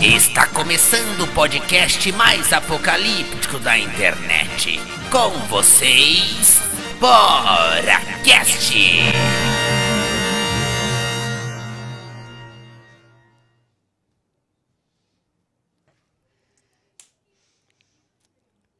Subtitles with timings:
[0.00, 4.80] Está começando o podcast mais apocalíptico da internet.
[5.10, 6.58] Com vocês,
[6.98, 8.74] Bora Cast!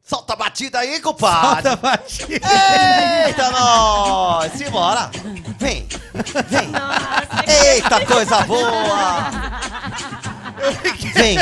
[0.02, 1.68] Solta a batida aí, compadre.
[1.68, 2.48] Solta a batida.
[3.27, 4.52] Eita, nós.
[4.55, 5.10] Simbora.
[5.59, 5.87] Vem,
[6.48, 6.71] vem.
[7.46, 9.30] Eita, coisa boa.
[11.14, 11.38] Vem,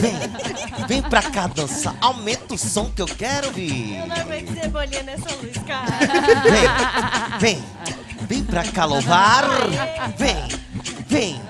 [0.00, 0.86] vem.
[0.86, 1.94] Vem pra cá dançar.
[2.00, 3.98] Aumenta o som que eu quero ouvir.
[3.98, 5.86] Eu não aguento cebolinha nessa luz, cara.
[7.38, 7.64] Vem, vem.
[8.22, 9.44] Vem pra cá louvar.
[10.16, 10.48] Vem,
[11.06, 11.40] vem.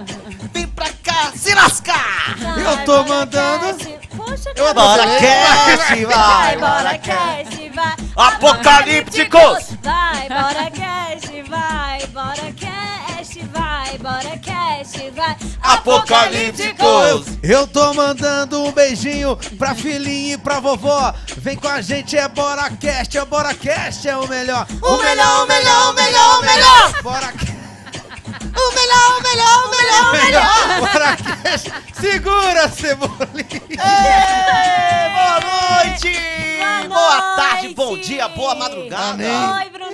[0.53, 2.37] Vem pra cá se lascar.
[2.57, 3.75] Eu tô mandando.
[3.77, 3.99] Cast.
[4.17, 4.75] Poxa, Eu.
[4.75, 6.57] Bora, cast, vai.
[6.57, 7.97] Bora, cast, vai.
[8.17, 9.77] Apocalípticos.
[9.83, 12.07] Vai, bora, cast, vai.
[12.09, 13.08] Bora, cast,
[13.47, 13.99] vai.
[13.99, 15.37] Bora, cast, vai.
[15.63, 17.39] Apocalípticos.
[17.43, 21.15] Eu tô mandando um beijinho pra filhinha e pra vovó.
[21.37, 24.67] Vem com a gente, é Bora Cast, é Bora Cast, é o melhor.
[24.83, 27.03] O melhor, o melhor, o melhor, o melhor.
[27.03, 27.58] Bora Cast.
[28.61, 31.17] O melhor, o melhor, o melhor, o melhor.
[31.43, 31.73] Cast.
[32.01, 33.63] Segura, Cebolinha.
[35.15, 35.41] Boa
[35.85, 36.13] noite!
[36.89, 37.75] Boa Boa tarde, noite.
[37.75, 39.13] bom dia, boa madrugada.
[39.13, 39.65] Amém.
[39.65, 39.89] Oi, Bruno.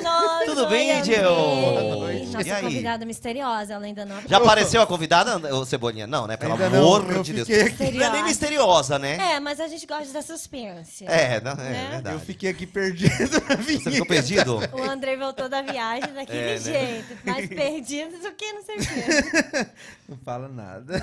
[0.47, 1.17] Tudo bem, Oi, Gil?
[1.29, 1.83] Andrei.
[1.83, 2.27] Boa noite.
[2.27, 2.63] Nossa E aí?
[2.63, 6.07] convidada misteriosa, ela ainda não Já apareceu a convidada, ô Cebolinha?
[6.07, 6.37] Não, né?
[6.37, 7.49] Pelo Ainda não, amor eu de Deus.
[7.49, 8.99] fiquei aqui- Não é nem Misteriosa.
[8.99, 9.35] né?
[9.35, 11.05] É, mas a gente gosta da suspense.
[11.07, 11.89] É, não, é Né?
[11.93, 12.17] verdade.
[12.17, 13.85] Eu fiquei aqui perdido na vinheta.
[13.85, 14.61] Você ficou perdido?
[14.73, 16.59] O Andrei voltou da viagem daquele É, né?
[16.59, 19.71] jeito, mais perdido do que não sei o quê.
[20.09, 21.01] Não fala nada.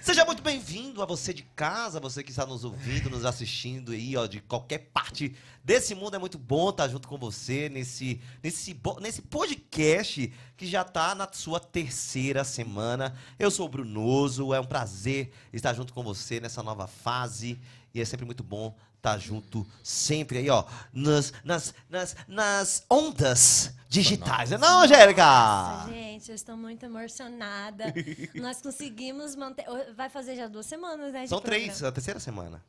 [0.00, 4.16] Seja muito bem-vindo a você de casa, você que está nos ouvindo, nos assistindo aí,
[4.16, 6.16] ó, de qualquer parte desse mundo.
[6.16, 11.28] É muito bom estar junto com você nesse, nesse, nesse podcast que já está na
[11.30, 13.14] sua terceira semana.
[13.38, 17.60] Eu sou o Brunoso, é um prazer estar junto com você nessa nova fase
[17.94, 23.72] e é sempre muito bom estar junto sempre aí, ó, nas, nas, nas, nas ondas
[23.88, 24.50] digitais.
[24.50, 25.24] Não, Angélica?
[25.24, 27.84] Nossa, gente, eu estou muito emocionada.
[28.34, 29.64] Nós conseguimos manter.
[29.96, 31.26] Vai fazer já duas semanas, né?
[31.26, 31.64] São programa.
[31.64, 32.62] três, a terceira semana.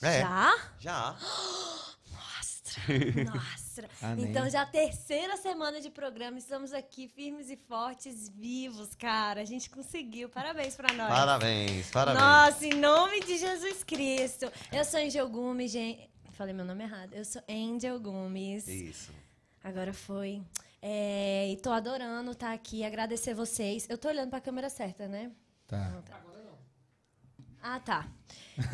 [0.00, 0.20] É.
[0.20, 0.58] Já?
[0.78, 1.16] Já.
[4.02, 4.26] Amém.
[4.26, 9.40] Então, já a terceira semana de programa, estamos aqui firmes e fortes, vivos, cara.
[9.40, 10.28] A gente conseguiu.
[10.28, 11.08] Parabéns pra nós.
[11.08, 12.22] Parabéns, parabéns.
[12.22, 14.50] Nossa, em nome de Jesus Cristo.
[14.72, 16.08] Eu sou Angel Gomes, gente.
[16.32, 17.12] Falei meu nome errado.
[17.12, 18.66] Eu sou Angel Gomes.
[18.66, 19.12] Isso.
[19.62, 20.42] Agora foi.
[20.82, 23.86] É, e tô adorando estar aqui, agradecer vocês.
[23.88, 25.30] Eu tô olhando pra câmera certa, né?
[25.66, 26.02] Tá.
[27.62, 28.08] Ah, tá.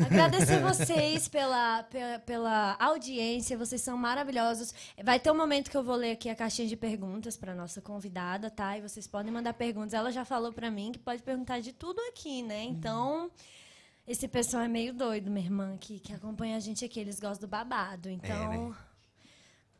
[0.05, 4.73] Agradecer vocês pela, pela, pela audiência, vocês são maravilhosos.
[5.03, 7.81] Vai ter um momento que eu vou ler aqui a caixinha de perguntas para nossa
[7.81, 8.77] convidada, tá?
[8.77, 9.93] E vocês podem mandar perguntas.
[9.93, 12.63] Ela já falou para mim que pode perguntar de tudo aqui, né?
[12.63, 13.31] Então,
[14.07, 16.99] esse pessoal é meio doido, minha irmã, que, que acompanha a gente aqui.
[16.99, 18.09] Eles gostam do babado.
[18.09, 18.75] Então,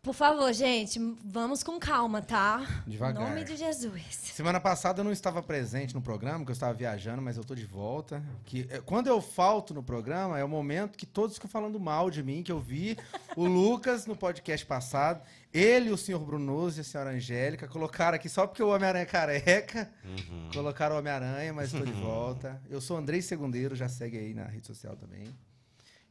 [0.08, 2.66] por favor, gente, vamos com calma, tá?
[2.88, 3.22] Devagar.
[3.22, 4.02] Em nome de Jesus.
[4.10, 7.54] Semana passada eu não estava presente no programa, porque eu estava viajando, mas eu tô
[7.54, 8.24] de volta.
[8.46, 12.10] Que, eh, quando eu falto no programa, é o momento que todos ficam falando mal
[12.10, 12.98] de mim, que eu vi
[13.36, 15.22] o Lucas no podcast passado,
[15.54, 19.06] ele, o senhor Brunoso e a senhora Angélica colocaram aqui só porque o Homem-Aranha é
[19.06, 19.92] careca.
[20.06, 20.50] Uhum.
[20.54, 22.62] Colocaram o Homem-Aranha, mas estou de volta.
[22.70, 25.28] Eu sou Andrei Segundeiro, já segue aí na rede social também.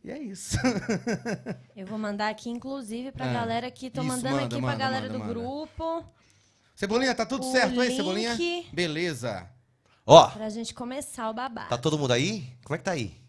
[0.06, 0.56] E é isso.
[1.75, 3.91] Eu vou mandar aqui, inclusive, pra Ah, galera aqui.
[3.91, 5.34] Tô isso, mandando manda, aqui manda, pra galera manda, do manda.
[5.34, 6.05] grupo.
[6.77, 7.97] Cebolinha, tá tudo O certo aí, link.
[7.97, 8.37] Cebolinha?
[8.72, 9.50] Beleza.
[10.06, 11.69] Ó, Pra gente começar o babado.
[11.71, 12.47] tá todo mundo aí?
[12.65, 13.21] Como é que tá aí?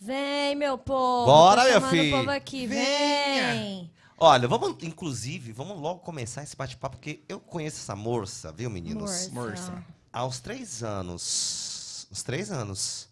[0.00, 1.26] Vem, meu povo.
[1.26, 2.14] Bora, meu filho.
[2.16, 2.66] o povo aqui.
[2.66, 3.52] Venha.
[3.52, 3.90] Vem.
[4.16, 9.28] Olha, vamos, inclusive, vamos logo começar esse bate-papo, porque eu conheço essa moça, viu, meninos?
[9.28, 9.30] Morça.
[9.70, 9.84] Morça.
[10.10, 13.06] Aos três anos, uns três anos,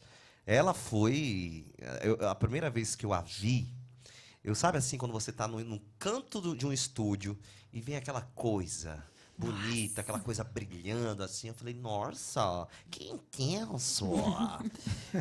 [0.48, 1.66] ela foi,
[2.02, 3.68] eu- a primeira vez que eu a vi,
[4.42, 7.38] eu sabe assim, quando você tá no, no canto do- de um estúdio
[7.70, 9.04] e vem aquela coisa
[9.36, 14.10] bonita, aquela coisa brilhando assim, eu falei, nossa, que intenso!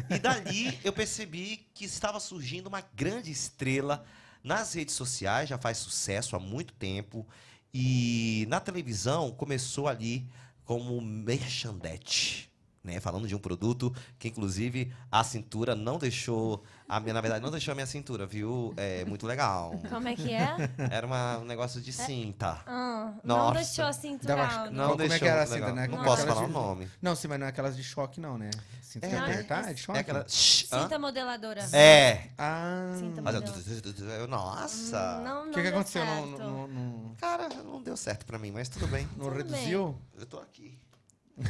[0.09, 4.06] e dali eu percebi que estava surgindo uma grande estrela
[4.41, 7.27] nas redes sociais, já faz sucesso há muito tempo,
[7.73, 10.25] e na televisão começou ali
[10.63, 12.50] como merchandete.
[12.83, 16.63] Né, falando de um produto que, inclusive, a cintura não deixou.
[16.88, 18.74] A minha, na verdade, não deixou a minha cintura, viu?
[18.77, 19.74] É muito legal.
[19.89, 20.56] Como é que é?
[20.89, 22.62] Era uma- um negócio de cinta.
[22.65, 24.71] Ah, não deixou a cintura Dava- alta.
[24.71, 25.19] Não Como é deixou.
[25.19, 25.81] que era a cinta, né?
[25.88, 26.91] Não Como posso aquelas falar o de- nome.
[27.01, 28.51] Não, sim, mas não é aquelas de choque, não, né?
[28.81, 29.21] Cinta É, de né?
[29.21, 29.97] apertar, é de choque?
[29.97, 30.19] É aquela.
[30.21, 30.25] Hã?
[30.30, 31.68] Cinta modeladora.
[31.73, 32.30] É.
[32.38, 32.94] Ah.
[32.97, 34.27] Cinta modeladora.
[34.27, 35.18] Nossa.
[35.19, 36.06] Hum, Não, O não que, que deu aconteceu?
[36.06, 36.25] certo.
[36.38, 39.07] Não, não, não, Cara, não deu certo pra mim, mas tudo bem.
[39.18, 39.97] não Tudo reduziu?
[40.18, 40.80] Eu tô aqui.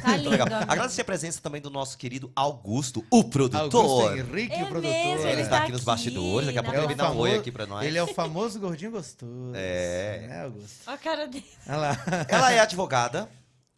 [0.02, 0.42] Tá lindo.
[0.68, 3.84] Agradecer a presença também do nosso querido Augusto, o produtor.
[3.84, 4.90] Augusto Henrique, É o produtor.
[4.92, 7.22] mesmo, Ele está tá aqui nos bastidores, daqui a pouco ele É dá um famoso-
[7.30, 7.86] oi aqui pra nós.
[7.86, 9.52] Ele é o famoso gordinho gostoso.
[9.54, 10.26] É.
[10.28, 10.76] Né, Augusto?
[10.86, 11.46] Ó a cara dele.
[11.66, 11.96] Olha lá.
[12.28, 13.28] Ela é advogada,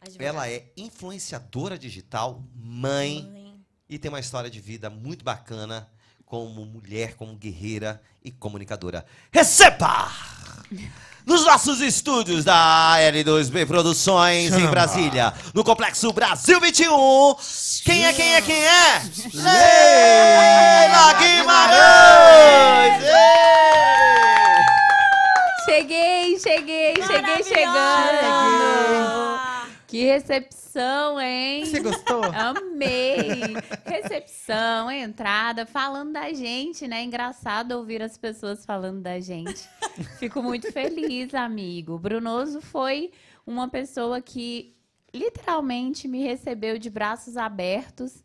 [0.01, 0.27] Advogado.
[0.29, 3.55] ela é influenciadora digital, mãe, Mãe.
[3.89, 5.89] e tem uma história de vida muito bacana
[6.25, 9.05] como mulher, como guerreira e comunicadora.
[9.33, 10.11] Receba!
[11.27, 14.71] Nos nossos estúdios da L2B Produções em Chama.
[14.71, 17.37] Brasília, no Complexo Brasil 21.
[17.85, 19.03] Quem é, quem é, quem é?
[19.35, 23.05] Leila Guimarães!
[23.05, 23.31] Ê!
[25.67, 27.75] Cheguei, cheguei, cheguei chegando.
[28.23, 29.50] Maravilhosa!
[29.91, 31.65] Que recepção, hein?
[31.65, 32.23] Você gostou?
[32.23, 33.57] Amei!
[33.85, 37.03] Recepção, entrada, falando da gente, né?
[37.03, 39.69] Engraçado ouvir as pessoas falando da gente.
[40.21, 41.95] Fico muito feliz, amigo.
[41.95, 43.11] O Brunoso foi
[43.45, 44.77] uma pessoa que
[45.13, 48.23] literalmente me recebeu de braços abertos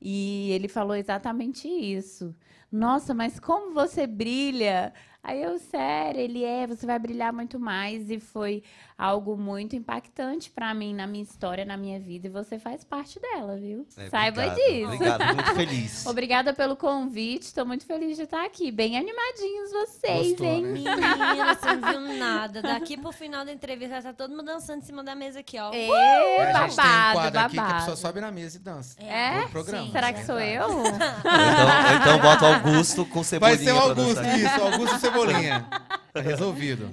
[0.00, 2.32] e ele falou exatamente isso.
[2.70, 4.92] Nossa, mas como você brilha!
[5.28, 8.08] Aí eu, sério, ele é, você vai brilhar muito mais.
[8.08, 8.62] E foi
[8.96, 12.28] algo muito impactante pra mim, na minha história, na minha vida.
[12.28, 13.86] E você faz parte dela, viu?
[13.98, 14.94] É, Saiba obrigado, disso.
[14.94, 16.06] Obrigado, muito feliz.
[16.08, 17.42] Obrigada pelo convite.
[17.42, 18.72] Estou muito feliz de estar aqui.
[18.72, 20.62] Bem animadinhos vocês, Gostou, hein?
[20.62, 20.72] né?
[20.72, 22.62] Menina, você não viu nada.
[22.62, 25.70] Daqui pro final da entrevista, tá todo mundo dançando em cima da mesa aqui, ó.
[25.74, 28.56] É, É, a gente tem um babado, quadro aqui que a pessoa sobe na mesa
[28.56, 28.96] e dança.
[28.98, 29.40] É?
[29.42, 29.84] No programa.
[29.84, 29.92] Sim.
[29.92, 30.68] Será que sou eu?
[30.70, 33.56] Então, então bota o Augusto com cebolinha.
[33.56, 35.17] Vai ser o Augusto, isso, Augusto Cebolinha.
[36.12, 36.90] Tá resolvido.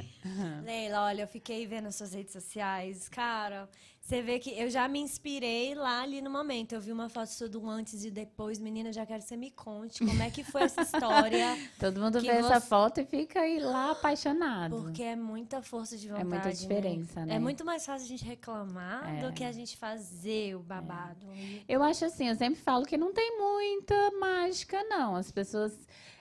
[0.64, 3.08] Leila, olha, eu fiquei vendo as suas redes sociais.
[3.08, 3.68] Cara,
[4.02, 6.74] você vê que eu já me inspirei lá ali no momento.
[6.74, 8.60] Eu vi uma foto sua do antes e depois.
[8.60, 11.58] Menina, já quero que você me conte como é que foi essa história.
[11.80, 14.76] Todo mundo vê essa você- foto e fica aí lá apaixonado.
[14.82, 16.28] Porque é muita força de vontade.
[16.28, 16.54] muita né?
[16.54, 17.36] diferença, né?
[17.36, 19.22] É muito mais fácil a gente reclamar É.
[19.28, 21.26] do que a gente fazer o babado.
[21.34, 25.16] E- Eu acho assim, eu sempre falo que não tem muita mágica, não.
[25.16, 25.74] As pessoas,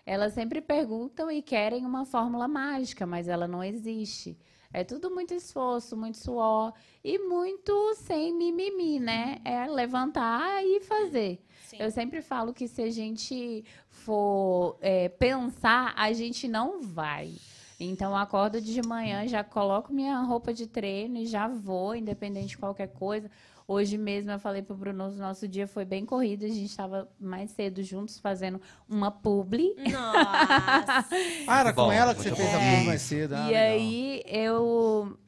[0.07, 4.39] elas sempre perguntam e querem uma fórmula mágica, mas ela não existe.
[4.73, 6.73] É tudo muito esforço, muito suor
[7.03, 9.39] e muito sem mimimi, né?
[9.45, 11.41] É levantar e fazer.
[11.67, 11.77] Sim.
[11.79, 17.33] Eu sempre falo que se a gente for é, pensar, a gente não vai.
[17.79, 22.49] Então, eu acordo de manhã, já coloco minha roupa de treino e já vou, independente
[22.49, 23.31] de qualquer coisa.
[23.67, 27.09] Hoje mesmo eu falei pro Bruno, o nosso dia foi bem corrido, a gente estava
[27.19, 29.75] mais cedo juntos fazendo uma publi.
[29.91, 31.07] Nossa!
[31.47, 33.35] Ah, era com Bom, ela que você fez a prova mais cedo.
[33.35, 33.63] Ah, e legal.
[33.63, 35.19] aí eu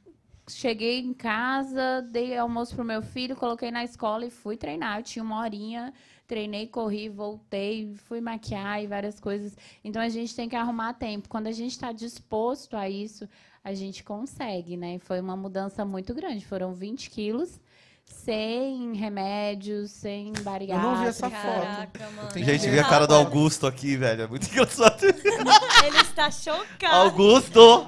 [0.49, 4.99] cheguei em casa, dei almoço pro meu filho, coloquei na escola e fui treinar.
[4.99, 5.93] Eu tinha uma horinha,
[6.27, 9.57] treinei, corri, voltei, fui maquiar e várias coisas.
[9.83, 11.29] Então a gente tem que arrumar tempo.
[11.29, 13.29] Quando a gente está disposto a isso,
[13.65, 14.99] a gente consegue, né?
[14.99, 16.45] Foi uma mudança muito grande.
[16.45, 17.61] Foram 20 quilos.
[18.07, 20.73] Sem remédios, sem bariátrica.
[20.75, 21.43] Eu não vi essa foto.
[21.43, 22.29] Caraca, mano.
[22.33, 24.23] Tem Gente, vê a cara do Augusto aqui, velho.
[24.23, 25.05] É muito engraçado.
[25.05, 26.95] Ele está chocado.
[26.95, 27.87] Augusto!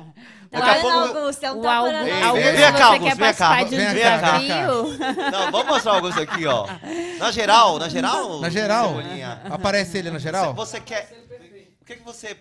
[0.51, 1.45] Tá Daqui a pouco- Augusto?
[1.45, 3.35] É um O tapa Augusto, na Vem, nossa Augusto, vem, vem cá, Augusto, quer vem
[3.35, 5.31] cá, um vem cá, vem cá.
[5.31, 6.67] Não, vamos mostrar o Augusto aqui, ó.
[7.19, 8.41] Na geral, na geral?
[8.41, 8.89] Na geral?
[8.97, 9.43] Cebolinha.
[9.51, 10.55] Aparece ele na geral?
[10.55, 11.13] Você, você quer.
[11.83, 12.37] O que, que você.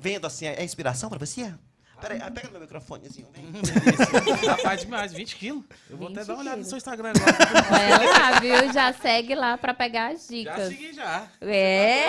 [0.00, 1.52] Vendo assim, é inspiração pra você?
[2.00, 3.26] Peraí, ah, pega no meu microfonezinho.
[3.34, 3.44] Vem.
[4.46, 5.64] Rapaz, demais, 20 quilos.
[5.90, 6.68] Eu vou 20 até dar uma olhada no quilos.
[6.68, 8.00] seu Instagram agora.
[8.00, 8.72] Olha lá, viu?
[8.72, 10.68] Já segue lá pra pegar as Já dicas.
[10.68, 11.26] segui já.
[11.40, 12.04] É,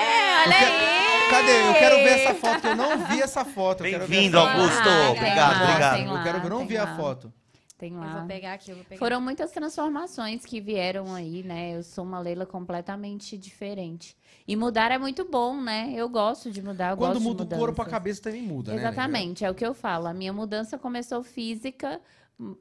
[0.46, 1.30] olha aí.
[1.32, 1.68] Cadê?
[1.70, 3.86] Eu quero ver essa foto, eu não vi essa foto.
[3.86, 4.88] eu Bem-vindo, Augusto.
[4.88, 5.96] Ah, Obrigado, lá, obrigado.
[5.96, 6.96] tem Eu lá, quero ver, eu não vi a lá.
[6.96, 7.34] foto.
[7.78, 8.18] Tem Eu lá.
[8.20, 9.00] vou pegar aqui, eu vou pegar.
[9.00, 11.76] Foram muitas transformações que vieram aí, né?
[11.78, 14.16] Eu sou uma Leila completamente diferente.
[14.50, 15.94] E mudar é muito bom, né?
[15.96, 18.80] Eu gosto de mudar, Quando muda o corpo, a cabeça também muda, né?
[18.80, 20.08] Exatamente, é o que eu falo.
[20.08, 22.02] A minha mudança começou física.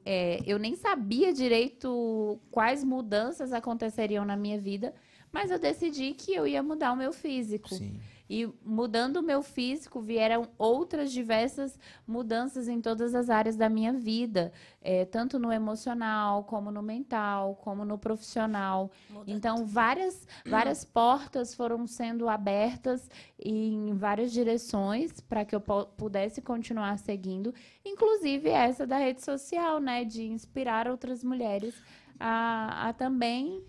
[0.05, 4.93] é, eu nem sabia direito quais mudanças aconteceriam na minha vida,
[5.31, 7.73] mas eu decidi que eu ia mudar o meu físico.
[7.73, 7.99] Sim.
[8.29, 13.91] E mudando o meu físico, vieram outras diversas mudanças em todas as áreas da minha
[13.91, 18.91] vida, eh, tanto no emocional, como no mental, como no profissional.
[19.09, 23.09] Muda Então, várias, várias portas foram sendo abertas
[23.43, 30.05] em várias direções para que eu pudesse continuar seguindo, inclusive essa da rede social, né,
[30.05, 31.73] de inspirar outras mulheres
[32.19, 33.63] a, a também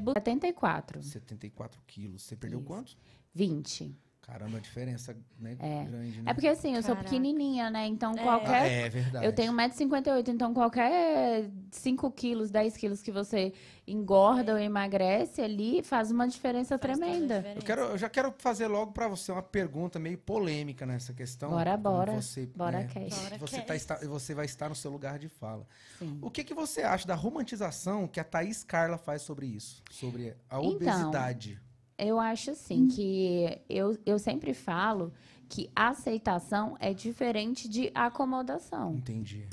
[0.00, 2.22] bu- 74, 74 quilos.
[2.22, 2.68] Você perdeu Isso.
[2.68, 2.98] quantos?
[3.34, 3.96] 20.
[4.22, 5.84] Caramba, a diferença né, É.
[5.84, 6.30] grande, né?
[6.30, 7.04] É porque assim, eu sou Caraca.
[7.10, 7.86] pequenininha, né?
[7.86, 8.20] Então É.
[8.20, 8.86] Ah, qualquer.
[8.86, 9.26] é verdade.
[9.26, 13.52] Eu tenho 1,58m, então qualquer 5 quilos, 10 quilos que você
[13.86, 17.34] engorda ou emagrece ali faz uma diferença Faz tremenda.
[17.36, 17.58] diferença.
[17.58, 21.50] Eu, quero, eu já quero fazer logo pra você uma pergunta meio polêmica nessa questão.
[21.50, 22.12] Bora, bora.
[22.12, 23.18] Você, Bora, né, Cash.
[23.24, 23.66] Bora, você, Cass.
[23.66, 25.66] tá, está- você vai estar no seu lugar de fala.
[25.98, 26.18] Sim.
[26.22, 29.82] O que, que você acha da romantização que a Thaís Carla faz sobre isso?
[29.90, 31.60] Sobre a Então, obesidade?
[31.96, 35.12] Eu acho assim que eu, eu sempre falo
[35.48, 38.94] que aceitação é diferente de acomodação.
[38.94, 39.46] Entendi.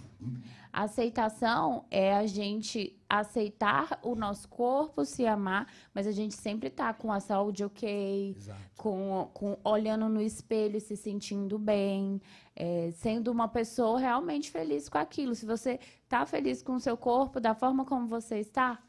[0.71, 6.93] Aceitação é a gente aceitar o nosso corpo, se amar, mas a gente sempre tá
[6.93, 8.60] com a saúde ok, Exato.
[8.77, 12.21] com, com olhando no espelho, e se sentindo bem,
[12.55, 15.36] é, sendo uma pessoa realmente feliz com aquilo.
[15.36, 18.81] Se você tá feliz com o seu corpo, da forma como você está,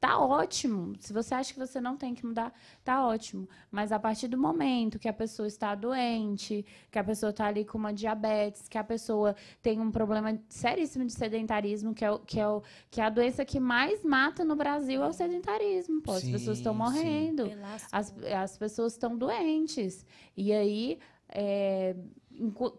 [0.00, 0.94] tá ótimo.
[1.00, 2.52] Se você acha que você não tem que mudar,
[2.84, 3.48] tá ótimo.
[3.70, 7.64] Mas a partir do momento que a pessoa está doente, que a pessoa está ali
[7.64, 12.18] com uma diabetes, que a pessoa tem um problema seríssimo de sedentarismo, que é, o-
[12.20, 16.00] que é, o, que é a doença que mais mata no Brasil, é o sedentarismo.
[16.02, 17.44] Pô, as Sim, pessoas estão morrendo.
[17.90, 20.04] As, as pessoas estão doentes.
[20.36, 20.98] E aí,
[21.28, 21.96] é,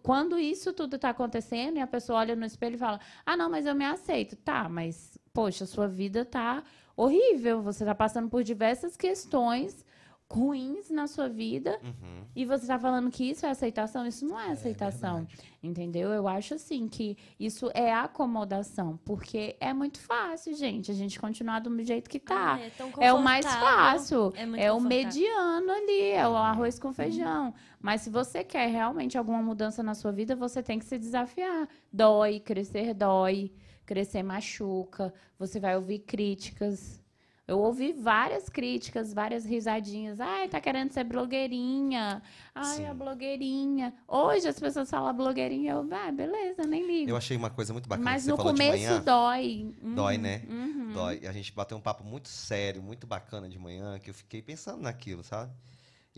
[0.04, 3.50] quando isso tudo está acontecendo e a pessoa olha no espelho e fala: Ah, não,
[3.50, 4.36] mas eu me aceito.
[4.36, 6.64] Tá, mas, poxa, sua vida tá
[6.98, 7.62] horrível.
[7.62, 9.86] Você está passando por diversas questões
[10.30, 12.24] ruins na sua vida Uhum.
[12.36, 14.06] e você está falando que isso é aceitação.
[14.06, 15.20] Isso não é aceitação.
[15.20, 15.58] verdade.
[15.64, 16.10] entendeu?
[16.10, 21.60] Eu acho assim que isso é acomodação, porque é muito fácil, gente, a gente continuar
[21.60, 22.56] do jeito que tá.
[22.56, 24.34] Ah, é, É o mais fácil.
[24.36, 27.54] É É o mediano ali, é o arroz com feijão.
[27.82, 31.70] Mas se você quer realmente alguma mudança na sua vida, você tem que se desafiar.
[31.92, 33.52] Dói, crescer dói,
[33.88, 35.12] crescer machuca.
[35.40, 37.02] Você vai ouvir críticas.
[37.48, 40.20] Eu ouvi várias críticas, várias risadinhas.
[40.20, 42.22] Ai, tá querendo ser blogueirinha.
[42.54, 42.86] Ai, Sim.
[42.88, 43.94] a blogueirinha.
[44.06, 45.72] Hoje as pessoas falam blogueirinha.
[45.72, 47.10] Eu, ah, beleza, nem ligo.
[47.10, 49.02] Eu achei uma coisa muito bacana Mas que você no falou de começo manhã.
[49.02, 49.74] dói.
[49.96, 50.42] Dói, Uhum, né?
[50.50, 50.92] uhum.
[50.94, 51.20] Dói.
[51.24, 54.42] E a gente bateu um papo muito sério, muito bacana de manhã, que eu fiquei
[54.42, 55.54] pensando naquilo, sabe?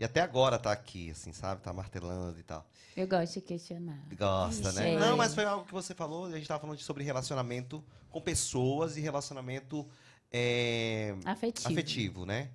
[0.00, 1.60] E até agora tá aqui, assim, sabe?
[1.60, 2.66] Tá martelando e tal.
[2.96, 4.02] Eu gosto de questionar.
[4.16, 4.82] Gosta, né?
[4.82, 4.98] Sei.
[4.98, 8.96] Não, mas foi algo que você falou, a gente tava falando sobre relacionamento com pessoas
[8.96, 9.86] e relacionamento
[10.32, 11.68] é, Afetivo.
[11.68, 12.50] afetivo, né?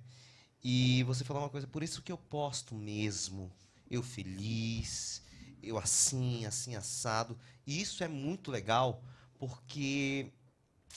[0.60, 3.52] E você falou uma coisa, por isso que eu posto mesmo,
[3.88, 5.22] eu feliz,
[5.62, 7.38] eu assim, assim, assado.
[7.64, 9.00] E isso é muito legal,
[9.38, 10.32] porque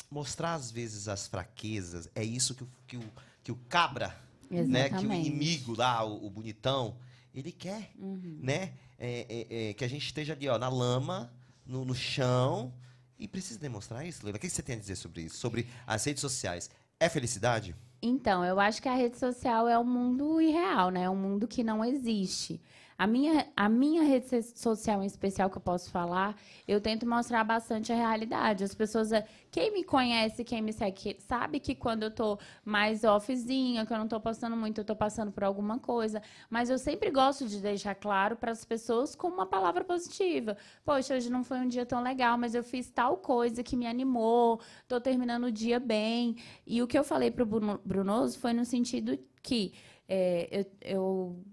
[0.09, 3.13] mostrar às vezes as fraquezas, é isso que o, que o,
[3.43, 4.89] que o cabra, né?
[4.89, 5.27] Que o Exatamente.
[5.27, 6.95] inimigo lá, o, o bonitão,
[7.33, 8.39] ele quer Uhum.
[8.41, 8.73] né?
[8.97, 11.31] É, é, é, que a gente esteja ali, ó, na lama,
[11.65, 12.73] no, no chão.
[13.17, 14.37] E precisa demonstrar isso, Leila.
[14.37, 15.37] O que você tem a dizer sobre isso?
[15.37, 16.69] Sobre as redes sociais?
[16.99, 17.75] É felicidade?
[18.01, 21.03] Então, eu acho que a rede social é um mundo irreal, né?
[21.03, 22.61] É um mundo que não existe.
[22.99, 26.35] A minha, a minha rede so- social em especial que eu posso falar,
[26.67, 28.61] eu tento mostrar bastante a realidade.
[28.61, 33.05] As pessoas, eh, quem me conhece, quem me segue, sabe que quando eu tô mais
[33.05, 36.21] offzinha, que eu não tô postando muito, eu tô passando por alguma coisa.
[36.49, 40.57] Mas eu sempre gosto de deixar claro para as pessoas com uma palavra positiva.
[40.83, 43.87] Poxa, hoje não foi um dia tão legal, mas eu fiz tal coisa que me
[43.87, 46.35] animou, tô terminando o dia bem.
[46.67, 49.73] E o que eu falei pro Bruno- Brunoso foi no sentido que
[50.05, 51.43] é, eu, eu-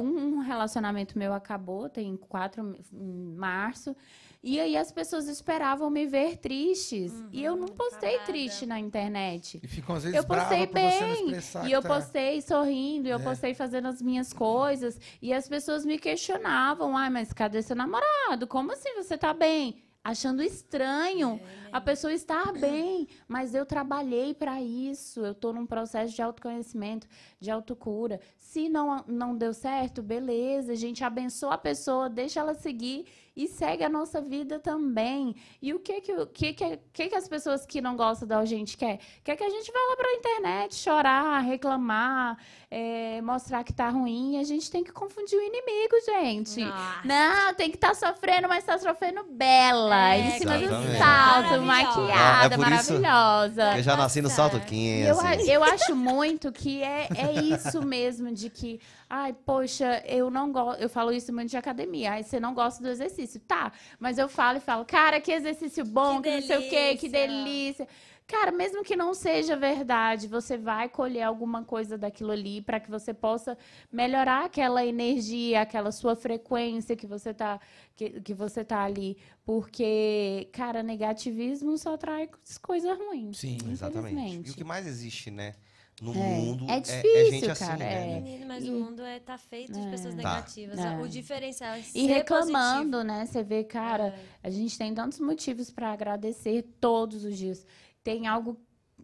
[0.00, 3.94] um relacionamento meu acabou, tem quatro em março,
[4.42, 7.12] e aí as pessoas esperavam me ver tristes.
[7.32, 8.32] e eu não postei acabada.
[8.32, 9.58] triste na internet.
[9.62, 12.40] E ficam às vezes Eu postei bravas por você não bem, E eu tá- postei
[12.42, 13.22] sorrindo, e eu É.
[13.22, 15.00] postei fazendo as minhas coisas.
[15.20, 18.46] E as pessoas me questionavam: ai, mas cadê seu namorado?
[18.46, 19.82] Como assim você tá bem?
[20.04, 21.40] Achando estranho
[21.72, 23.08] a pessoa estar bem.
[23.26, 25.18] Mas eu trabalhei para isso.
[25.26, 27.08] Eu tô num processo de autoconhecimento,
[27.40, 28.20] de autocura.
[28.52, 30.72] Se não, não deu certo, beleza.
[30.72, 33.04] A gente abençoa a pessoa, deixa ela seguir
[33.36, 35.36] e segue a nossa vida também.
[35.60, 38.42] E o que que, o que, que, que, que as pessoas que não gostam da
[38.46, 38.98] gente quer?
[39.22, 42.38] Quer que a gente vá lá pra internet chorar, reclamar,
[42.70, 44.38] é, mostrar que tá ruim.
[44.38, 46.64] A gente tem que confundir o inimigo, gente.
[46.64, 47.00] Nossa.
[47.04, 50.14] Não, tem que estar sofrendo, mas tá sofrendo bela.
[50.14, 53.76] É, em cima do salto, maquiada, É por isso maravilhosa.
[53.76, 54.66] Eu já nasci no salto certo.
[54.68, 55.02] 15.
[55.08, 60.30] Eu, a- eu acho muito que é, é isso mesmo, de que, ai, poxa, eu
[60.30, 60.80] não gosto.
[60.80, 62.12] Eu falo isso muito de academia.
[62.12, 63.40] Ai, você não gosta do exercício.
[63.40, 66.70] Tá, mas eu falo e falo, cara, que exercício bom, que, Que não sei o
[66.70, 67.88] quê, que delícia.
[68.26, 72.90] Cara, mesmo que não seja verdade, você vai colher alguma coisa daquilo ali para que
[72.90, 73.56] você possa
[73.90, 77.60] melhorar aquela energia, aquela sua frequência que você tá
[77.94, 82.28] que, que você tá ali, porque cara, negativismo só traz
[82.60, 83.32] coisa ruim.
[83.32, 84.48] Sim, Exatamente.
[84.48, 85.54] E o que mais existe, né?
[86.02, 86.66] No É, mundo.
[86.68, 88.38] é é difícil, gente assim, cara, né?
[88.42, 88.44] é.
[88.46, 90.22] Mas E- o mundo é, tá feito de pessoas Tá.
[90.34, 90.78] negativas.
[90.78, 90.98] É.
[90.98, 93.04] O diferencial é ser E reclamando, positivo.
[93.04, 93.26] né?
[93.26, 94.18] Você vê, cara, É.
[94.42, 97.66] a gente tem tantos motivos para agradecer todos os dias.
[98.04, 98.58] Tem algo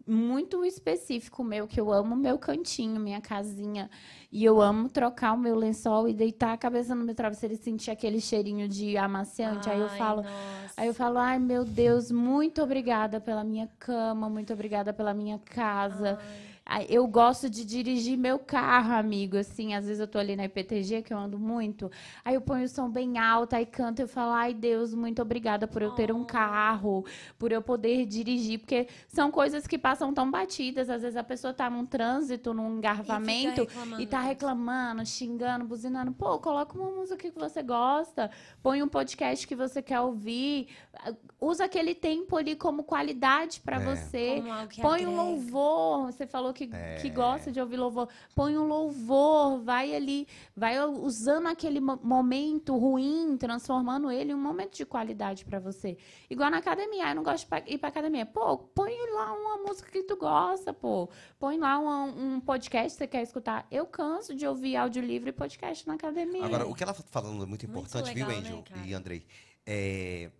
[0.05, 3.89] muito específico meu, que eu amo meu cantinho, minha casinha.
[4.31, 7.57] E eu amo trocar o meu lençol e deitar a cabeça no meu travesseiro e
[7.57, 9.69] sentir aquele cheirinho de amaciante.
[9.69, 10.73] Aí eu Ai, falo, nossa.
[10.75, 15.39] Aí eu falo, ai meu Deus, muito obrigada pela minha cama, muito obrigada pela minha
[15.39, 16.17] casa.
[16.19, 16.52] Ai,
[16.89, 19.37] Eu gosto de dirigir meu carro, amigo.
[19.37, 21.91] Assim, às vezes eu tô ali na IPTG, que eu ando muito.
[22.23, 25.21] Aí eu ponho o som bem alto, aí canto e eu falo, ai Deus, muito
[25.21, 26.25] obrigada por eu ter um Oh.
[26.25, 27.05] carro,
[27.37, 28.59] por eu poder dirigir.
[28.59, 30.89] Porque são coisas que passam tão batidas.
[30.89, 33.67] Às vezes a pessoa tá num trânsito, num engarrafamento.
[33.99, 36.11] E tá reclamando, xingando, buzinando.
[36.13, 38.31] Pô, coloca uma música que você gosta.
[38.61, 40.67] Põe um podcast que você quer ouvir.
[40.95, 43.79] ah, Usa aquele tempo ali como qualidade pra É.
[43.79, 44.41] você.
[44.81, 46.05] Põe um louvor.
[46.05, 46.69] Você falou que,
[47.01, 48.07] que gosta de ouvir louvor.
[48.35, 49.61] Põe um louvor.
[49.63, 50.27] Vai ali.
[50.55, 55.97] Vai usando aquele mo- momento ruim, transformando ele em um momento de qualidade pra você.
[56.29, 57.05] Igual na academia.
[57.07, 58.25] Ah, eu não gosto de ir pra academia.
[58.25, 61.09] Pô, põe lá uma música que tu gosta, pô.
[61.39, 63.67] Põe lá um, um podcast que você quer escutar.
[63.71, 66.45] Eu canso de ouvir áudio livre e podcast na academia.
[66.45, 68.81] Agora, o que ela tá falando é muito importante, legal, viu, né, Angel cara?
[68.85, 69.25] e Andrei?
[69.65, 70.31] É,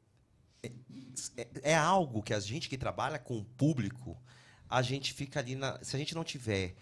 [1.37, 4.17] é, é algo que a gente que trabalha com o público,
[4.69, 5.79] a gente fica ali na.
[5.83, 6.75] Se a gente não tiver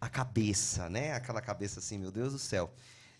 [0.00, 1.12] a cabeça, né?
[1.12, 2.72] Aquela cabeça assim, meu Deus do céu.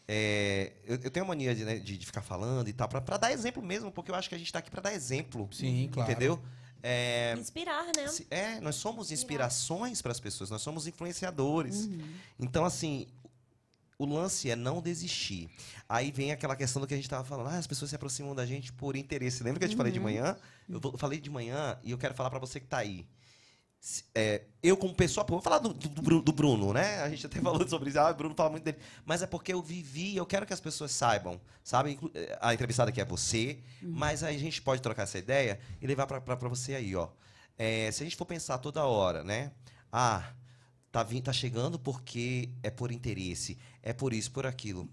[0.08, 3.00] É, eu, eu tenho a mania de, né, de, de ficar falando e tal, pra,
[3.00, 5.48] pra dar exemplo mesmo, porque eu acho que a gente tá aqui pra dar exemplo.
[5.52, 6.10] Sim, claro.
[6.10, 6.40] Entendeu?
[6.82, 8.06] É, Inspirar, né?
[8.06, 11.88] se- É, nós somos inspirações para as pessoas, nós somos influenciadores.
[12.38, 13.08] Então, assim,
[13.98, 15.50] o lance é não desistir.
[15.88, 17.48] Aí vem aquela questão do que a gente estava falando.
[17.48, 19.42] Ah, as pessoas se aproximam da gente por interesse.
[19.42, 20.36] Lembra que eu te falei de manhã?
[20.68, 23.04] Eu vou- falei de manhã e eu quero falar para você que está aí.
[24.14, 27.00] É, eu, como pessoa, vou falar do, do, do Bruno, né?
[27.02, 28.00] A gente até falou sobre isso.
[28.00, 28.78] Ah, o Bruno fala muito dele.
[29.04, 31.98] Mas é porque eu vivi, eu quero que as pessoas saibam, sabe?
[32.14, 33.60] Eh, A entrevistada aqui é você,
[33.92, 37.08] mas aí a gente pode trocar essa ideia e levar para você aí, ó.
[37.58, 39.52] É, se a gente for pensar toda hora, né?
[39.92, 40.32] Ah,
[40.90, 44.88] tá, vim, tá chegando porque é por interesse, é por isso, por aquilo.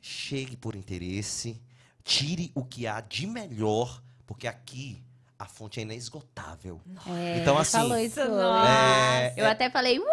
[0.00, 1.60] Chegue por interesse,
[2.04, 5.02] tire o que há de melhor, porque aqui
[5.40, 6.80] a fonte é inesgotável.
[7.08, 10.04] É, Então, assim, falou isso é- Eu até falei, "Uh!"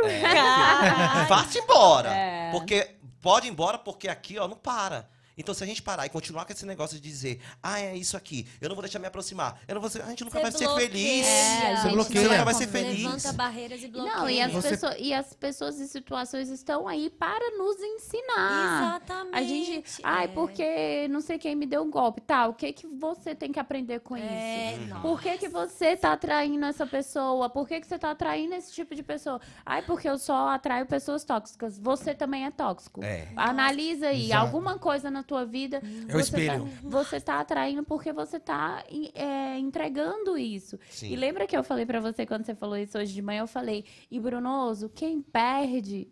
[1.28, 2.10] Vá-se embora.
[2.14, 2.50] É.
[2.50, 5.06] Porque pode ir embora, porque aqui, ó, não para.
[5.40, 8.16] Então, se a gente parar e continuar com esse negócio de dizer, ah, é isso
[8.16, 10.42] aqui, eu não vou deixar me aproximar, eu não vou ser, a gente nunca Você
[10.42, 11.26] vai ser feliz.
[11.26, 12.20] É, Você bloqueia.
[12.22, 13.02] Você nunca vai ser feliz.
[13.04, 14.16] Levanta barreiras e bloqueia.
[14.16, 18.82] Não, e as, Você- pessoas, e as pessoas e situações estão aí para nos ensinar.
[19.00, 19.34] Exatamente.
[19.36, 20.28] A gente, ai, é.
[20.28, 22.46] porque não sei quem me deu um golpe, tá?
[22.46, 24.86] O que que você tem que aprender com É, isso?
[24.88, 25.00] nossa.
[25.02, 27.48] Por que que você tá atraindo essa pessoa?
[27.48, 29.40] Por que que você tá atraindo esse tipo de pessoa?
[29.64, 31.78] Ai, porque eu só atraio pessoas tóxicas.
[31.78, 33.02] Você também é tóxico.
[33.02, 33.28] É.
[33.36, 34.44] Analisa aí, Exato.
[34.46, 35.80] alguma coisa na tua vida.
[36.08, 36.68] É o você tá- espelho.
[36.82, 40.78] você tá atraindo porque você tá é, entregando isso.
[40.90, 41.12] Sim.
[41.12, 43.42] E lembra que eu falei pra você quando você falou isso hoje de manhã?
[43.42, 46.08] Eu falei, e Brunoso, quem perde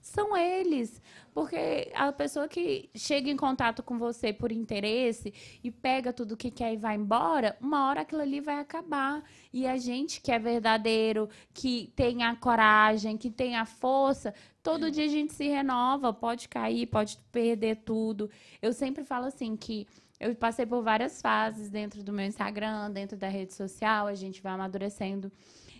[0.00, 1.00] são eles.
[1.32, 5.32] Porque a pessoa que chega em contato com você por interesse
[5.64, 9.22] e pega tudo que quer e vai embora, uma hora aquilo ali vai acabar.
[9.52, 14.90] E a gente que é verdadeiro, que tem a coragem, que tem a força, todo
[14.90, 18.30] dia a gente se renova, pode cair, pode perder tudo.
[18.60, 19.86] Eu sempre falo assim que
[20.20, 24.40] eu passei por várias fases dentro do meu Instagram, dentro da rede social, a gente
[24.40, 25.32] vai amadurecendo.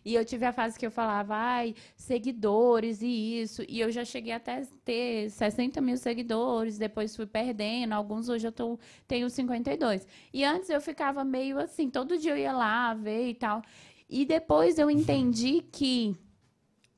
[0.04, 3.62] E eu tive a fase que eu falava, ai, seguidores e isso.
[3.68, 7.92] E eu já cheguei até ter 60 mil seguidores, depois fui perdendo.
[7.92, 10.06] Alguns hoje eu tô, tenho 52.
[10.32, 13.62] E antes eu ficava meio assim, todo dia eu ia lá ver e tal.
[14.10, 16.16] E depois eu entendi que,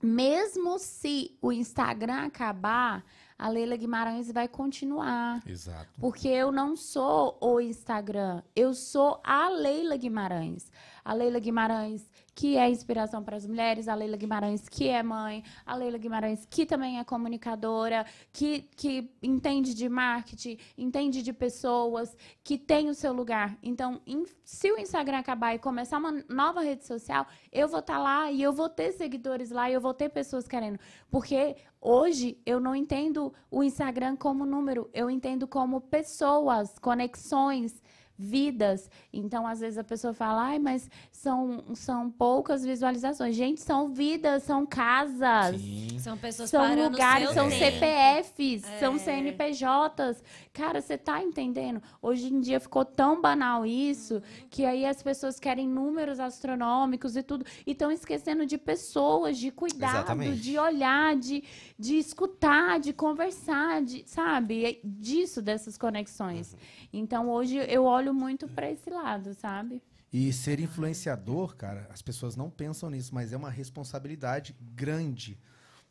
[0.04, 3.04] mesmo se o Instagram acabar,
[3.38, 5.42] a Leila Guimarães vai continuar.
[5.46, 5.88] Exato.
[5.98, 10.70] Porque eu não sou o Instagram, eu sou a Leila Guimarães.
[11.04, 15.44] A Leila Guimarães, que é inspiração para as mulheres, a Leila Guimarães, que é mãe,
[15.64, 22.16] a Leila Guimarães, que também é comunicadora, que, que entende de marketing, entende de pessoas,
[22.42, 23.56] que tem o seu lugar.
[23.62, 24.00] Então,
[24.44, 28.42] se o Instagram acabar e começar uma nova rede social, eu vou estar lá e
[28.42, 30.78] eu vou ter seguidores lá e eu vou ter pessoas querendo.
[31.10, 37.82] Porque hoje eu não entendo o Instagram como número, eu entendo como pessoas, conexões,
[38.16, 38.88] vidas.
[39.12, 43.34] Então, às vezes a pessoa fala, ai, mas são, são poucas visualizações.
[43.34, 45.60] Gente, são vidas, são casas.
[45.60, 45.98] Sim.
[45.98, 47.78] São pessoas São lugares, seu são tempo.
[47.78, 48.98] CPFs, são É.
[48.98, 50.22] CNPJs.
[50.52, 51.82] Cara, você tá entendendo?
[52.00, 57.22] Hoje em dia ficou tão banal isso que aí as pessoas querem números astronômicos e
[57.22, 57.44] tudo.
[57.66, 60.40] E estão esquecendo de pessoas, de cuidado, Exatamente.
[60.40, 61.42] de olhar, de,
[61.78, 64.80] de escutar, de conversar, de, sabe?
[64.84, 66.56] Disso, dessas conexões.
[66.92, 69.82] Então hoje eu olho muito para esse lado, sabe?
[70.12, 75.36] E ser influenciador, cara, as pessoas não pensam nisso, mas é uma responsabilidade grande.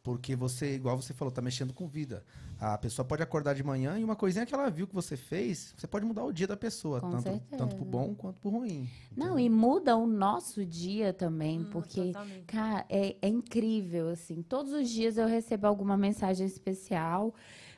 [0.03, 2.25] Porque você, igual você falou, tá mexendo com vida.
[2.59, 5.73] A pessoa pode acordar de manhã e uma coisinha que ela viu que você fez,
[5.77, 7.57] você pode mudar o dia da pessoa, Com tanto, certeza.
[7.57, 8.89] tanto pro bom quanto pro ruim.
[9.15, 12.43] Não, e muda o nosso dia também, Hum, porque totalmente.
[12.45, 14.41] Cara, é, é incrível, assim.
[14.41, 17.33] Todos os dias eu recebo alguma mensagem especial,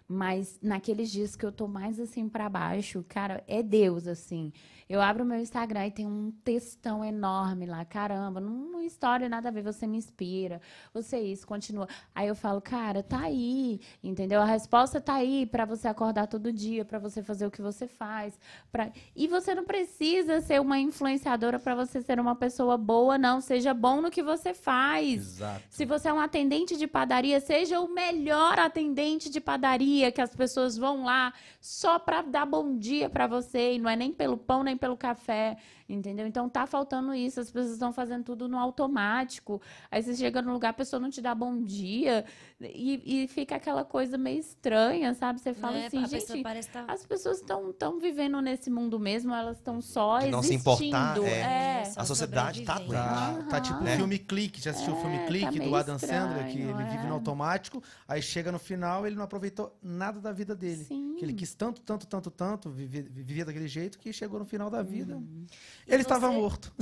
[0.08, 4.52] mas naqueles dias que eu tô mais assim pra baixo, cara, é Deus, assim.
[4.88, 7.84] Eu abro o meu Instagram e tem um textão enorme lá.
[7.84, 10.62] Caramba, não, história nada a ver, você me inspira,
[10.94, 11.88] você isso, continua.
[12.14, 14.40] Aí eu falo, cara, tá aí, entendeu?
[14.42, 17.88] A resposta tá aí pra você acordar todo dia, pra você fazer o que você
[17.88, 18.40] faz.
[18.72, 18.92] Pra...
[19.16, 23.42] E você não precisa ser uma influenciadora pra você ser uma pessoa boa, não.
[23.42, 25.38] Seja bom no que você faz.
[25.38, 25.64] Exato.
[25.70, 30.36] Se você é um atendente de padaria, seja o melhor atendente de padaria, que as
[30.36, 34.38] pessoas vão lá só para dar bom dia para você, e não é nem pelo
[34.38, 35.58] pão nem pelo café,
[35.88, 36.26] entendeu?
[36.28, 39.62] Então tá faltando isso, as pessoas estão fazendo tudo no automático.
[39.90, 42.26] Aí você chega no lugar, a pessoa não te dá bom dia
[42.60, 45.40] e, e fica aquela coisa meio estranha, sabe?
[45.40, 45.86] Você fala Né?
[45.88, 46.86] assim, pessoa gente, tá...
[46.88, 51.18] as pessoas estão tão vivendo nesse mundo mesmo, elas estão só De não se importar,
[51.24, 51.82] é.
[51.82, 51.86] é.
[51.86, 52.80] Só A sociedade tá.
[52.80, 53.96] Tá, tá tipo o Né?
[53.96, 54.62] filme Clique.
[54.62, 57.08] Já assistiu o filme É, Clique tá do Adam Sandler, que ele estranho, vive é.
[57.08, 60.84] no automático, aí chega no final ele não aproveitou nada da vida dele.
[60.84, 61.16] Sim.
[61.18, 64.70] Que ele quis tanto, tanto, tanto, tanto, viver, vivia daquele jeito que chegou no final
[64.70, 65.16] da vida.
[65.16, 65.46] Uhum.
[65.88, 66.36] Ele estava você?
[66.36, 66.74] morto.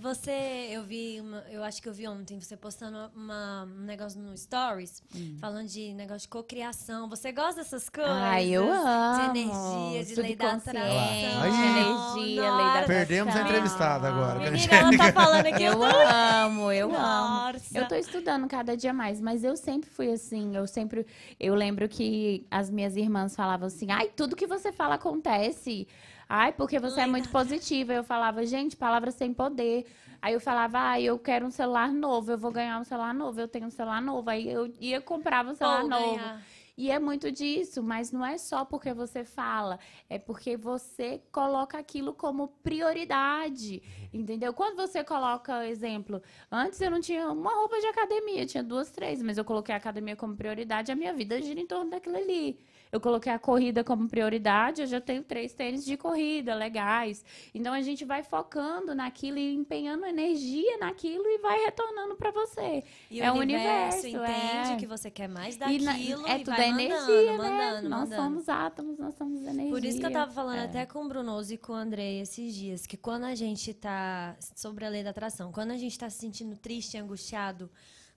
[0.00, 4.20] Você, eu vi, uma- eu acho que eu vi ontem, você postando uma- um negócio
[4.20, 5.36] no Stories, Hum.
[5.40, 7.08] falando de negócio de cocriação.
[7.08, 8.12] Você gosta dessas coisas?
[8.12, 9.32] Ai, eu amo.
[9.32, 10.72] De energia, de lei da atração.
[10.82, 11.24] Aí.
[11.54, 12.82] energia, lei da.
[12.86, 14.50] Perdemos a entrevistada agora.
[14.50, 15.64] Menina, ela tá falando aqui.
[15.66, 16.98] Eu amo, eu amo.
[16.98, 17.76] Nossa.
[17.78, 20.54] Eu tô estudando cada dia mais, mas eu sempre fui assim.
[20.56, 21.04] Eu sempre.
[21.40, 25.86] Eu lembro que as minhas irmãs falavam assim: ai, tudo que você fala acontece.
[26.28, 27.92] Ai, porque você é muito positiva.
[27.92, 29.86] Eu falava, gente, palavras sem poder.
[30.20, 33.40] Aí eu falava, ai, eu quero um celular novo, eu vou ganhar um celular novo,
[33.40, 34.28] eu tenho um celular novo.
[34.28, 36.16] Aí eu ia comprar um celular Ou novo.
[36.16, 36.42] ganhar.
[36.76, 39.78] E é muito disso, mas não é só porque você fala,
[40.10, 44.52] é porque você coloca aquilo como prioridade, entendeu?
[44.52, 49.22] Quando você coloca, exemplo, antes eu não tinha uma roupa de academia, tinha duas, três,
[49.22, 52.60] mas eu coloquei a academia como prioridade, a minha vida gira em torno daquilo ali.
[52.92, 57.24] Eu coloquei a corrida como prioridade, eu já tenho três tênis de corrida legais.
[57.54, 62.84] Então a gente vai focando naquilo e empenhando energia naquilo e vai retornando para você.
[63.10, 64.76] E É o universo, universo, entende é.
[64.76, 67.36] que você quer mais E daquilo na- e, é tudo vai mandando, energia, né?
[67.38, 68.22] mandando, nós mandando.
[68.22, 69.70] somos átomos, nós somos energia.
[69.70, 70.64] Por isso que eu tava falando É.
[70.64, 74.36] até com o Brunoso e com o Andrei esses dias, que quando a gente tá
[74.54, 77.68] sobre a lei da atração, quando a gente tá se sentindo triste, angustiado,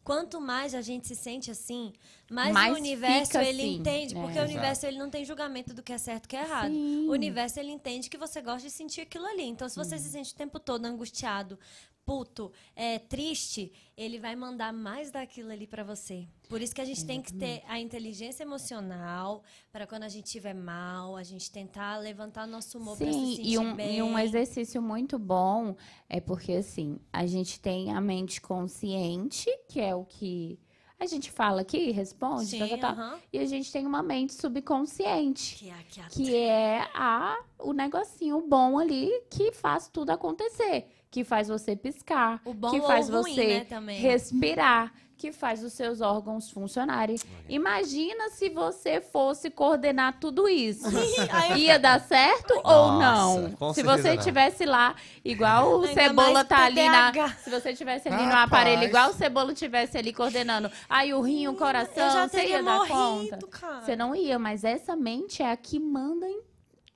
[0.10, 1.94] quanto mais a gente se sente assim,
[2.32, 4.50] mais, Mais o universo ele assim, entende, porque o Exato.
[4.50, 6.72] universo ele não tem julgamento do que é certo e o que é errado.
[6.72, 7.08] Sim.
[7.08, 9.44] O universo ele entende que você gosta de sentir aquilo ali.
[9.44, 11.60] Então, se você se sente o tempo todo angustiado,
[12.10, 16.28] puto, é, triste, ele vai mandar mais daquilo ali pra você.
[16.50, 20.26] Por isso que a gente tem que ter a inteligência emocional para quando a gente
[20.26, 23.98] estiver mal, a gente tentar levantar nosso humor pra se Sim, sentir e um, bem.
[23.98, 25.76] e um exercício muito bom
[26.10, 30.60] é porque, assim, a gente tem a mente consciente, que é o que
[31.00, 33.20] a gente fala aqui, responde, Sim, tá, tá, tá, aham.
[33.32, 35.56] e a gente tem uma mente subconsciente.
[35.58, 40.88] Que é, que a- que é a, o negocinho bom ali que faz tudo acontecer.
[41.12, 44.00] Que faz você piscar, o bom que ou faz o ruim, você né, também.
[44.00, 47.18] respirar, que faz os seus órgãos funcionarem.
[47.50, 50.86] Imagina se você fosse coordenar tudo isso.
[51.58, 53.74] Ia dar certo ou Nossa, não?
[53.74, 54.24] Se você não.
[54.24, 54.96] tivesse lá,
[55.26, 57.12] igual o Ainda Cebola tá ali na.
[57.44, 58.44] Se você tivesse ali no Rapaz.
[58.46, 60.72] aparelho, igual o Cebola tivesse ali coordenando.
[60.88, 63.48] Aí o rim, o eu coração, já você ia dar morrido, conta.
[63.48, 63.82] cara.
[63.82, 66.40] Você não ia, mas essa mente é a que manda em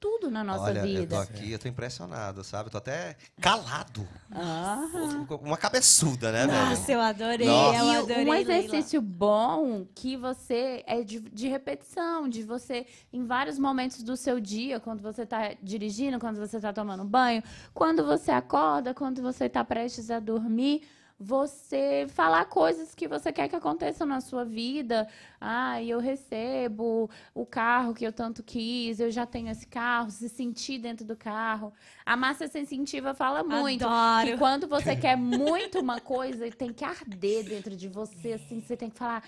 [0.03, 1.21] tudo na nossa Olha, eu tô vida.
[1.21, 2.67] aqui, eu tô impressionado, sabe?
[2.67, 4.05] Eu tô até calado.
[4.35, 5.25] Aham.
[5.41, 6.69] Uma cabeçuda, né, velho?
[6.71, 7.79] Nossa, eu adorei, Nossa.
[7.79, 8.25] eu E adorei.
[8.25, 8.39] um Leila.
[8.53, 14.41] exercício bom que você é de, de repetição, de você, em vários momentos do seu
[14.41, 17.41] dia, quando você está dirigindo, quando você está tomando banho,
[17.73, 20.81] quando você acorda, quando você está prestes a dormir,
[21.17, 25.07] você falar coisas que você quer que aconteçam na sua vida.
[25.45, 30.29] Ah, eu recebo o carro que eu tanto quis, eu já tenho esse carro, se
[30.29, 31.73] sentir dentro do carro.
[32.05, 34.31] A Márcia Sensitiva fala muito Adoro.
[34.31, 38.77] que quando você quer muito uma coisa, tem que arder dentro de você, assim, você
[38.77, 39.21] tem que falar,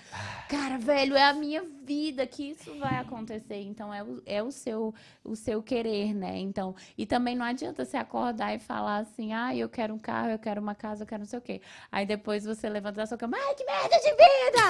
[0.48, 3.60] cara, velho, é a minha vida que isso vai acontecer.
[3.60, 6.38] Então é o, é o seu o seu querer, né?
[6.38, 10.30] Então, e também não adianta você acordar e falar assim, ah, eu quero um carro,
[10.30, 11.60] eu quero uma casa, eu quero não sei o quê.
[11.92, 14.62] Aí depois você levanta da sua cama, ai, que merda de vida!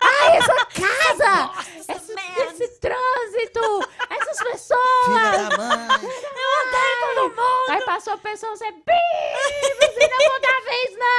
[0.00, 0.93] Ai, essa casa!
[1.88, 2.14] Esse,
[2.62, 3.88] esse trânsito!
[4.10, 4.80] Essas pessoas!
[5.06, 5.88] Filha da mãe.
[7.14, 7.70] todo mundo!
[7.70, 11.14] Aí passou a pessoa, você, você não dar vez, não!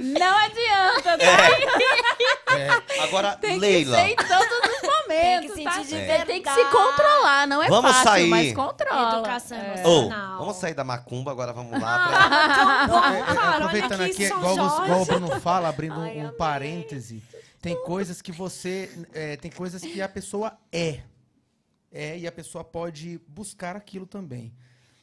[0.00, 3.02] Não adianta, tá?
[3.04, 3.96] Agora, Tem Leila.
[3.96, 5.72] que ser em todos os momentos, Tem que tá?
[5.72, 6.24] sentir de Você verdade.
[6.26, 8.28] tem que se controlar, não é Vamos fácil, sair.
[8.30, 9.12] mas controla.
[9.18, 9.74] Educação É.
[9.80, 10.38] Emocional.
[10.38, 12.18] vamos sair da macumba, agora vamos lá pra...
[12.18, 15.04] Ah, tão É, é, aproveitando aqui, igual, igual o.
[15.04, 16.32] Bruno fala, abrindo um- Ai, um amei.
[16.32, 17.22] parêntese,
[17.62, 18.90] tem coisas que você.
[19.14, 21.02] é, tem coisas que a pessoa é.
[21.90, 24.52] É, e a pessoa pode buscar aquilo também.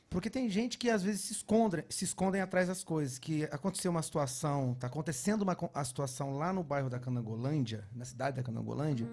[0.09, 3.17] Porque tem gente que às vezes se esconde, se escondem atrás das coisas.
[3.17, 8.03] Que aconteceu uma situação, tá acontecendo uma a situação lá no bairro da Canangolândia, na
[8.03, 9.07] cidade da Canangolândia,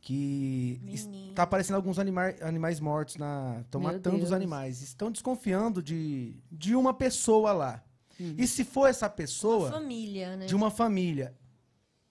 [0.00, 1.30] que Menino.
[1.30, 3.60] está aparecendo alguns anima animais mortos na.
[3.60, 4.32] Estão matando os Deus.
[4.32, 4.82] animais.
[4.82, 7.82] Estão desconfiando de, de uma pessoa lá.
[8.18, 10.46] E se for essa pessoa, Família, né?
[10.46, 11.34] de uma família,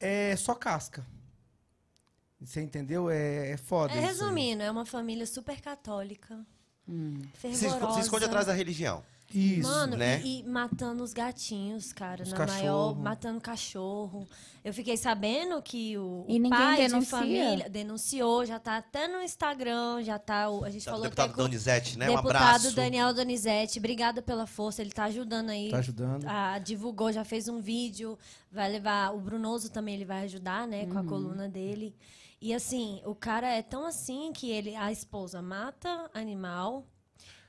[0.05, 1.05] é só casca.
[2.39, 3.09] Você entendeu?
[3.09, 3.93] É, é foda.
[3.93, 6.45] É, isso resumindo, é uma família super católica.
[6.87, 7.93] Esco- Fervorosa.
[7.95, 9.03] se esconde atrás da religião.
[9.33, 9.67] Isso.
[9.67, 10.21] Mano, né?
[10.23, 12.59] e, e matando os gatinhos, cara, Os na cachorro.
[12.61, 14.27] maior, matando cachorro.
[14.63, 16.99] Eu fiquei sabendo que o, E o pai denuncia?
[16.99, 21.01] de família denunciou, já tá até no Instagram, já tá, o- a gente O falou
[21.01, 22.09] deputado até Donizete, né?
[22.09, 22.75] Um deputado abraço.
[22.75, 25.69] Daniel Donizete, obrigada pela força, ele tá ajudando aí.
[25.69, 26.25] Tá ajudando.
[26.27, 28.17] Ah, divulgou, já fez um vídeo,
[28.51, 30.89] vai levar, o Brunoso também ele vai ajudar, né, Uhum.
[30.91, 31.95] com a coluna dele.
[32.41, 36.85] E assim, o cara é tão assim que ele, a esposa mata animal,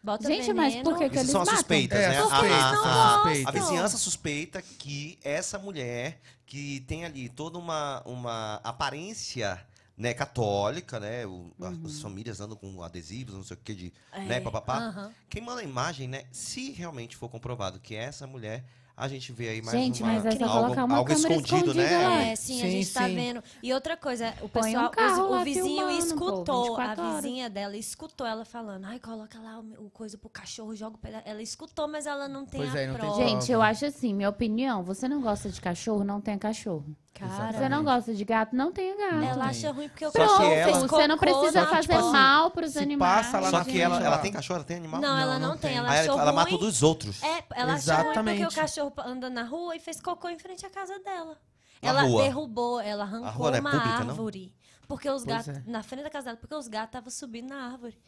[0.06, 0.56] bota Gente, veneno.
[0.56, 1.56] mas por que, que eles são matam?
[1.56, 2.22] suspeitas, É, né?
[2.22, 3.48] suspeita, A- a- a-.
[3.48, 9.60] A vizinhança suspeita que essa mulher, que tem ali toda uma, uma aparência
[9.98, 11.26] né, católica, né?
[11.26, 11.82] o- a- Uhum.
[11.86, 14.76] As famílias andam com adesivos, não sei o que, de, É, né, papapá.
[14.78, 15.12] aham.
[15.28, 16.24] Quem manda a imagem, né?
[16.30, 18.62] Se realmente for comprovado que essa mulher,
[18.96, 21.34] a gente vê aí mais Gente, uma, mas é só algo, colocar uma algo câmera
[21.34, 21.84] escondido, né?
[21.84, 22.22] escondida lá.
[22.22, 23.14] É, sim, a Sim, gente tá sim.
[23.14, 23.44] vendo.
[23.62, 27.02] E outra coisa, o Põe um pessoal, carro o, o vizinho filmando, pô, escutou, 24
[27.02, 27.22] a horas.
[27.24, 30.98] vizinha dela escutou ela falando, ai, coloca lá o, o coisa pro cachorro, joga o
[30.98, 33.16] peda-" Ela escutou, mas ela não tem Pois a é, não tem prova.
[33.16, 33.30] prova.
[33.30, 36.86] Gente, eu acho assim, minha opinião, você não gosta de cachorro, não tenha cachorro.
[37.18, 39.22] Cara, Você não gosta de gato, não tenha gato.
[39.24, 41.88] ela acha ruim porque o Só que cachorro ela- fez Você não precisa na fazer
[41.94, 42.10] porta.
[42.12, 43.26] mal pros se animais.
[43.26, 45.00] passa lá Só na que ela, ela ela- tem cachorro, ela tem animal?
[45.00, 45.70] Não, ela Não, tem.
[45.70, 45.78] tem.
[45.78, 47.22] Ela Aí achou ela, ela mata dos outros.
[47.22, 48.44] É, ela achou ruim porque Exatamente.
[48.44, 51.38] o cachorro anda na rua e fez cocô em frente à casa dela.
[51.82, 52.22] Na ela rua.
[52.22, 54.10] derrubou, ela arrancou rua não é uma pública, não?
[54.10, 54.54] árvore.
[54.86, 55.48] Porque os Pois gatos.
[55.48, 55.62] é.
[55.70, 57.98] Na frente da casa dela, porque os gatos estavam subindo na árvore.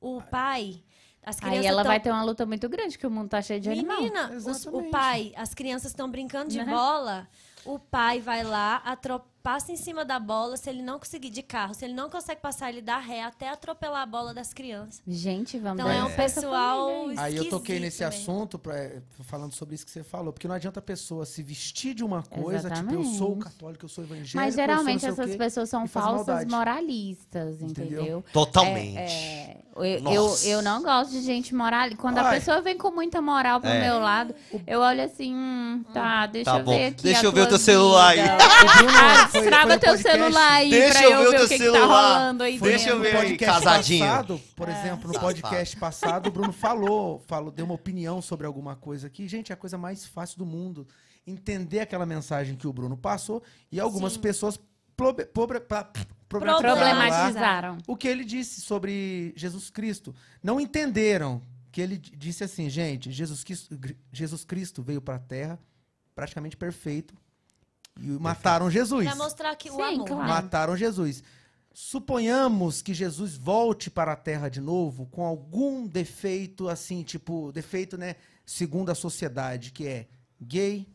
[0.00, 0.82] O pai.
[1.26, 3.42] As crianças Aí ela tão- vai ter uma luta muito grande, que o mundo tá
[3.42, 3.96] cheio de animal.
[3.98, 4.90] Menina, os- o Exatamente.
[4.90, 6.72] pai, as crianças estão brincando de Né?
[6.72, 7.26] bola.
[7.64, 10.58] O pai vai lá, atro- passa em cima da bola.
[10.58, 13.48] Se ele não conseguir de carro, se ele não consegue passar, ele dá ré até
[13.48, 15.00] atropelar a bola das crianças.
[15.08, 16.88] Gente, vamos Então é dar um pessoal.
[17.04, 17.36] família aí.
[17.36, 18.14] Eu toquei nesse mesmo.
[18.20, 21.42] assunto, pra, é, falando sobre isso que você falou, porque não adianta a pessoa se
[21.42, 23.44] vestir de uma coisa, tipo, eu sou Exatamente.
[23.44, 25.36] católico, eu sou evangélico, Mas eu sou geralmente essas quê.
[25.38, 26.50] pessoas são falsas maldade.
[26.50, 28.00] moralistas, Entendeu?
[28.02, 28.24] entendeu?
[28.30, 28.98] Totalmente.
[28.98, 30.46] É, eu, eu, Nossa.
[30.46, 31.88] eu não gosto de gente moral.
[31.96, 32.38] Quando a Ai.
[32.38, 33.80] pessoa vem com muita moral pro É.
[33.80, 34.34] meu lado,
[34.66, 36.72] eu olho assim, hum, tá, deixa Tá eu bom.
[36.76, 37.02] ver aqui.
[37.04, 38.18] Deixa a eu ver o teu celular aí.
[39.38, 41.48] foi- destrava foi no teu podcast- celular aí Deixa pra eu eu ver o que,
[41.48, 41.80] que celular.
[41.80, 44.04] tá rolando aí Foi Deixa eu no ver aí, podcast casadinho.
[44.06, 48.76] passado, por exemplo, no podcast passado, o Bruno falou, falou, deu uma opinião sobre alguma
[48.76, 49.26] coisa aqui.
[49.28, 50.86] Gente, é a coisa mais fácil do mundo
[51.26, 54.20] entender aquela mensagem que o Bruno passou e algumas Sim.
[54.20, 54.58] pessoas
[54.96, 55.90] probe- pra-
[56.28, 56.76] Problematizaram.
[56.76, 57.78] Problematizaram.
[57.86, 60.14] o que ele disse sobre Jesus Cristo.
[60.42, 61.40] Não entenderam
[61.72, 63.78] que ele disse assim, gente, Jesus Cristo,
[64.12, 65.58] Jesus Cristo veio para a Terra
[66.14, 67.14] praticamente perfeito
[67.98, 69.04] e mataram Jesus.
[69.06, 70.06] Pra mostrar que o Sim, amor.
[70.06, 70.22] claro.
[70.22, 70.28] né?
[70.28, 71.22] Mataram Jesus.
[71.72, 77.96] Suponhamos que Jesus volte para a Terra de novo com algum defeito, assim, tipo, defeito,
[77.96, 78.16] né?
[78.44, 80.08] Segundo a sociedade, que é
[80.40, 80.88] gay,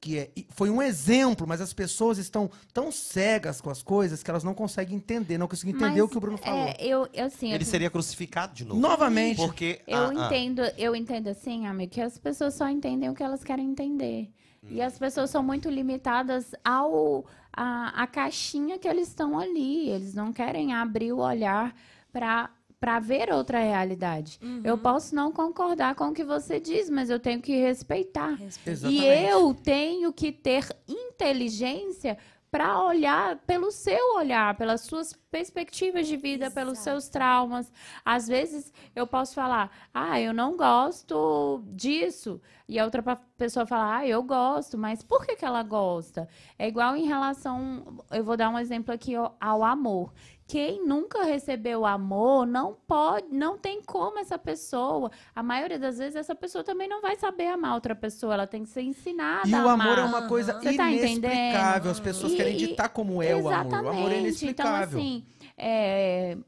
[0.00, 0.30] que é.
[0.50, 4.54] Foi um exemplo, mas as pessoas estão tão cegas com as coisas que elas não
[4.54, 6.68] conseguem entender, não conseguem entender Mas, o que o Bruno falou.
[6.68, 8.80] É, eu, eu, assim, Ele eu- seria crucificado de novo.
[8.80, 9.36] Novamente.
[9.36, 9.80] Porque.
[9.86, 13.22] Eu ah, ah, entendo, eu entendo assim, amigo, que as pessoas só entendem o que
[13.22, 14.30] elas querem entender.
[14.70, 19.88] E as pessoas são muito limitadas ao a, a caixinha que eles estão ali.
[19.88, 21.74] Eles não querem abrir o olhar
[22.12, 22.50] para
[22.80, 24.38] para ver outra realidade.
[24.62, 28.38] Eu posso não concordar com o que você diz, mas eu tenho que respeitar.
[28.40, 29.02] Exatamente.
[29.02, 32.16] E eu tenho que ter inteligência
[32.50, 37.72] para olhar pelo seu olhar, pelas suas perspectivas de vida, pelos seus traumas.
[38.04, 42.40] Às vezes eu posso falar, ah, eu não gosto disso.
[42.68, 43.02] E a outra
[43.36, 46.28] pessoa fala, ah, eu gosto, mas por que, que ela gosta?
[46.58, 48.04] É igual em relação.
[48.10, 50.12] Eu vou dar um exemplo aqui ao amor.
[50.48, 55.10] Quem nunca recebeu amor não pode, não tem como essa pessoa.
[55.34, 58.32] A maioria das vezes essa pessoa também não vai saber amar outra pessoa.
[58.32, 60.08] Ela tem que ser ensinada E o amor é amar.
[60.08, 61.06] uma coisa tá inexplicável.
[61.06, 61.90] entendendo?
[61.90, 63.84] As pessoas E- querem ditar como é o amor.
[63.84, 64.98] O amor é inexplicável.
[64.98, 66.38] Então, assim, é,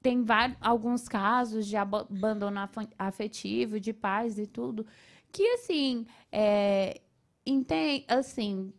[0.00, 2.60] tem vários, alguns casos de abandono
[2.96, 4.86] afetivo, de pais e tudo,
[5.32, 7.00] que, assim, é,
[8.06, 8.72] assim,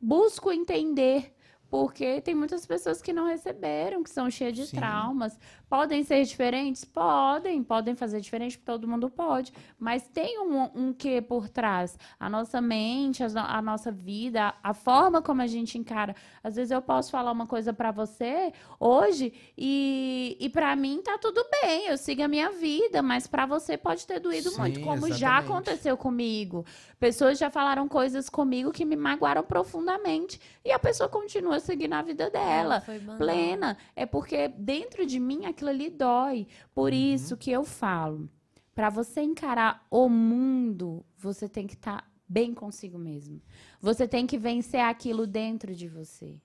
[0.00, 1.33] busco entender.
[1.74, 4.76] Porque tem muitas pessoas que não receberam, que são cheias de Sim.
[4.76, 5.36] traumas.
[5.74, 6.84] Podem ser diferentes?
[6.84, 7.60] Podem.
[7.60, 9.52] Podem fazer diferente, todo mundo pode.
[9.76, 11.98] Mas tem um, um quê por trás?
[12.16, 16.14] A nossa mente, a, a nossa vida, a forma como a gente encara.
[16.44, 21.18] Às vezes eu posso falar uma coisa pra você hoje e, e para mim tá
[21.18, 24.80] tudo bem, eu sigo a minha vida, mas pra você pode ter doído Sim, muito,
[24.80, 25.50] como já exatamente.
[25.50, 26.64] aconteceu comigo.
[27.00, 32.02] Pessoas já falaram coisas comigo que me magoaram profundamente e a pessoa continua seguindo a
[32.02, 32.80] vida dela
[33.18, 36.46] plena, é porque dentro de mim aquilo ali dói.
[36.74, 36.98] Por Uhum.
[36.98, 38.28] isso que eu falo,
[38.74, 43.40] para você encarar o mundo, você tem que estar bem consigo mesmo.
[43.80, 46.40] Você tem que vencer aquilo dentro de você.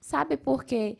[0.00, 0.98] Sabe por quê?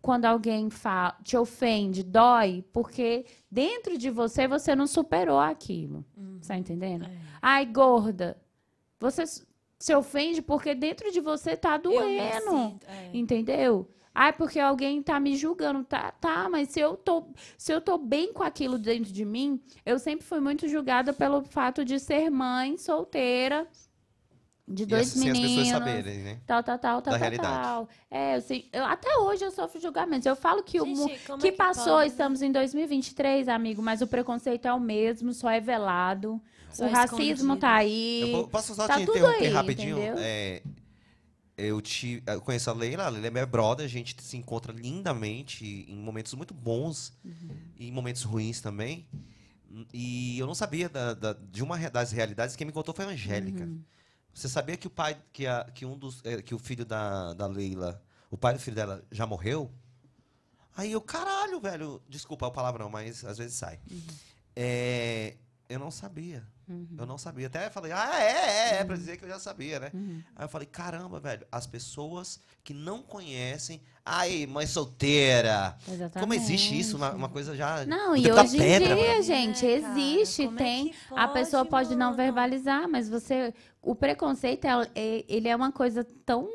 [0.00, 6.04] Quando alguém fala, te ofende, dói, porque dentro de você você não superou aquilo.
[6.46, 7.04] Tá entendendo?
[7.04, 7.18] É.
[7.42, 8.40] Ai, gorda.
[9.00, 9.24] Você
[9.78, 12.50] se ofende porque dentro de você tá doendo.
[12.50, 13.10] sinto, é.
[13.12, 13.88] Entendeu?
[14.20, 15.84] Ai, porque alguém tá me julgando.
[15.84, 17.24] Tá, tá, mas se eu, tô,
[17.56, 21.42] se eu tô bem com aquilo dentro de mim, eu sempre fui muito julgada pelo
[21.44, 23.68] fato de ser mãe, solteira,
[24.66, 25.64] de E dois assim, sem as meninos.
[25.64, 26.38] pessoas saberem, né?
[26.46, 27.62] Tal, tal, tal, tal, Da tal, realidade.
[27.62, 27.88] tal.
[28.10, 30.26] É, eu sei, eu- até hoje eu sofro julgamentos.
[30.26, 32.08] Eu falo que o Gente, como que é que passou, pode?
[32.10, 36.40] estamos em 2023, amigo, mas o preconceito é o mesmo, só é velado.
[36.72, 37.60] Só o racismo escondido.
[37.60, 38.20] tá aí.
[38.22, 39.98] Eu vou- posso só tá te tudo interromper aí, rapidinho?
[40.18, 40.62] É,
[41.58, 44.72] eu, te, eu conheço a Leila, a Leila é minha brother, a gente se encontra
[44.72, 47.48] lindamente em momentos muito bons Uhum.
[47.76, 49.06] e em momentos ruins também.
[49.92, 53.08] E eu não sabia da- da- de uma das realidades, quem me contou foi a
[53.08, 53.64] Angélica.
[53.64, 53.82] Uhum.
[54.32, 57.34] Você sabia que o pai, que, a, que um dos, eh, que o filho da,
[57.34, 59.70] da Leila, o pai do filho dela já morreu?
[60.76, 63.80] Aí eu, caralho, velho, desculpa o palavrão, mas às vezes sai.
[63.90, 64.00] Uhum.
[64.54, 65.34] É,
[65.68, 66.46] eu não sabia.
[66.98, 67.46] Eu não sabia.
[67.46, 68.32] Até falei, ah, é,
[68.76, 69.90] é, é, pra dizer que eu já sabia, né?
[69.94, 70.22] Uhum.
[70.36, 73.80] Aí eu falei, caramba, velho, as pessoas que não conhecem.
[74.04, 75.76] Ai, mãe solteira.
[75.86, 76.18] Exatamente.
[76.20, 76.96] Como existe isso?
[76.96, 77.84] Uma, uma coisa já.
[77.86, 79.22] Não, e hoje em pedra, dia, mano.
[79.22, 80.88] gente, É, cara, existe, como é tem.
[80.90, 82.16] que a pessoa pode não mano?
[82.16, 83.52] verbalizar, mas você.
[83.82, 86.48] O preconceito, é- é- ele é uma coisa tão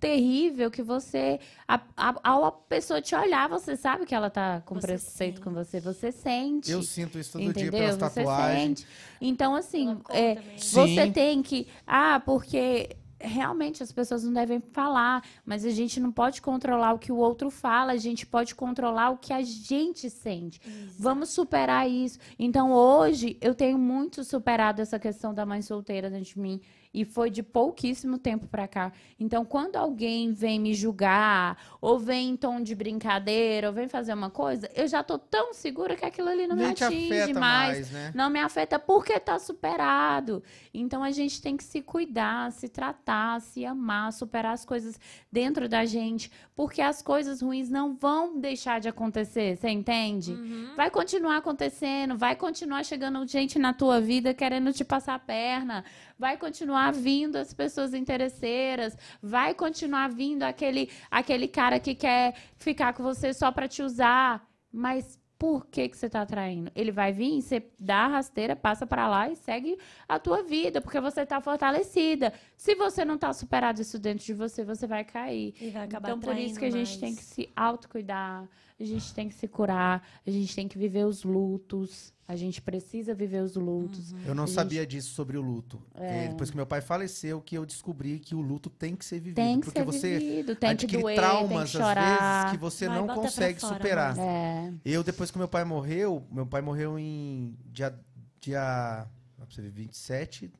[0.00, 1.38] terrível que você.
[1.68, 5.34] A, a, ao a pessoa te olhar, você sabe que ela tá com Você preconceito
[5.36, 5.40] sente.
[5.40, 5.80] com você.
[5.80, 6.70] Você sente.
[6.72, 7.70] Eu sinto isso todo entendeu?
[7.70, 8.80] dia pelas Você tatuagens.
[8.80, 8.86] sente.
[9.20, 11.68] Então, assim, é, você tem que.
[11.86, 16.98] Ah, porque realmente as pessoas não devem falar, mas a gente não pode controlar o
[16.98, 20.58] que o outro fala, a gente pode controlar o que a gente sente.
[20.98, 22.18] Vamos superar isso.
[22.38, 26.60] Então, hoje, eu tenho muito superado essa questão da mãe solteira dentro de mim.
[26.92, 28.92] E foi de pouquíssimo tempo pra cá.
[29.18, 34.12] Então, quando alguém vem me julgar, ou vem em tom de brincadeira, ou vem fazer
[34.12, 37.34] uma coisa, eu já tô tão segura que aquilo ali não Nem me atinge mais.
[37.34, 38.12] mais, né?
[38.14, 40.42] Não me afeta porque tá superado.
[40.74, 44.98] Então a gente tem que se cuidar, se tratar, se amar, superar as coisas
[45.30, 50.32] dentro da gente, porque as coisas ruins não vão deixar de acontecer, você entende?
[50.32, 50.74] Uhum.
[50.76, 55.84] Vai continuar acontecendo, vai continuar chegando gente na tua vida querendo te passar a perna,
[56.20, 62.92] vai continuar vindo as pessoas interesseiras, vai continuar vindo aquele aquele cara que quer ficar
[62.92, 66.70] com você só para te usar, mas por que que você tá atraindo?
[66.74, 70.82] Ele vai vir, você dá a rasteira, passa para lá e segue a tua vida,
[70.82, 72.34] porque você tá fortalecida.
[72.54, 75.54] Se você não tá superado isso dentro de você, você vai cair.
[75.58, 77.26] E vai acabar Então, por isso que a gente atraindo tem que mais.
[77.26, 78.46] se autocuidar,
[78.78, 82.62] a gente tem que se curar, a gente tem que viver os lutos, a gente
[82.62, 84.14] precisa viver os lutos.
[84.24, 84.54] Eu não Gente.
[84.54, 85.82] sabia disso sobre o luto.
[85.96, 89.16] É, depois que meu pai faleceu, que eu descobri que o luto tem que ser
[89.18, 89.34] vivido.
[89.34, 91.98] Tem que porque ser você vivido, tem que adquire doer, traumas, tem que chorar.
[92.20, 94.12] às vezes, que você Vai, não consegue fora, superar.
[94.12, 94.24] amor.
[94.24, 97.92] É, Eu, depois que meu pai morreu, meu pai morreu em dia,
[98.40, 99.08] dia
[99.40, 100.52] ó, pra você ver, 27,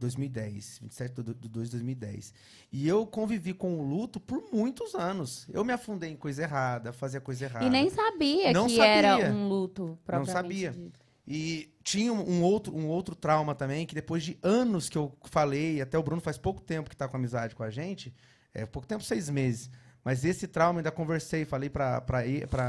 [0.00, 2.34] 2010, 27 de 2 de 2010.
[2.72, 5.46] E eu convivi com o luto por muitos anos.
[5.52, 7.64] Eu me afundei em coisa errada, fazia coisa errada.
[7.66, 8.90] E nem sabia Não que sabia.
[8.90, 10.70] era um luto propriamente sabia.
[10.72, 10.98] dito.
[11.26, 15.80] E tinha um outro, um outro trauma também, que depois de anos que eu falei,
[15.80, 18.12] até o Bruno faz pouco tempo que tá com amizade com a gente,
[18.52, 19.70] é pouco tempo, seis meses.
[20.02, 22.02] Mas esse trauma, ainda conversei, falei pra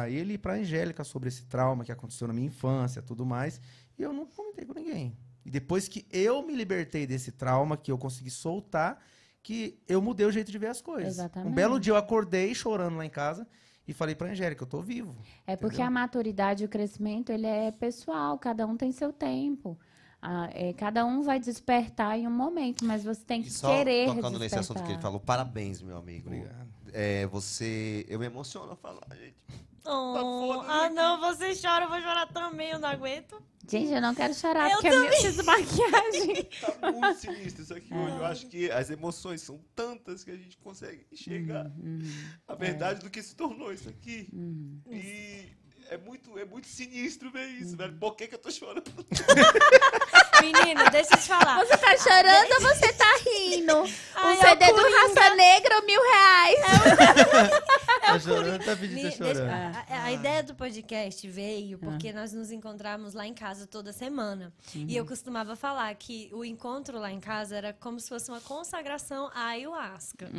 [0.09, 3.59] ele e pra Angélica sobre esse trauma que aconteceu na minha infância tudo mais.
[3.97, 5.17] E eu não comentei com ninguém.
[5.45, 8.99] E depois que eu me libertei desse trauma, que eu consegui soltar,
[9.43, 11.13] que eu mudei o jeito de ver as coisas.
[11.15, 11.51] Exatamente.
[11.51, 13.47] Um belo dia eu acordei chorando lá em casa
[13.87, 15.15] e falei pra Angélica, eu tô vivo.
[15.47, 15.87] É porque Entendeu?
[15.87, 19.77] a maturidade e o crescimento, ele é pessoal, cada um tem seu tempo.
[20.21, 23.75] Ah, é, cada um vai despertar em um momento, mas você tem que E só
[23.75, 25.01] querer tocando nesse assunto que ele despertar.
[25.01, 26.27] falou, parabéns, meu amigo.
[26.27, 26.69] Obrigado.
[26.93, 28.05] É, você.
[28.07, 29.35] Eu me emociono a falar, gente.
[29.83, 33.41] Oh, ah, não, você chora, eu vou chorar também, eu não aguento.
[33.67, 36.49] Gente, eu não quero chorar, Eu porque eu preciso maquiagem.
[36.81, 38.15] Tá muito sinistro isso aqui hoje.
[38.17, 41.99] Eu acho que as emoções são tantas que a gente consegue enxergar Uhum,
[42.47, 44.27] a verdade do que se tornou isso aqui.
[44.33, 44.81] uhum.
[44.91, 45.49] E
[45.89, 47.97] é muito, é muito sinistro ver isso, velho.
[47.97, 48.83] Por que, que eu tô chorando?
[50.41, 51.57] Menino, deixa eu te falar.
[51.65, 53.83] Você tá chorando ou você tá rindo?
[54.15, 54.81] Ai, o CD é o do.
[54.81, 56.59] Raça Negra, mil reais.
[58.01, 59.49] tá chorando, tá pedindo, tá deixa- chorando.
[59.49, 63.93] a, a- a ideia do podcast veio porque nós nos encontrávamos lá em casa toda
[63.93, 64.51] semana.
[64.75, 68.41] E eu costumava falar que o encontro lá em casa era como se fosse uma
[68.41, 70.29] consagração à ayahuasca.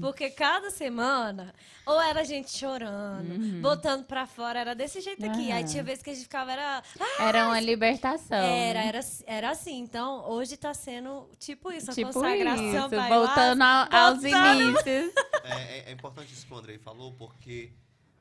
[0.00, 1.54] Porque cada semana,
[1.86, 5.50] ou era a gente chorando, botando pra fora, era desse jeito aqui.
[5.52, 5.64] Aí Aham.
[5.70, 6.82] tinha vezes que a gente ficava, era.
[7.18, 8.36] Era uma libertação.
[8.36, 8.88] Era, né?
[8.88, 9.78] era, era assim.
[9.80, 15.12] Então, hoje tá sendo tipo isso, a Tipo consagração isso, pra voltando aos voltando- inícios.
[15.44, 17.72] É, é- é importante isso que o Andrei falou, porque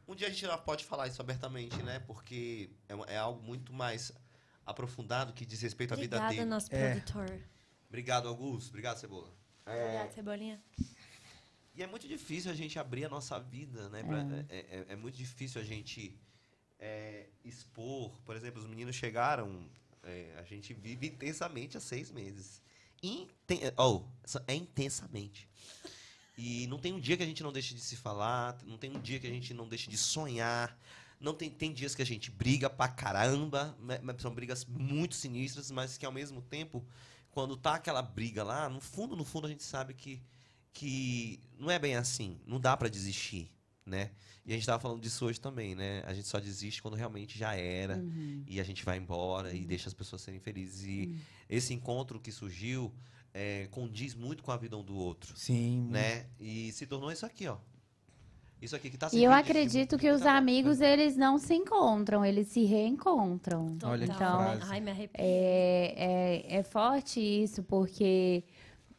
[0.07, 1.99] um dia a gente já pode falar isso abertamente, né?
[2.07, 4.11] Porque é, uma- é algo muito mais
[4.65, 6.45] aprofundado que diz respeito à vida Obrigada, dele.
[6.49, 6.91] nosso É.
[6.99, 7.39] produtor.
[7.87, 8.69] Obrigado, Augusto.
[8.69, 9.31] Obrigado, Cebola.
[9.65, 10.61] Obrigada, Cebolinha.
[11.75, 14.03] E é muito difícil a gente abrir a nossa vida, né?
[14.03, 16.19] pra- é, é- é muito difícil a gente
[16.83, 18.19] é, expor.
[18.25, 19.69] Por exemplo, os meninos chegaram,
[20.03, 22.61] é, a gente vive intensamente há seis meses.
[23.01, 24.03] Inten oh,
[24.47, 25.49] é intensamente.
[26.37, 28.95] E não tem um dia que a gente não deixe de se falar, não tem
[28.95, 30.77] um dia que a gente não deixe de sonhar.
[31.19, 35.69] Não tem, tem dias que a gente briga pra caramba, né, são brigas muito sinistras,
[35.69, 36.83] mas que ao mesmo tempo,
[37.29, 40.21] quando tá aquela briga lá, no fundo, no fundo a gente sabe que
[40.73, 43.51] que não é bem assim, não dá pra desistir,
[43.85, 44.11] né?
[44.45, 46.03] E a gente tava falando disso hoje também, né?
[46.05, 48.43] A gente só desiste quando realmente já era Uhum.
[48.47, 50.83] e a gente vai embora e deixa as pessoas serem felizes.
[50.83, 51.15] E
[51.49, 52.91] esse encontro que surgiu
[53.33, 55.87] é, condiz muito com a vida um do outro, Sim.
[55.89, 56.25] né?
[56.39, 57.57] E se tornou isso aqui, ó.
[58.61, 60.29] Isso aqui que tá E eu acredito que os bom.
[60.29, 63.75] amigos, eles não se encontram, eles se reencontram.
[63.83, 64.61] Olha que Então, frase.
[64.69, 65.15] Ai, me arrepio.
[65.19, 68.43] É, é, é forte isso, porque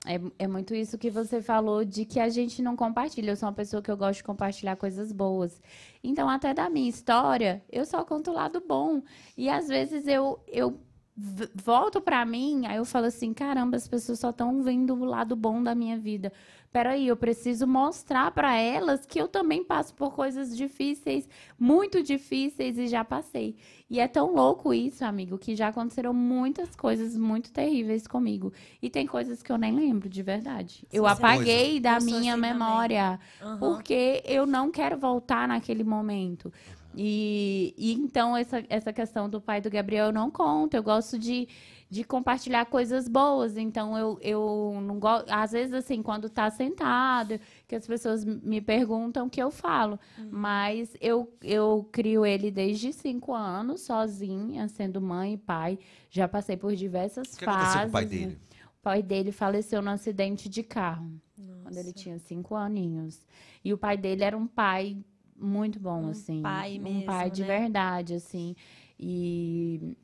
[0.07, 3.31] é, é muito isso que você falou de que a gente não compartilha.
[3.31, 5.61] Eu sou uma pessoa que eu gosto de compartilhar coisas boas.
[6.03, 9.03] Então, até da minha história, eu só conto o lado bom.
[9.37, 10.81] E às vezes eu, eu
[11.17, 15.37] volto pra mim, aí eu falo assim: caramba, as pessoas só estão vendo o lado
[15.37, 16.33] bom da minha vida.
[16.73, 22.79] Peraí, eu preciso mostrar pra elas que eu também passo por coisas difíceis, muito difíceis
[22.79, 23.57] e já passei.
[23.91, 28.55] E é tão louco isso, amigo, que já aconteceram muitas coisas muito terríveis comigo.
[28.81, 30.87] E tem coisas que eu nem lembro de verdade.
[30.91, 33.59] Eu Sim, apaguei da Eu minha assim memória, Aham.
[33.59, 36.51] porque eu não quero voltar naquele momento.
[36.95, 40.74] E, e então essa, essa questão do pai do Gabriel eu não conto.
[40.74, 41.49] Eu gosto de,
[41.88, 43.57] de compartilhar coisas boas.
[43.57, 45.28] Então eu, eu não gosto.
[45.30, 49.99] Às vezes, assim, quando tá sentado, que as pessoas me perguntam que eu falo.
[50.18, 50.28] Uhum.
[50.30, 55.78] Mas eu, eu crio ele desde cinco anos, sozinha, sendo mãe e pai.
[56.11, 57.82] Já passei por diversas O que fases.
[57.82, 58.38] com o pai dele?
[58.78, 61.09] O pai dele faleceu num acidente de carro
[61.62, 63.26] quando ele tinha cinco aninhos.
[63.64, 64.97] E o pai dele era um pai
[65.43, 66.40] muito bom, Um assim.
[66.43, 67.47] pai um mesmo, pai de né?
[67.59, 68.55] verdade, assim.
[68.99, 69.95] E,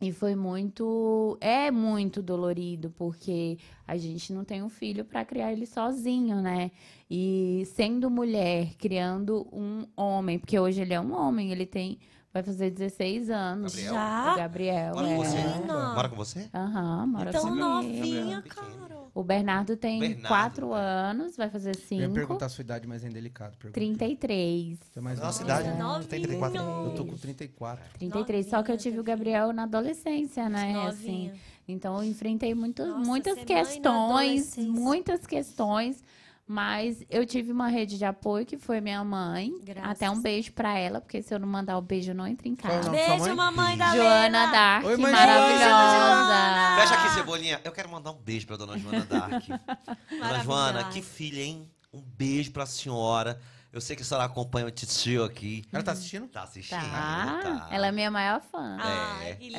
[0.00, 1.38] e foi muito.
[1.40, 6.70] É muito dolorido, porque a gente não tem um filho para criar ele sozinho, né?
[7.10, 11.98] E sendo mulher, criando um homem, porque hoje ele é um homem, ele tem.
[12.34, 13.72] Vai fazer 16 anos.
[13.72, 13.94] Gabriel?
[13.94, 14.32] Já?
[14.32, 14.94] O Gabriel.
[14.94, 15.36] Mora com você?
[15.36, 15.46] é.
[15.54, 15.94] Menina.
[15.94, 16.48] Mora com você?
[16.52, 17.64] Aham, mora Tão comigo.
[17.64, 19.04] novinha, cara.
[19.14, 20.80] O Bernardo tem Bernardo, quatro né?
[20.80, 23.52] anos, vai fazer Eu ia perguntar a sua idade, mas é indelicado.
[23.56, 23.74] pergunta.
[23.74, 24.78] 33.
[24.80, 25.68] Você é mais Nossa, idade?
[25.78, 26.00] Novinho.
[26.02, 27.84] Tu tem 34 Eu tô com 34.
[28.00, 30.74] 33, só que eu Novinha, tive o Gabriel na adolescência, né?
[30.88, 31.34] Assim, Novinha.
[31.68, 36.02] então eu enfrentei muito, Nossa, muitas na questões, muitas questões,
[36.46, 39.50] Mas eu tive uma rede de apoio que foi minha mãe.
[39.62, 39.90] Graças.
[39.92, 42.46] Até um beijo pra ela, porque se eu não mandar o beijo, eu não entro
[42.46, 42.82] em é casa.
[42.82, 43.34] sua Beijo, mãe?
[43.34, 44.46] mamãe da Joana.
[44.52, 46.76] Dark, Oi, mãe maravilhosa.
[46.80, 47.60] Fecha aqui, Cebolinha.
[47.64, 49.42] Eu quero mandar um beijo pra dona Joana Dark.
[50.10, 50.44] dona.
[50.44, 51.66] Joana, que filha, hein?
[51.92, 53.40] Um beijo pra senhora.
[53.74, 55.64] Eu sei que a senhora acompanha o titio aqui.
[55.72, 56.28] Ela tá assistindo?
[56.28, 56.78] Tá assistindo?
[56.80, 57.40] Tá.
[57.42, 57.68] tá.
[57.72, 58.76] Ela é minha maior fã.
[58.80, 59.58] Ai, que linda.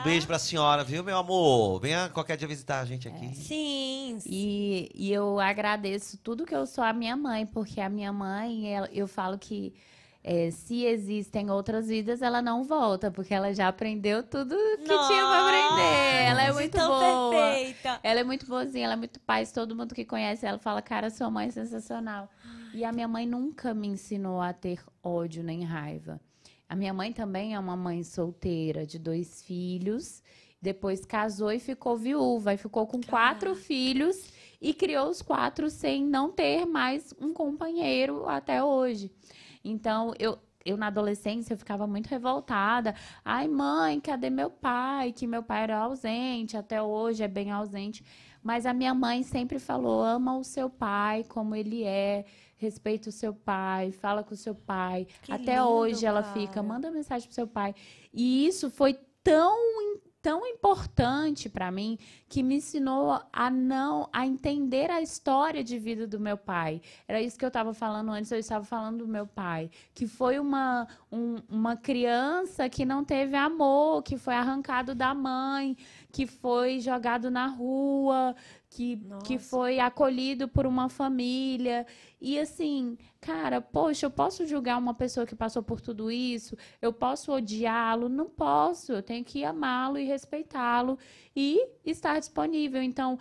[0.00, 1.80] Um beijo pra senhora, viu, meu amor?
[1.80, 3.34] Venha qualquer dia visitar a gente aqui.
[3.34, 4.16] Sim.
[4.24, 8.72] E, e eu agradeço tudo que eu sou a minha mãe, porque a minha mãe,
[8.72, 9.74] ela- eu falo que
[10.24, 14.96] é, se existem outras vidas, ela não volta, porque ela já aprendeu tudo que tinha
[15.26, 16.22] pra aprender.
[16.28, 17.30] Ela é Nossa, muito tão boa.
[17.32, 18.00] perfeita.
[18.04, 19.50] Ela é muito boazinha, ela é muito paz.
[19.50, 22.30] Todo mundo que conhece ela fala, cara, sua mãe é sensacional.
[22.74, 26.18] E a minha mãe nunca me ensinou a ter ódio nem raiva.
[26.66, 30.22] A minha mãe também é uma mãe solteira, de dois filhos.
[30.60, 32.54] Depois casou e ficou viúva.
[32.54, 38.26] E ficou com quatro filhos e criou os quatro sem não ter mais um companheiro
[38.26, 39.10] até hoje.
[39.62, 42.94] Então, eu, eu na adolescência eu ficava muito revoltada.
[43.22, 45.12] Ai, mãe, cadê meu pai?
[45.12, 48.02] Que meu pai era ausente, até hoje é bem ausente.
[48.42, 52.24] Mas a minha mãe sempre falou: ama o seu pai como ele é,
[52.62, 55.06] respeita o seu pai, fala com o seu pai.
[55.22, 56.34] Que até lindo, hoje ela cara.
[56.34, 57.74] fica, manda mensagem pro seu pai.
[58.12, 59.56] E isso foi tão
[60.22, 61.98] tão importante para mim
[62.28, 66.80] que me ensinou a não a entender a história de vida do meu pai.
[67.08, 70.38] Era isso que eu estava falando antes, eu estava falando do meu pai, que foi
[70.38, 75.76] uma um- uma criança que não teve amor, que foi arrancado da mãe,
[76.12, 78.36] que foi jogado na rua,
[78.74, 81.86] que, que foi acolhido por uma família.
[82.20, 86.56] E assim, cara, poxa, eu posso julgar uma pessoa que passou por tudo isso?
[86.80, 88.08] Eu posso odiá-lo?
[88.08, 88.92] Não posso.
[88.92, 90.98] Eu tenho que amá-lo e respeitá-lo
[91.36, 92.82] e estar disponível.
[92.82, 93.18] Então,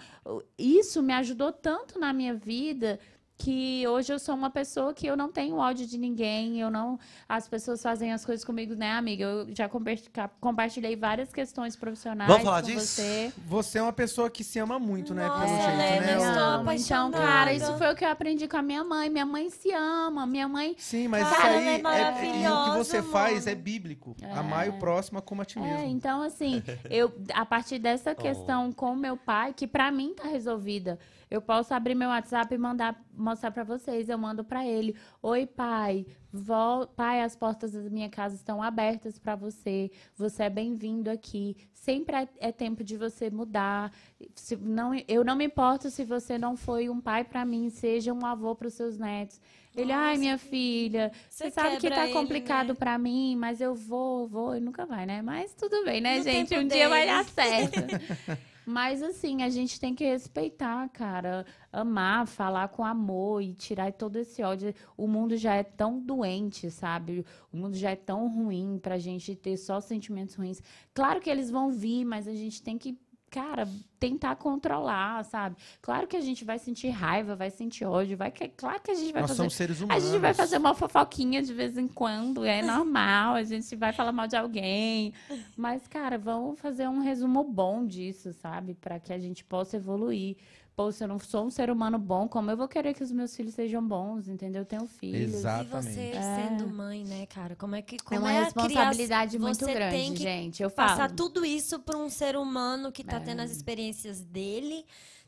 [0.58, 3.00] isso me ajudou tanto na minha vida
[3.44, 7.00] que hoje eu sou uma pessoa que eu não tenho ódio de ninguém, eu não
[7.28, 9.24] as pessoas fazem as coisas comigo, né, amiga?
[9.24, 12.86] Eu já compa- compartilhei várias questões profissionais Vamos falar com disso?
[12.88, 13.34] você.
[13.48, 15.28] Você é uma pessoa que se ama muito, né?
[15.28, 16.14] Nossa, Pelo jeito, né?
[16.16, 17.08] eu estou apaixonada.
[17.08, 19.10] Então, cara, isso foi o que eu aprendi com a minha mãe.
[19.10, 22.64] Minha mãe se ama, minha mãe Sim, mas Cara, isso aí é é, e o
[22.72, 23.50] que você faz mano.
[23.50, 24.16] é bíblico.
[24.22, 24.32] É.
[24.34, 25.86] Amar o próximo como a ti É, mesmo.
[25.88, 31.00] então assim, eu a partir dessa questão com meu pai, que pra mim tá resolvida,
[31.32, 35.46] eu posso abrir meu WhatsApp e mandar mostrar pra vocês, eu mando pra ele: "Oi,
[35.48, 39.90] pai, vol pai, as portas da minha casa estão abertas pra você.
[40.18, 41.56] Você é bem-vindo aqui.
[41.74, 43.92] Sempre é, é tempo de você mudar.
[44.36, 48.12] Se não, eu não me importo se você não foi um pai pra mim, seja
[48.14, 49.40] um avô pros seus netos.
[49.74, 52.74] Ele, ai, Nossa, minha que- filha, Você sabe que tá ele, complicado né?
[52.76, 55.22] pra mim, mas eu vou, vou, e nunca vai, né?
[55.22, 56.54] Mas tudo bem, né, No gente?
[56.58, 57.80] Um dia vai dar certo.
[58.66, 64.18] mas assim, a gente tem que respeitar, cara, amar, falar com amor e tirar todo
[64.18, 64.74] esse ódio.
[64.96, 67.26] O mundo já é tão doente, sabe?
[67.52, 70.62] O mundo já é tão ruim pra gente ter só sentimentos ruins.
[70.94, 72.98] Claro que eles vão vir, mas a gente tem que
[73.32, 73.66] Cara,
[73.98, 75.56] tentar controlar, sabe?
[75.82, 78.94] Claro que a gente vai sentir raiva, vai sentir ódio, vai que, claro que a
[78.94, 80.04] gente vai Nós fazer somos seres a humanos.
[80.04, 83.36] gente vai fazer uma fofoquinha de vez em quando, é normal.
[83.36, 85.14] A gente vai falar mal de alguém.
[85.56, 88.74] Mas, cara, vamos fazer um resumo bom disso, sabe?
[88.74, 90.36] Para que a gente possa evoluir.
[90.76, 93.12] Pô, se eu não sou um ser humano bom, como eu vou querer que os
[93.12, 94.62] meus filhos sejam bons, entendeu?
[94.62, 95.34] Eu tenho filhos.
[95.36, 95.66] Exato.
[95.66, 96.50] E você Exatamente.
[96.60, 97.56] sendo mãe, né, cara?
[97.56, 100.64] Como é que É como uma é a responsabilidade muito você grande, tem que gente.
[100.64, 101.16] Eu passar falo.
[101.16, 103.44] tudo isso para um ser humano que tá tendo É.
[103.44, 104.86] as experiências dele,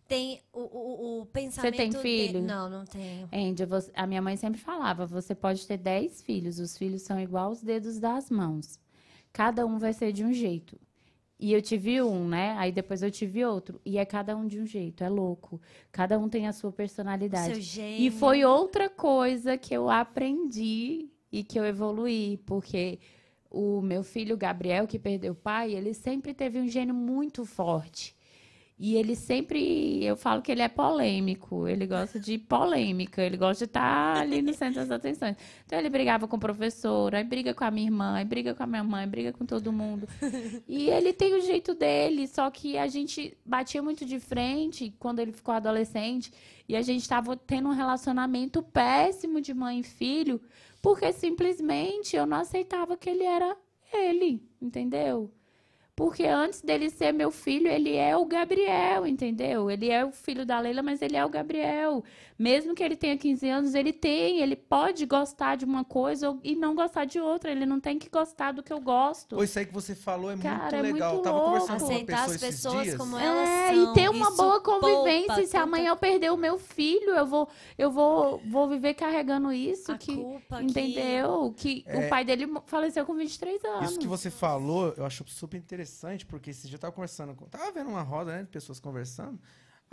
[0.07, 2.41] tem o, o, o pensamento tem de- filho?
[2.41, 3.27] Não, não tenho.
[3.31, 7.19] Andy, você- a minha mãe sempre falava: você pode ter 10 filhos, os filhos são
[7.19, 8.79] igual os dedos das mãos.
[9.31, 10.79] Cada um vai ser de um jeito.
[11.43, 12.55] E eu tive um, né?
[12.57, 13.77] Aí depois eu tive outro.
[13.85, 15.59] E é cada um de um jeito, é louco.
[15.91, 17.55] Cada um tem a sua personalidade.
[17.55, 17.99] Seu gênio.
[17.99, 22.97] E foi outra coisa que eu aprendi e que eu evoluí, porque
[23.51, 28.15] o meu filho Gabriel, que perdeu o pai, ele sempre teve um gênio muito forte.
[28.77, 33.65] E ele sempre, eu falo que ele é polêmico, ele gosta de polêmica, ele gosta
[33.65, 35.37] de estar ali no centro das atenções.
[35.65, 38.63] Então ele brigava com o professor, aí briga com a minha irmã, aí briga com
[38.63, 40.07] a minha mãe, briga com todo mundo.
[40.67, 45.19] E ele tem o jeito dele, só que a gente batia muito de frente quando
[45.19, 46.31] ele ficou adolescente
[46.67, 50.41] e a gente estava tendo um relacionamento péssimo de mãe e filho,
[50.81, 53.55] porque simplesmente eu não aceitava que ele era
[53.93, 55.31] ele, entendeu?
[55.95, 59.69] Porque antes dele ser meu filho, ele é o Gabriel, entendeu?
[59.69, 62.03] Ele é o filho da Leila, mas ele é o Gabriel.
[62.37, 66.55] Mesmo que ele tenha 15 anos, ele tem, ele pode gostar de uma coisa e
[66.55, 67.51] não gostar de outra.
[67.51, 69.35] Ele não tem que gostar do que eu gosto.
[69.35, 71.13] Pô, isso aí que você falou é Cara, é muito legal.
[71.13, 71.51] muito Eu tava louco.
[71.53, 72.97] conversando com uma Aceitar pessoa as esses pessoas dias.
[72.97, 73.91] como É, elas são.
[73.91, 75.27] e ter uma Isso boa convivência.
[75.35, 79.51] poupa Se amanhã eu perder o meu filho, eu vou, eu vou, vou viver carregando
[79.53, 79.91] isso.
[79.91, 81.53] A que, culpa que- entendeu?
[81.55, 82.05] Que É.
[82.05, 83.91] o pai dele faleceu com 23 anos.
[83.91, 87.45] Isso que você falou, eu acho super interessante, porque esse dia eu tava conversando com.
[87.45, 89.39] Tava vendo uma roda, né, de pessoas conversando.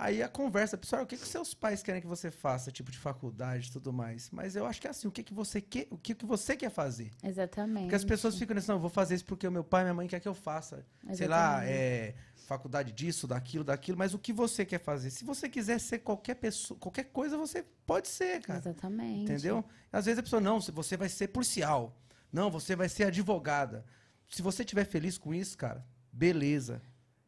[0.03, 2.97] Aí a conversa, pessoal, o que, que seus pais querem que você faça, tipo de
[2.97, 4.31] faculdade e tudo mais.
[4.31, 6.57] Mas eu acho que é assim, o que, que você quer, o que, que você
[6.57, 7.11] quer fazer?
[7.23, 7.83] Exatamente.
[7.83, 9.85] Porque as pessoas ficam nesse, não, eu vou fazer isso porque o meu pai e
[9.85, 10.87] minha mãe quer que eu faça.
[11.13, 11.73] Sei lá, Exatamente.
[11.73, 12.15] é,
[12.47, 15.11] faculdade disso, daquilo, daquilo, mas o que você quer fazer?
[15.11, 18.59] Se você quiser ser qualquer pessoa, qualquer coisa, você pode ser, cara.
[18.59, 19.25] Exatamente.
[19.25, 19.63] Entendeu?
[19.93, 21.95] Às vezes a pessoa, não, você vai ser policial.
[22.33, 23.85] Não, você vai ser advogada.
[24.31, 26.81] Se você estiver feliz com isso, cara, beleza.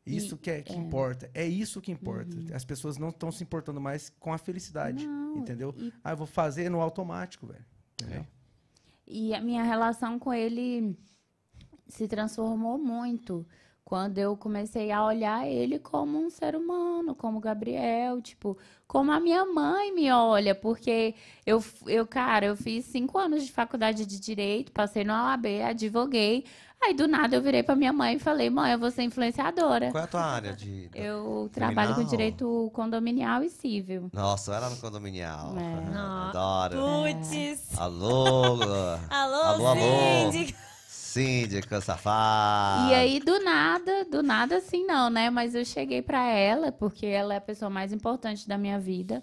[0.04, 0.76] Isso E- que, é, que é.
[0.76, 0.82] Uhum.
[0.86, 1.30] importa.
[1.32, 2.36] É isso que importa.
[2.54, 5.06] As pessoas não estão se importando mais com a felicidade.
[5.06, 5.74] Não, entendeu?
[5.78, 7.64] e- Ah, eu vou fazer no automático, velho.
[8.00, 8.26] Entendeu?
[9.06, 10.96] E a minha relação com ele
[11.88, 13.46] se transformou muito
[13.92, 19.20] quando eu comecei a olhar ele como um ser humano, como Gabriel, tipo, como a
[19.20, 21.14] minha mãe me olha, porque
[21.44, 26.46] eu, eu cara, eu fiz cinco anos de faculdade de direito, passei no OAB, advoguei,
[26.82, 29.90] aí do nada eu virei pra minha mãe e falei, mãe, eu vou ser influenciadora.
[29.90, 30.88] Qual é a tua área de.
[30.96, 34.08] Eu trabalho com direito condominial e civil.
[34.10, 35.54] Nossa, era no condominial.
[35.58, 35.90] É.
[35.90, 36.30] Não.
[36.30, 36.78] Adoro.
[36.78, 37.78] Putz.
[37.78, 38.56] Alô,
[39.10, 40.32] Alô, Alô, alô.
[40.32, 40.71] síndica.
[41.12, 42.90] Síndica safada.
[42.90, 45.30] E aí, do nada, do nada assim não, né?
[45.30, 49.22] Mas eu cheguei pra ela, porque ela é a pessoa mais importante da minha vida.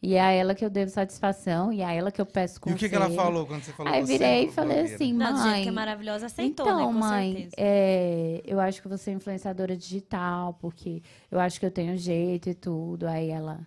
[0.00, 2.58] E é a ela que eu devo satisfação, e é a ela que eu peço
[2.58, 2.76] E conselho.
[2.76, 4.94] o que, que ela falou quando você falou Aí você virei e falei blogueira?
[4.94, 5.62] assim, Não, mãe...
[5.64, 6.84] que é maravilhosa, aceitou, então, né?
[6.84, 7.54] Com mãe, certeza.
[7.58, 12.48] é, eu acho que você é influenciadora digital, porque eu acho que eu tenho jeito
[12.48, 13.08] e tudo.
[13.08, 13.58] Aí ela,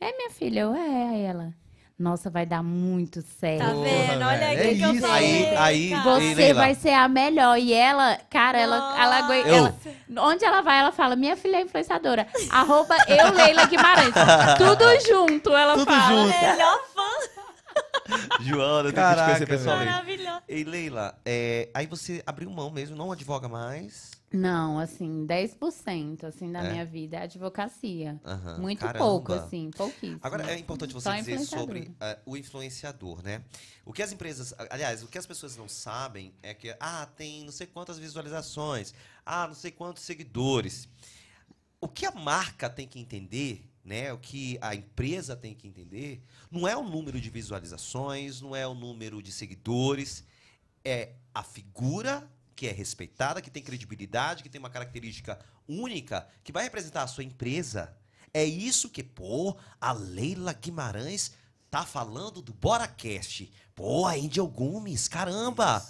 [0.00, 1.08] é minha filha, eu é.
[1.08, 1.52] Aí ela,
[1.98, 3.60] nossa, vai dar muito certo.
[3.60, 4.24] Tá vendo?
[4.24, 5.06] Olha é que, que eu isso.
[5.06, 5.46] falei.
[5.56, 6.02] Aí- aí-.
[6.02, 7.56] Você vai ser a melhor.
[7.58, 9.54] E ela, cara, ela, ela, Eu.
[9.56, 9.74] ela-
[10.18, 12.26] Onde ela vai, ela fala, minha filha é influenciadora.
[12.50, 14.12] Arroba eu, Leila Guimarães.
[14.58, 16.08] Tudo junto, ela Tudo fala.
[16.26, 16.38] junto.
[16.40, 17.04] Melhor fã,
[18.40, 19.90] Joana, eu tenho que te Caraca, conhecer pessoalmente.
[19.90, 20.42] maravilhosa.
[20.48, 24.10] Ei, Leila, é, aí você abriu mão mesmo, não advoga mais.
[24.34, 26.70] Não, assim, 10% assim, da É?
[26.72, 28.20] minha vida é advocacia.
[28.24, 28.98] Aham, Muito caramba.
[28.98, 30.18] pouco, assim, pouquíssimo.
[30.20, 33.44] Agora é importante você Só dizer sobre eh, o influenciador, né?
[33.84, 37.44] O que as empresas, aliás, o que as pessoas não sabem é que ah, tem
[37.44, 38.92] não sei quantas visualizações,
[39.24, 40.88] ah, não sei quantos seguidores.
[41.80, 44.12] O que a marca tem que entender, né?
[44.12, 46.20] O que a empresa tem que entender,
[46.50, 50.24] não é o número de visualizações, não é o número de seguidores,
[50.84, 55.38] é a figura que é respeitada, que tem credibilidade, que tem uma característica
[55.68, 57.96] única, que vai representar a sua empresa.
[58.32, 61.32] É isso que, pô, a Leila Guimarães
[61.70, 63.52] tá falando do BoraCast.
[63.74, 65.84] Pô, a Angel Gomes, caramba!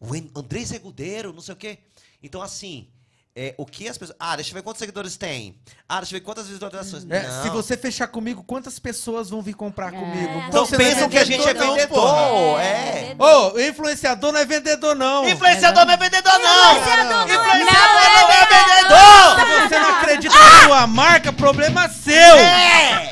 [0.00, 1.78] O En- André Segudeiro, não sei o quê.
[2.22, 2.88] Então, assim,
[3.34, 4.16] é, o que as pessoas.
[4.20, 5.56] Ah, deixa eu ver quantos seguidores tem.
[5.88, 7.06] Ah, deixa eu ver quantas visualizações.
[7.10, 9.96] É, se você fechar comigo, quantas pessoas vão vir comprar É.
[9.98, 10.42] comigo?
[10.48, 11.88] Então Você pensam que a gente é vendedor.
[11.88, 12.62] porra.
[12.62, 13.16] É.
[13.18, 15.26] Ô, influenciador não é vendedor, não.
[15.28, 16.76] Influenciador não é vendedor, não!
[16.76, 19.62] Influenciador não é Influenciador não é vendedor!
[19.62, 22.14] Se você não acredita na sua marca, problema seu.
[22.14, 23.10] É!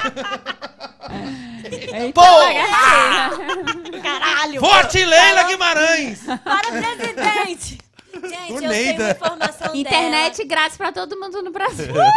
[1.93, 2.23] Eita, Pô!
[2.23, 4.01] bagaceira.
[4.03, 4.61] Caralho.
[4.61, 6.21] Forte Leila Guimarães.
[6.45, 7.79] Para presidente.
[8.13, 9.05] Gente, eu tenho Neida.
[9.05, 11.93] uma informação Internet grátis pra todo mundo no Brasil.
[11.93, 12.13] dela.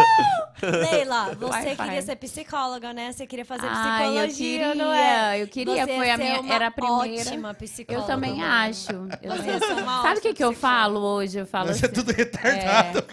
[0.92, 1.76] Leila, você Wi-Fi.
[1.84, 3.12] queria ser psicóloga, né?
[3.12, 4.98] Você queria fazer Ai, eu psicologia, não é?
[5.04, 7.22] queria, eu queria, Você foi a ser minha, era a primeira.
[7.22, 8.04] ótima psicóloga.
[8.04, 8.92] Eu também acho.
[9.22, 11.38] Eu Você ser uma Sabe o que, que eu falo hoje?
[11.40, 13.04] Eu falo Você é assim, tudo retardado.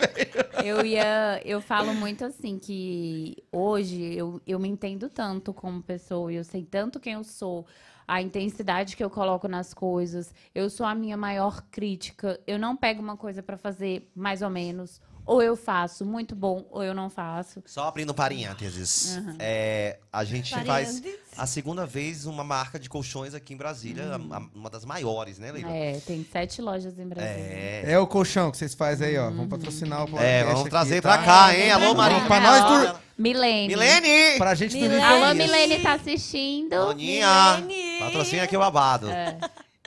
[0.65, 6.33] eu ia, eu falo muito assim que hoje eu, eu me entendo tanto como pessoa,
[6.33, 7.67] eu sei tanto quem eu sou,
[8.11, 10.35] a intensidade que eu coloco nas coisas.
[10.53, 12.41] Eu sou a minha maior crítica.
[12.45, 15.01] Eu não pego uma coisa pra fazer mais ou menos,
[15.33, 17.63] ou eu faço muito bom, ou eu não faço.
[17.67, 19.19] Só abrindo parênteses.
[19.39, 21.15] É, a gente faz Parênteses.
[21.39, 25.39] a segunda vez uma marca de colchões aqui em Brasília, a- a- uma das maiores,
[25.39, 25.71] né, Leila?
[25.71, 27.37] É, tem sete lojas em Brasília.
[27.37, 27.83] É.
[27.93, 29.31] É o colchão que vocês fazem aí, ó.
[29.31, 31.17] Vamos patrocinar o podcast É, vamos aqui, trazer tá?
[31.17, 31.71] pra cá, hein?
[31.71, 32.27] Alô, Marinho.
[32.27, 33.69] pra nós dur- Milene.
[33.69, 34.39] Milene!
[34.39, 35.05] Pra gente dormir Milene.
[35.25, 35.35] Alô.
[35.35, 36.71] Milene tá assistindo.
[36.71, 37.59] Doninha!
[37.59, 37.99] Milene!
[38.01, 39.11] Patrocina aqui o babado.
[39.11, 39.39] É.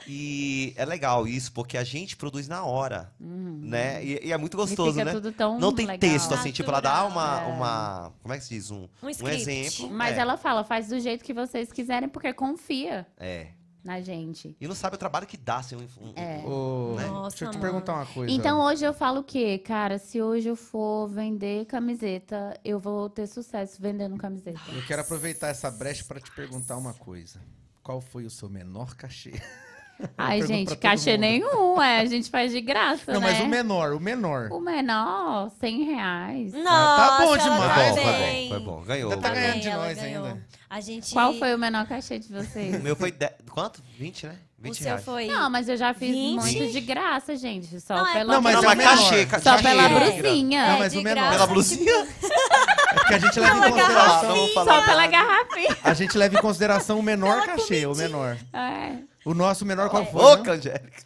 [0.06, 4.04] E é legal isso, porque a gente produz na hora, né?
[4.04, 5.12] E, e é muito gostoso, fica né?
[5.12, 5.98] tudo tão Não tem legal.
[6.10, 7.52] texto, assim, tipo, ela dá uma, Natural.
[7.56, 8.12] uma...
[8.22, 8.70] Como é que se diz?
[8.70, 9.90] Um, Um um exemplo.
[9.90, 13.06] Mas é, ela fala, faz do jeito que vocês quiserem, porque confia.
[13.18, 13.48] É.
[13.84, 14.56] na gente.
[14.60, 15.86] E não sabe o trabalho que dá ser um.
[16.00, 16.38] um- É.
[16.38, 17.06] Né?
[17.06, 17.60] Nossa, deixa eu te mano.
[17.60, 18.32] perguntar uma coisa.
[18.32, 19.58] Então hoje eu falo o quê?
[19.58, 24.58] Cara, se hoje eu for vender camiseta, eu vou ter sucesso vendendo camiseta.
[24.72, 27.40] Eu quero aproveitar essa brecha para te perguntar uma coisa.
[27.82, 29.32] Qual foi o seu menor cachê?
[30.18, 31.20] Ai, gente, cachê mundo.
[31.20, 32.00] nenhum, é.
[32.00, 33.32] A gente faz de graça, Não, né?
[33.32, 34.48] mas o menor, o menor.
[34.52, 36.52] O menor, 100 reais.
[36.52, 38.48] Nossa, tá bom demais, Foi bom, tá foi bem.
[38.48, 38.82] bom, foi bom.
[38.82, 39.10] Ganhou.
[39.12, 39.52] Ainda tá Tá ganhou.
[39.52, 40.26] ganhando bem, de nós ganhou.
[40.26, 40.46] ainda.
[40.68, 41.12] A gente...
[41.12, 42.74] Qual foi o menor cachê de vocês?
[42.74, 43.12] O meu foi.
[43.12, 43.30] De...
[43.50, 43.80] Quanto?
[43.96, 44.34] 20, né?
[44.58, 45.04] O 20 seu reais.
[45.04, 45.26] foi...
[45.28, 46.40] Não, mas eu já fiz 20?
[46.40, 47.80] muito de graça, gente.
[47.80, 48.96] Só Não, é pela, Não, mas Não, é mas o menor.
[48.96, 49.62] cachê, ca- só cachê.
[49.62, 49.88] pela é.
[49.88, 50.68] brusinha.
[50.72, 51.14] Não, mas de o menor.
[51.20, 52.06] graça, Pela blusinha?
[52.94, 54.36] É porque a gente leva em Uma consideração.
[54.36, 55.76] Não Só pela garrafinha.
[55.82, 58.36] A gente leva em consideração o menor cachê, o menor.
[58.52, 58.92] É.
[59.24, 60.22] O nosso menor qual foi?
[60.22, 60.50] Ô, né?
[60.52, 61.02] Angélica.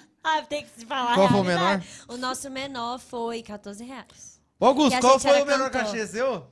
[0.22, 1.88] Ah, tem que se falar Qual a foi o realidade.
[2.06, 4.38] O nosso menor foi 14 reais.
[4.60, 5.92] Ô, Augusto, Que a qual gente foi era o menor cantor.
[5.92, 6.46] cachê seu?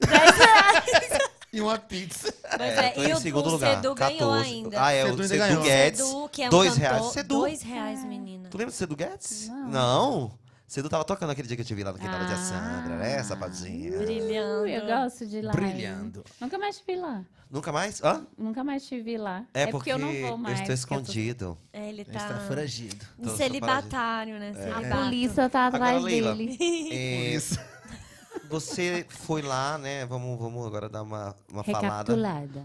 [0.00, 1.18] 10 reais.
[1.52, 2.34] E uma pizza.
[2.58, 3.76] Mas É, é, tô e em o, segundo o lugar.
[3.76, 4.44] Cedu ganhou 14.
[4.44, 4.84] ainda.
[4.84, 5.62] Ah, é, Cedu o ainda Cedu ganhou.
[5.62, 6.00] Guedes.
[6.06, 7.04] Cedu, que é um dois cantor, reais.
[7.06, 7.28] Cedu.
[7.38, 8.48] Dois reais, menina.
[8.50, 9.48] Tu lembra do Cedu Guedes?
[9.48, 10.38] Não.
[10.76, 10.82] Não.
[10.82, 12.36] Cedu tava tocando aquele dia que eu te vi lá no quintal de Ah.
[12.36, 13.98] Sandra, né, sapatinha?
[13.98, 14.66] Brilhando.
[14.66, 15.52] Eu gosto de lá.
[15.52, 16.24] Brilhando.
[16.40, 17.24] Nunca mais te vi lá.
[17.50, 18.02] Nunca mais?
[18.02, 18.26] Hã?
[18.36, 19.44] Nunca mais te vi lá.
[19.54, 20.60] É, porque, eu não vou mais.
[20.60, 21.58] estou porque eu tô- escondido.
[21.72, 23.06] É, ele A gente tá tá foragido.
[23.22, 24.50] Tô celibatário, né?
[24.50, 25.02] A Celibato.
[25.04, 26.34] polícia tá Agora, atrás Leila.
[26.34, 26.58] dele.
[26.92, 27.58] É, Isso.
[28.50, 30.04] você foi lá, né?
[30.06, 32.14] Vamos, vamos agora dar uma, uma falada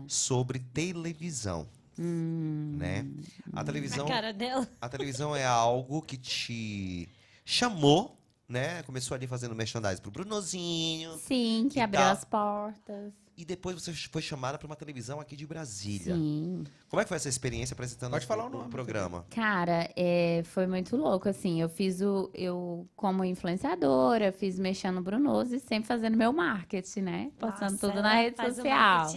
[0.07, 1.67] sobre televisão,
[1.99, 3.05] Hum, né?
[3.53, 4.67] A A televisão, cara dela.
[4.81, 7.07] a televisão é algo que te
[7.51, 8.81] chamou, né?
[8.83, 11.17] Começou ali fazendo merchandising pro Brunozinho.
[11.17, 12.11] Sim, que abriu tal.
[12.11, 13.13] as portas.
[13.37, 16.13] E depois você foi chamada para uma televisão aqui de Brasília.
[16.13, 16.63] Sim.
[16.87, 19.25] Como é que foi essa experiência apresentando Pode falar o nome, programa?
[19.31, 25.01] Cara, é, foi muito louco, assim, eu fiz o, eu como influenciadora, fiz mexendo no
[25.01, 27.31] Brunoso e sempre fazendo meu marketing, né?
[27.39, 29.07] Postando Nossa, tudo na rede social.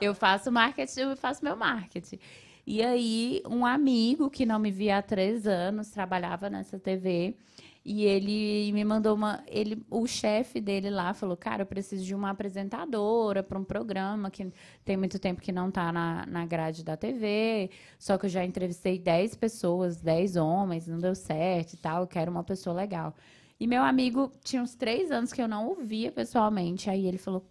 [0.00, 2.20] Eu faço marketing, eu faço meu marketing.
[2.64, 7.36] E aí, um amigo que não me via há três anos, trabalhava nessa TV,
[7.84, 9.42] e ele me mandou uma.
[9.48, 14.30] Ele, o chefe dele lá falou: Cara, eu preciso de uma apresentadora para um programa
[14.30, 14.52] que
[14.84, 17.70] tem muito tempo que não tá na, na grade da TV.
[17.98, 22.02] Só que eu já entrevistei 10 pessoas, 10 homens, não deu certo e tal.
[22.02, 23.14] Eu quero uma pessoa legal.
[23.58, 26.88] E meu amigo tinha uns três anos que eu não ouvia pessoalmente.
[26.88, 27.44] Aí ele falou: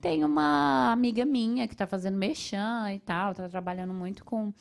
[0.00, 4.52] tem uma amiga minha que tá fazendo mexã e tal, tá trabalhando muito com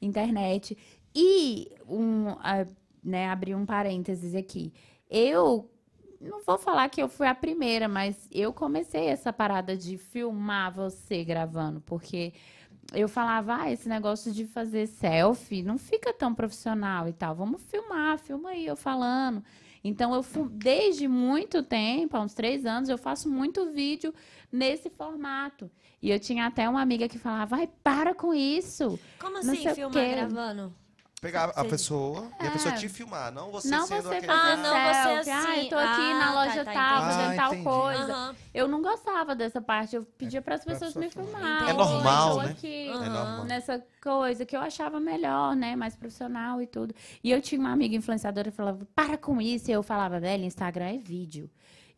[0.00, 0.76] internet.
[1.14, 2.66] E um, a-
[3.02, 4.72] né, abrir um parênteses aqui.
[5.10, 5.70] Eu
[6.20, 10.72] não vou falar que eu fui a primeira, mas eu comecei essa parada de filmar
[10.72, 12.32] você gravando, porque
[12.94, 17.34] eu falava, ah, esse negócio de fazer selfie não fica tão profissional e tal.
[17.34, 19.42] Vamos filmar, filma aí eu falando.
[19.84, 24.14] Então, eu desde muito tempo, há uns três anos, eu faço muito vídeo
[24.50, 25.70] nesse formato.
[26.00, 28.98] E eu tinha até uma amiga que falava, vai, para com isso.
[29.18, 30.74] Como assim, filmar gravando?
[31.22, 32.76] Pegar a pessoa e a pessoa É.
[32.78, 34.26] te filmar, não você não sendo você aquele...
[34.26, 35.30] fazer Ah, não, você selfie.
[35.30, 35.62] Ah, assim.
[35.62, 37.64] eu tô aqui Ah, na tá, loja tá, tal, fazendo Ah, tal entendi.
[37.64, 38.12] coisa.
[38.12, 38.36] Aham.
[38.52, 39.94] Eu não gostava dessa parte.
[39.94, 41.40] Eu pedia para as pessoas me pessoa filmar.
[41.42, 41.68] filmarem.
[41.70, 42.50] É normal, eu tô né?
[42.50, 43.44] aqui É normal.
[43.44, 45.76] nessa coisa que eu achava melhor, né?
[45.76, 46.92] Mais profissional e tudo.
[47.22, 49.70] E eu tinha uma amiga influenciadora que falava, para com isso.
[49.70, 51.48] E eu falava, velho, Instagram é vídeo.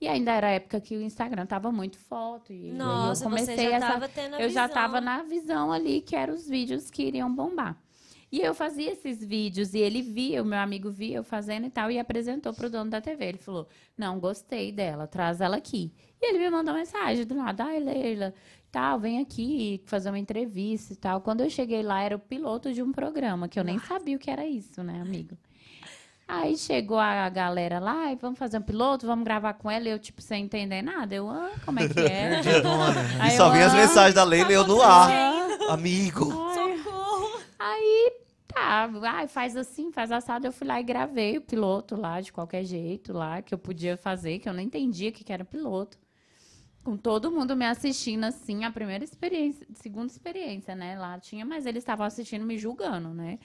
[0.02, 2.52] E ainda era a época que o Instagram tava muito foto.
[2.52, 4.66] E Nossa, eu comecei você já essa tava tendo a eu já visão.
[4.66, 7.74] estava na visão ali que eram os vídeos que iriam bombar.
[8.30, 11.70] E eu fazia esses vídeos e ele via, o meu amigo via eu fazendo e
[11.70, 13.24] tal, e apresentou pro dono da TV.
[13.26, 15.92] Ele falou: Não, gostei dela, traz ela aqui.
[16.20, 18.34] E ele me mandou mensagem do lado: Ai, Leila,
[18.72, 21.20] tal, vem aqui fazer uma entrevista e tal.
[21.20, 24.18] Quando eu cheguei lá, era o piloto de um programa, que eu nem sabia o
[24.18, 25.36] que era isso, né, amigo?
[26.26, 29.90] Aí chegou a galera lá, e vamos fazer um piloto, vamos gravar com ela, e
[29.92, 31.14] eu, tipo, sem entender nada.
[31.14, 32.40] Eu, ah, como é que é?
[32.42, 33.02] Perdidona.
[33.18, 35.10] E Aí só vi as ah, mensagens da Leila e eu no ar.
[35.68, 36.24] Amigo.
[36.24, 36.63] Socorro!
[37.66, 38.12] Aí,
[38.46, 40.46] tá, ai, faz assim, faz assado.
[40.46, 43.96] Eu fui lá e gravei o piloto lá, de qualquer jeito lá, que eu podia
[43.96, 45.98] fazer, que eu não entendia o que que era piloto.
[46.82, 50.98] Com todo mundo me assistindo, assim, a primeira experiência, segunda experiência, né?
[50.98, 53.38] Lá tinha, mas eles estavam assistindo me julgando, né?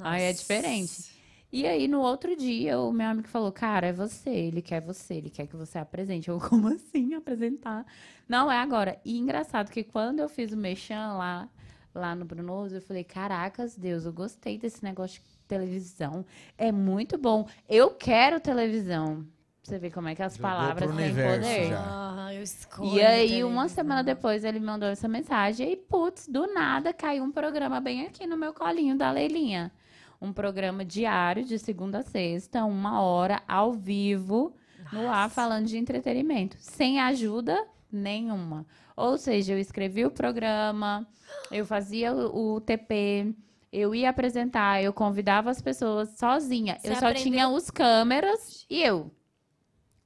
[0.00, 1.14] Aí é diferente.
[1.52, 5.14] E aí, no outro dia, o meu amigo falou, cara, é você, ele quer você,
[5.14, 6.30] ele quer que você apresente.
[6.30, 7.84] Eu, como assim apresentar?
[8.26, 8.98] Não, é agora.
[9.04, 11.48] E engraçado que quando eu fiz o Mechan lá,
[11.96, 16.24] lá no Brunoso, eu falei, caracas, Deus, eu gostei desse negócio de televisão.
[16.56, 17.46] É muito bom.
[17.68, 19.26] Eu quero televisão.
[19.62, 21.68] Você vê como é que as Jogou palavras têm poder.
[21.70, 21.84] já.
[22.26, 23.50] Ah, eu escolho E aí, televisão.
[23.50, 25.72] uma semana depois, ele mandou essa mensagem.
[25.72, 29.72] E, putz, do nada caiu um programa bem aqui no meu colinho da Leilinha.
[30.20, 34.54] Um programa diário, de segunda a sexta, uma hora, ao vivo,
[34.92, 36.56] no ar, falando de entretenimento.
[36.60, 38.66] Sem ajuda Nenhuma.
[38.96, 41.06] Ou seja, eu escrevi o programa,
[41.50, 43.34] eu fazia o, TP,
[43.72, 46.78] eu ia apresentar, eu convidava as pessoas sozinha.
[46.80, 49.10] Você eu só aprendeu- tinha os câmeras e eu.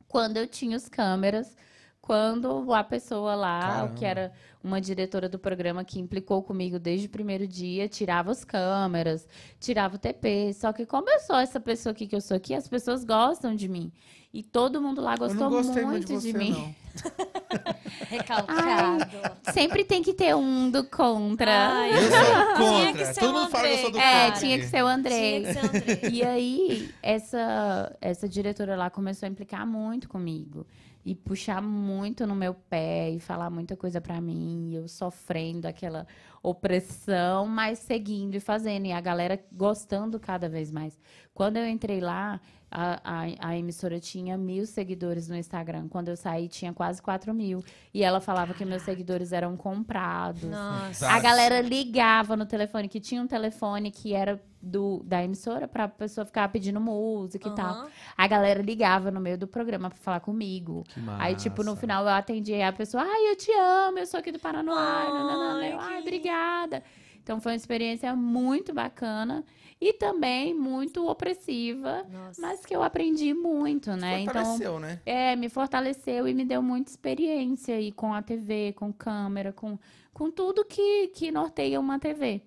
[0.09, 1.57] Quando eu tinha os câmeras,
[2.01, 3.95] quando a pessoa lá, Caramba.
[3.95, 4.33] que era
[4.63, 9.27] uma diretora do programa que implicou comigo desde o primeiro dia, tirava as câmeras,
[9.59, 10.53] tirava o TP.
[10.55, 13.55] Só que como eu sou essa pessoa aqui que eu sou aqui, as pessoas gostam
[13.55, 13.93] de mim.
[14.33, 16.75] E todo mundo lá Eu gostou muito muito de você, mim.
[18.09, 19.05] Recalcado.
[19.53, 21.51] Sempre tem que ter um do contra.
[21.51, 22.11] Ai, Eu sou
[22.57, 23.15] Tinha que contra.
[23.15, 24.41] ser Todo o mundo fala que eu sou do é, contra.
[24.41, 25.43] tinha que ser o Andrei.
[25.43, 26.11] Tinha que ser o Andrei.
[26.13, 30.67] E aí, essa, essa diretora lá começou a implicar muito comigo.
[31.05, 34.73] E puxar muito no meu pé e falar muita coisa pra mim.
[34.75, 36.07] Eu sofrendo aquela
[36.43, 38.87] opressão, mas seguindo e fazendo.
[38.87, 40.99] E a galera gostando cada vez mais.
[41.33, 42.41] Quando eu entrei lá,
[42.71, 45.89] a, a, a emissora tinha mil seguidores no Instagram.
[45.89, 47.65] Quando eu saí, tinha quase quatro mil.
[47.93, 50.45] E ela falava que meus seguidores eram comprados.
[50.45, 51.11] Nossa.
[51.11, 55.89] A galera ligava no telefone, que tinha um telefone que era do, da emissora pra
[55.89, 57.89] pessoa ficar pedindo música e tal.
[58.17, 60.85] A galera ligava no meio do programa pra falar comigo.
[60.95, 64.07] Que Aí, tipo, no final eu atendi aí a pessoa, ai, eu te amo, eu
[64.07, 65.59] sou aqui do Paranoá.
[65.59, 65.73] Ai.
[65.73, 66.83] Eu, que ai, lindo." obrigada.
[67.23, 69.45] Então foi uma experiência muito bacana
[69.81, 72.41] e também muito opressiva, Nossa.
[72.43, 74.21] mas que eu aprendi muito, né?
[74.21, 75.01] Então, Fortaleceu, né?
[75.07, 79.79] é, me fortaleceu e me deu muita experiência aí com a TV, com câmera, com,
[80.13, 82.43] com tudo que, que norteia uma TV.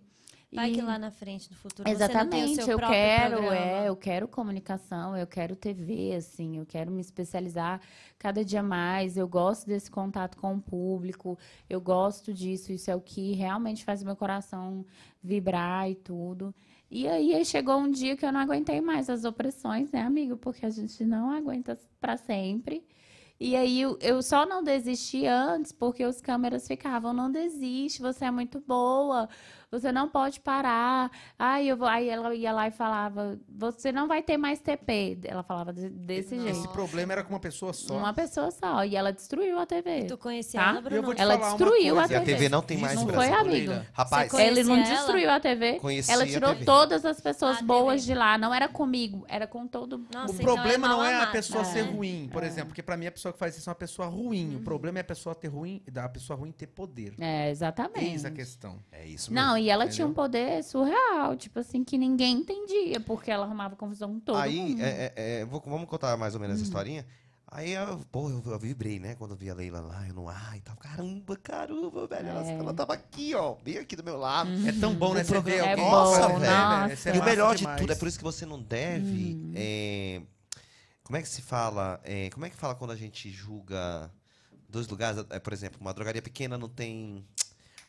[0.53, 2.77] Vai E- que lá na frente, no futuro, você não Exatamente, tem o seu eu
[2.77, 3.55] próprio quero, programa.
[3.55, 7.81] é, eu quero comunicação, eu quero TV, assim, eu quero me especializar
[8.19, 12.95] cada dia mais, eu gosto desse contato com o público, eu gosto disso, isso é
[12.95, 14.85] o que realmente faz meu coração
[15.23, 16.53] vibrar e tudo.
[16.95, 20.37] E aí chegou um dia que eu não aguentei mais as opressões, né, amigo?
[20.37, 22.85] Porque a gente não aguenta para sempre.
[23.39, 28.31] E aí eu só não desisti antes porque os câmeras ficavam, não desiste, você é
[28.31, 29.27] muito boa,
[29.79, 31.09] você não pode parar.
[31.37, 35.19] Aí eu vou, aí ela ia lá e falava, você não vai ter mais TP.
[35.23, 36.69] Ela falava de- desse Esse jeito.
[36.69, 37.97] problema era com uma pessoa só.
[37.97, 38.83] Uma pessoa só.
[38.85, 40.05] E ela destruiu a TV.
[40.05, 40.69] Tu conhecia Tá?
[40.69, 41.01] ela, eu Bruno?
[41.03, 42.01] vou te Ela falar uma destruiu a.
[42.01, 42.25] E a TV.
[42.25, 43.73] TV não tem mais Não foi, amigo?
[43.93, 44.83] Rapaz, Ele não ela?
[44.83, 45.79] destruiu a TV.
[45.79, 46.65] Conhecia ela a tirou TV.
[46.65, 47.67] todas as pessoas A TV.
[47.67, 48.37] boas de lá.
[48.37, 51.27] Não era comigo, era com todo Nossa, O então problema é mal não é a
[51.27, 51.91] pessoa ser né?
[51.91, 54.55] ruim, por exemplo, porque pra mim a pessoa que faz isso é uma pessoa ruim.
[54.55, 57.13] O problema é a pessoa ter ruim, da pessoa ruim ter poder.
[57.19, 58.05] É, exatamente.
[58.05, 58.79] Eis a questão.
[58.91, 59.45] É isso mesmo.
[59.47, 60.23] Não, e ela tinha um Entendeu?
[60.23, 65.13] poder surreal, tipo assim, que ninguém entendia, porque ela arrumava confusão com todo Aí, é,
[65.15, 66.59] é, é, vou- vamos contar mais ou menos Hum.
[66.61, 67.05] essa historinha.
[67.55, 69.13] Aí, eu, pô, eu, eu vibrei, né?
[69.13, 70.75] Quando eu vi a Leila lá, eu ar e tal.
[70.75, 72.27] Caramba, caramba, velho.
[72.29, 72.57] Ela, É.
[72.57, 74.49] ela tava aqui, ó, bem aqui do meu lado.
[74.67, 75.23] É tão bom, né?
[75.23, 77.09] Você vê alguém É Nossa, bom, né, nossa.
[77.11, 77.79] É e o melhor de demais.
[77.79, 79.33] tudo, é por isso que você não deve.
[79.35, 79.51] Uhum.
[79.55, 80.21] é,
[81.03, 81.99] como é que se fala?
[82.03, 84.09] é, como é que fala quando a gente julga
[84.67, 85.23] dois lugares?
[85.29, 87.23] É, por exemplo, uma drogaria pequena não tem.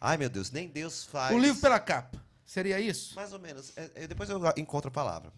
[0.07, 1.35] Ai, meu Deus, nem Deus faz.
[1.35, 2.19] O livro pela capa.
[2.45, 3.15] Seria isso?
[3.15, 3.73] Mais ou menos.
[3.75, 5.33] É, é, depois eu encontro a palavra.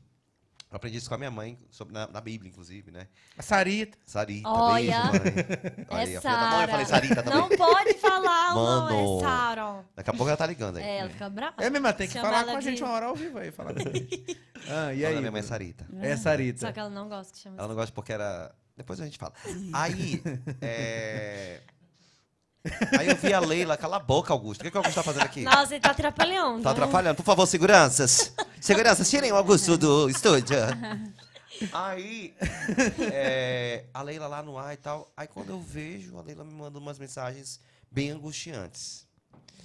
[0.68, 3.06] Eu aprendi isso com a minha mãe, sobre, na, na Bíblia, inclusive, né?
[3.38, 3.96] A Sarita.
[4.04, 5.02] Sarita, Olha.
[5.02, 5.86] beijo, mãe.
[5.88, 6.68] Olha É a filha da mãe, eu Sara.
[6.72, 7.38] falei Sarita também.
[7.38, 8.90] Não pode falar o Mano.
[8.90, 9.84] nome, é Sara.
[9.94, 10.82] Daqui a pouco ela tá ligando aí.
[10.82, 11.54] É, ela fica brava.
[11.58, 13.38] É mesmo, ela tem que Chama falar com a gente de- uma hora ao vivo
[13.38, 13.52] aí.
[13.52, 14.40] Falar com a gente.
[14.68, 15.16] Ah, e aí?
[15.20, 15.86] minha mãe Sarita.
[16.00, 16.58] É Sarita.
[16.66, 18.52] Só que ela não gosta que chama Ela não gosta porque era.
[18.76, 19.32] Depois a gente fala.
[19.72, 20.20] Aí.
[20.60, 21.60] é,
[22.98, 24.60] Aí eu vi a Leila, cala a boca, Augusto.
[24.60, 25.42] O que, que o Augusto tá fazendo aqui?
[25.42, 26.62] Nossa, ele tá atrapalhando.
[26.62, 27.16] Tá atrapalhando.
[27.16, 28.32] Por favor, seguranças.
[28.60, 30.56] Seguranças, tirem o Augusto do estúdio.
[31.72, 32.34] Aí,
[33.12, 35.10] é, a Leila lá no ar e tal.
[35.16, 37.60] Aí quando eu vejo, a Leila me manda umas mensagens
[37.90, 39.06] bem angustiantes.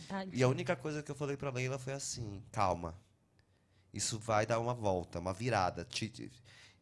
[0.08, 0.38] Tadinha.
[0.38, 2.95] E a única coisa que eu falei pra Leila foi assim: calma.
[3.93, 5.86] Isso vai dar uma volta, uma virada.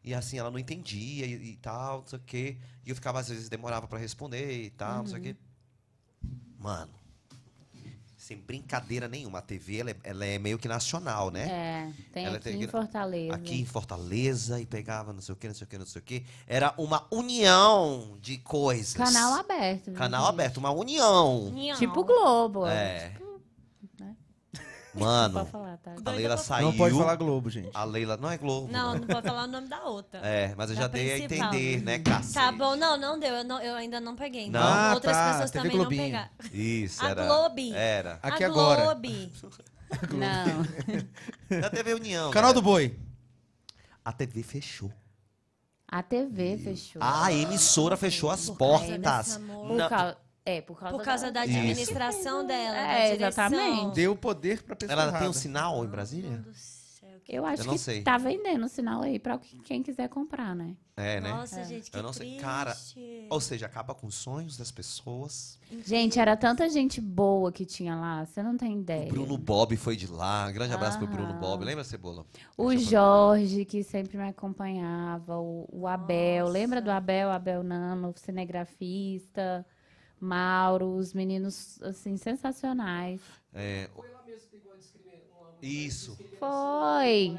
[0.02, 2.58] E assim, ela não entendia e, e tal, não sei o quê.
[2.84, 5.36] E eu ficava, às vezes, demorava pra responder e tal, não sei o quê.
[6.60, 6.92] Mano,
[8.18, 11.48] sem brincadeira nenhuma, a TV ela é, ela é meio que nacional, né?
[11.48, 13.34] É, tem Ela aqui tem em Fortaleza.
[13.34, 16.00] Aqui em Fortaleza e pegava não sei o que, não sei o que, não sei
[16.00, 16.26] o que.
[16.46, 18.92] Era uma união de coisas.
[18.92, 19.92] Canal aberto.
[19.92, 20.34] Canal gente?
[20.34, 21.50] aberto, uma união.
[21.50, 21.78] Nhão.
[21.78, 22.66] Tipo Globo.
[22.66, 23.08] É.
[23.18, 23.29] né?
[24.92, 25.94] Mano, falar, tá?
[26.04, 26.66] a Leila saiu.
[26.66, 27.70] Não pode falar Globo, gente.
[27.72, 28.72] A Leila não é Globo.
[28.72, 30.18] Não, não pode falar o nome da outra.
[30.20, 32.34] É, mas eu Da já dei a entender, né, cacete?
[32.34, 33.34] Tá bom, não, não deu.
[33.36, 34.50] Eu, não- eu ainda não peguei.
[34.50, 34.60] Não?
[34.60, 36.02] Ah, Outras tá, pessoas TV também Globinho.
[36.02, 36.30] não pegaram.
[36.52, 37.24] Isso, A era.
[37.26, 37.72] Globe.
[37.72, 38.18] Era.
[38.22, 38.82] Aqui a agora.
[38.82, 39.32] Globe.
[40.12, 41.58] Não.
[41.60, 42.30] Na TV União.
[42.30, 42.88] Canal do galera.
[42.88, 42.98] Boi.
[44.04, 44.92] A TV fechou.
[45.88, 47.02] A TV fechou.
[47.02, 49.36] A emissora fechou as portas.
[49.38, 51.56] Por Não, causa, é, por causa, Por causa da Isso.
[51.58, 53.94] administração dela, É, da exatamente.
[53.94, 55.32] Deu poder pra pessoa Ela tem um errada.
[55.34, 56.30] sinal em Meu Brasília?
[56.30, 58.02] Deus do céu, Eu acho Eu não que sei.
[58.02, 60.74] tá vendendo o sinal aí pra quem quiser comprar, né?
[60.96, 61.32] É, né?
[61.32, 62.26] Nossa, gente, que Eu não sei.
[62.26, 62.42] triste.
[62.42, 62.76] Cara,
[63.30, 65.58] Ou seja, acaba com os sonhos das pessoas.
[65.86, 69.06] Gente, era tanta gente boa que tinha lá, você não tem ideia.
[69.06, 70.50] O Bruno Bob foi de lá.
[70.50, 71.38] Grande abraço pro Bruno Aham.
[71.40, 71.64] Bob.
[71.64, 72.26] Lembra, Cebola?
[72.56, 79.64] O Jorge, que sempre me acompanhava, o, o Abel, lembra do Abel, Abel Nano, cinegrafista,
[80.20, 83.20] Mauro, os meninos, assim, sensacionais.
[83.52, 83.88] É,
[85.62, 86.16] Isso.
[86.38, 87.38] Foi,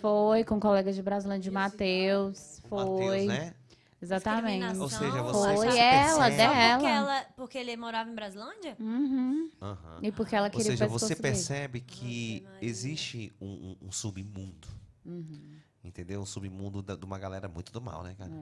[0.00, 3.54] foi, com colegas de Brasilândia, de Matheus, foi, Matheus, né?
[4.02, 4.78] exatamente.
[4.78, 6.74] Ou seja, você- Foi ela, percebe- dela.
[6.78, 8.76] porque, ela, porque ele morava em Brasilândia?
[8.80, 9.50] Uhum.
[9.62, 9.98] Aham.
[10.02, 11.22] E porque ela Ou queria o seja, você dele.
[11.22, 12.68] percebe que Ave Maria.
[12.68, 14.68] existe um, um- um submundo.
[15.04, 15.56] Uhum.
[15.84, 16.20] Entendeu?
[16.20, 18.32] Um submundo da- de uma galera muito do mal, né, cara?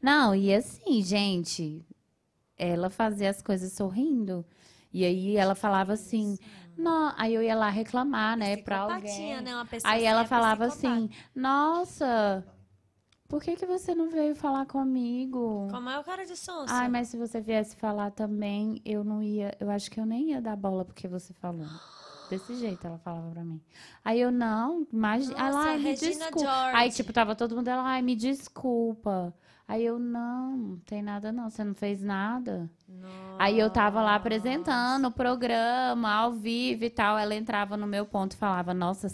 [0.00, 1.84] Não, e assim, gente,
[2.58, 4.44] ela fazia as coisas sorrindo.
[4.92, 6.38] E aí ela falava assim,
[6.76, 9.40] não, aí eu ia lá reclamar, né, pra alguém.
[9.42, 9.54] né?
[9.54, 12.44] Uma pessoa Aí ela é falava assim, nossa,
[13.28, 15.68] por que, que você não veio falar comigo?
[15.70, 16.72] Como é o cara de sonsa?
[16.72, 20.30] Ai, mas se você viesse falar também, eu não ia, eu acho que eu nem
[20.30, 21.66] ia dar bola porque você falou.
[22.30, 23.60] Desse jeito ela falava pra mim.
[24.04, 25.38] Aí eu, não, imagina.
[25.38, 26.38] Ela, ai, me desculpa.
[26.38, 26.76] George.
[26.76, 29.34] Aí, tipo, tava todo mundo, ela, ai, me desculpa.
[29.68, 32.70] Aí eu, não, não tem nada não, você não fez nada.
[33.38, 37.18] Aí eu tava lá apresentando o programa, ao vivo e tal.
[37.18, 39.08] Ela entrava no meu ponto e falava, nossa,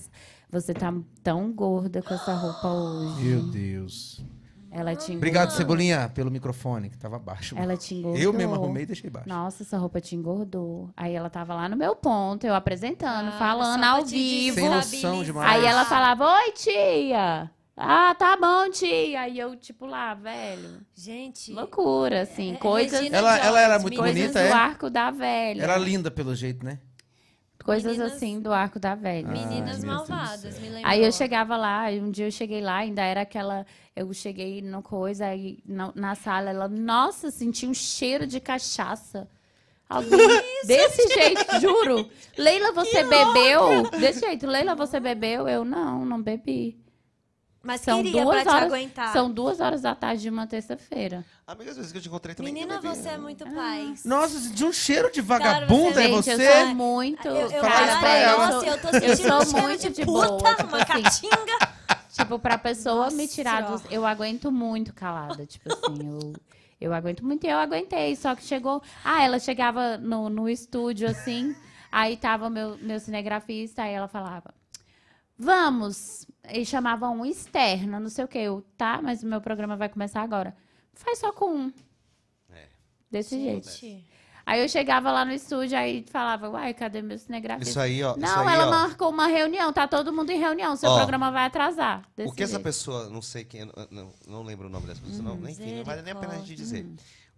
[0.49, 0.95] você tá
[1.25, 3.25] tão gorda com essa roupa hoje.
[3.25, 4.25] Meu Deus.
[4.71, 5.57] Ela te Obrigado, engordou.
[5.57, 7.57] Cebolinha, pelo microfone, que tava baixo.
[7.59, 8.19] Ela te engordou.
[8.23, 9.29] Eu mesmo arrumei e deixei baixo.
[9.29, 10.89] Nossa, essa roupa te engordou.
[10.97, 14.55] Aí ela tava lá no meu ponto, eu apresentando, Ah, falando ao vivo.
[14.55, 15.51] Sem noção demais.
[15.51, 17.51] Aí ela falava, oi, tia.
[17.77, 19.23] Ah, tá bom, tia.
[19.23, 20.81] Aí eu, tipo, lá, velho.
[20.95, 21.53] Gente.
[21.53, 22.53] Loucura, assim.
[22.55, 24.53] é- coisas, Regina Ela- ela era George, muito coisas bonita, do é?
[24.53, 25.63] arco da velha.
[25.63, 26.79] Era linda pelo jeito, né?
[27.65, 29.27] Coisas Meninas- assim do arco da velha.
[29.27, 30.89] Meninas Deus do malvadas, me lembro.
[30.89, 33.65] Aí eu chegava lá, um dia eu cheguei lá, ainda era aquela.
[33.97, 39.27] Eu cheguei no coisa, aí na, na sala, ela, nossa, senti um cheiro de cachaça.
[39.89, 40.19] Alguém,
[40.67, 42.09] desse jeito, juro.
[42.37, 43.91] Leila, você bebeu?
[43.99, 45.49] Desse jeito, Leila, você bebeu?
[45.49, 46.79] Eu, não, não bebi.
[47.65, 49.13] Mas São queria duas pra te horas- aguentar.
[49.13, 51.25] São duas horas da tarde de uma terça-feira.
[51.47, 52.53] Amiga, às vezes que eu te encontrei também.
[52.53, 54.05] Menina, você é muito paz.
[54.05, 56.33] Nossa, de um cheiro de vagabunda é Gente, você?
[56.35, 57.27] eu sou muito.
[57.27, 58.47] Eu, eu Fala falei, isso pra ela.
[58.53, 61.03] nossa, eu tô Eu sentindo sou um muito de, de puta, boa, tipo uma assim.
[61.03, 61.75] caatinga.
[62.13, 63.83] Tipo, pra pessoa me tirar Nossa.
[63.85, 63.93] dos.
[63.93, 65.45] Eu aguento muito calada.
[65.47, 66.33] Tipo assim, eu,
[66.81, 68.15] eu aguento muito e eu aguentei.
[68.15, 68.83] Só que chegou.
[69.05, 71.57] Ah, ela chegava no, no estúdio assim.
[71.91, 74.55] Aí tava meu, meu cinegrafista, aí ela falava:
[75.39, 76.27] Vamos.
[76.51, 78.39] E chamava um externo, não sei o quê.
[78.39, 80.55] Eu, tá, mas o meu programa vai começar agora.
[80.93, 81.73] Faz só com um.
[82.53, 82.67] É.
[83.11, 83.71] Desse jeito.
[83.71, 84.05] Gente,
[84.47, 87.71] Aí eu chegava lá no estúdio, aí falava, uai, cadê meu cinegrafista?
[87.71, 88.11] Isso aí, ó.
[88.11, 88.71] isso Não, aí, ela ó.
[88.71, 92.07] marcou uma reunião, tá todo mundo em reunião, seu Ó, programa vai atrasar.
[92.19, 92.63] O que essa jeito.
[92.63, 96.03] pessoa, não sei quem, não, não lembro o nome dessa pessoa, não, enfim, não vale
[96.03, 96.87] nem a pena a gente dizer.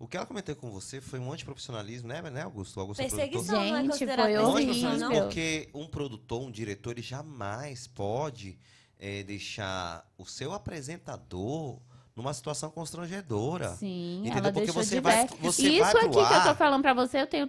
[0.00, 2.80] O que ela comentou com você foi um antiprofissionalismo, né, né Augusto?
[2.80, 3.30] Augusto é produtor.
[3.30, 4.54] perseguição não é Gente, foi horrível.
[4.54, 8.58] antiprofissionalismo porque um produtor, um diretor, ele jamais pode
[8.98, 11.78] eh, deixar o seu apresentador
[12.14, 13.68] numa situação constrangedora.
[13.74, 14.38] Sim, Entendeu?
[14.38, 16.80] ela Porque deixou você vai- você Isso vai pro aqui que eu tô ar- falando
[16.80, 17.46] pra você, eu tenho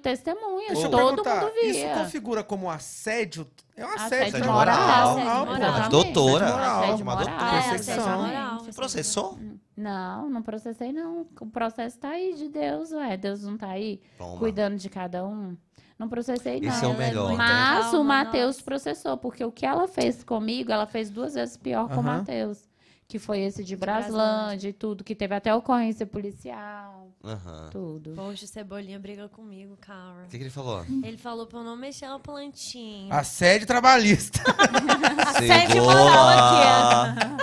[0.70, 1.24] eu Todo mundo
[1.64, 1.93] Isso via.
[1.93, 3.48] configura como assédio?
[3.78, 4.78] É um assédio, Assédio Assédio moral.
[4.78, 5.08] moral.
[5.08, 5.56] Ah, moral.
[5.56, 5.89] Exatamente.
[5.91, 6.45] Doutora.
[6.48, 7.28] Assédio Uma moral.
[7.28, 7.56] doutora.
[7.56, 8.64] É, assédio moral.
[8.76, 9.39] Processou?
[9.78, 11.26] Não, não processei, não.
[11.39, 13.16] O processo tá aí de Deus, ué.
[13.16, 14.38] Deus não tá aí Toma.
[14.38, 15.56] cuidando de cada um.
[15.98, 17.43] Não processei, é o Ela é melhor, muito né?
[17.43, 21.58] Mas calma, o Matheus processou, porque o que ela fez comigo, ela fez duas vezes
[21.58, 22.04] pior com o.
[22.04, 22.68] Matheus.
[23.08, 24.12] Que foi esse de Braslândia.
[24.18, 27.70] Braslândia e tudo, que teve até ocorrência policial, Aham.
[27.72, 28.12] tudo.
[28.14, 30.26] Poxa, o Cebolinha briga comigo, cara.
[30.26, 30.86] O que, que ele falou?
[31.01, 33.14] Ele falou pra eu não mexer na plantinha.
[33.16, 34.41] Assédio trabalhista.
[35.26, 36.28] Assédio moral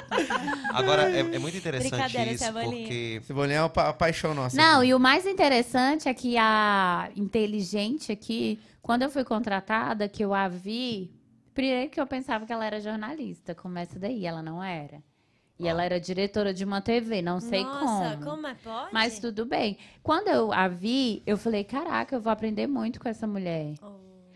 [0.75, 2.83] Agora, é, é muito interessante Brincadeira, isso, Cebolinha.
[2.83, 3.23] porque...
[3.27, 4.55] Cebolinha é uma pa- paixão nossa.
[4.57, 4.89] Não, aqui.
[4.89, 10.35] e o mais interessante é que a inteligente aqui, quando eu fui contratada, que eu
[10.35, 11.11] a vi,
[11.55, 15.03] primeiro que eu pensava que ela era jornalista, começa daí, ela não era.
[15.59, 18.31] E ela era diretora de uma TV, não sei Nossa, como.
[18.31, 18.55] como é?
[18.55, 18.93] Pode?
[18.93, 19.79] Mas tudo bem.
[20.03, 23.75] Quando eu a vi, eu falei, caraca, eu vou aprender muito com essa mulher.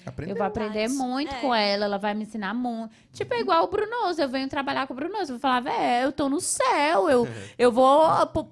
[0.08, 0.34] Aprendeu.
[0.34, 1.40] Eu vou aprender muito É.
[1.40, 2.92] com ela, ela vai me ensinar muito.
[3.12, 6.06] Tipo, é igual o Brunoso, eu venho trabalhar com o Brunoso, eu vou falar, velho,
[6.06, 7.26] eu tô no céu, eu,
[7.58, 8.02] eu vou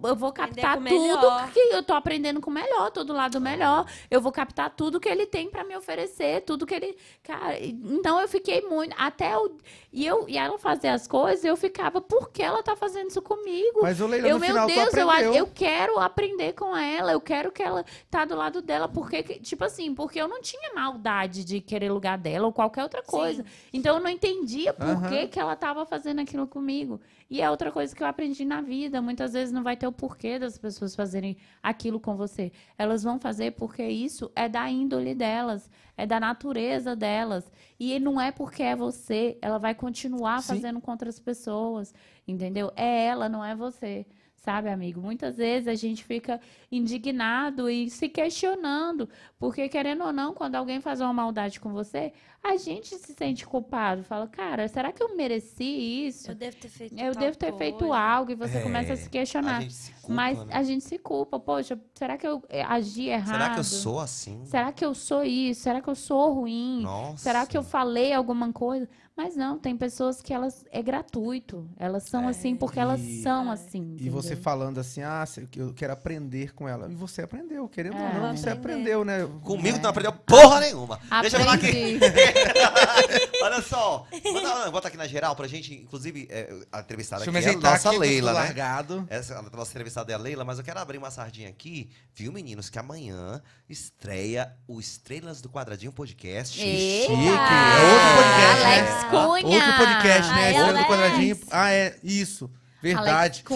[0.05, 3.87] eu vou captar tudo que eu tô aprendendo com o melhor, tô do lado melhor.
[4.11, 8.21] Eu vou captar tudo que ele tem pra me oferecer, tudo que ele, cara, então
[8.21, 9.57] eu fiquei muito até o
[9.93, 13.23] e eu e ela fazer as coisas, eu ficava, por que ela tá fazendo isso
[13.23, 13.81] comigo?
[13.83, 17.21] Mas o Leila, Eu, no meu final, Deus, eu, eu quero aprender com ela, eu
[17.21, 20.75] quero que ela tá do lado dela, porque, que- tipo assim, porque eu não tinha
[20.75, 23.45] maldade de querer lugar dela ou qualquer outra coisa.
[23.73, 25.09] Então eu não entendia por Aham.
[25.09, 27.01] que, que ela estava fazendo aquilo comigo.
[27.31, 29.01] E é outra coisa que eu aprendi na vida.
[29.01, 32.51] Muitas vezes não vai ter o porquê das pessoas fazerem aquilo com você.
[32.77, 37.51] Elas vão fazer porque isso é da índole delas, é da natureza delas.
[37.79, 40.55] E não é porque é você, ela vai continuar Sim.
[40.55, 41.95] fazendo com outras pessoas,
[42.27, 42.73] entendeu?
[42.75, 44.05] É ela, não é você.
[44.47, 45.01] Sabe, amigo?
[45.01, 46.41] Muitas vezes a gente fica
[46.71, 49.09] indignado e se questionando,
[49.41, 52.13] porque querendo ou não, quando alguém faz uma maldade com você,
[52.45, 54.05] a gente se sente culpado.
[54.05, 55.65] Fala, cara, será que eu mereci
[56.07, 56.31] isso?
[56.31, 57.97] Eu devo ter feito Eu devo ter feito coisa.
[57.99, 59.63] algo e você É, começa a se A questionar.
[59.63, 60.55] gente se culpa, Mas né?
[60.55, 61.41] a gente se culpa.
[61.41, 63.33] Poxa, será que eu eh, agi errado?
[63.33, 64.45] Será que eu sou assim?
[64.47, 65.63] Será que eu sou isso?
[65.63, 66.83] Será que eu sou ruim?
[66.83, 67.17] Nossa.
[67.19, 68.89] Será que eu falei alguma coisa?
[69.17, 71.67] Mas não, tem pessoas que elas é gratuito.
[71.79, 73.97] Elas são assim porque elas E- são assim.
[73.99, 74.43] E você entendeu?
[74.45, 75.25] falando assim, ah,
[75.57, 76.87] eu quero aprender com ela.
[76.91, 78.13] E você aprendeu, querendo ou É.
[78.13, 78.53] não, você Aprender.
[78.93, 79.27] aprendeu, né?
[79.43, 81.01] Comigo tu não aprendeu porra nenhuma.
[81.23, 81.67] Deixa eu falar aqui.
[81.97, 81.99] Aprendi.
[83.43, 84.07] Olha só.
[84.23, 87.65] Bota, bota aqui na geral pra gente, inclusive, é, a entrevistada Deixa eu me aqui
[87.65, 88.39] é a nossa aqui, Leila, né?
[88.41, 89.07] largado.
[89.09, 92.31] Essa a nossa entrevistada é a Leila, mas eu quero abrir uma sardinha aqui, viu,
[92.33, 92.69] meninos?
[92.69, 96.61] Que amanhã estreia o Estrelas do Quadradinho Podcast.
[96.61, 97.07] Eita!
[97.07, 98.77] Chique, é outro podcast, né?
[98.81, 99.47] Alex Cunha.
[99.47, 100.45] Outro podcast, né?
[100.45, 100.85] Ai, Estrela do.
[100.87, 101.39] Quadradinho.
[101.51, 102.51] Ah, é, isso.
[102.83, 103.45] Verdade.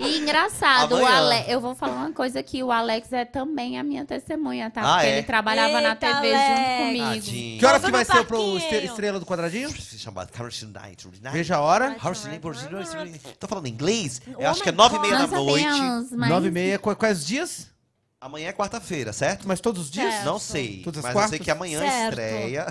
[0.00, 1.06] E engraçado, o.
[1.06, 1.44] Ale...
[1.48, 4.80] eu vou falar uma coisa aqui, o Alex é também a minha testemunha, tá?
[4.80, 5.12] Ah, Porque é?
[5.18, 6.48] ele trabalhava na Eita, TV Alex.
[6.48, 7.04] junto comigo.
[7.04, 7.58] Tadinho.
[7.60, 8.56] Que horas que vai ser pro.
[8.58, 9.68] Estre- Estrela do Quadradinho?
[9.68, 11.08] Night.
[11.32, 11.96] Veja a hora.
[13.38, 14.20] Tô falando inglês?
[14.38, 15.62] Eu acho que é nove e meia da noite.
[15.68, 16.28] sabemos, mas...
[16.30, 16.78] Nove e meia.
[16.78, 17.70] Qu- Quais dias?
[18.24, 19.48] Amanhã é quarta-feira, certo?
[19.48, 20.12] Mas todos os dias?
[20.14, 20.24] Certo.
[20.24, 20.80] Não sei.
[20.84, 21.30] Todas as mas eu quartas?
[21.30, 22.08] sei que amanhã Certo.
[22.10, 22.66] estreia.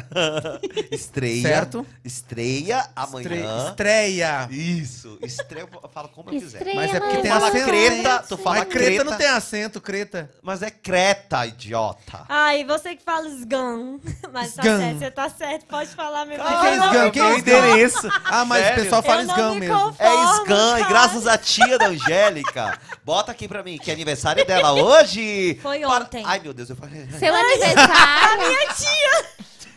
[0.92, 1.42] estreia.
[1.42, 1.86] Certo.
[2.06, 3.68] Estreia Estre- amanhã.
[3.70, 4.48] Estreia.
[4.50, 5.18] Isso.
[5.22, 6.60] Estreia, eu falo como eu quiser.
[6.60, 6.76] Estreia.
[6.78, 7.66] Mas é porque Tu tem fala acento.
[7.66, 9.04] creta, tu fala Mas creta creta.
[9.04, 10.30] não tem acento, creta.
[10.42, 12.26] Mas é creta, idiota.
[12.30, 14.00] Ai, você que fala sgan.
[14.32, 14.78] Mas tá Sgan.
[14.80, 16.46] certo, você tá certo, pode falar mesmo.
[16.46, 17.04] que é Eu não sgan?
[17.06, 17.40] me Que é o isso?
[17.40, 18.10] endereço.
[18.24, 18.80] Ah, mas Sério?
[18.80, 19.76] o pessoal fala Eu sgan me mesmo.
[19.78, 22.80] conformo, É Scan, e graças à tia da Angélica.
[23.04, 25.41] Bota aqui pra mim, que é aniversário dela hoje.
[25.62, 26.24] Foi Para- ontem.
[26.26, 27.08] Ai, meu Deus, eu falei.
[27.20, 28.38] Seu aniversário.
[28.48, 29.26] minha tia.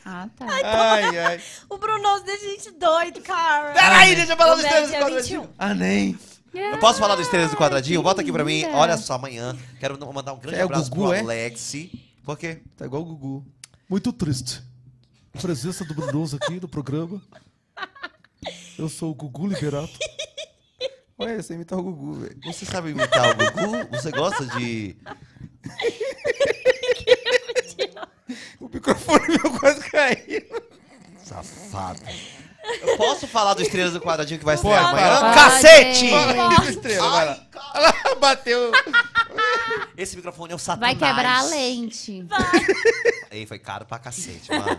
[0.06, 0.46] Ah, tá.
[0.46, 1.40] Ai, ai.
[1.68, 3.72] O Brunoso deixa a gente doido, cara.
[3.72, 5.40] Peraí, deixa eu falar O do meu Estrelas do Quadradinho.
[5.42, 5.54] 21.
[5.58, 6.18] Ah, nem.
[6.52, 8.02] Eu posso falar do Estrelas do Quadradinho?
[8.02, 8.64] Bota aqui pra mim.
[8.74, 9.56] Olha só, amanhã.
[9.80, 11.20] Quero mandar um grande É abraço Gugu, pro é?
[11.20, 11.72] Alex.
[12.22, 12.60] Por quê?
[12.76, 13.46] Tá igual o Gugu.
[13.88, 14.62] Muito triste.
[15.36, 17.20] A presença do Brunoso aqui no programa.
[18.78, 19.98] Eu sou o Gugu Liberato.
[21.18, 22.36] Olha, você imita o Gugu, velho.
[22.44, 23.88] Você sabe imitar o Gugu?
[23.96, 24.96] Você gosta de.
[28.58, 30.42] O microfone meu quase caiu.
[31.22, 32.00] Safado.
[32.80, 35.20] Eu posso falar do Estrelas do Quadradinho que vai Pode, estrear amanhã?
[35.20, 35.34] pode.
[35.34, 36.10] Cacete!
[36.10, 37.46] Fala aí, estrela, vai lá.
[37.74, 38.72] Olha lá, bateu.
[39.96, 40.98] Esse microfone é o Satanás.
[40.98, 42.26] Vai quebrar a lente.
[43.30, 44.78] Ei, foi caro pra cacete, mano.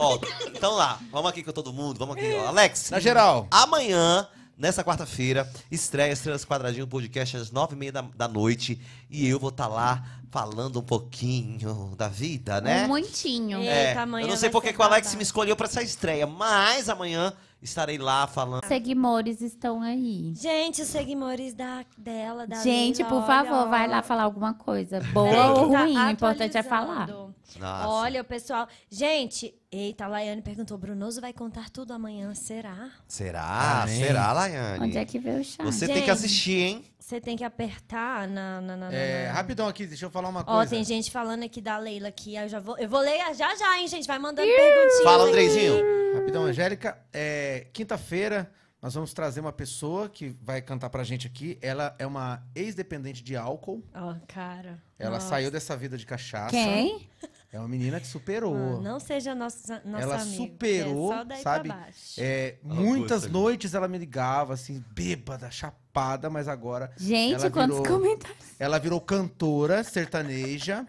[0.00, 2.32] Ó, então lá, vamos aqui com todo mundo, vamos aqui.
[2.34, 3.46] Ó, Alex, Na geral.
[3.50, 4.26] amanhã,
[4.58, 8.80] nessa quarta-feira, estreia Estrelas Quadradinho podcast às nove e meia da, da noite.
[9.08, 12.84] E eu vou estar lá falando um pouquinho da vida, né?
[12.84, 13.62] Um muitinho.
[13.62, 13.90] É.
[13.90, 16.88] Eita, amanhã eu não sei porque que o Alex me escolheu pra essa estreia, mas
[16.88, 17.32] amanhã
[17.62, 18.64] estarei lá falando.
[18.66, 20.32] Seguimores estão aí.
[20.34, 25.00] Gente, os seguidores da, dela, da Gente, por favor, olha, vai lá falar alguma coisa.
[25.12, 27.08] Boa ou tá ruim, o importante é falar.
[27.08, 27.88] Nossa.
[27.88, 28.68] Olha, o pessoal.
[28.90, 32.90] Gente, eita, a Laiane perguntou: Brunoso vai contar tudo amanhã, será?
[33.06, 33.82] Será?
[33.82, 34.00] Amém.
[34.02, 34.84] Será, Laiane?
[34.84, 35.62] Onde é que veio o chá?
[35.64, 36.04] Você tem Gente.
[36.04, 36.84] que assistir, hein?
[36.98, 38.60] Você tem que apertar na.
[38.60, 40.70] na, na, na- É, na- rapidão aqui, deixa eu falar uma Ó, coisa.
[40.70, 42.76] tem gente falando aqui da Leila que eu já vou.
[42.78, 44.06] Eu vou ler já já, hein, gente?
[44.06, 45.02] Vai mandando perguntinhas.
[45.02, 45.28] Fala, aqui.
[45.32, 45.74] Andreizinho.
[46.14, 46.98] Rapidão, Angélica.
[47.12, 48.50] É, Quinta-feira,
[48.80, 51.58] nós vamos trazer uma pessoa que vai cantar pra gente aqui.
[51.60, 53.82] Ela é uma ex-dependente de álcool.
[53.94, 54.80] Ó, cara.
[54.98, 55.28] Ela Nossa.
[55.28, 56.50] saiu dessa vida de cachaça.
[56.50, 57.08] Quem?
[57.52, 58.54] É uma menina que superou.
[58.78, 61.68] Ah, não seja nossa, nossa ela superou, que é só daí sabe?
[61.70, 62.14] Pra baixo.
[62.18, 67.98] É, muitas noites ela me ligava, assim, bêbada, chapada, mas agora Gente, Ela quantos virou-
[68.00, 68.44] comentários?
[68.60, 70.86] ela virou cantora sertaneja.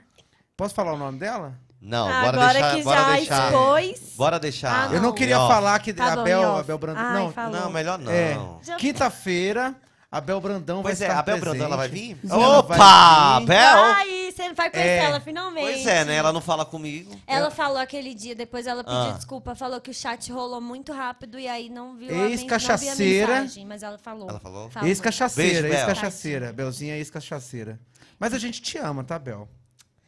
[0.58, 1.58] Posso falar o nome dela?
[1.82, 2.76] Não, Ah, bora Agora deixar.
[2.76, 3.46] que bora já deixar.
[3.52, 4.14] expôs.
[4.18, 4.90] Bora deixar.
[4.90, 7.04] Ah, Eu não queria Ó, falar que Tá a bom, Bel, a Brandão.
[7.06, 7.52] Ai, não, falou.
[7.62, 8.12] Não, melhor não.
[8.12, 9.74] É, Já- quinta-feira,
[10.12, 12.16] a Bel Brandão Pois vai é, estar a Bel Brandão, ela vai presente.
[12.22, 12.34] vir?
[12.34, 13.40] Opa!
[13.40, 13.46] vir.
[13.46, 13.78] Bel!
[13.78, 14.98] Ai, você vai conhecer É.
[15.06, 15.66] ela finalmente.
[15.72, 16.16] Pois é, né?
[16.16, 17.16] Ela não fala comigo.
[17.26, 19.12] Ela falou aquele dia, depois ela pediu Ah.
[19.16, 22.30] desculpa, falou que o chat rolou muito rápido e aí não viu a, men- não
[22.32, 23.38] Ex-cachaceira.
[23.38, 24.30] a mensagem, mas ela falou.
[24.30, 24.70] Ela falou?
[24.70, 24.90] Falou.
[24.90, 25.78] Ex-cachaceira, Bel.
[25.78, 26.52] ex-cachaceira.
[26.52, 27.80] Belzinha é ex-cachaceira.
[28.20, 29.48] Mas a gente te ama, tá, Bel?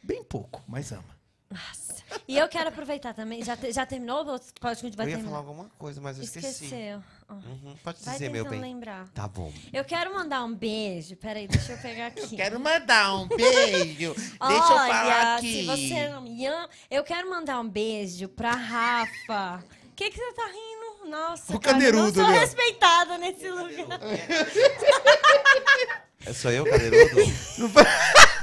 [0.02, 1.04] Bem pouco, mas ama.
[1.52, 1.92] Nossa.
[2.28, 3.42] E eu quero aproveitar também.
[3.42, 4.18] Já, te- já terminou?
[4.26, 5.24] Ou Pode vai eu ia terminar.
[5.24, 6.46] falar alguma coisa, mas eu esqueci.
[6.64, 7.02] Esqueceu.
[7.30, 8.60] Uhum, Pode Vai dizer, meu bem.
[8.60, 9.08] lembrar.
[9.14, 9.50] Tá bom.
[9.72, 11.16] Eu quero mandar um beijo.
[11.16, 12.36] Peraí, deixa eu pegar aqui.
[12.60, 14.14] mandar um beijo.
[14.38, 19.64] Olha, se você me ama, eu quero mandar um beijo pra Rafa.
[19.86, 20.82] O que, que você tá rindo?
[21.10, 23.98] Nossa, O cara, eu não sou respeitada nesse lugar.
[26.24, 27.20] É só eu, cadeirudo?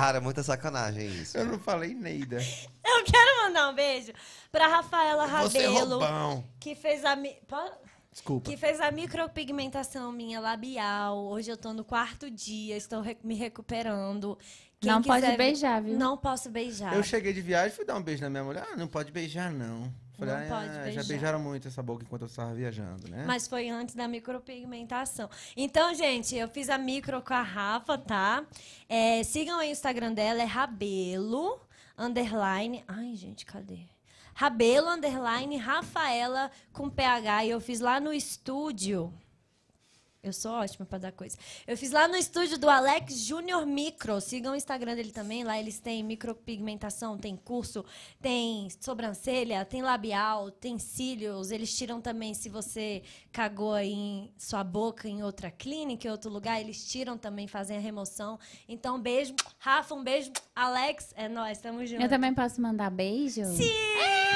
[0.00, 1.36] Cara, é muita sacanagem isso.
[1.36, 2.38] Eu não falei Neida.
[2.84, 4.12] Eu quero mandar um beijo
[4.50, 6.44] pra Rafaela Você é Rabelo, roubão.
[6.58, 7.14] que fez a...
[7.14, 7.72] mi- po-
[8.10, 8.50] Desculpa.
[8.50, 11.16] Que fez a micropigmentação minha labial.
[11.26, 14.38] Hoje eu tô no quarto dia, estou re- me recuperando.
[14.80, 15.98] Quem Não pode quiser- beijar, viu?
[15.98, 16.94] Não posso beijar.
[16.96, 18.66] Eu cheguei de viagem e fui dar um beijo na minha mulher.
[18.72, 19.92] Ah, não pode beijar, não.
[20.20, 21.04] Falei, Não ah, pode Já beijar.
[21.04, 23.24] beijaram muito essa boca enquanto eu estava viajando, né?
[23.26, 25.30] Mas foi antes da micropigmentação.
[25.56, 28.44] Então, gente, eu fiz a micro com a Rafa, tá?
[28.86, 31.58] É, sigam aí o Instagram dela, é Rabelo,
[31.96, 32.84] underline...
[32.86, 33.80] Ai, gente, cadê?
[34.34, 37.46] Rabelo, underline, Rafaela, com PH.
[37.46, 39.12] E eu fiz lá no estúdio...
[40.22, 41.38] Eu sou ótima pra dar coisa.
[41.66, 44.20] Eu fiz lá no estúdio do Alex Júnior Micro.
[44.20, 45.44] Sigam o Instagram dele também.
[45.44, 47.82] Lá eles têm micropigmentação, tem curso,
[48.20, 51.50] tem sobrancelha, tem labial, tem cílios.
[51.50, 53.02] Eles tiram também se você
[53.32, 57.78] cagou aí em sua boca em outra clínica, em outro lugar, eles tiram também, fazem
[57.78, 58.38] a remoção.
[58.68, 59.34] Então, beijo.
[59.58, 60.30] Rafa, um beijo.
[60.54, 62.02] Alex, é nós, tamo junto.
[62.02, 63.44] Eu também posso mandar beijo?
[63.46, 64.29] Sim!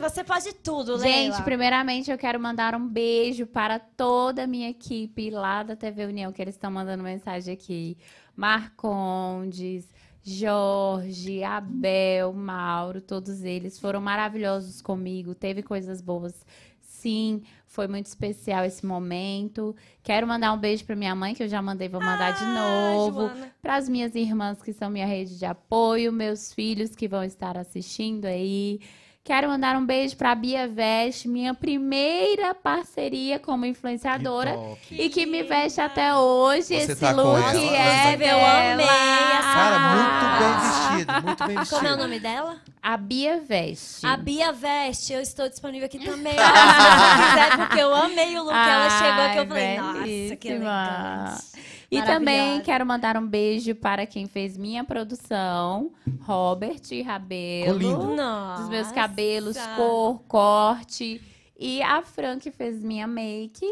[0.00, 1.42] Você pode tudo, Gente, Leila.
[1.42, 6.32] primeiramente eu quero mandar um beijo para toda a minha equipe lá da TV União,
[6.32, 7.96] que eles estão mandando mensagem aqui.
[8.34, 9.86] Marcondes,
[10.22, 15.34] Jorge, Abel, Mauro, todos eles foram maravilhosos comigo.
[15.34, 16.44] Teve coisas boas.
[16.80, 19.74] Sim, foi muito especial esse momento.
[20.02, 22.54] Quero mandar um beijo para minha mãe, que eu já mandei, vou mandar de Ah,
[22.54, 23.20] novo.
[23.28, 23.52] Joana.
[23.62, 27.56] Para as minhas irmãs que são minha rede de apoio, meus filhos que vão estar
[27.56, 28.80] assistindo aí.
[29.22, 34.78] Quero mandar um beijo para a Bia Veste, minha primeira parceria como influenciadora top.
[34.90, 36.62] e que me veste até hoje.
[36.68, 37.50] Você Esse tá com look ela?
[37.54, 41.76] é Inclusive, eu amei essa Cara, muito bem vestido, muito bem vestido.
[41.78, 42.56] Como é o nome dela?
[42.82, 44.06] A Bia Veste.
[44.06, 46.32] A Bia Veste, eu estou disponível aqui também.
[46.32, 48.54] se você quiser, porque eu amei o look.
[48.54, 51.38] ela chegou aqui, eu falei, Ai, nossa, que belíssima.
[51.90, 57.78] E também quero mandar um beijo para quem fez minha produção, Robert Rabelo.
[57.78, 58.16] Lindo.
[58.58, 61.20] Dos meus cabelos, cor, corte.
[61.58, 63.66] E a Fran que fez minha make.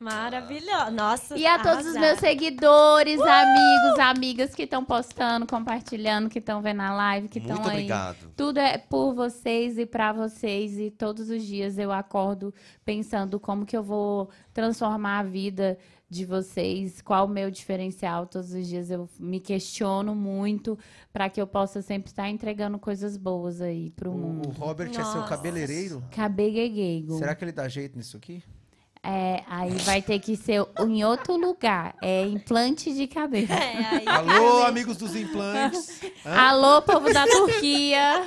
[0.00, 0.90] Maravilhosa.
[0.92, 6.62] Nossa, E a todos os meus seguidores, amigos, amigas que estão postando, compartilhando, que estão
[6.62, 7.74] vendo a live, que estão Muito aí.
[7.78, 8.32] obrigado.
[8.36, 10.78] Tudo é por vocês e pra vocês.
[10.78, 12.54] E todos os dias eu acordo
[12.84, 15.76] pensando como que eu vou transformar a vida
[16.10, 18.26] de vocês, qual o meu diferencial.
[18.26, 20.78] Todos os dias eu me questiono muito
[21.12, 24.48] para que eu possa sempre estar entregando coisas boas aí pro O, o mundo.
[24.50, 25.28] Robert é seu Nossa.
[25.28, 26.02] cabeleireiro?
[26.10, 27.18] Cabegueguego.
[27.18, 28.42] Será que ele dá jeito nisso aqui?
[29.02, 31.94] É, aí vai ter que ser em outro lugar.
[32.02, 33.52] É implante de cabelo.
[33.52, 36.00] É, aí, Alô, amigos dos implantes.
[36.26, 36.36] Hã?
[36.36, 38.22] Alô, povo da Turquia.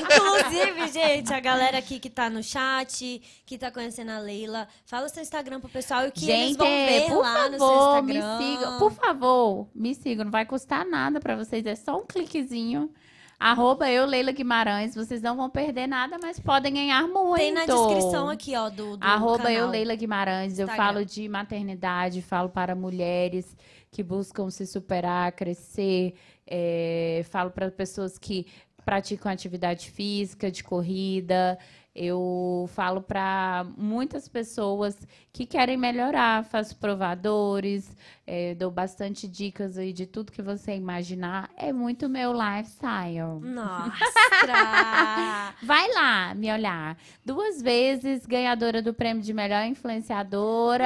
[0.00, 5.06] Inclusive, gente, a galera aqui que tá no chat, que tá conhecendo a Leila, fala
[5.06, 7.58] o seu Instagram pro pessoal e o que eles Gente, vão ver por lá no
[7.58, 8.38] seu favor, me Instagram.
[8.38, 8.78] sigam.
[8.78, 10.24] Por favor, me sigam.
[10.24, 11.64] Não vai custar nada pra vocês.
[11.66, 12.90] É só um cliquezinho.
[13.38, 14.94] Arroba eu, Leila Guimarães.
[14.94, 17.36] Vocês não vão perder nada, mas podem ganhar muito.
[17.36, 19.52] Tem na descrição aqui, ó, do, do Arroba canal.
[19.52, 20.58] eu, Leila Guimarães.
[20.58, 20.84] Eu Instagram.
[20.84, 23.56] falo de maternidade, falo para mulheres
[23.90, 26.14] que buscam se superar, crescer.
[26.46, 28.46] é, falo para pessoas que
[28.84, 31.58] praticam atividade física, de corrida.
[31.98, 34.94] Eu falo para muitas pessoas
[35.32, 37.96] que querem melhorar, faço provadores,
[38.26, 41.48] é, dou bastante dicas aí de tudo que você imaginar.
[41.56, 43.40] É muito meu lifestyle.
[43.40, 43.92] Nossa!
[45.62, 46.98] Vai lá me olhar.
[47.24, 50.84] Duas vezes ganhadora do prêmio de melhor influenciadora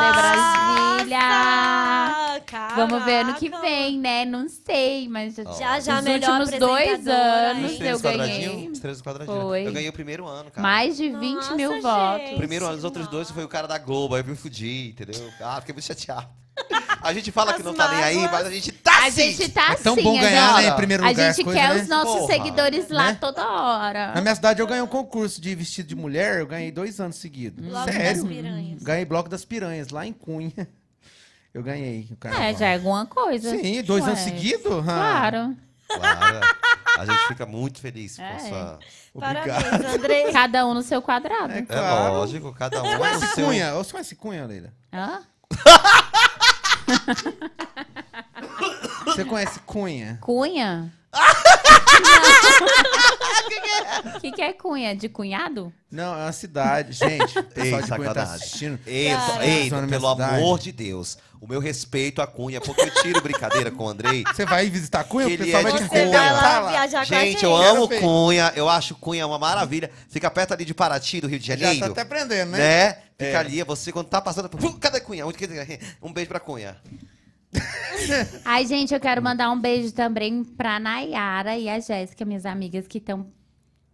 [0.00, 0.12] de
[1.06, 1.18] Brasília.
[2.74, 3.68] Vamos ver ano que Caraca.
[3.68, 4.24] vem, né?
[4.24, 8.18] Não sei, mas já, Já, já, Os melhor últimos dois anos eu Os ganhei.
[8.18, 8.72] quadradinhos?
[8.72, 9.42] Os três quadradinhos.
[9.42, 9.66] Foi.
[9.66, 10.62] Eu ganhei o primeiro ano, cara.
[10.62, 11.82] mais de 20 Nossa, mil gente.
[11.82, 12.30] votos.
[12.32, 14.90] O primeiro ano, os outros dois foi o cara da Globo, aí eu me fudi,
[14.90, 15.30] entendeu?
[15.40, 16.28] Ah, fiquei muito chateado.
[17.02, 18.32] A gente fala que As é não tá nem aí, mágoas.
[18.32, 19.30] mas a gente tá A sim!
[19.34, 20.68] gente tá É tão bom a ganhar, gente, né?
[20.70, 21.82] Em primeiro a lugar, gente coisa, quer né?
[21.82, 22.26] os nossos Porra.
[22.32, 23.18] seguidores lá Né?
[23.20, 24.12] toda hora.
[24.14, 27.16] Na minha cidade eu ganhei um concurso de vestido de mulher, eu ganhei dois anos
[27.16, 27.62] seguidos.
[27.62, 28.26] Bloco das Sério?
[28.26, 28.82] piranhas.
[28.82, 30.66] Ganhei Bloco das Piranhas, lá em Cunha.
[31.52, 32.46] Eu ganhei o carnaval.
[32.48, 33.50] É, já é alguma coisa.
[33.50, 34.72] Sim, dois Ué, anos seguidos?
[34.80, 35.56] Ah, Claro.
[35.88, 36.40] Claro.
[36.98, 38.32] A gente fica muito feliz É.
[38.32, 38.78] com sua.
[39.14, 39.62] Obrigado.
[39.64, 40.30] Parabéns, Andrei.
[40.32, 41.52] Cada um no seu quadrado.
[41.52, 42.14] É É claro.
[42.14, 43.46] lógico, cada um é o Conhece seu.
[43.46, 43.74] Cunha?
[43.74, 44.72] Você conhece Cunha, Leila?
[44.92, 45.22] Hã?
[49.06, 50.18] Você conhece Cunha?
[50.20, 50.92] Cunha?
[54.16, 54.94] O que, que é cunha?
[54.94, 55.72] De cunhado?
[55.90, 56.92] Não, é uma cidade.
[56.92, 58.34] Gente, o pessoal Ei, de Cunha tá sacanagem.
[58.34, 58.78] assistindo.
[58.86, 59.46] Eita, Cara.
[59.46, 60.34] eita, pelo cidade.
[60.36, 61.18] amor de Deus.
[61.40, 64.24] O meu respeito à Cunha, porque eu tiro brincadeira com o Andrei.
[64.24, 65.26] Você vai visitar Cunha?
[65.26, 66.18] O Ele pessoal é vai de te Você Cunha.
[66.18, 67.44] vai lá viajar com a Gente, gente.
[67.44, 68.00] eu Quero amo ver.
[68.00, 69.90] Cunha, eu acho Cunha uma maravilha.
[70.08, 71.80] Fica perto ali de Paraty, do Rio de Já Janeiro.
[71.86, 72.58] tá até aprendendo, né?
[72.58, 72.92] né?
[73.18, 73.36] Fica É.
[73.36, 74.48] ali, você quando tá passando.
[74.48, 75.26] Pum, Cadê Cunha?
[75.26, 75.46] Onde que-
[76.02, 76.76] Um beijo pra Cunha.
[78.44, 82.86] Ai, gente, eu quero mandar um beijo também pra Nayara e a Jéssica, minhas amigas
[82.86, 83.26] que estão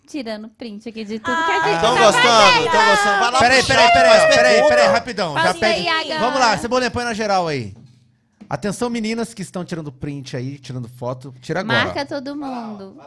[0.06, 2.66] tirando print aqui de tudo que a gente Estão tá gostando?
[2.66, 3.20] Estão gostando?
[3.20, 4.74] Vai lá Peraí, pro peraí, chat, peraí, faz peraí, pergunta.
[4.74, 5.34] peraí, rapidão.
[5.34, 5.88] Já pede.
[5.88, 6.18] aí.
[6.18, 7.74] Vamos lá, Cebolinha, põe na geral aí.
[8.50, 11.32] Atenção, meninas que estão tirando print aí, tirando foto.
[11.40, 11.84] Tira agora.
[11.86, 13.00] Marca todo mundo.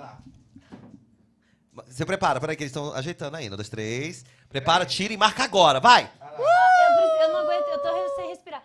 [1.87, 3.53] Você prepara, peraí que eles estão ajeitando ainda.
[3.53, 4.25] Um, dois, três.
[4.49, 5.79] Prepara, tira e marca agora.
[5.79, 6.03] Vai!
[6.03, 6.07] Eu,
[6.95, 8.63] preciso- eu não aguento, eu tô sem respirar.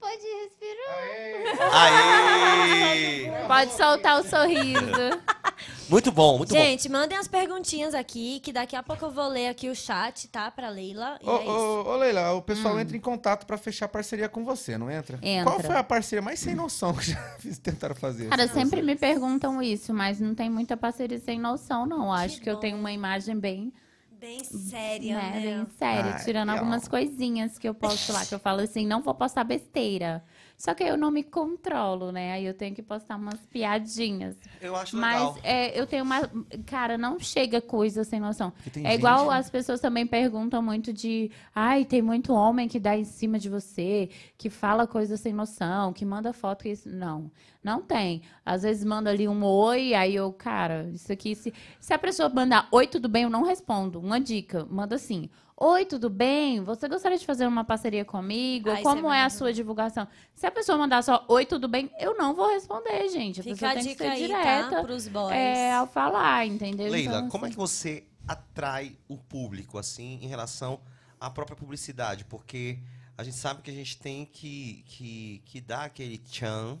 [0.00, 1.72] Pode respirar.
[1.74, 3.30] Aí!
[3.46, 4.80] Pode soltar o sorriso.
[5.88, 6.60] Muito bom, muito bom.
[6.60, 10.26] Gente, mandem as perguntinhas aqui, que daqui a pouco eu vou ler aqui o chat,
[10.26, 10.50] tá?
[10.50, 11.16] Pra Leila.
[11.22, 11.50] E Ô, é isso.
[11.52, 15.16] ô, ô, Leila, o pessoal entra em contato pra fechar parceria com você, não entra?
[15.22, 15.44] Entra.
[15.44, 18.28] Qual foi a parceria mais sem noção que já fiz, tentaram fazer?
[18.28, 22.12] Cara, sempre me perguntam isso, mas não tem muita parceria sem noção, não.
[22.12, 22.60] Acho que eu bom.
[22.60, 23.72] tenho uma imagem bem,
[24.18, 25.40] Bem séria, né, né?
[25.40, 26.64] bem séria, Ai, tirando legal.
[26.64, 30.24] algumas coisinhas que eu posto lá, que eu falo assim, não vou postar besteira.
[30.56, 32.32] Só que eu não me controlo, né?
[32.32, 34.36] Aí eu tenho que postar umas piadinhas.
[34.60, 35.38] Eu acho Mas legal.
[35.42, 36.30] é, eu tenho uma.
[36.64, 38.52] Cara, não chega coisa sem noção.
[38.82, 41.30] É igual gente- as pessoas também perguntam muito de.
[41.54, 44.08] Ai, tem muito homem que dá em cima de você,
[44.38, 46.72] que fala coisa sem noção, que manda foto que.
[46.86, 47.30] Não,
[47.62, 48.22] não tem.
[48.44, 51.34] Às vezes manda ali um oi, aí eu, cara, isso aqui.
[51.34, 54.00] Se, se a pessoa mandar oi, tudo bem, eu não respondo.
[54.00, 55.28] Uma dica, manda assim.
[55.58, 56.62] Oi, tudo bem?
[56.64, 58.68] Você gostaria de fazer uma parceria comigo?
[58.68, 60.06] Ou isso é Como é a sua divulgação?
[60.34, 63.40] Se a pessoa mandar só oi, tudo bem, eu não vou responder, gente.
[63.40, 64.82] A Fica pessoa a tem que dica ser aí, direta tá?
[64.82, 65.34] Pros boys.
[65.34, 66.90] é, ao falar, entendeu?
[66.90, 70.78] Leila, Então, como é assim, que você atrai o público, assim, em relação
[71.18, 72.26] à própria publicidade?
[72.26, 72.78] Porque
[73.16, 76.78] a gente sabe que a gente tem que, que, que dar aquele tchan,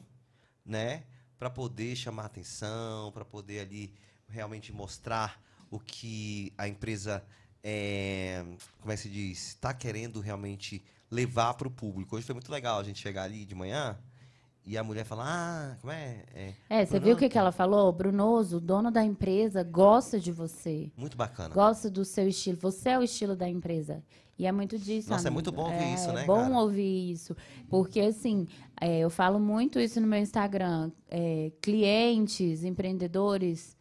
[0.64, 1.04] né?
[1.38, 3.94] Para poder chamar atenção, para poder ali
[4.28, 5.40] realmente mostrar
[5.70, 7.24] o que a empresa,
[7.62, 8.44] é,
[8.80, 12.16] como é que se diz, está querendo realmente levar para o público.
[12.16, 13.98] Hoje foi muito legal a gente chegar ali de manhã
[14.64, 16.24] e a mulher falar, ah, como é?
[16.34, 17.92] é É, você viu o que, que ela falou?
[17.92, 20.90] Brunoso, o dono da empresa, gosta de você.
[20.96, 21.54] muito bacana.
[21.54, 22.58] Gosta do seu estilo.
[22.60, 24.02] Você é o estilo da empresa.
[24.36, 25.08] E é muito disso.
[25.08, 25.34] Nossa, é amigo.
[25.34, 26.58] muito bom ouvir isso, né, É bom cara?
[26.58, 27.34] ouvir isso.
[27.70, 28.48] Porque, assim,
[28.80, 30.90] é, eu falo muito isso no meu Instagram.
[31.08, 33.75] É, clientes, empreendedores,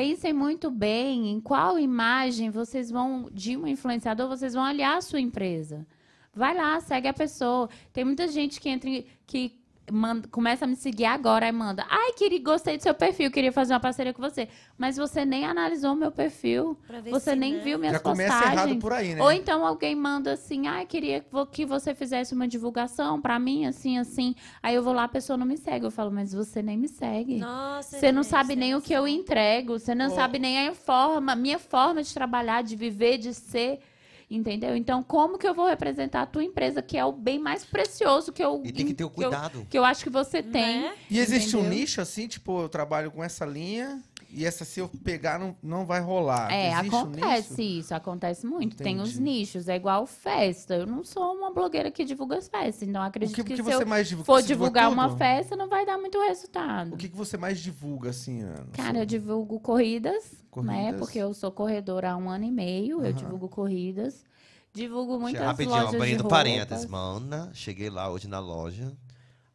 [0.00, 5.02] pensem muito bem em qual imagem vocês vão, de um influenciador, vocês vão aliar a
[5.02, 5.86] sua empresa.
[6.32, 7.68] Vai lá, segue a pessoa.
[7.92, 8.88] Tem muita gente que entra
[9.26, 9.59] que
[9.90, 11.84] manda- começa a me seguir agora e manda.
[11.88, 14.48] Ai, queria, gostei do seu perfil, queria fazer uma parceria com você.
[14.78, 16.76] Mas você nem analisou o meu perfil.
[16.86, 17.60] Pra ver Você nem né?
[17.60, 18.62] viu minhas Já começa postagens.
[18.66, 19.22] errado por aí, né?
[19.22, 23.98] Ou então alguém manda assim, ai, queria que você fizesse uma divulgação pra mim, assim,
[23.98, 24.34] assim.
[24.62, 25.84] Aí eu vou lá, a pessoa não me segue.
[25.86, 27.36] Eu falo, mas você nem me segue.
[27.38, 31.34] Nossa, Você não sabe nem o que eu entrego, você não sabe nem a forma,
[31.34, 33.80] minha forma de trabalhar, de viver, de ser.
[34.30, 34.76] Entendeu?
[34.76, 38.32] Então, como que eu vou representar a tua empresa, que é o bem mais precioso
[38.32, 38.62] que eu.
[38.64, 39.66] E tem que ter o que eu- cuidado.
[39.68, 40.82] Que eu, acho que você tem.
[40.82, 40.94] Né?
[41.10, 41.78] E existe um Entendeu?
[41.80, 44.00] nicho assim, tipo, eu trabalho com essa linha
[44.32, 46.52] e essa se eu pegar não, não vai rolar.
[46.52, 48.76] É, Existe acontece isso, acontece muito.
[48.76, 49.22] Tem os Entendi.
[49.22, 50.74] nichos, é igual festa.
[50.74, 53.50] Eu não sou uma blogueira que divulga as festas, então eu O acredito que, que,
[53.50, 54.26] que se você eu mais divulga?
[54.26, 56.94] for divulga divulgar uma festa, não vai dar muito resultado.
[56.94, 58.42] O que, que você mais divulga, assim?
[58.42, 58.66] Ana?
[58.72, 60.40] Cara, eu divulgo corridas, né?
[60.50, 60.98] Corridas.
[60.98, 63.12] Porque eu sou corredora há um ano e meio, eu Aham.
[63.12, 64.24] divulgo corridas.
[64.72, 66.38] Divulgo muitas Rapidinho, lojas de abrindo roupas.
[66.38, 67.50] parênteses, mana.
[67.52, 68.96] Cheguei lá hoje na loja.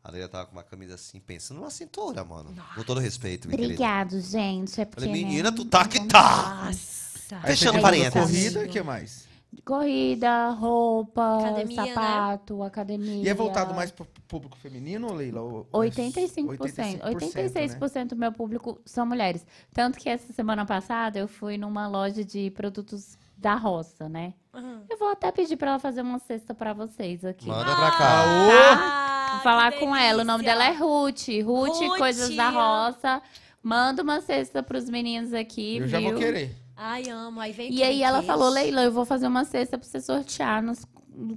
[0.05, 2.53] A Leila tava com uma camisa assim, pensando numa cintura, mano.
[2.75, 3.73] Com todo respeito, minha querida.
[3.73, 4.79] Obrigado, gente.
[4.79, 6.65] É porque, Falei, né, menina, tu não tá que tá.
[6.65, 7.39] Nossa.
[7.41, 8.13] Fechando parênteses.
[8.13, 9.27] corrida, o que mais?
[9.65, 11.87] Corrida, roupa, Academia, né?
[11.87, 13.23] sapato, academia.
[13.23, 15.41] E é voltado mais pro público feminino, Leila?
[15.41, 16.49] Ou- 85%.
[16.49, 19.43] 85%, 86% do meu público são mulheres.
[19.73, 24.33] Tanto que essa semana passada eu fui numa loja de produtos da roça, né?
[24.53, 24.81] Uhum.
[24.89, 27.47] Eu vou até pedir pra ela fazer uma cesta pra vocês aqui.
[27.47, 27.97] Manda pra cá.
[27.97, 28.23] Tá?
[28.27, 30.21] Ah, Vou falar com ela.
[30.23, 31.27] O nome dela é Ruth.
[31.43, 31.97] Ruth, Ruth.
[31.97, 33.21] Coisas da Roça.
[33.61, 36.19] Manda uma cesta pros meninos aqui, Eu já vou viu?
[36.19, 36.55] querer.
[36.77, 37.39] Ai, amo.
[37.39, 40.61] Aí vem E aí ela falou, Leila, eu vou fazer uma cesta pra você sortear
[40.61, 40.85] nos-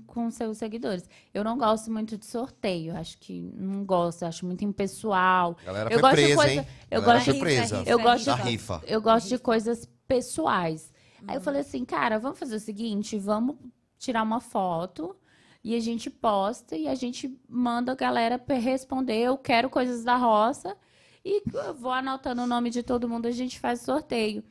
[0.07, 1.09] com seus seguidores.
[1.33, 2.97] Eu não gosto muito de sorteio.
[2.97, 5.57] Acho que não gosto, acho muito impessoal.
[5.65, 6.67] Galera Eu foi gosto de presa, coisa- hein?
[6.91, 7.79] eu Galera gosto de- presa.
[7.79, 8.83] rifa, Eu gosto Da de rifa.
[8.87, 10.93] eu gosto de coisas pessoais.
[11.27, 11.35] Aí Uhum.
[11.35, 13.57] eu falei assim, cara, vamos fazer o seguinte, vamos
[13.99, 15.17] tirar uma foto
[15.65, 20.17] e a gente posta e a gente manda a galera responder, eu quero coisas da
[20.17, 20.77] roça.
[21.25, 24.43] E eu vou anotando o nome de todo mundo, a gente faz sorteio.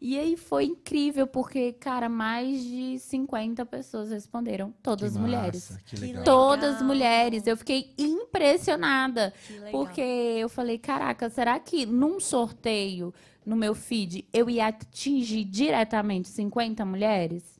[0.00, 5.70] E aí foi incrível, porque, cara, mais de 50 pessoas responderam, todas Que mulheres.
[5.70, 6.20] massa, Que Que legal.
[6.20, 6.24] legal.
[6.24, 7.46] Todas mulheres.
[7.46, 9.32] Eu fiquei impressionada.
[9.46, 9.70] Que legal.
[9.70, 13.14] Porque eu falei, caraca, será que num sorteio
[13.44, 17.53] no meu feed eu ia atingir diretamente 50 mulheres?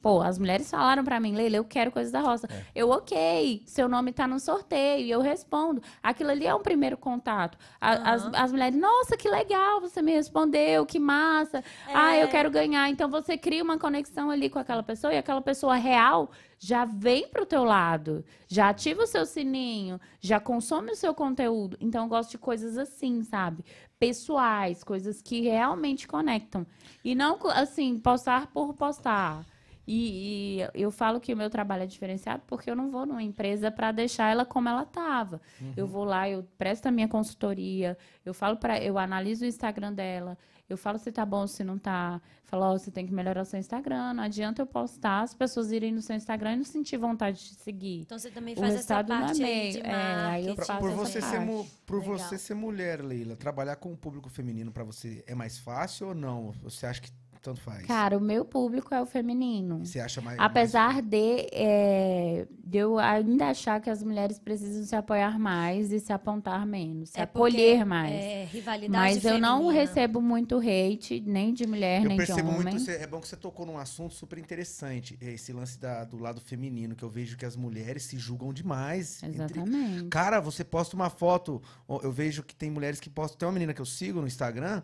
[0.00, 2.46] Pô, as mulheres falaram pra mim, Leila, eu quero coisas da roça.
[2.48, 2.62] É.
[2.72, 5.82] Eu, ok, seu nome tá no sorteio, e eu respondo.
[6.00, 7.58] Aquilo ali é um primeiro contato.
[7.80, 8.32] A- as, Aham.
[8.36, 11.64] as mulheres, nossa, que legal, você me respondeu, que massa.
[11.92, 12.22] Ah, É.
[12.22, 12.88] eu quero ganhar.
[12.88, 16.30] Então você cria uma conexão ali com aquela pessoa, e aquela pessoa real
[16.60, 21.76] já vem pro teu lado, já ativa o seu sininho, já consome o seu conteúdo.
[21.80, 23.64] Então eu gosto de coisas assim, sabe?
[23.98, 26.64] Pessoais, coisas que realmente conectam.
[27.04, 29.44] E não, assim, postar por postar.
[29.90, 33.22] E, e eu falo que o meu trabalho é diferenciado porque eu não vou numa
[33.22, 35.40] empresa para deixar ela como ela estava.
[35.74, 39.94] Eu vou lá, eu presto a minha consultoria, eu falo para, eu analiso o Instagram
[39.94, 40.36] dela,
[40.68, 42.20] eu falo se tá bom, se não tá.
[42.44, 44.12] Falo, ó, você tem que melhorar o seu Instagram.
[44.14, 47.54] Não adianta eu postar, as pessoas irem no seu Instagram e não sentir vontade de
[47.54, 48.00] seguir.
[48.02, 50.56] Então você também O faz essa é parte aí de É, aí eu marketing.
[50.66, 52.18] faço Por essa você, ser, mu- por Legal.
[52.18, 56.14] você ser mulher, Leila, trabalhar com o público feminino pra você é mais fácil ou
[56.14, 56.52] não?
[56.62, 57.10] Você acha que
[57.40, 57.86] tanto faz?
[57.86, 59.84] Cara, o meu público é o feminino.
[59.84, 60.38] Você acha mais.
[60.38, 66.00] Apesar de, é, de eu ainda achar que as mulheres precisam se apoiar mais e
[66.00, 68.12] se apontar menos, se É acolher mais.
[68.12, 69.80] É, rivalidade Mas eu não feminina.
[69.80, 72.62] recebo muito hate, nem de mulher, Eu nem de percebo homem.
[72.62, 72.78] muito.
[72.80, 75.16] você- É bom que você tocou num assunto super interessante.
[75.20, 79.22] Esse lance da- do lado feminino, que eu vejo que as mulheres se julgam demais.
[79.22, 80.08] entre- Exatamente.
[80.08, 81.62] Cara, você posta uma foto.
[82.02, 83.38] Eu vejo que tem mulheres que postam.
[83.38, 84.82] Tem uma menina que eu sigo no Instagram.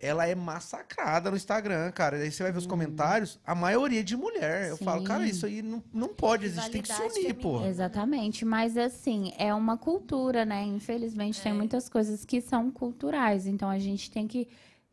[0.00, 2.18] Ela é massacrada no Instagram, cara.
[2.18, 4.68] Aí você vai ver os comentários, a maioria é de mulher.
[4.68, 7.64] Eu falo, cara, isso aí não, não pode existir, tem que se unir, pô.
[7.64, 10.62] Exatamente, mas assim, é uma cultura, né?
[10.64, 11.44] Infelizmente, É.
[11.44, 14.46] tem muitas coisas que são culturais, então a gente tem que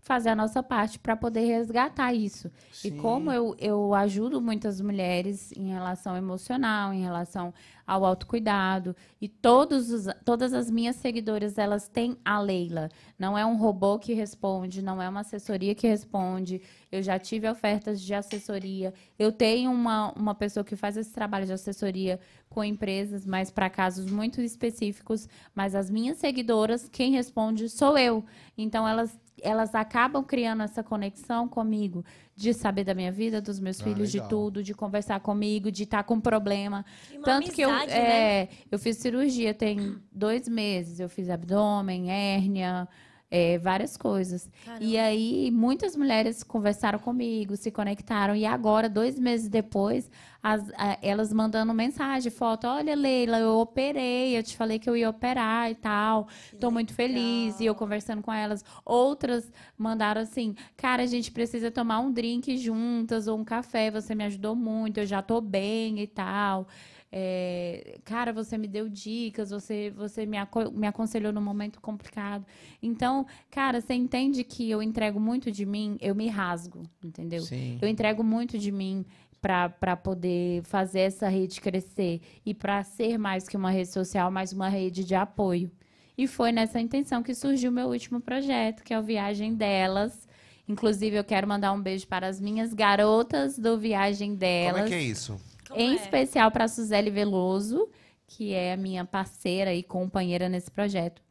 [0.03, 2.51] fazer a nossa parte para poder resgatar isso.
[2.83, 2.97] E Sim.
[2.97, 7.53] como eu, eu ajudo muitas mulheres em relação emocional, em relação
[7.85, 12.89] ao autocuidado, e todos os, todas as minhas seguidoras, elas têm a Leila.
[13.19, 16.61] Não é um robô que responde, não é uma assessoria que responde.
[16.91, 18.93] Eu já tive ofertas de assessoria.
[19.17, 22.19] Eu tenho uma, uma pessoa que faz esse trabalho de assessoria
[22.49, 25.27] com empresas, mas para casos muito específicos.
[25.53, 28.23] Mas as minhas seguidoras, quem responde sou eu.
[28.57, 32.03] Então, elas, elas acabam criando essa conexão comigo
[32.35, 34.27] de saber da minha vida, dos meus Ah, filhos, legal.
[34.27, 36.85] de tudo, de conversar comigo, de estar com problema.
[37.11, 38.41] E uma Tanto que eu, amizade, né?
[38.43, 40.99] é, eu fiz cirurgia tem dois meses.
[40.99, 42.87] Eu fiz abdômen, hérnia,
[43.35, 44.47] é, várias coisas.
[44.63, 44.83] Caramba.
[44.85, 48.35] E aí, muitas mulheres conversaram comigo, se conectaram.
[48.35, 50.07] E agora, dois meses depois,
[50.43, 52.67] as- a- elas mandando mensagem, foto.
[52.67, 56.27] Olha, Leila, eu operei, eu te falei que eu ia operar e tal.
[56.59, 57.59] Tô muito feliz.
[57.59, 58.63] E eu conversando com elas.
[58.85, 63.89] Outras mandaram assim, cara, a gente precisa tomar um drink juntas ou um café.
[63.89, 66.67] Você me ajudou muito, eu já tô bem e tal.
[67.15, 72.43] É, cara, você me deu dicas, você, você me, aco- me aconselhou num momento complicado.
[72.81, 77.43] Então, cara, você entende que eu entrego muito de mim, eu me rasgo, entendeu?
[77.43, 77.77] Sim.
[77.79, 79.05] Eu entrego muito de mim
[79.39, 84.51] para poder fazer essa rede crescer e para ser mais que uma rede social, mais
[84.51, 85.69] uma rede de apoio.
[86.17, 90.27] E foi nessa intenção que surgiu o meu último projeto, que é o Viagem Delas.
[90.67, 94.73] Inclusive, eu quero mandar um beijo para as minhas garotas do Viagem Delas.
[94.73, 95.39] Como é que é isso?
[95.75, 95.95] Em é?
[95.95, 97.89] especial para a Suzele Veloso,
[98.27, 101.21] que é a minha parceira e companheira nesse projeto.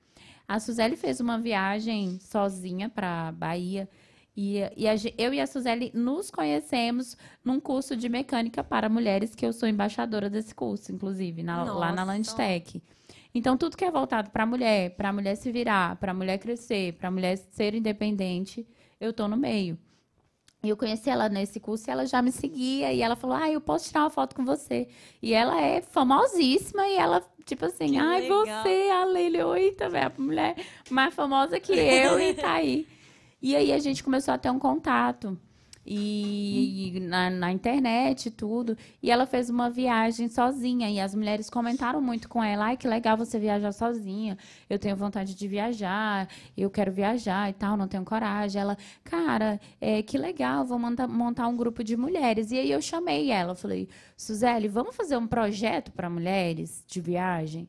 [0.46, 3.88] A Suzele fez uma viagem sozinha para Bahia.
[4.36, 9.34] E, e a eu e a Suzele nos conhecemos num curso de mecânica para mulheres,
[9.34, 12.04] que eu sou embaixadora desse curso, inclusive, na- lá na.
[12.04, 12.82] Landtech.
[13.34, 16.14] Então, tudo que é voltado para a mulher, para a mulher se virar, para a
[16.14, 18.66] mulher crescer, para a mulher ser independente,
[19.00, 19.78] eu estou no meio.
[20.64, 22.92] E eu conheci ela nesse curso e ela já me seguia.
[22.92, 24.86] E ela falou: Ah, eu posso tirar uma foto com você.
[25.20, 26.86] E ela é famosíssima.
[26.86, 28.46] E ela, tipo assim, Que ai, legal.
[28.62, 30.12] você, a Leila, oi, tá vendo?
[30.18, 30.56] A mulher
[30.88, 32.86] mais famosa que eu e tá aí.
[33.40, 35.36] E aí a gente começou a ter um contato.
[35.84, 38.76] E, e na, na internet e tudo.
[39.02, 40.90] E ela fez uma viagem sozinha.
[40.90, 42.66] E as mulheres comentaram muito com ela.
[42.66, 44.38] Ai, que legal você viajar sozinha.
[44.70, 46.28] Eu tenho vontade de viajar.
[46.56, 48.60] Eu quero viajar e tal, não tenho coragem.
[48.60, 52.50] Ela, cara, é, que legal, vou monta- montar um grupo de mulheres.
[52.52, 53.54] E aí eu chamei ela.
[53.54, 57.68] Falei, Suzele, vamos fazer um projeto para mulheres de viagem?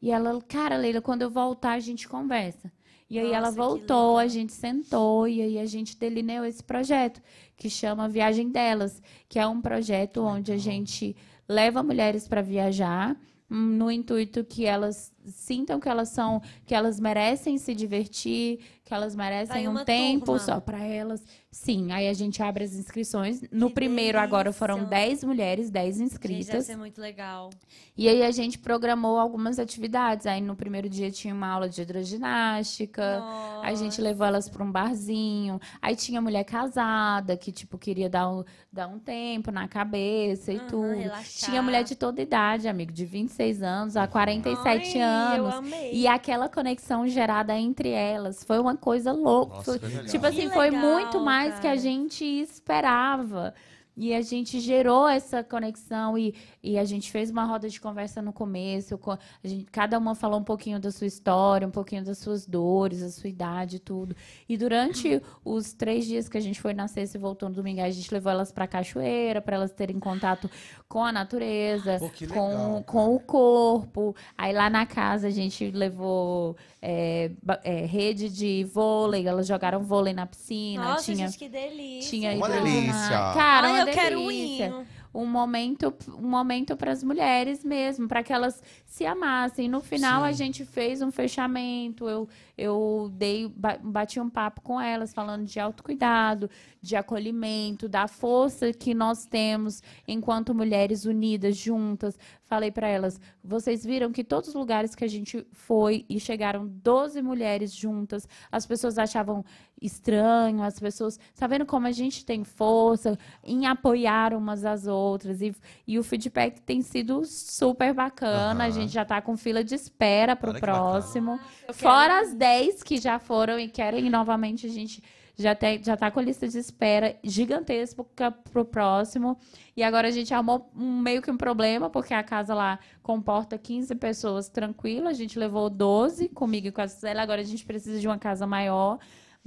[0.00, 2.70] E ela, cara, Leila, quando eu voltar, a gente conversa.
[3.10, 6.62] E aí ela Nossa, que voltou, a gente sentou e aí a gente delineou esse
[6.62, 7.22] projeto,
[7.56, 11.16] que chama Viagem Delas, que é um projeto onde a gente
[11.48, 13.16] leva mulheres para viajar
[13.50, 18.94] hum, no intuito que elas sintam que elas são, que elas merecem se divertir, que
[18.94, 20.38] elas merecem Vai um tempo turma.
[20.40, 21.22] só para elas.
[21.50, 23.42] Sim, aí a gente abre as inscrições.
[23.52, 24.96] No Que primeiro agora foram delícia.
[24.96, 26.04] 10 mulheres, 10 Gente, deve
[26.34, 26.66] inscritas.
[26.66, 27.50] ser muito legal.
[27.96, 30.26] E aí a gente programou algumas atividades.
[30.26, 33.22] Aí no primeiro dia tinha uma aula de hidroginástica.
[33.62, 35.60] A gente levou elas para um barzinho.
[35.82, 40.56] Aí tinha mulher casada que, tipo, queria dar um, dar um tempo na cabeça e
[40.56, 40.94] Aham, tudo.
[40.94, 41.50] relaxar.
[41.50, 45.54] Tinha mulher de toda idade, amigo, de 26 anos a 47 Ai, Eu anos.
[45.56, 45.92] amei.
[45.94, 49.56] E aquela conexão gerada entre elas foi uma coisa louca.
[49.56, 50.04] Nossa, Foi- legal.
[50.06, 51.76] tipo assim, Que foi legal, muito mais que a cara.
[51.76, 53.52] gente esperava.
[54.00, 56.32] E a gente gerou essa conexão e,
[56.62, 58.96] e a gente fez uma roda de conversa no começo.
[58.96, 62.46] co- A gente, cada uma falou um pouquinho da sua história, um pouquinho das suas
[62.46, 64.14] dores, da sua idade e tudo.
[64.48, 67.80] E durante os três dias que a gente foi na sexta e voltou no domingo,
[67.80, 70.48] a gente levou elas pra cachoeira, para elas terem contato
[70.88, 74.16] com a natureza, Pô, com, com o corpo.
[74.36, 77.30] Aí lá na casa a gente levou é,
[77.62, 80.84] é, rede de vôlei, elas jogaram vôlei na piscina.
[80.84, 82.10] Nossa, tinha, gente, que delícia.
[82.10, 83.08] tinha Uma delícia.
[83.34, 84.66] Cara, Ai, uma eu quero um delícia.
[84.66, 84.86] hino.
[85.18, 89.68] Um momento, um momento para as mulheres mesmo, para que elas se amassem.
[89.68, 90.44] No final a Sim.
[90.44, 92.08] gente fez um fechamento.
[92.08, 96.48] Eu, eu dei, ba- bati um papo com elas falando de autocuidado,
[96.80, 102.16] de acolhimento, da força que nós temos enquanto mulheres unidas juntas.
[102.44, 106.66] Falei para elas: vocês viram que todos os lugares que a gente foi e chegaram
[106.66, 109.44] 12 mulheres juntas, as pessoas achavam
[109.80, 111.18] estranho, as pessoas.
[111.38, 115.40] Tá vendo como a gente tem força em apoiar umas às outras?
[115.40, 115.54] E,
[115.86, 118.64] e o feedback tem sido super bacana.
[118.64, 118.70] A Aham.
[118.72, 121.38] gente já tá com fila de espera para o Olha próximo.
[121.60, 125.02] Quero Fora as 10 que já foram e querem novamente, a gente
[125.38, 128.04] já, tem, já tá com lista de espera gigantesca
[128.50, 129.38] pro próximo.
[129.76, 133.56] E agora a gente arrumou um, meio que um problema, porque a casa lá comporta
[133.56, 135.06] 15 pessoas tranquilo.
[135.06, 137.22] A gente levou 12 comigo e com a Suzela.
[137.22, 138.98] Agora a gente precisa de uma casa maior.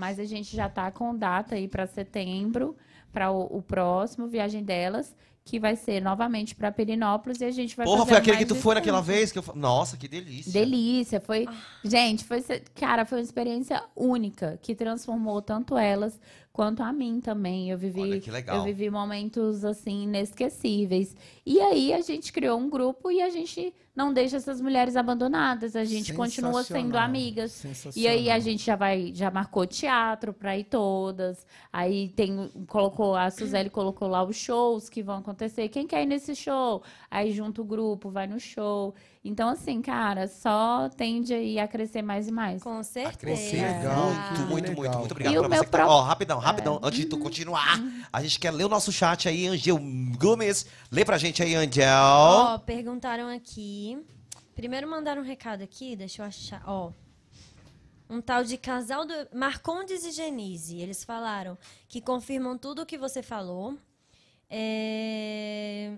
[0.02, 2.76] Mas a gente já tá com data aí para setembro,
[3.14, 5.16] para o, o próximo, viagem delas,
[5.46, 7.40] que vai ser novamente para Perinópolis.
[7.40, 9.44] E a gente vai Porra, fazer foi aquele que tu foi naquela vez que eu
[9.54, 10.52] Nossa, que delícia.
[10.52, 11.48] Delícia, foi.
[11.84, 12.44] Gente, foi.
[12.74, 16.20] Cara, foi uma experiência única que transformou tanto elas
[16.52, 17.70] quanto a mim também.
[17.70, 18.02] Eu vivi.
[18.02, 18.58] Olha que legal.
[18.58, 21.16] Eu vivi momentos assim inesquecíveis.
[21.46, 25.76] E aí a gente criou um grupo e a gente não deixa essas mulheres abandonadas.
[25.76, 27.64] A gente continua sendo amigas.
[27.96, 31.46] E aí a gente já vai, já marcou teatro para ir todas.
[31.72, 35.68] Aí tem, colocou a Suzele colocou lá os shows que vão acontecer.
[35.70, 36.84] Quem quer ir nesse show?
[37.14, 38.96] Aí junta o grupo, vai no show.
[39.22, 42.64] Então assim, cara, só tende aí a crescer mais e mais.
[42.64, 43.18] Com A certeza.
[43.18, 44.76] crescer legal, muito, muito, legal.
[44.76, 45.88] muito, muito obrigado E o pra meu você que tá...
[45.88, 47.78] Ó, rapidão, rapidão, antes de tu continuar,
[48.14, 49.78] a gente quer ler o nosso chat aí, Angel
[50.18, 50.66] Gomes.
[50.90, 51.86] Lê pra gente aí, Angel.
[52.02, 54.02] Ó, perguntaram aqui.
[54.56, 56.64] Primeiro mandaram um recado aqui, deixa eu achar.
[56.66, 56.94] Ó.
[58.10, 60.80] Um tal de casal do Marcondes e Genise.
[60.80, 61.58] Eles falaram
[61.90, 63.78] que confirmam tudo o que você falou.
[64.50, 65.94] É,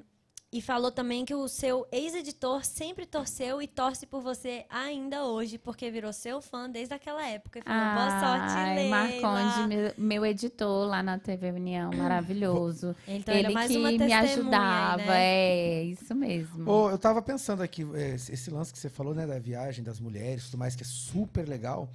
[0.53, 5.57] E falou também que o seu ex-editor sempre torceu e torce por você ainda hoje,
[5.57, 7.57] porque virou seu fã desde aquela época.
[7.57, 8.97] E falou, boa sorte, Ai, Leila.
[8.97, 12.95] Marconde, meu, meu editor lá na TV União, maravilhoso.
[13.07, 15.25] Então, ele é que me testemunha aí, ajudava, né?
[15.25, 16.69] é isso mesmo.
[16.69, 19.99] Ô, eu tava pensando aqui, é, esse lance que você falou, né, da viagem das
[19.99, 21.89] mulheres e tudo mais, que é super legal,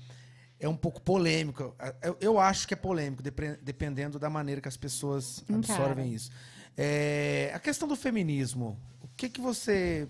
[0.59, 1.77] é um pouco polêmico.
[2.03, 3.23] Eu, eu acho que é polêmico,
[3.63, 5.59] dependendo da maneira que as pessoas Encara.
[5.59, 6.33] absorvem isso.
[6.81, 10.09] É, a questão do feminismo, o que, que você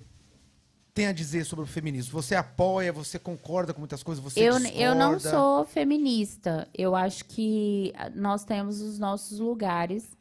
[0.93, 2.13] tem a dizer sobre o feminismo?
[2.13, 4.79] Você apoia, você concorda com muitas coisas, você Eu, discorda?
[4.79, 6.69] eu não sou feminista.
[6.77, 10.15] Eu acho que ah, nós temos os nossos lugares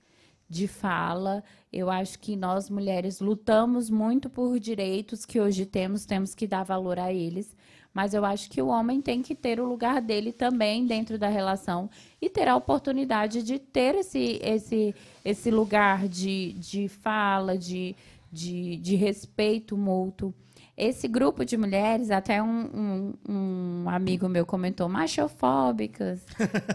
[0.49, 1.43] de fala.
[1.73, 6.63] Eu acho que nós mulheres lutamos muito por direitos que hoje temos, temos que dar
[6.63, 7.53] valor a eles.
[7.93, 11.27] Mas eu acho que o homem tem que ter o lugar dele também dentro da
[11.27, 11.89] relação
[12.21, 14.93] e ter a oportunidade de ter esse, esse,
[15.27, 17.93] esse lugar de, de fala, de,
[18.31, 20.33] de, de respeito mútuo.
[20.77, 26.25] Esse grupo de mulheres, até um, um, um amigo meu comentou, machofóbicas.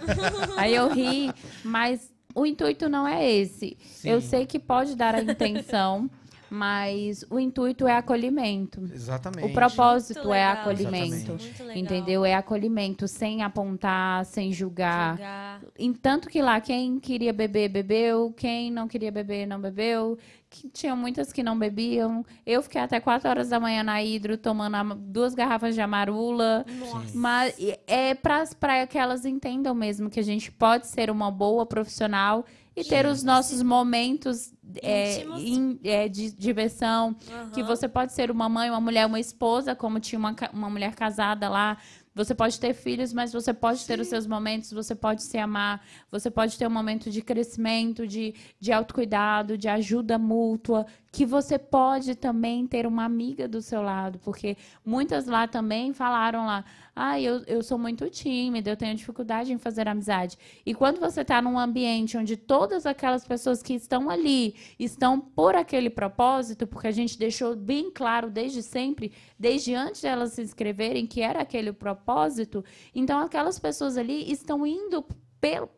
[0.59, 1.33] Aí eu ri,
[1.65, 3.79] mas o intuito não é esse.
[4.05, 4.29] Eu Sim.
[4.29, 6.11] sei que pode dar a intenção,
[6.53, 8.83] mas o intuito é acolhimento.
[8.93, 9.51] Exatamente.
[9.51, 11.15] O propósito é acolhimento.
[11.15, 11.43] Exatamente.
[11.45, 11.77] Muito legal.
[11.79, 12.25] Entendeu?
[12.27, 15.17] É acolhimento, sem apontar, sem julgar.
[15.17, 15.61] Julgar.
[15.79, 18.35] Em tanto que lá, quem queria beber, bebeu.
[18.37, 20.19] Quem não queria beber, não bebeu.
[20.51, 22.23] Que tinha muitas que não bebiam.
[22.45, 26.67] Eu fiquei até 4 horas da manhã na Hidro, tomando duas garrafas de amarula.
[26.79, 27.17] Nossa.
[27.17, 27.57] Mas
[27.87, 32.83] é para que elas entendam mesmo que a gente pode ser uma boa profissional e
[32.85, 37.15] ter os nossos momentos é, in- é, de diversão,
[37.53, 37.67] que Aham.
[37.67, 41.49] você pode ser uma mãe, uma mulher, uma esposa, como tinha uma, uma mulher casada
[41.49, 41.77] lá.
[42.15, 45.83] Você pode ter filhos, mas você pode ter os seus momentos, você pode se amar,
[46.11, 51.59] você pode ter um momento de crescimento, de, de autocuidado, de ajuda mútua, que você
[51.59, 56.65] pode também ter uma amiga do seu lado, porque muitas lá também falaram lá,
[56.97, 60.39] ah, eu, eu sou muito tímida, eu tenho dificuldade em fazer amizade.
[60.65, 65.55] E quando você está num ambiente onde todas aquelas pessoas que estão ali estão por
[65.55, 70.41] aquele propósito, porque a gente deixou bem claro desde sempre, desde antes de elas se
[70.41, 72.65] inscreverem, que era aquele propósito,
[72.95, 75.05] então aquelas pessoas ali estão indo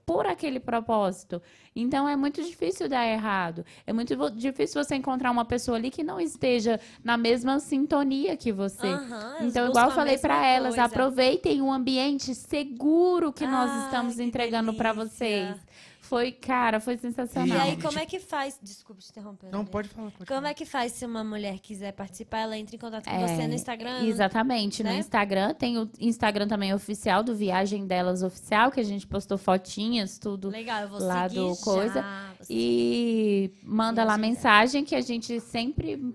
[0.04, 1.40] por aquele propósito.
[1.74, 3.64] Então é muito difícil dar errado.
[3.86, 8.52] É muito difícil você encontrar uma pessoa ali que não esteja na mesma sintonia que
[8.52, 8.86] você.
[8.86, 14.16] Eles Então, igual eu falei para elas, aproveitem o ambiente seguro que nós Ai, estamos
[14.16, 15.56] que entregando para vocês.
[16.04, 17.58] Foi, cara, foi E sensacional.
[17.60, 18.58] aí, como é que faz?
[18.62, 19.50] Desculpa te interromper.
[19.50, 20.10] Não, pode falar.
[20.10, 20.50] Pode Como falar.
[20.50, 22.40] é que faz se uma mulher quiser participar?
[22.40, 24.04] Ela entra em contato com É, você no Instagram?
[24.04, 24.98] Exatamente, no né?
[24.98, 25.54] Instagram.
[25.54, 30.50] Tem o Instagram também oficial do Viagem Delas Oficial, que a gente postou fotinhas, tudo.
[30.50, 31.60] Legal, eu vou lá seguir do já.
[31.62, 32.02] coisa.
[32.36, 32.60] Vou seguir.
[32.60, 36.14] E manda lá mensagem que a gente sempre.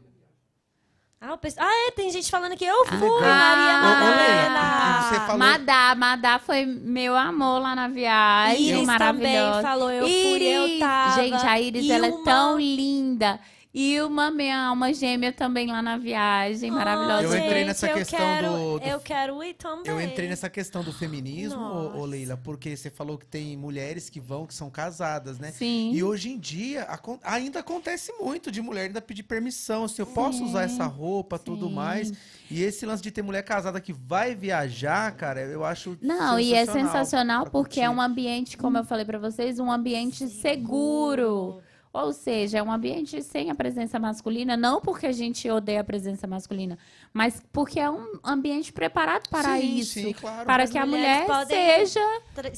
[1.21, 3.19] Ah, o pessoal- ah, é, tem gente falando que eu fui, legal.
[3.21, 4.99] Maria Madalena.
[4.99, 8.61] e você falou- Madá, Madá foi meu amor lá na viagem.
[8.67, 9.61] Iris também maravilhosa.
[9.61, 10.79] falou, eu fui, eu Iris!
[10.79, 11.21] tava.
[11.21, 12.23] Gente, a Iris, ela é Ilma.
[12.23, 13.37] tão linda.
[13.71, 17.23] E uma minha alma gêmea também lá na viagem, maravilhosa.
[17.23, 19.83] Eu entrei gente, nessa eu questão quero- do- do- Eu quero ir também.
[19.85, 22.05] Eu entrei nessa questão do feminismo, ô, ô.
[22.05, 25.51] Leila, porque você falou que tem mulheres que vão, que são casadas, né?
[25.51, 25.91] Sim.
[25.93, 26.87] E hoje em dia
[27.23, 31.67] ainda acontece muito de mulher ainda pedir permissão, se eu posso usar essa roupa, tudo
[31.67, 31.73] sim.
[31.73, 32.11] mais.
[32.49, 36.55] E esse lance de ter mulher casada que vai viajar, cara, eu acho Não, e
[36.55, 37.95] é sensacional porque é curtir.
[37.99, 41.61] um ambiente, como eu falei pra vocês, um ambiente seguro.
[42.05, 45.83] Ou seja, é um ambiente sem a presença masculina, não porque a gente odeia a
[45.83, 46.77] presença masculina,
[47.13, 49.93] mas porque é um ambiente preparado para Sim, isso.
[49.93, 50.45] sim, claro.
[50.45, 51.99] Para As que a mulher seja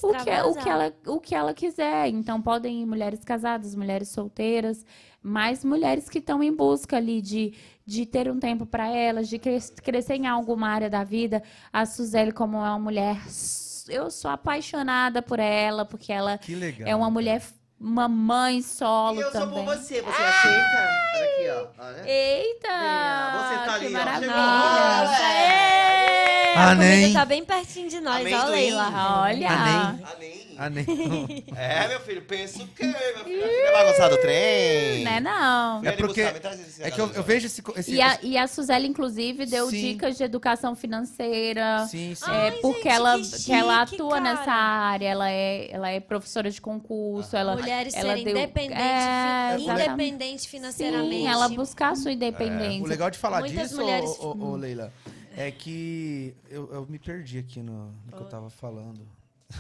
[0.04, 2.08] o que, é, o, que ela, o que ela quiser.
[2.08, 4.86] Então, podem ir mulheres casadas, mulheres solteiras,
[5.22, 7.54] mas mulheres que estão em busca ali de,
[7.86, 11.42] de ter um tempo para elas, de cres- crescer em alguma área da vida.
[11.72, 13.18] A Suzelle, como é uma mulher,
[13.88, 16.88] eu sou apaixonada por ela, porque ela Que legal.
[16.88, 17.42] é uma mulher,
[17.82, 19.66] uma mãe solo E eu sou também.
[19.66, 20.90] por você, você aceita?
[21.16, 21.84] Olha aqui, ó.
[21.84, 22.04] Olha.
[22.10, 22.68] Eita!
[23.34, 23.92] Você tá que ali, ó.
[23.98, 24.32] maravilha!
[24.32, 24.42] Chegou.
[25.08, 26.54] Nossa, é!
[26.56, 28.52] A comida tá bem pertinho de nós, ó, Amendoim.
[28.52, 28.84] Leila.
[29.24, 29.50] Olha!
[29.50, 30.00] Anem.
[30.20, 30.51] Nem.
[30.64, 30.86] Ah, nem.
[31.58, 33.42] É, meu filho, pensa o quê, meu filho?
[33.42, 35.04] Você vai gostar do trem?
[35.22, 35.78] Não?
[35.80, 36.22] É Vem ali porque-
[36.80, 37.64] É que eu, eu vejo esse.
[37.78, 39.82] esse E a, e a Suzelle, inclusive, deu Sim.
[39.94, 41.86] dicas de educação financeira.
[41.90, 42.26] Sim, sim.
[42.30, 44.22] É, Ai, porque gente, ela, que que ela chique, atua cara.
[44.36, 48.82] nessa área, ela é, ela é professora de concurso, ela, Mulheres ela serem deu- independentes,
[48.84, 51.16] É, fi- independente financeiramente.
[51.22, 52.84] Sim, ela buscar a sua É, independência.
[52.84, 54.92] o legal de falar Muitas disso, mulheres- ô, ô, ô, Leila,
[55.36, 59.00] é que eu, eu me perdi aqui no, no que eu tava falando.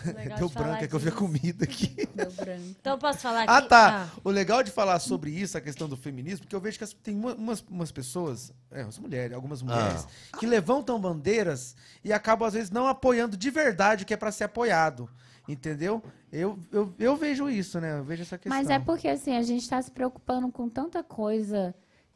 [0.05, 2.07] Legal Deu branco, é que eu vi a comida aqui.
[2.15, 2.63] Deu branco.
[2.80, 3.51] Então posso falar aqui?
[3.51, 4.09] Ah, tá.
[4.23, 6.93] O legal de falar sobre isso, a questão do feminismo, porque eu vejo que as-
[6.93, 10.07] tem uma- umas, umas pessoas, é, as mulheres, algumas mulheres,
[10.39, 14.31] que levantam bandeiras e acabam, às vezes, não apoiando de verdade o que é para
[14.31, 15.09] ser apoiado.
[15.47, 16.01] Entendeu?
[16.31, 17.97] Eu, eu, eu vejo isso, né?
[17.97, 18.55] Eu vejo essa questão.
[18.57, 21.73] Mas é porque assim, a gente está se preocupando com tanta coisa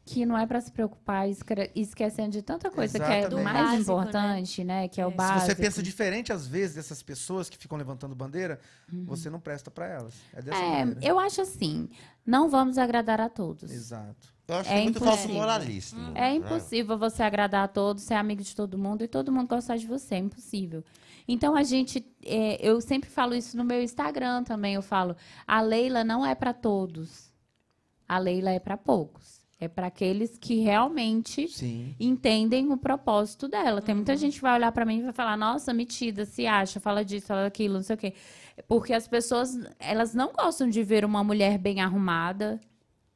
[0.08, 3.44] que não é para se preocupar, esque- esquecendo de tanta coisa que é do Exatamente.
[3.44, 3.80] mais Básico, né?
[3.82, 4.88] importante, né?
[4.88, 5.10] Que é o É.
[5.10, 5.46] Se Se básico.
[5.46, 8.60] você pensa diferente, às vezes, dessas pessoas que ficam levantando bandeira,
[9.04, 10.14] você não presta para elas.
[10.32, 11.00] É dessa É, maneira.
[11.04, 11.88] eu acho assim,
[12.24, 13.68] não vamos agradar a todos.
[13.68, 14.28] Exato.
[14.46, 15.96] Eu acho É muito falso moralista.
[16.14, 19.76] É impossível você agradar a todos, ser amigo de todo mundo e todo mundo gostar
[19.76, 20.14] de você.
[20.14, 20.84] É impossível.
[21.26, 24.74] Então a gente, é, eu sempre falo isso no meu Instagram também.
[24.74, 27.32] Eu falo, a Leila não é para todos.
[28.08, 29.35] A Leila é para poucos.
[29.58, 31.94] É para aqueles que realmente Sim.
[31.98, 33.80] entendem o propósito dela.
[33.80, 34.00] Tem Uhum.
[34.00, 37.02] muita gente que vai olhar para mim e vai falar: "Nossa, metida, se acha, fala
[37.02, 38.12] disso, fala daquilo, não sei o quê".
[38.68, 42.60] Porque as pessoas, elas não gostam de ver uma mulher bem arrumada.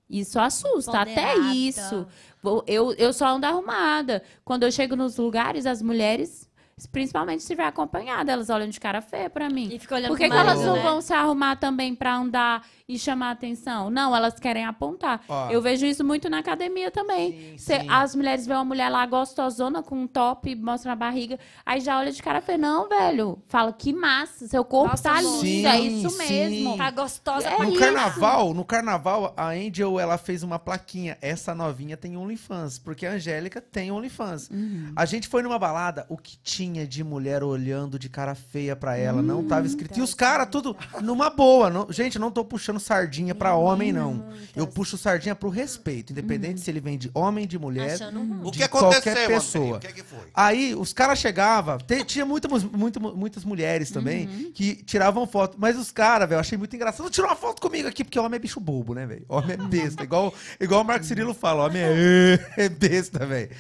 [0.09, 2.07] Isso assusta, até isso.
[2.43, 4.23] Vou- Eu, eu só ando arrumada.
[4.45, 6.51] Quando eu chego nos lugares, as mulheres,
[6.91, 9.69] principalmente se estiver acompanhada, elas olham de cara feia pra mim.
[9.73, 10.83] E fica olhando Por que, que elas não né?
[10.83, 13.91] vão se arrumar também pra andar e chamar atenção?
[13.91, 15.23] Não, elas querem apontar.
[15.29, 15.51] Ó.
[15.51, 17.33] Eu vejo isso muito na academia também.
[17.57, 17.87] Sim, Cê- sim.
[17.91, 21.99] as mulheres veem uma mulher lá gostosona com um top, mostra a barriga, aí já
[21.99, 22.59] olha de cara feia.
[22.59, 23.43] Não, velho.
[23.47, 26.29] Fala, que massa, seu corpo Nossa, tá lindo, é Sim, isso sim.
[26.29, 26.77] mesmo.
[26.77, 27.79] Tá gostosa É no isso.
[27.79, 31.17] carnaval, no carnaval, a Angel ela fez uma plaquinha.
[31.23, 34.49] Essa novinha tem OnlyFans, porque a Angélica tem OnlyFans.
[34.51, 34.93] Uhum.
[34.97, 38.97] A gente foi numa balada, o que tinha de mulher olhando de cara feia pra
[38.97, 39.99] ela, não tava escrito.
[39.99, 41.71] E os caras tudo numa boa.
[41.71, 44.29] não- gente, eu não tô puxando sardinha pra homem, não.
[44.57, 48.41] Eu puxo sardinha pro respeito, independente se ele vem de homem, de mulher, Achando ruim.
[48.43, 49.77] O de que aconteceu, qualquer pessoa.
[49.77, 50.19] O que, é que foi?
[50.35, 54.53] Aí os caras chegavam, te- tinha muita, mus- muita- muitas mulheres também Uhum.
[54.53, 55.57] que tiravam foto.
[55.61, 57.09] Mas os caras, velho, eu achei muito engraçado.
[57.11, 59.25] Tirou uma foto comigo aqui, porque homem é bicho bobo, né, velho?
[59.29, 60.03] Homem é besta.
[60.03, 63.51] igual, igual o Marco Cirilo fala, homem é, é besta, velho.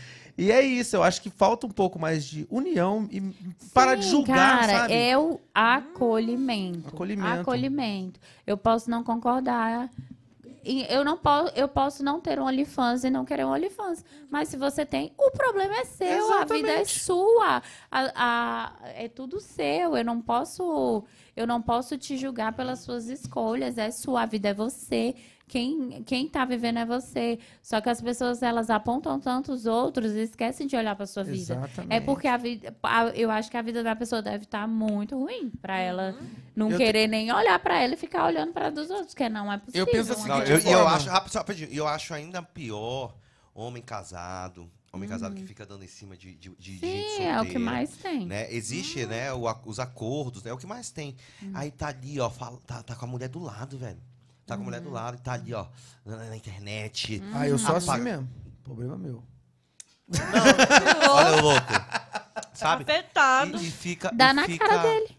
[0.40, 3.20] E é isso, eu acho que falta um pouco mais de união e
[3.74, 4.94] parar de julgar, cara, sabe?
[4.94, 6.88] é o acolhimento.
[6.88, 7.40] Acolhimento.
[7.40, 8.20] Acolhimento.
[8.46, 9.90] Eu posso não concordar.
[10.88, 14.04] Eu não posso, eu posso não ter um OnlyFans e não querer um OnlyFans.
[14.30, 17.00] Mas se você tem, o problema é seu, a vida é Exatamente.
[17.00, 17.62] sua.
[17.90, 19.96] A, a- é tudo seu.
[19.96, 21.04] Eu não posso,
[21.36, 23.78] eu não posso te julgar pelas suas escolhas.
[23.78, 25.14] É sua, a vida é você.
[25.50, 27.40] Quem, quem tá vivendo é você.
[27.60, 31.24] Só que as pessoas, elas apontam tanto os outros e esquecem de olhar pra sua
[31.24, 31.54] vida.
[31.54, 31.92] Exatamente.
[31.92, 35.18] É porque a vida, a- eu acho que a vida da pessoa deve estar muito
[35.18, 36.14] ruim pra ela
[36.54, 39.52] não Eu querer nem olhar pra ela e ficar olhando pra dos outros, que não
[39.52, 39.86] é possível.
[39.86, 43.12] penso assim, Não, eu, e eu acho, rapidinho, eu acho ainda pior
[43.52, 44.70] homem casado.
[44.92, 47.16] Homem casado que fica dando em cima de, de, de gente Uhum.
[47.16, 48.26] Sim, é o que solteira, mais tem.
[48.26, 48.52] Né?
[48.52, 50.50] Existe, né, o os acordos, né?
[50.50, 51.16] É o que mais tem.
[51.42, 51.50] Uhum.
[51.54, 53.98] Aí tá ali, ó, fala- tá, tá com a mulher do lado, velho.
[54.46, 55.66] Tá com a mulher do lado e tá ali, ó,
[56.04, 57.22] na, na internet.
[57.32, 58.28] Ah, eu sou assim Apaga- mesmo.
[58.64, 59.22] Problema meu.
[61.08, 61.66] Olha o louco.
[62.52, 62.82] Sabe?
[62.82, 63.56] Afetado.
[63.58, 64.10] E, e fica.
[64.12, 65.16] Dá e na fica- cara dele.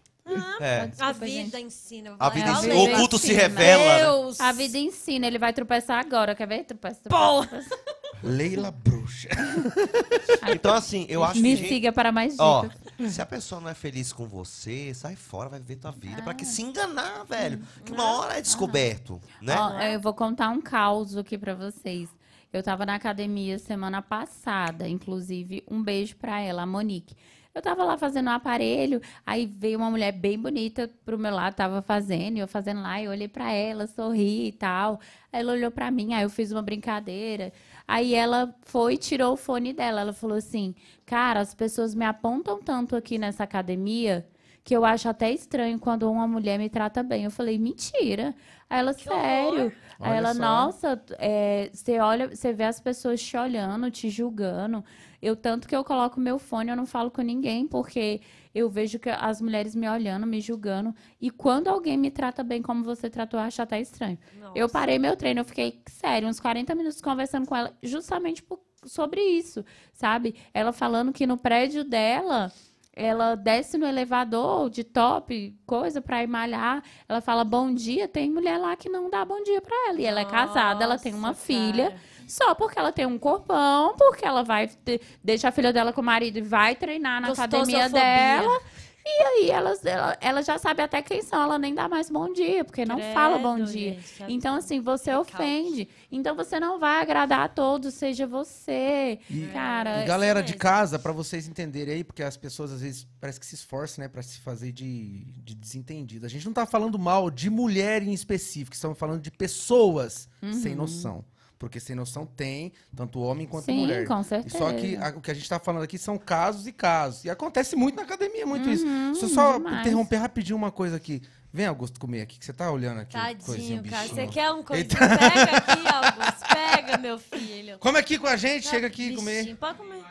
[0.60, 0.80] É.
[0.82, 1.66] A Desculpa, vida gente.
[1.66, 2.14] ensina.
[2.18, 2.74] A vida ensina.
[2.74, 3.82] O culto se revela.
[3.82, 3.98] né?
[4.02, 4.40] Deus.
[4.40, 6.64] A vida ensina, ele vai tropeçar agora, quer ver?
[6.64, 7.46] Tropeça, Porra.
[7.48, 7.78] tropeça.
[8.22, 9.28] Leila Bruxa.
[10.54, 11.68] Então, assim, eu acho Me que.
[11.68, 13.12] siga para mais Ó, dicas.
[13.14, 16.22] se a pessoa não é feliz com você, sai fora, vai viver tua vida.
[16.22, 16.34] Pra Ah.
[16.34, 17.62] que se enganar, velho?
[17.84, 19.54] Que uma hora é descoberto, né?
[19.58, 22.08] Ó, eu vou contar um caos aqui pra vocês.
[22.52, 27.16] Eu tava na academia semana passada, inclusive, um beijo pra ela, a Monique.
[27.54, 31.54] Eu tava lá fazendo um aparelho, aí veio uma mulher bem bonita pro meu lado,
[31.54, 34.98] tava fazendo, e eu fazendo lá, eu olhei pra ela, sorri e tal.
[35.30, 37.52] Aí ela olhou pra mim, aí eu fiz uma brincadeira.
[37.86, 40.00] Aí ela foi e tirou o fone dela.
[40.00, 40.74] Ela falou assim:
[41.04, 44.26] Cara, as pessoas me apontam tanto aqui nessa academia
[44.64, 47.24] que eu acho até estranho quando uma mulher me trata bem.
[47.24, 48.34] Eu falei, mentira.
[48.70, 49.64] Aí ela, sério.
[49.64, 49.72] Aí
[50.02, 50.40] Olha ela, só.
[50.40, 54.84] nossa, é, você olha, você vê as pessoas te olhando, te julgando.
[55.20, 58.20] Eu, tanto que eu coloco meu fone, eu não falo com ninguém, porque
[58.54, 60.94] eu vejo que as mulheres me olhando, me julgando.
[61.20, 64.18] E quando alguém me trata bem como você tratou, eu acho até estranho.
[64.54, 68.60] Eu parei meu treino, eu fiquei, sério, uns 40 minutos conversando com ela, justamente por-
[68.84, 70.34] sobre isso, sabe?
[70.52, 72.50] Ela falando que no prédio dela,
[72.94, 76.82] ela desce no elevador de top, coisa pra ir malhar.
[77.08, 80.00] Ela fala bom dia, tem mulher lá que não dá bom dia pra ela.
[80.00, 81.90] E ela é casada, ela tem uma Nossa, filha.
[81.90, 82.12] cara.
[82.28, 86.00] Só porque ela tem um corpão, porque ela vai ter- deixa a filha dela com
[86.00, 88.60] o marido e vai treinar na academia dela.
[89.04, 92.32] E aí ela, ela, ela já sabe até quem são, ela nem dá mais bom
[92.32, 93.94] dia, porque não fala bom Credo, dia.
[93.94, 95.88] gente, Então, assim, você ofende.
[96.10, 99.18] Então você não vai agradar a todos, seja você.
[99.52, 100.60] Cara, E galera de mesmo.
[100.60, 104.08] casa, pra vocês entenderem aí, porque as pessoas às vezes parece que se esforçam, né,
[104.08, 106.24] pra se fazer de, de desentendido.
[106.24, 110.52] A gente não tá falando mal de mulher em específico, estamos falando de pessoas Uhum.
[110.52, 111.24] sem noção.
[111.62, 114.04] Porque sem noção tem, tanto homem quanto sim, mulher.
[114.04, 114.58] com E certeza.
[114.58, 117.24] Só que a- o que a gente tá falando aqui são casos e casos.
[117.24, 118.84] E acontece muito na academia, muito isso.
[118.84, 119.80] Uhum, Deixa eu só demais.
[119.86, 121.22] interromper rapidinho uma coisa aqui.
[121.52, 123.16] Vem, Augusto, comer aqui, que você tá olhando aqui.
[123.44, 124.02] coisinha, Tadinho, cara.
[124.02, 124.16] bichinho.
[124.16, 124.88] Você quer um coisinho?
[124.90, 125.18] Eita.
[125.18, 126.48] Pega aqui, Augusto.
[126.52, 127.78] Pega, meu filho.
[127.78, 129.38] Come aqui com a gente, chega aqui comer.
[129.42, 130.02] Bichinho, Pode comer.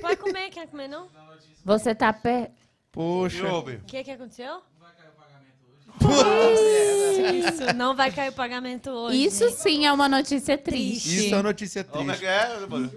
[0.00, 1.08] Pode comer, quer comer não?
[1.64, 2.52] Você tá per...
[2.92, 3.52] Poxa.
[3.52, 4.62] O que que aconteceu?
[7.52, 9.24] Isso, não vai cair o pagamento hoje.
[9.24, 11.26] Isso sim é uma notícia triste.
[11.26, 12.20] Isso é uma notícia Como é triste.
[12.20, 12.66] que é?
[12.66, 12.90] mano?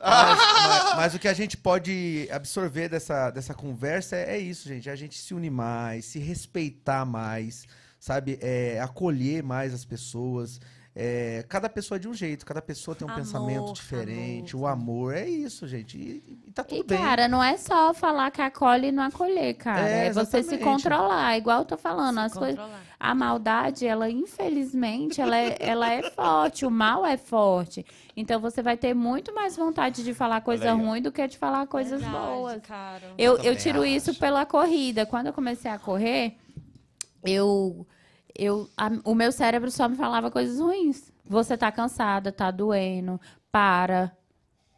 [0.00, 4.68] Mas, mas- mas o que a gente pode absorver dessa, dessa conversa é, é isso,
[4.68, 4.88] gente.
[4.88, 7.66] É a gente se unir mais, se respeitar mais,
[7.98, 8.38] sabe?
[8.40, 10.60] É, acolher mais as pessoas.
[11.00, 14.56] É, cada pessoa é de um jeito, cada pessoa tem um Amor, pensamento diferente.
[14.56, 14.64] amor.
[14.64, 15.96] O amor é isso, gente.
[15.96, 16.98] E, e tá tudo E, bem.
[16.98, 19.88] cara, não é só falar que acolhe e não acolher, cara.
[19.88, 21.36] É, É, você se controlar.
[21.38, 22.60] Igual eu tô falando, Se as coisas.
[22.98, 26.66] A maldade, ela, infelizmente, ela é, ela é forte.
[26.66, 27.86] O mal é forte.
[28.16, 31.68] Então você vai ter muito mais vontade de falar coisa ruim do que de falar
[31.68, 32.62] coisas Verdade, boas.
[32.62, 33.12] Cara.
[33.16, 33.86] Eu, também eu tiro acho.
[33.86, 35.06] isso pela corrida.
[35.06, 36.36] Quando eu comecei a correr,
[37.24, 37.86] eu,
[38.38, 41.12] eu, a- o meu cérebro só me falava coisas ruins.
[41.26, 43.20] Você tá cansada, tá doendo,
[43.52, 44.12] para.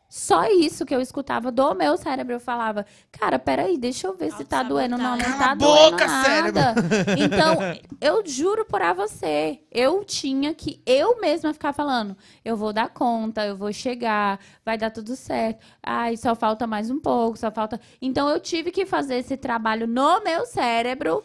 [0.09, 2.35] Só isso que eu escutava do meu cérebro.
[2.35, 4.99] Eu falava, cara, peraí, deixa eu ver se tá doendo.
[4.99, 6.75] Não, não tá doendo boca, nada.
[7.17, 7.59] Então,
[8.01, 12.89] eu juro por a você, eu tinha que eu mesma ficar falando, eu vou dar
[12.89, 15.65] conta, eu vou chegar, vai dar tudo certo.
[15.81, 17.81] Ai, só falta mais um pouco, só falta.
[18.03, 21.23] Então, eu tive que fazer esse trabalho no meu cérebro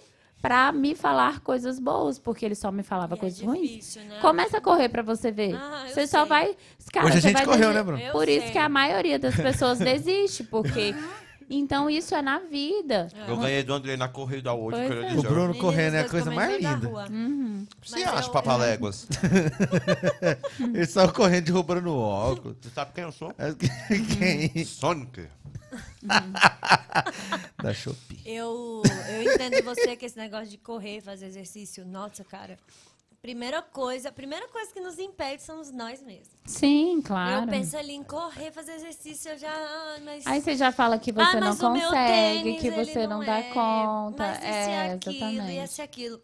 [0.47, 3.61] pra me falar coisas boas, porque ele só me falava E é coisas ruins.
[3.69, 4.19] difícil, né?
[4.21, 5.55] Começa a correr pra você ver.
[5.55, 6.29] Ah, você só sei.
[6.29, 6.55] vai.
[6.93, 7.99] Cara, Hoje a você gente correu, né, Bruno?
[8.01, 8.51] Eu Por isso sei.
[8.51, 10.93] que a maioria das pessoas desiste, porque.
[11.49, 13.07] Então isso é na vida.
[13.27, 14.77] Eu ganhei do André na corrida hoje.
[14.77, 15.13] Pois é.
[15.13, 16.89] O Bruno Meninas, correndo é a coisa mais linda.
[16.89, 17.67] Uhum.
[17.83, 19.07] Você Mas acha, eu- Papaléguas?
[20.59, 22.57] Ele saiu correndo derrubando o óculos.
[22.61, 23.33] Você sabe quem eu sou?
[23.37, 23.53] É
[24.53, 24.65] Quem?
[24.65, 25.27] Sonic.
[27.61, 28.21] Da Shopee.
[28.25, 32.57] Eu, eu entendo você que esse negócio de correr, fazer exercício, nossa, cara.
[33.25, 36.29] Primeira coisa, a primeira coisa que nos impede somos nós mesmos.
[36.45, 37.45] Sim, claro.
[37.45, 39.51] Eu penso ali em correr, fazer exercício, eu já.
[39.51, 43.17] ah, mas, Aí você já fala que você ah, não consegue, tênis, que você não,
[43.17, 44.23] não dá é, conta.
[44.27, 45.51] Mas esse é, é aquilo, exatamente.
[45.51, 46.21] e esse é aquilo.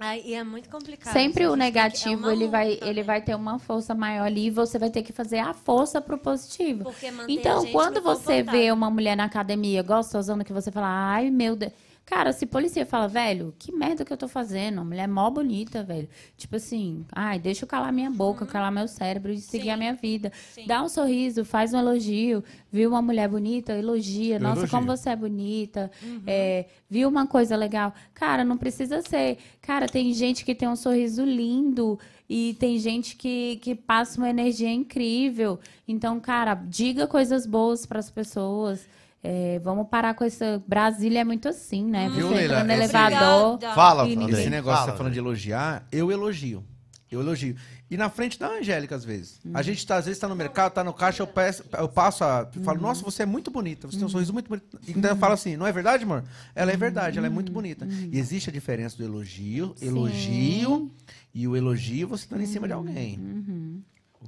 [0.00, 1.12] Aí, é muito complicado.
[1.12, 3.02] Sempre o é negativo, uma ele vai, ele né?
[3.04, 6.18] vai ter uma força maior ali e você vai ter que fazer a força pro
[6.18, 6.92] positivo.
[7.28, 11.72] Então, quando você vê uma mulher na academia gostosona que você fala, ai meu Deus.
[12.06, 14.80] Cara, se polícia fala, velho, que merda que eu tô fazendo?
[14.80, 16.06] A mulher é mó bonita, velho.
[16.36, 19.70] Tipo assim, ai, deixa eu calar minha boca, calar meu cérebro e seguir Sim.
[19.70, 20.30] a minha vida.
[20.52, 20.66] Sim.
[20.66, 22.44] Dá um sorriso, faz um elogio.
[22.70, 24.38] Viu uma mulher bonita, elogia.
[24.38, 24.70] Nossa, elogio.
[24.70, 25.90] como você é bonita.
[26.26, 27.94] É, viu uma coisa legal.
[28.12, 29.38] Cara, não precisa ser.
[29.62, 31.98] Cara, tem gente que tem um sorriso lindo
[32.28, 35.58] e tem gente que, que passa uma energia incrível.
[35.88, 38.86] Então, cara, diga coisas boas para as pessoas.
[39.26, 40.62] É, vamos parar com essa.
[40.68, 42.10] Brasília é muito assim, né?
[42.10, 42.54] Viu, Você Leila?
[42.60, 43.54] entra no elevador.
[43.54, 43.74] Obrigada.
[43.74, 44.12] Fala, E.
[44.12, 46.62] Esse negócio que fala, você tá falando de elogiar, eu elogio.
[47.10, 47.56] Eu elogio.
[47.90, 49.40] E na frente da Angélica, às vezes.
[49.54, 52.22] A gente, tá, às vezes, tá no mercado, tá no caixa, eu, peço, eu passo
[52.22, 52.46] a.
[52.54, 54.78] eu falo, nossa, você é muito bonita, você tem um sorriso muito bonito.
[54.86, 56.22] E então eu falo assim, não é verdade, amor?
[56.54, 57.86] Ela é verdade, ela é muito bonita.
[58.12, 60.90] E existe a diferença do elogio, elogio,
[61.32, 63.18] e o elogio você dando em cima de alguém.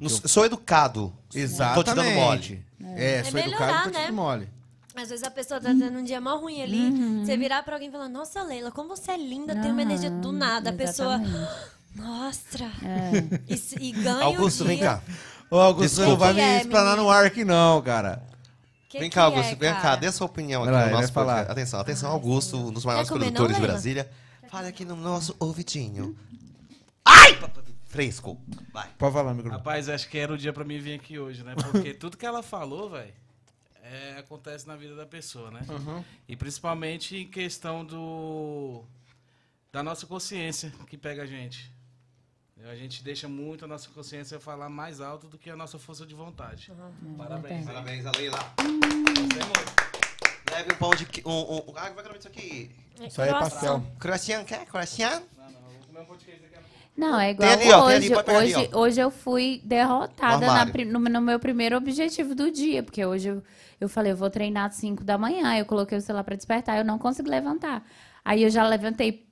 [0.01, 1.13] Não- Sou educado.
[1.35, 1.75] Exatamente.
[1.75, 2.65] Tô te dando mole.
[2.95, 4.07] É, sou melhorar, educado, tô te né?
[4.07, 4.49] dando mole.
[4.97, 7.25] Às vezes a pessoa tá tendo um dia mó ruim ali, Uhum.
[7.25, 10.11] você virar pra alguém e falar, nossa, Leila, como você é linda, tem uma energia
[10.11, 10.71] do nada.
[10.71, 11.51] A pessoa, Exatamente.
[11.95, 13.11] nossa, É.
[13.49, 15.03] e, e ganha Augusto, vem cá.
[15.51, 16.11] Ô, Augusto, Desculpa.
[16.11, 17.05] não vai me é, explanar menino?
[17.05, 18.23] no ar aqui, não, cara.
[18.89, 21.13] Que vem que cá, Augusto, é, vem cá, dê sua opinião aqui Vai no nosso
[21.13, 21.35] falar.
[21.35, 21.53] podcast.
[21.53, 23.73] Atenção, atenção, Augusto, um dos maiores comer, não, produtores de Leila?
[23.75, 24.11] Brasília.
[24.51, 26.17] Fala aqui no nosso ouvidinho.
[27.05, 27.39] Ai!
[27.87, 28.39] Fresco.
[28.73, 28.89] Vai.
[28.99, 29.59] Pode falar, meu grupo.
[29.59, 31.55] Rapaz, acho que era o dia pra mim vir aqui hoje, né?
[31.71, 33.13] Porque tudo que ela falou, velho,
[33.93, 35.61] é, acontece na vida da pessoa, né?
[36.29, 38.83] E principalmente em questão do
[39.73, 41.71] da nossa consciência que pega a gente.
[42.69, 46.07] A gente deixa muito a nossa consciência falar mais alto do que a nossa força
[46.07, 46.73] de vontade.
[47.17, 47.61] Parabéns.
[47.61, 47.65] hein?
[47.67, 48.39] Parabéns, a Leila.
[48.63, 49.87] Muito.
[50.51, 51.05] Leve um pão de...
[51.07, 52.71] qui- Um, um, ah, como é que é o nome disso aqui?
[53.07, 53.85] Isso aí é pastel.
[53.99, 54.65] Croissant, quer?
[54.67, 55.23] Croissant?
[55.37, 56.75] Não, não, eu vou comer um pão de queijo daqui a pouco.
[56.97, 58.55] Não, é igual ali, ó, tem ali, hoje.
[58.55, 62.83] ali, hoje, hoje eu fui derrotada No na no, no meu primeiro objetivo do dia,
[62.83, 63.43] porque hoje eu,
[63.81, 66.79] eu falei, eu vou treinar às 5 da manhã, eu coloquei o celular pra despertar,
[66.79, 67.85] eu não consigo levantar.
[68.25, 69.27] Aí eu já levantei,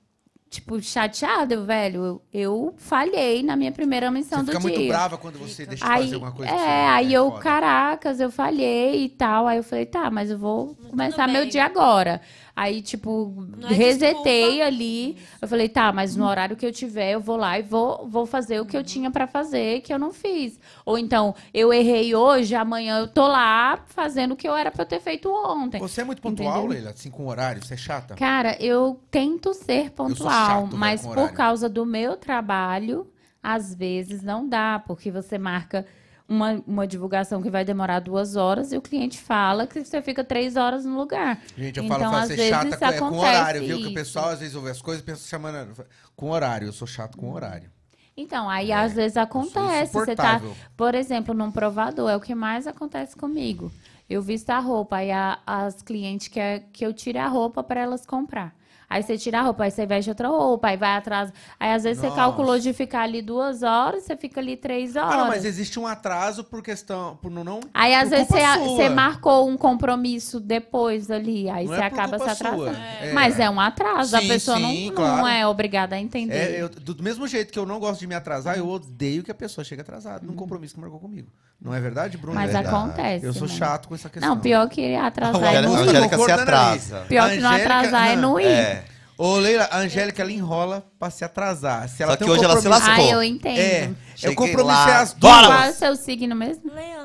[0.49, 1.99] tipo, chateada, velho.
[2.03, 4.87] Eu, eu falhei na minha primeira missão Você do fica muito dia.
[4.87, 6.51] brava quando você deixa de Aí, fazer alguma coisa.
[6.51, 6.61] é, você-
[6.93, 7.41] aí eu, foda.
[7.43, 9.47] caracas, eu falhei e tal.
[9.47, 12.21] Aí eu falei, tá, mas eu vou começar meu dia agora.
[12.55, 14.65] Aí, tipo, é resetei desculpa.
[14.65, 15.17] ali.
[15.41, 18.25] Eu falei, tá, mas no horário que eu tiver, eu vou lá e vou, vou
[18.25, 20.57] fazer o que eu tinha pra fazer, que eu não fiz.
[20.85, 24.83] Ou então, eu errei hoje, amanhã eu tô lá fazendo o que eu era pra
[24.83, 25.79] eu ter feito ontem.
[25.79, 26.69] Você é muito pontual, Entendeu?
[26.69, 26.91] Leila?
[26.91, 27.61] Assim, com horário?
[27.61, 28.15] Você é chata?
[28.15, 33.05] Cara, eu tento ser pontual, chato, velho, mas por causa do meu trabalho,
[33.43, 35.85] às vezes não dá, porque você marca
[36.27, 40.23] uma, uma divulgação que vai demorar duas horas e o cliente fala que você fica
[40.23, 41.39] três horas no lugar.
[41.57, 43.77] Gente, eu Então, falo, falo ser chata com, é, com horário, viu?
[43.77, 43.93] Que o isso.
[43.93, 45.85] pessoal às vezes ouve as coisas e pensa chamando
[46.15, 46.67] com horário.
[46.67, 47.69] Eu sou chato com horário.
[48.17, 49.91] Então, aí às vezes acontece.
[49.93, 50.41] Você tá,
[50.77, 53.71] por exemplo, num provador, é o que mais acontece comigo.
[54.09, 57.81] Eu visto a roupa, aí a- as clientes querem que eu tire a roupa para
[57.81, 58.55] elas comprar.
[58.89, 61.31] Aí você tira a roupa, aí você veste outra roupa, aí vai atrás.
[61.59, 62.15] Aí às vezes Nossa.
[62.15, 65.13] você calculou de ficar ali duas horas, você fica ali três horas.
[65.13, 67.17] Ah, não, mas existe um atraso por questão.
[67.21, 71.73] Por não, não, Aí às vezes você, você marcou um compromisso depois ali, aí Não
[71.75, 72.77] você é acaba se atrasando.
[72.77, 73.11] É.
[73.13, 75.27] Mas é um atraso, Sim, a pessoa não- sim, não, claro.
[75.27, 76.35] é obrigada a entender.
[76.35, 79.31] É, eu- do mesmo jeito que eu não gosto de me atrasar, eu odeio que
[79.31, 81.29] a pessoa chegue atrasada num compromisso que marcou comigo.
[81.61, 82.35] Não é verdade, Bruno?
[82.35, 82.75] Mas É verdade.
[82.75, 83.25] acontece.
[83.25, 83.53] Eu sou né?
[83.53, 84.29] chato com essa questão.
[84.35, 85.89] Não, pior que atrasar é não a ir.
[85.89, 87.05] Angélica se atrasa.
[87.07, 88.45] Pior que não atrasar é não ir.
[88.45, 88.83] É.
[89.17, 91.87] Ô, Leila, a Angélica, ela enrola pra se atrasar.
[91.87, 92.93] Se ela Só tem que um hoje ela se lascou.
[92.93, 93.57] Ah, eu entendo.
[93.57, 94.89] É, é Cheguei compromisso lá.
[94.91, 95.45] é as duas.
[95.45, 96.71] Qual é o seu signo mesmo?
[96.73, 97.04] Leão.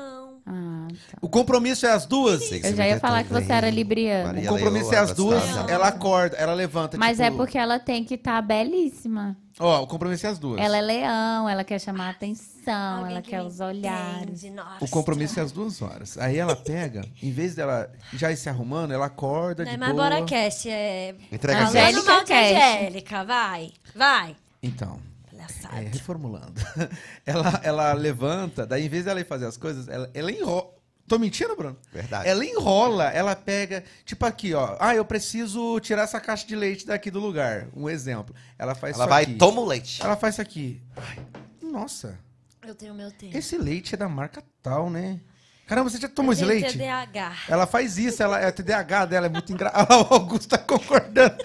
[0.91, 1.19] Então.
[1.21, 2.47] O compromisso é as duas?
[2.47, 4.27] Que Eu já ia falar que você era libriano.
[4.27, 6.97] Maria O compromisso Leoa, é as duas, ela acorda, ela levanta.
[6.97, 9.37] Mas tipo- é porque ela tem que estar belíssima.
[9.59, 10.59] Ó, o compromisso é as duas.
[10.59, 14.43] Ela é leão, ela quer chamar a atenção, Alguém ela que quer os olhares.
[14.43, 14.61] entende.
[14.79, 16.17] O compromisso é às duas horas.
[16.17, 19.79] Aí ela pega, em vez dela já ir se arrumando, ela acorda Não de é
[19.79, 20.09] mais boa.
[20.09, 21.15] bora cast, é...
[21.31, 21.99] Entrega zero.
[21.99, 22.35] Angélica.
[22.35, 24.35] Angélica, vai, vai.
[24.63, 24.99] Então,
[25.73, 26.53] é, reformulando.
[27.25, 30.80] ela, ela levanta, daí em vez dela ir fazer as coisas, ela, ela enrola.
[31.11, 31.75] Tô mentindo, Bruno?
[31.91, 32.25] Verdade.
[32.29, 34.77] Ela enrola, ela pega, tipo aqui, ó.
[34.79, 37.67] Ah, eu preciso tirar essa caixa de leite daqui do lugar.
[37.75, 38.33] Um exemplo.
[38.57, 39.33] Ela faz Ela isso vai, aqui.
[39.35, 40.01] toma o leite.
[40.01, 40.81] Ela faz isso aqui.
[40.95, 41.19] Ai,
[41.61, 42.17] nossa,
[42.65, 43.37] Eu tenho meu tempo.
[43.37, 45.19] esse leite é da marca tal, né?
[45.67, 46.77] Caramba, você já tomou Eu esse tenho leite?
[46.77, 47.33] TDAH.
[47.47, 49.87] Ela faz isso, ela, a TDAH dela é muito engraçado.
[50.11, 51.35] O Augusto tá concordando.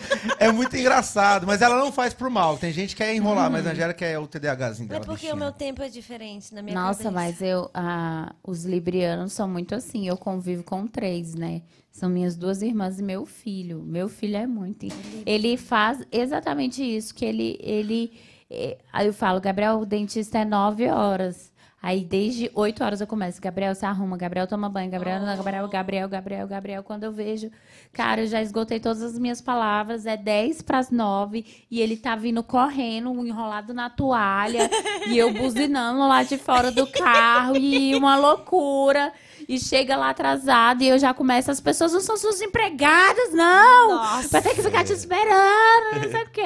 [0.40, 2.59] É muito engraçado, mas ela não faz por mal.
[2.59, 5.05] Tem gente que quer enrolar, mas a Angélica é o TDAHzinho Não é dela.
[5.06, 5.34] porque bichinha.
[5.34, 7.10] o meu tempo é diferente na minha Nossa, cabeça.
[7.12, 10.09] mas eu, ah, os librianos são muito assim.
[10.09, 11.62] Eu convivo com três, né?
[11.93, 13.80] São minhas duas irmãs e meu filho.
[13.86, 14.86] Meu filho é muito.
[15.24, 18.12] Ele faz exatamente isso, que ele, ele,
[18.51, 21.55] eh, aí eu falo, Gabriel, o dentista é nove horas.
[21.86, 26.08] Aí desde oito horas eu começo, Gabriel se arruma, Gabriel toma banho, Gabriel, Gabriel, Gabriel,
[26.08, 26.82] Gabriel, Gabriel.
[26.82, 27.48] Quando eu vejo,
[27.92, 32.16] cara, eu já esgotei todas as minhas palavras, é dez pras nove e ele tá
[32.16, 34.68] vindo correndo, enrolado na toalha
[35.06, 39.12] e eu buzinando lá de fora do carro e uma loucura.
[39.48, 43.90] E chega lá atrasado e eu já começo, as pessoas não são suas empregadas, não!
[43.94, 44.26] Nossa.
[44.26, 46.42] Vai ter que ficar te esperando, não sei o quê,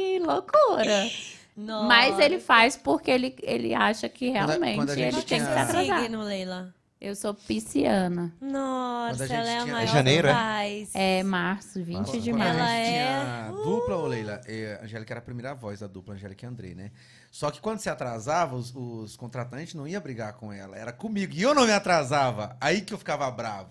[0.00, 1.08] e loucura.
[1.64, 1.86] Nossa.
[1.86, 5.22] Mas ele faz porque ele, ele acha que Quando a- realmente quando a gente ele
[5.22, 6.00] tem que se atrasar.
[6.02, 6.74] signo, Leila?
[7.00, 8.30] Eu sou pisciana.
[8.38, 10.86] Quando a Nossa, gente ela é a tinha- maior É janeiro, é?
[10.92, 12.58] É março, 20 Nossa, de março.
[12.58, 16.14] Ela é- tinha dupla, ô Leila, é, a Angélica era a primeira voz da dupla,
[16.14, 16.90] Angélica e Andrei, né?
[17.30, 21.32] Só que quando se atrasava, os, os contratantes não iam brigar com ela, era comigo.
[21.34, 22.54] E eu não me atrasava.
[22.60, 23.70] Aí que eu ficava bravo.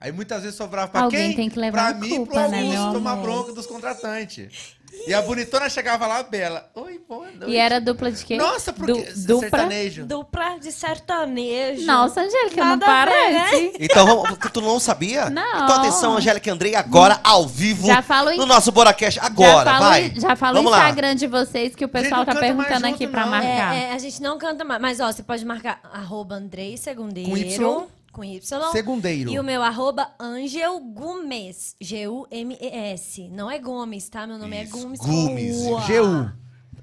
[0.00, 1.36] Aí muitas vezes sobrava pra Alguém quem?
[1.36, 4.76] tem que levar pra a mim e pro culpa, né, Augusto tomar bronca dos contratantes.
[5.06, 6.70] E a bonitona chegava lá, bela.
[6.74, 7.50] Oi, boa noite.
[7.50, 8.36] E era dupla de quê?
[8.36, 9.40] Nossa, porque Du- dupla?
[9.50, 10.06] sertanejo.
[10.06, 11.84] Dupla de sertanejo.
[11.86, 13.72] Nossa, Angélica, não parece.
[13.78, 15.28] Então, vamos- tu, não sabia?
[15.28, 15.42] Não.
[15.64, 19.20] Então, atenção, Angélica e Andrei, agora, ao vivo, Já falo em- no nosso Boracast.
[19.20, 20.12] Já Agora, falo, vai.
[20.16, 20.78] já falo Vamos o lá.
[20.84, 23.30] Instagram de vocês que o pessoal tá perguntando junto, aqui pra não.
[23.30, 23.74] marcar.
[23.74, 24.80] É, é, a gente não canta mais.
[24.80, 27.30] Mas, ó, você pode marcar arroba Andrei Segundeiro.
[27.30, 27.86] Com Y?
[28.14, 28.70] Com Y.
[28.70, 29.28] Segundeiro.
[29.30, 31.74] E o meu arroba Angel Gumes.
[31.80, 33.28] G-U-M-E-S.
[33.28, 34.24] Não é Gomes, tá?
[34.26, 35.00] Meu nome Isso, é Gumes.
[35.00, 35.56] Gumes.
[35.64, 35.80] com U.
[35.80, 36.32] G.U.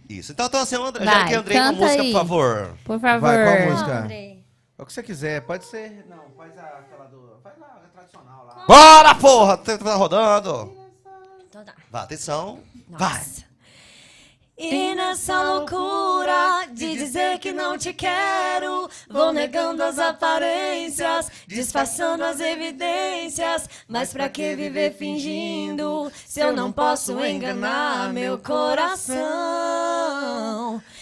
[0.10, 0.34] Isso.
[0.34, 2.12] Então, então assim, André, Vai, Angélica e Andrei com a música, aí.
[2.12, 2.78] por favor.
[2.84, 3.22] Por favor.
[3.22, 4.00] Vai, qual Ah, música?
[4.00, 4.46] Andrei.
[4.78, 6.06] É o que você quiser, pode ser.
[6.10, 7.40] Não, faz a- aquela do.
[7.42, 8.66] Faz lá, a tradicional lá.
[8.68, 9.58] Bora, porra!
[9.58, 10.76] Tá tá rodando.
[11.48, 11.74] Então tá.
[11.90, 12.60] Vai, atenção.
[12.90, 13.22] Vai.
[14.64, 22.40] E nessa loucura de dizer que não te quero, vou negando as aparências, disfarçando as
[22.40, 23.68] evidências.
[23.88, 29.20] Mas pra que viver fingindo se eu não posso enganar meu coração?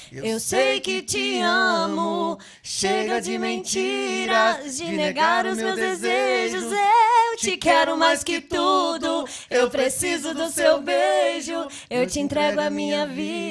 [0.10, 6.64] Eu sei que te amo, chega de mentiras, de negar os meus desejos.
[6.64, 11.68] Eu te quero mais que tudo, eu preciso do seu beijo.
[11.90, 13.49] Eu te entrego a minha vida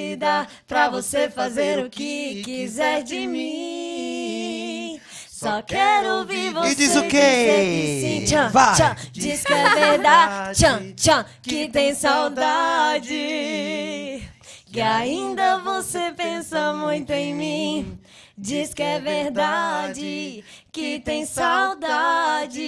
[0.66, 5.00] pra você fazer o que quiser de mim.
[5.30, 7.08] Só quero ouvir você E diz o quê?
[7.08, 8.74] dizer que sim, tchan, Vai.
[8.74, 8.96] tchan.
[9.12, 13.14] Diz que é verdade, tchan, tchan, que tem saudade.
[14.66, 17.98] Que ainda você pensa muito em mim.
[18.36, 22.62] Diz que é verdade, que tem saudade.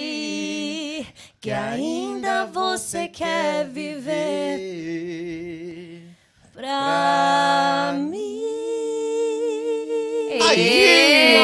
[1.41, 4.57] Que ainda você quer viver
[6.53, 8.41] pra mim.
[10.49, 11.37] Aí!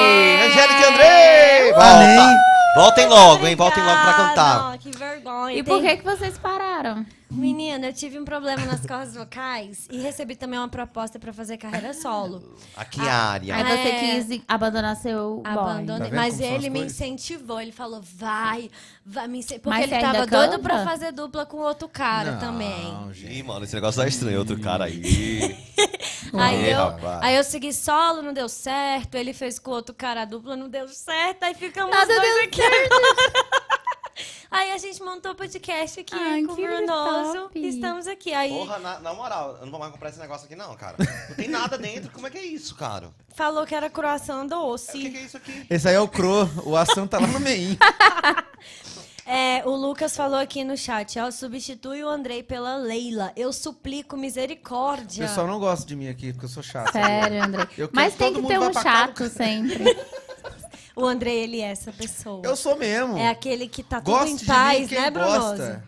[0.45, 1.73] Angélica e Andrei!
[1.73, 2.17] Amém.
[2.17, 2.47] Volta.
[2.75, 3.55] Voltem logo, hein?
[3.55, 4.77] Voltem logo pra cantar.
[4.77, 5.57] Que vergonha.
[5.57, 7.05] E por Tem- que, que vocês pararam?
[7.37, 11.57] Menina, eu tive um problema nas cordas vocais e recebi também uma proposta pra fazer
[11.57, 12.57] carreira solo.
[12.75, 13.55] Aqui a área.
[13.55, 13.99] Aí Ah, você é.
[14.23, 15.51] quis abandonar seu boy.
[15.53, 15.97] Abandonei.
[15.99, 16.93] Tá vendo mas como são as ele me coisas?
[16.99, 17.61] incentivou.
[17.61, 18.69] Ele falou, vai,
[19.05, 19.71] vai me incentivou.
[19.71, 20.63] Mas Porque ele você ainda tava doido canta?
[20.63, 23.13] pra fazer dupla com outro cara Não, também.
[23.13, 23.33] gente.
[23.39, 24.39] Ih, mano, esse negócio tá estranho.
[24.39, 25.55] Outro cara aí.
[26.33, 27.23] Aí Ih, eu, rapaz.
[27.23, 29.15] aí eu segui solo, não deu certo.
[29.15, 31.43] Ele fez com outro cara a dupla, não deu certo.
[31.43, 33.57] Aí ficamos Nada os dois deu aqui agora.
[34.49, 37.49] Aí a gente montou o podcast aqui Ai, com o Brunoso.
[37.53, 38.33] E estamos aqui.
[38.33, 40.95] Aí Porra, na, na moral, eu não vou mais comprar esse negócio aqui, não, cara.
[41.29, 42.09] Não tem nada dentro.
[42.11, 43.11] Como é que é isso, cara?
[43.35, 44.93] falou que era croissant O doce.
[44.93, 45.65] que, que é isso aqui?
[45.69, 47.77] Esse aí é o Cro, o ação tá lá no meio.
[49.29, 53.33] É, o Lucas falou aqui no chat, ó, substitui o Andrei pela Leila.
[53.35, 55.27] Eu suplico O misericórdia.
[55.27, 56.93] pessoal não gosta de mim aqui, porque eu sou chato.
[56.93, 57.41] Sério,
[57.75, 59.83] quero Mas tem que ter um chato sempre.
[60.97, 62.41] O André, ele é essa pessoa.
[62.43, 63.17] Eu sou mesmo.
[63.19, 65.39] É aquele que tá tudo Goste em de paz, quem né, Brunoso?
[65.57, 65.83] gosta.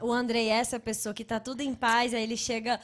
[0.00, 2.80] O André é essa pessoa que tá tudo em paz, aí ele chega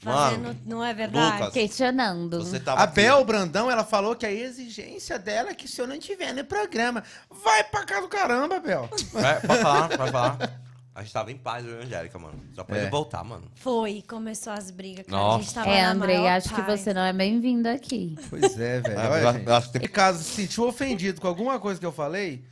[0.00, 1.38] fazendo, não é verdade?
[1.38, 2.38] Lucas, Questionando.
[2.44, 2.94] Você tava A aqui.
[2.96, 6.44] Bel Brandão, ela falou que a exigência dela é que se eu não tiver no
[6.44, 8.88] programa, vai pra cá do caramba, Bel.
[9.14, 10.60] É, pode falar, pode falar.
[10.94, 12.40] A gente tava em paz, eu e a Angélica, mano.
[12.54, 12.82] Só pra É.
[12.82, 13.50] ele voltar, mano.
[13.56, 15.18] Foi, começou as brigas, cara.
[15.18, 15.42] A Nossa.
[15.44, 16.80] gente tava É, na Andrei, maior acho que paz.
[16.80, 18.16] você não é bem-vindo aqui.
[18.30, 19.00] Pois é, velho.
[19.00, 19.46] É, Olha, eu- gente.
[19.48, 22.44] eu acho que tem- caso se sentiu ofendido com alguma coisa que eu falei,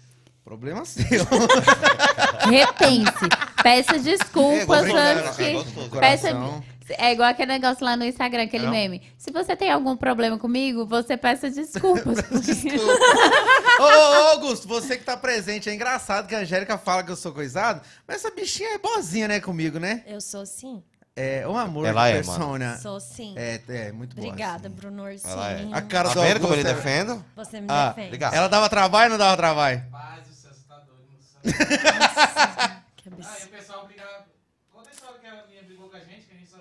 [0.44, 1.24] problema seu.
[2.50, 3.28] Repense.
[3.62, 5.52] Peça desculpas É, antes é que...
[5.52, 5.90] gostoso.
[6.00, 6.28] Peça...
[6.32, 6.64] Coração.
[6.90, 8.72] É igual aquele negócio lá no Instagram, aquele Não.
[8.72, 9.02] meme.
[9.16, 12.18] Se você tem algum problema comigo, você peça desculpas.
[13.78, 17.16] Ô, ô, Augusto, você que tá presente, é engraçado que a Angélica fala que eu
[17.16, 20.02] sou coisado, mas essa bichinha é boazinha, né, comigo, né?
[20.06, 20.82] Eu sou sim.
[21.14, 22.78] É um amor Ela de é, persona.
[22.78, 23.34] Sou sim.
[23.36, 24.28] É, é, muito boa.
[24.28, 24.76] Obrigada, assim.
[24.76, 25.16] Bruno é.
[25.72, 27.22] A cara Tá do vendo como ele é- defende?
[27.36, 28.06] Você me Ah, defende.
[28.08, 28.34] Obrigado.
[28.34, 29.84] Ela dava trabalho ou não dava trabalho?
[29.90, 32.82] Paz você tá doido, moça.
[32.96, 33.42] Que Ah, absurdo.
[33.42, 34.24] e o pessoal brigava.
[34.72, 36.56] Conta a história que a minha brigou com a gente, que a gente só.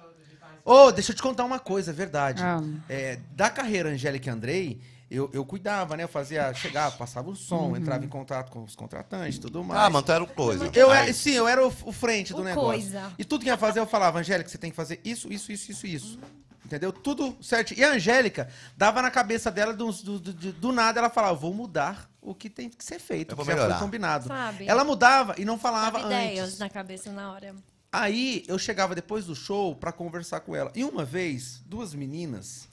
[0.64, 2.42] Ô, deixa eu te contar uma coisa, é verdade.
[2.44, 2.62] Ah.
[2.90, 6.04] É, da carreira Angélica e Andrei, eu, eu cuidava, né?
[6.04, 9.82] Eu fazia, chegava, passava o som, entrava em contato com os contratantes e tudo mais.
[9.82, 10.70] Ah, mano, tu era o coisa.
[10.74, 12.70] Eu era, sim, eu era o, o frente do O negócio.
[12.92, 13.12] coisa.
[13.18, 15.72] E tudo que ia fazer, eu falava, Angélica, você tem que fazer isso, isso, isso,
[15.72, 16.20] isso, isso.
[16.64, 16.94] Entendeu?
[16.94, 17.74] Tudo certo.
[17.74, 18.48] E a Angélica
[18.78, 22.50] dava na cabeça dela, do, do, do- do nada, ela falava, vou mudar o que
[22.50, 23.84] tem que ser feito, Eu vou que já foi melhorar.
[23.84, 24.28] combinado.
[24.30, 24.66] Sabe?
[24.70, 26.60] Ela mudava e não falava ideias antes.
[26.60, 27.54] na cabeça na hora.
[27.92, 30.72] Aí eu chegava depois do show pra conversar com ela.
[30.74, 32.70] E uma vez, duas meninas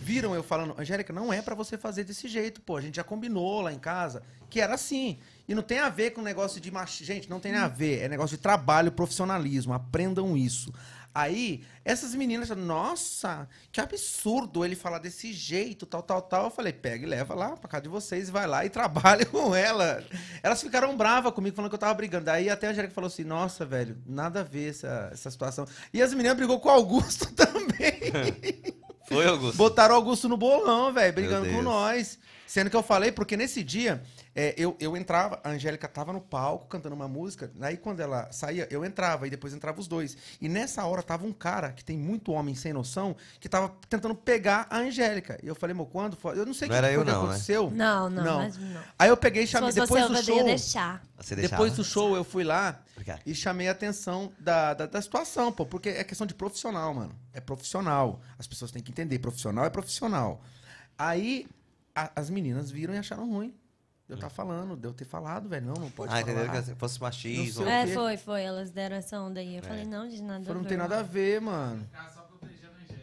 [0.00, 2.76] viram eu falando, Angélica, não é pra você fazer desse jeito, pô.
[2.76, 5.18] A gente já combinou lá em casa que era assim.
[5.46, 7.02] E não tem a ver com negócio de mach...
[7.02, 8.02] Gente, não tem a ver.
[8.02, 9.72] É negócio de trabalho, profissionalismo.
[9.72, 10.72] Aprendam isso.
[11.18, 16.44] Aí, essas meninas nossa, que absurdo ele falar desse jeito, tal, tal, tal.
[16.44, 19.52] Eu falei, pega e leva lá pra casa de vocês vai lá e trabalha com
[19.52, 20.04] ela.
[20.44, 22.26] Elas ficaram bravas comigo, falando que eu tava brigando.
[22.26, 25.66] Daí até a Angélica falou assim, nossa, velho, nada a ver essa, essa situação.
[25.92, 28.78] E as meninas brigou com o Augusto também.
[29.08, 29.56] Foi, Augusto?
[29.56, 32.16] Botaram o Augusto no bolão, velho, brigando com nós.
[32.46, 34.00] Sendo que eu falei, porque nesse dia,
[34.40, 38.30] é, eu, eu entrava, a Angélica tava no palco cantando uma música, aí quando ela
[38.30, 40.16] saía, eu entrava, e depois entrava os dois.
[40.40, 44.14] E nessa hora tava um cara, que tem muito homem sem noção, que tava tentando
[44.14, 45.40] pegar a Angélica.
[45.42, 46.38] E eu falei, meu, quando foi?
[46.38, 47.28] Eu não sei o Não que era foi eu que não, né?
[47.30, 47.70] aconteceu.
[47.72, 48.38] Não, não, Não.
[48.38, 48.80] mas não.
[48.96, 50.44] Aí eu peguei e chamei, depois você, do show...
[50.44, 51.02] deixar.
[51.16, 51.56] Você deixava?
[51.64, 53.20] Depois do show, eu fui lá Obrigado.
[53.26, 57.12] e chamei a atenção da, da, da situação, pô, porque é questão de profissional, mano.
[57.32, 58.20] É profissional.
[58.38, 59.18] As pessoas têm que entender.
[59.18, 60.40] Profissional é profissional.
[60.96, 61.48] Aí
[61.92, 63.52] a- as meninas viram e acharam ruim.
[64.08, 65.66] De eu estar falando, de eu ter falado, velho.
[65.66, 66.22] Não, não pode Ah, falar.
[66.22, 67.68] entenderam que se fosse machismo.
[67.68, 67.92] É, quê?
[67.92, 68.42] foi, foi.
[68.42, 69.56] Elas deram essa onda aí.
[69.56, 70.40] Eu falei, não, de nada.
[70.40, 71.86] a Falou, não tem nada a ver, mano.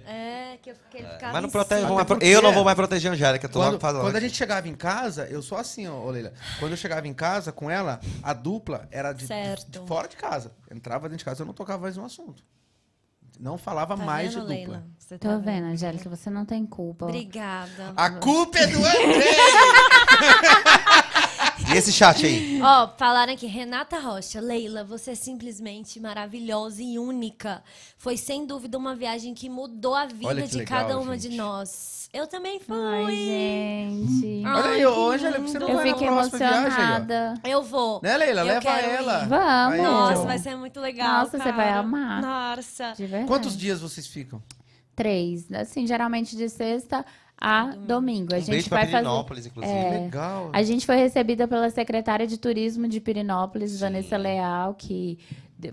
[0.08, 3.10] É, que, eu, que ele ficava Mas não protege, mais eu não vou mais proteger
[3.10, 4.02] a Angélica, tô Quando, logo falando.
[4.04, 6.32] quando a gente chegava em casa, eu sou assim, ó, ô Leila.
[6.60, 9.68] Quando eu chegava em casa com ela, a dupla era de, Certo.
[9.82, 10.52] de fora de casa.
[10.70, 12.44] Entrava dentro de casa, eu não tocava mais no assunto.
[13.40, 14.56] Não falava Tá mais vendo, de dupla.
[14.56, 14.84] Leila?
[14.98, 17.06] Você Tô tá vendo, Angélica, você não tem culpa.
[17.06, 17.94] Obrigada.
[17.96, 19.36] A culpa é do André!
[21.74, 22.62] E esse chat aí?
[22.62, 27.64] Ó, falaram aqui, Renata Rocha, Leila, você é simplesmente maravilhosa e única.
[27.98, 31.32] Foi sem dúvida uma viagem que mudou a vida que de legal, cada uma gente.
[31.32, 32.05] de nós.
[32.16, 32.78] Eu também fui.
[32.78, 34.42] Ai, gente.
[34.46, 35.68] Ai, Olha aí, ô, Angélica, você não.
[35.68, 37.34] Eu vai na fiquei próxima viagem, emocionada.
[37.44, 38.00] Eu vou.
[38.02, 38.40] Né, Leila?
[38.42, 39.24] Eu Leva ela.
[39.24, 39.28] ir.
[39.28, 39.74] Vamos.
[39.74, 41.20] Aí, Nossa, vai ser muito legal.
[41.20, 41.80] Nossa, você vai cara.
[41.80, 42.22] amar.
[42.22, 42.94] Nossa.
[42.96, 43.28] De verdade.
[43.28, 44.42] Quantos dias vocês ficam?
[44.96, 45.52] Três.
[45.52, 47.06] Assim, geralmente de sexta
[47.38, 48.34] a domingo.
[48.34, 49.48] A Um gente beijo pra vai fazer.
[49.50, 49.78] Inclusive.
[49.78, 49.90] É.
[50.00, 50.50] Legal.
[50.54, 55.20] A gente foi recebida pela secretária de turismo de Pirinópolis, Vanessa Leal, que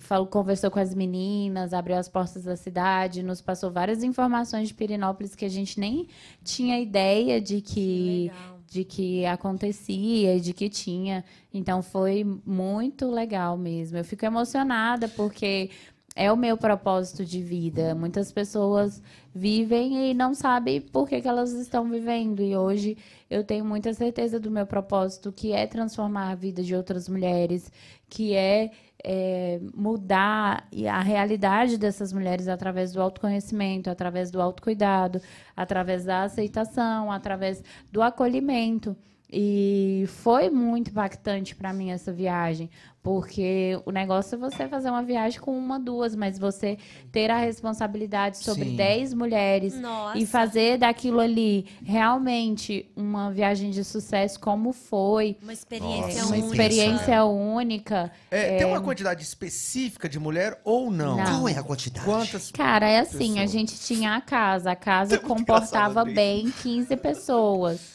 [0.01, 4.75] falou, conversou com as meninas, abriu as portas da cidade, nos passou várias informações de
[4.75, 6.09] Pirinópolis que a gente nem
[6.45, 8.61] tinha ideia de que, legal.
[8.67, 11.25] de que acontecia, de que tinha.
[11.53, 13.99] Então foi muito legal mesmo.
[13.99, 15.71] Eu fico emocionada porque
[16.15, 17.95] é o meu propósito de vida.
[17.95, 19.03] Muitas pessoas
[19.35, 22.43] vivem e não sabem por que, que elas estão vivendo.
[22.43, 22.97] E hoje
[23.31, 27.71] eu tenho muita certeza do meu propósito, que é transformar a vida de outras mulheres,
[28.09, 28.71] que é,
[29.05, 35.21] é, mudar a realidade dessas mulheres através do autoconhecimento, através do autocuidado,
[35.57, 38.97] através da aceitação, através do acolhimento.
[39.35, 42.69] E foi muito impactante para mim essa viagem,
[43.03, 46.77] porque o negócio é você fazer uma viagem com uma, duas, mas você
[47.11, 48.77] ter a responsabilidade sobre Sim.
[48.77, 50.19] 10 mulheres Nossa.
[50.19, 56.47] e fazer daquilo ali realmente uma viagem de sucesso como foi, Uma experiência uma única.
[56.49, 58.13] experiência única.
[58.31, 61.17] É, Tem uma quantidade específica de mulher ou não?
[61.17, 61.25] Não.
[61.25, 62.05] Qual é a quantidade?
[62.05, 62.51] Quantas?
[62.51, 63.51] Cara, é assim, a Pessoas.
[63.51, 67.92] gente tinha a casa, a casa comportava bem 15 pessoas.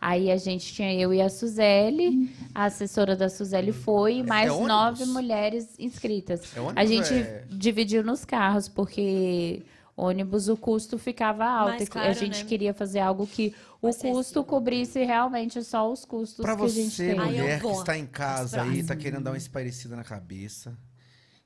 [0.00, 4.50] Aí a gente tinha eu e a Suzele, a assessora da Suzele foi, e mais
[4.50, 4.68] ônibus?
[4.68, 6.54] nove mulheres inscritas.
[6.54, 9.62] É ônibus A gente é- dividiu nos carros, porque
[9.96, 11.70] ônibus o custo ficava alto.
[11.70, 12.48] Mais e caro, a gente né?
[12.48, 16.90] queria fazer algo que o custo cobrisse realmente só os custos Pra que a gente
[16.94, 17.16] você, tem.
[17.18, 18.96] Eu mulher que está em casa aí, tá próximo.
[19.02, 20.76] querendo dar uma espairecida na cabeça,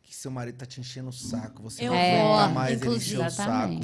[0.02, 1.98] que seu marido tá te enchendo o saco, você Eu não
[2.36, 3.80] aguenta mais ele encher o saco.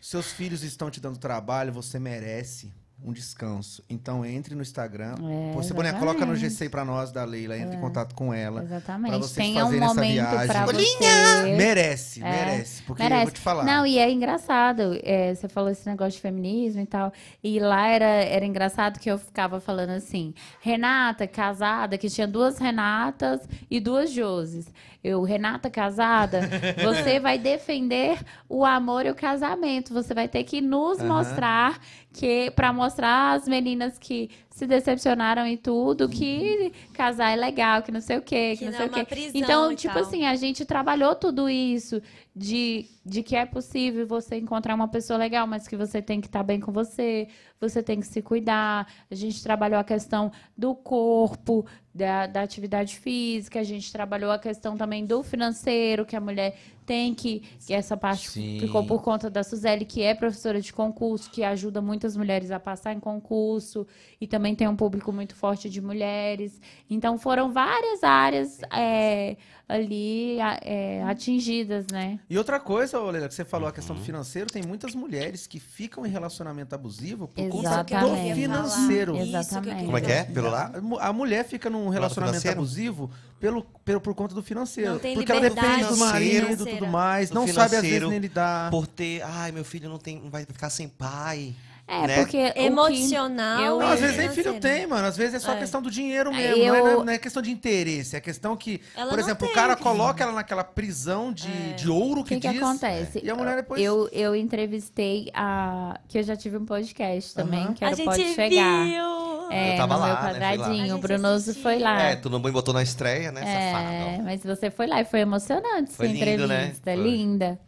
[0.00, 2.72] Seus filhos estão te dando trabalho, você merece
[3.06, 3.84] um descanso.
[3.88, 5.14] Então entre no Instagram.
[5.22, 6.34] É, você, Boné, coloca no.
[6.34, 8.60] GC pra nós, da Leila, entre em contato com ela.
[8.62, 9.16] pra Exatamente.
[9.18, 10.64] vocês Tenha um fazerem essa momento viagem.
[10.64, 11.56] Bolinha!
[11.56, 12.82] Merece, É, merece.
[12.82, 13.24] Porque eu Merece.
[13.24, 13.64] vou te falar.
[13.64, 14.98] Não, e é engraçado.
[15.02, 17.12] é, você falou esse negócio de feminismo e tal.
[17.42, 22.58] E lá era, era engraçado que eu ficava falando assim: Renata, casada, que tinha duas
[22.58, 24.66] Renatas e duas Joses.
[25.04, 26.40] Eu, Renata casada,
[26.82, 28.18] você vai defender
[28.48, 29.94] o amor e o casamento.
[29.94, 31.06] Você vai ter que nos Aham.
[31.08, 31.80] mostrar
[32.16, 37.92] que para mostrar às meninas que se decepcionaram e tudo que casar é legal, que
[37.92, 39.30] não sei o quê, que, Que não não sei é o quê.
[39.34, 42.00] Então, tipo assim, a gente trabalhou tudo isso
[42.34, 46.26] de, de que é possível você encontrar uma pessoa legal, mas que você tem que
[46.26, 47.28] estar bem com você,
[47.60, 48.92] você tem que se cuidar.
[49.08, 51.64] A gente trabalhou a questão do corpo,
[51.94, 56.58] da, da atividade física, a gente trabalhou a questão também do financeiro, que a mulher
[56.84, 57.42] tem que.
[57.64, 58.58] que essa parte Sim.
[58.60, 62.60] ficou por conta da Suzele, que é professora de concurso, que ajuda muitas mulheres a
[62.60, 63.86] passar em concurso,
[64.20, 66.60] e também tem um público muito forte de mulheres.
[66.90, 72.20] Então foram várias áreas é, ali é, atingidas, né?
[72.28, 73.74] E outra coisa, Leila, que você falou, a Uhum.
[73.74, 78.28] questão do financeiro, tem muitas mulheres que ficam em relacionamento abusivo por conta Exatamente.
[78.30, 79.16] do financeiro.
[79.16, 79.84] Isso Exatamente.
[79.84, 80.24] Como é que é?
[80.24, 80.70] Pelo lá?
[80.74, 84.92] A mu- A mulher fica num relacionamento abusivo pelo, pelo, por conta do financeiro.
[84.92, 87.28] Não tem porque ela depende do marido e tudo mais.
[87.30, 88.70] Do Não sabe, às vezes, nem lidar.
[88.70, 91.54] Por ter, ai, meu filho não, tem, não vai ficar sem pai.
[91.88, 92.16] É, Né?
[92.16, 92.46] porque.
[92.48, 93.60] o que- Emocional.
[93.62, 95.06] eu- Não, às vezes nem filho tem, mano.
[95.06, 95.56] Às vezes é só É.
[95.58, 96.56] questão do dinheiro mesmo.
[96.62, 98.16] Eu- Não, é, não é- é questão de interesse.
[98.16, 101.88] É questão que, Ela por exemplo, o cara que- coloca ela naquela prisão de, de
[101.88, 102.60] ouro O que, que, que diz.
[102.62, 103.20] acontece?
[103.22, 103.80] E a mulher depois.
[103.80, 106.00] Eu, eu entrevistei a.
[106.08, 107.74] Que eu já tive um podcast também, Aham.
[107.74, 108.84] que A era gente Pode Chegar.
[108.84, 109.26] viu.
[109.52, 110.28] É, Eu tava no lá, meu né, lá.
[110.28, 110.86] A quadradinho.
[110.86, 112.02] gente O Brunoso foi lá.
[112.02, 114.24] É, tu não botou na estreia, né, É, safado?
[114.24, 116.56] mas você foi lá e foi emocionante Foi essa lindo, né?
[116.64, 117.00] entrevista, Foi.
[117.00, 117.60] linda.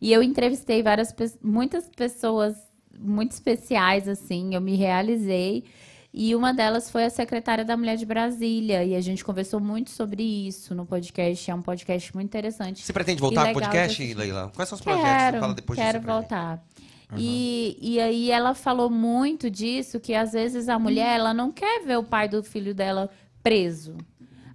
[0.00, 2.54] E eu entrevistei várias muitas pessoas
[2.98, 5.64] muito especiais assim, eu me realizei.
[6.18, 9.90] E uma delas foi a secretária da Mulher de Brasília, e a gente conversou muito
[9.90, 12.82] sobre isso no podcast, é um podcast muito interessante.
[12.82, 14.14] Você pretende voltar pro legal podcast.
[14.14, 14.52] Leila?
[14.54, 15.10] Quais são os projetos?
[15.10, 16.64] Quero, Fala depois quero disso voltar.
[17.16, 21.84] E, e aí ela falou muito disso, que às vezes a mulher ela não quer
[21.84, 23.10] ver o pai do filho dela
[23.42, 23.96] preso.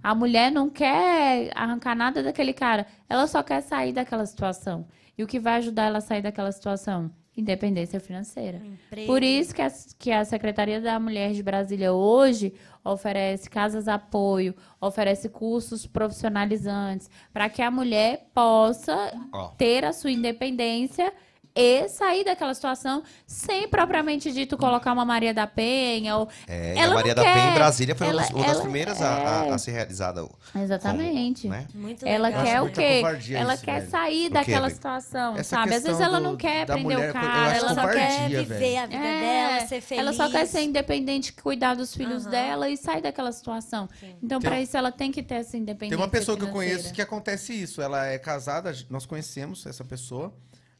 [0.02, 2.86] A mulher não quer arrancar nada daquele cara.
[3.08, 4.86] Ela só quer sair daquela situação.
[5.16, 7.10] E o que vai ajudar ela a sair daquela situação?
[7.36, 8.58] Independência financeira.
[8.58, 9.06] Emprego.
[9.06, 12.52] Por isso que a, que a Secretaria da Mulher de Brasília hoje
[12.84, 19.48] oferece casas apoio, oferece cursos profissionalizantes, para que a mulher possa Ó.
[19.56, 21.12] ter a sua independência
[21.54, 26.92] e sair daquela situação sem propriamente dito colocar uma Maria da Penha ou É, Ela
[26.92, 27.50] a Maria da Penha quer.
[27.50, 29.50] em Brasília foi Ela- uma das, ela- primeiras a, a- é.
[29.50, 30.22] a ser realizada.
[30.24, 31.48] como, exatamente.
[31.48, 31.66] né?
[31.74, 32.44] Muito Ela legal.
[32.44, 33.02] quer o quê?
[33.34, 33.90] Ela isso, quer velho.
[33.90, 35.74] sair quê, daquela situação, Essa sabe?
[35.74, 38.44] Às vezes ela não quer prender mulher, o cara, ela só quer quer velho.
[38.44, 39.20] viver a vida É,
[39.56, 40.02] dela, ser feliz.
[40.02, 42.30] Ela só quer ser independente, cuidar dos filhos Aham.
[42.30, 43.88] dela e sair daquela situação.
[44.22, 45.96] Então, Tem- para isso, ela tem que ter essa independência.
[45.96, 47.82] Tem uma pessoa que eu conheço que acontece isso.
[47.82, 50.32] Ela é casada, nós conhecemos essa pessoa,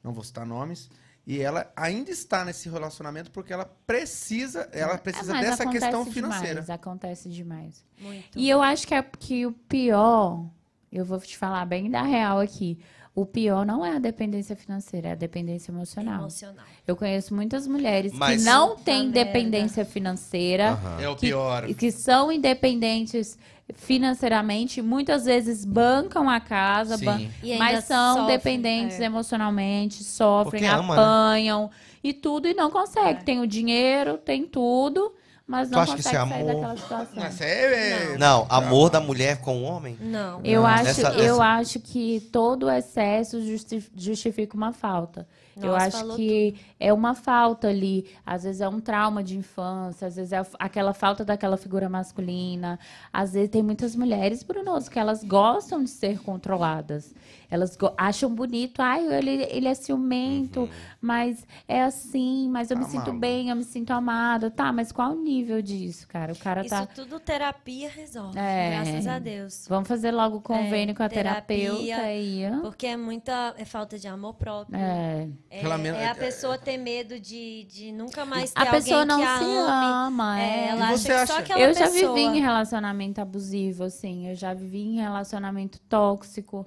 [0.02, 0.90] não vou citar nomes,
[1.26, 5.84] e ela ainda está nesse relacionamento porque ela precisa, ela É, precisa mas dessa acontece
[5.84, 6.74] questão demais, financeira.
[6.74, 7.84] acontece demais.
[8.00, 8.36] Muito.
[8.38, 10.44] E eu acho que, é, que o pior,
[10.90, 12.78] eu vou te falar bem da real aqui.
[13.14, 16.20] O pior não é a dependência financeira, é a dependência emocional.
[16.22, 16.64] Emocional.
[16.86, 19.24] Eu conheço muitas mulheres Mas- que não têm merda.
[19.24, 21.00] dependência financeira, Aham.
[21.02, 21.66] É o que, pior.
[21.74, 23.38] que são independentes
[23.74, 29.04] financeiramente, muitas vezes bancam a casa, ban- E mas são sofrem, dependentes é.
[29.04, 31.02] emocionalmente, sofrem, ama, né?
[31.02, 31.70] apanham
[32.02, 33.20] e tudo e não consegue.
[33.20, 33.22] É.
[33.24, 35.12] Tem o dinheiro, tem tudo,
[35.46, 36.54] mas Tu não acha que consegue isso é sair amor?
[36.54, 37.24] daquela situação.
[37.24, 39.96] Essa é, é- Não, amor da mulher com o homem?
[40.00, 40.40] Não.
[40.44, 45.26] Eu, Não, acho, nessa- eu nessa- acho que todo excesso justi- justifica uma falta.
[45.56, 48.06] Eu Nossa, acho falou que é uma falta ali.
[48.24, 52.78] Às vezes é um trauma de infância, às vezes é aquela falta daquela figura masculina.
[53.12, 57.14] Às vezes tem muitas mulheres, Brunoso, que elas gostam de ser controladas.
[57.50, 60.68] Elas acham bonito, ai, ele, ele é ciumento, Uhum.
[61.02, 64.50] mas é assim, mas eu me Tá sinto bem, eu me sinto amada.
[64.50, 65.60] Tá, mas qual o nível?
[65.62, 66.32] disso, cara.
[66.32, 66.86] O cara Isso tá.
[66.86, 68.70] tudo terapia resolve, É.
[68.70, 69.66] graças a Deus.
[69.68, 72.40] Vamos fazer logo o convênio com a É, terapia, terapeuta aí.
[72.62, 74.76] Porque é muita é falta de amor próprio.
[74.78, 75.28] É.
[75.54, 79.00] É, Aquela men- é a pessoa ter medo de, de nunca mais ter A pessoa
[79.02, 80.06] alguém não que a se ame.
[80.06, 80.68] ama, É, é.
[80.68, 82.14] ela acha que acha- só aquela Eu já pessoa...
[82.14, 84.28] vivi em relacionamento abusivo, assim.
[84.30, 86.64] Eu já vivi em relacionamento tóxico.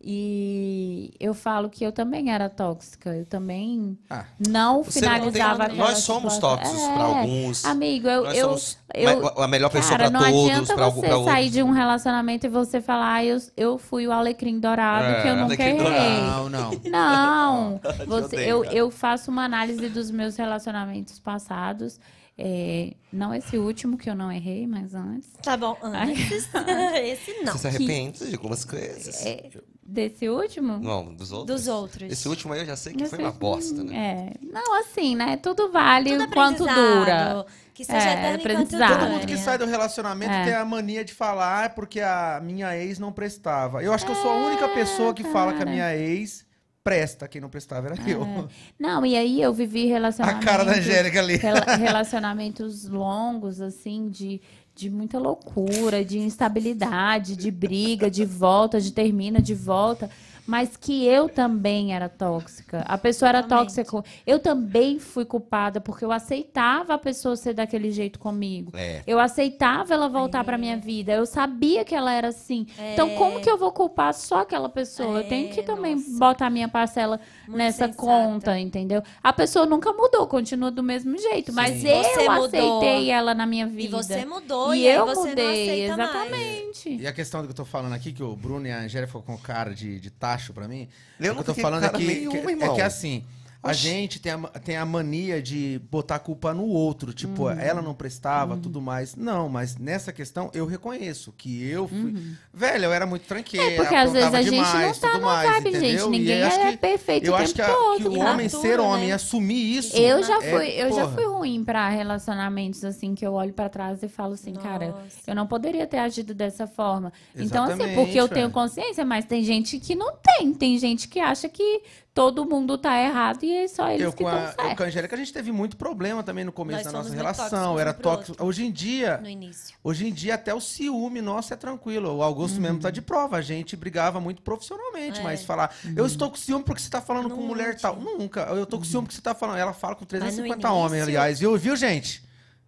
[0.00, 3.10] E eu falo que eu também era tóxica.
[3.16, 4.24] Eu também Ah.
[4.38, 6.92] não Você não tem- finalizava Nós somos tóxicos É.
[6.94, 7.64] pra alguns.
[7.64, 10.84] Amigo, eu, Nós eu, somos eu- a melhor pessoa cara, pra não todos, adianta pra,
[10.84, 14.12] algum- você pra sair de um relacionamento e você falar, ah, eu, eu fui o
[14.12, 15.78] alecrim dourado É, que eu nunca alecrim errei.
[15.78, 16.20] dourado.
[16.20, 16.70] Não, não.
[16.90, 21.98] Não, você, eu, eu faço uma análise dos meus relacionamentos passados.
[22.42, 25.28] é, não esse último, que eu não errei, mas antes.
[25.42, 26.48] Tá bom, antes.
[27.04, 27.52] Esse não.
[27.52, 29.26] Você se arrepende de algumas coisas?
[29.26, 29.50] É,
[29.90, 30.78] desse último?
[30.78, 31.60] Não, dos outros?
[31.62, 32.10] Dos outros.
[32.12, 33.96] Esse último aí eu já sei que Esse foi uma bosta, né?
[34.40, 34.46] É.
[34.46, 35.36] Não, assim, né?
[35.36, 37.46] Tudo vale Tudo o quanto aprendizado, dura.
[37.74, 38.98] Que seja É, enquanto aprendizado.
[39.00, 40.44] Todo mundo que sai do relacionamento É.
[40.44, 43.82] tem a mania de falar "Ah, porque a minha ex não prestava.
[43.82, 45.70] Eu acho que eu sou a única É, pessoa que fala que a cara.
[45.70, 46.44] minha ex
[46.84, 47.28] presta.
[47.28, 48.48] Quem não prestava era eu.
[48.78, 50.44] Não, e aí eu vivi A relacionamentos...
[50.44, 51.36] cara da Angélica ali.
[51.36, 54.40] rela- relacionamentos longos, assim, de,
[54.74, 60.10] de muita loucura, de instabilidade, de briga, de volta, de termina, de volta.
[60.50, 62.84] Mas que eu também era tóxica.
[62.88, 63.76] A pessoa era Totalmente.
[63.76, 64.04] tóxica.
[64.26, 68.72] Eu também fui culpada, porque eu aceitava a pessoa ser daquele jeito comigo.
[68.74, 69.00] É.
[69.06, 71.12] Eu aceitava ela voltar pra minha vida.
[71.12, 72.66] Eu sabia que ela era assim.
[72.92, 75.20] Então, como que eu vou culpar só aquela pessoa?
[75.20, 76.18] eu tenho que É, também nossa.
[76.18, 77.96] botar a minha parcela Muito nessa sensata.
[77.96, 79.02] conta, entendeu?
[79.22, 81.52] A pessoa nunca mudou, continua do mesmo jeito.
[81.52, 81.88] Mas Sim.
[81.90, 82.44] eu Você mudou.
[82.46, 83.96] aceitei ela na minha E vida.
[84.02, 86.10] você mudou E e, eu você mudei, não aceita mais.
[86.10, 86.96] exatamente.
[87.02, 89.06] E a questão do que eu tô falando aqui, que o Bruno e a Angélica
[89.06, 90.10] ficou com cara de, de
[90.40, 90.88] tacho pra mim.
[91.20, 93.24] Eu o não tô falando aqui nenhuma, que- é que assim.
[93.62, 93.80] A Oxi.
[93.82, 97.12] gente tem a, tem a mania de botar a culpa no outro.
[97.12, 97.50] Tipo, Uhum.
[97.50, 99.14] ela não prestava, tudo mais.
[99.16, 102.14] Não, mas nessa questão eu reconheço que eu fui.
[102.54, 103.66] Velho, eu era muito tranqueiro.
[103.66, 103.72] Uhum.
[103.72, 105.76] É, porque às vezes a gente não tá tudo numa mais, vibe, gente.
[105.84, 106.06] entendeu?
[106.06, 107.96] E Ninguém é que- perfeito Eu o acho que, a- todo.
[107.98, 109.12] que o homem ser homem né?
[109.14, 109.94] assumir isso.
[109.96, 111.14] Eu já é- fui, eu já porra.
[111.14, 115.18] fui ruim pra relacionamentos assim que eu olho pra trás e falo assim, cara, Nossa.
[115.26, 117.12] eu não poderia ter agido dessa forma.
[117.36, 118.52] Então assim, Exatamente, porque eu tenho velho.
[118.54, 121.82] consciência, mas tem gente que não tem, tem gente que acha que
[122.12, 124.76] todo mundo tá errado e é só eles Eu que com, estão a, eu certos.
[124.76, 127.78] com a Angélica, a gente teve muito problema também no começo Nós da nossa relação.
[127.78, 128.44] Era tóxico.
[128.44, 129.74] Hoje em dia, No início.
[129.82, 132.16] hoje em dia até o ciúme nosso é tranquilo.
[132.16, 132.82] O Augusto mesmo Uhum.
[132.82, 133.36] tá de prova.
[133.36, 135.22] A gente brigava muito profissionalmente, É.
[135.22, 137.96] mas falar, eu estou com ciúme porque você tá falando com mulher tal.
[137.96, 138.40] Nunca.
[138.42, 139.58] Eu tô com ciúme porque você tá falando.
[139.58, 141.38] Ela fala com no 350 início- homens, aliás.
[141.40, 142.22] Viu, viu, gente?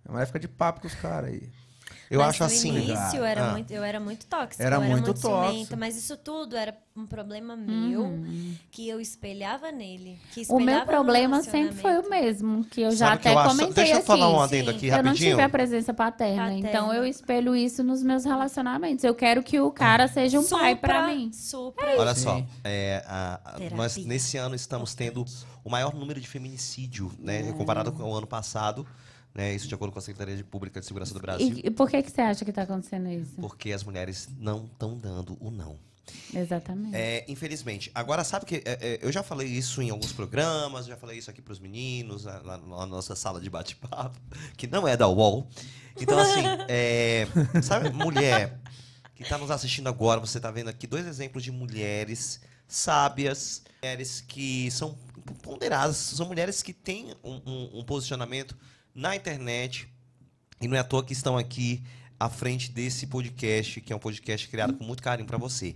[0.04, 1.48] Vai ficar de papo com os caras aí.
[2.12, 2.76] Eu Mas acho no assim.
[2.76, 3.52] início era Ah.
[3.52, 4.62] muito, eu era muito tóxica.
[4.62, 5.76] Era eu muito era muito tóxica.
[5.76, 8.54] mas isso tudo era um problema meu Uhum.
[8.70, 10.18] que eu espelhava nele.
[10.30, 13.32] Que O espelhava meu no problema sempre foi o mesmo, que eu já Sabe até
[13.32, 13.48] eu acho?
[13.48, 14.06] comentei Deixa eu aqui.
[14.06, 14.76] falar um adendo sim.
[14.76, 15.30] aqui Eu não rapidinho.
[15.30, 16.68] tive a presença paterna, Paterna.
[16.68, 19.02] então eu espelho isso nos meus relacionamentos.
[19.04, 21.32] Eu quero que o cara seja um pai pra Supra- mim.
[21.32, 21.98] Supra.
[21.98, 22.22] Olha Sim.
[22.24, 25.24] só, é, a- a- nós nesse ano estamos tendo
[25.64, 27.52] o maior número de feminicídio, né, Hum.
[27.54, 28.86] comparado com o ano passado,
[29.34, 31.70] né, isso de acordo com a Secretaria de Pública de Segurança do Brasil, E, e
[31.70, 33.32] por que, que você acha que tá acontecendo isso?
[33.40, 35.78] porque as mulheres não estão dando o não.
[36.34, 36.94] Exatamente.
[36.96, 37.90] É, infelizmente.
[37.94, 41.30] Agora, sabe que é, é, eu já falei isso em alguns programas, já falei isso
[41.30, 44.18] aqui para os meninos, na, na- na nossa sala de bate-papo,
[44.58, 45.48] que não é da UOL.
[46.00, 47.26] Então, assim, é,
[47.62, 48.58] sabe, mulher
[49.14, 54.20] que está nos assistindo agora, você está vendo aqui dois exemplos de mulheres sábias, mulheres
[54.26, 54.98] que são
[55.42, 58.56] ponderadas, são mulheres que têm um, um- um posicionamento
[58.94, 59.88] na internet,
[60.60, 61.82] e não é à toa que estão aqui
[62.18, 65.74] à frente desse podcast, que é um podcast criado com muito carinho para você.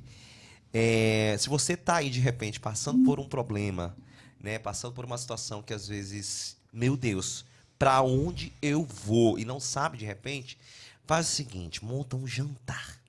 [0.72, 3.96] É, se você tá aí de repente passando por um problema,
[4.40, 7.44] né, passando por uma situação que às vezes, meu Deus,
[7.78, 10.58] para onde eu vou e não sabe de repente,
[11.06, 13.00] faz o seguinte, monta um jantar.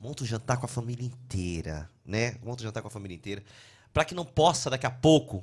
[0.00, 2.36] Monta um jantar com a família inteira, né?
[2.42, 3.42] Monta um jantar com a família inteira,
[3.92, 5.42] para que não possa daqui a pouco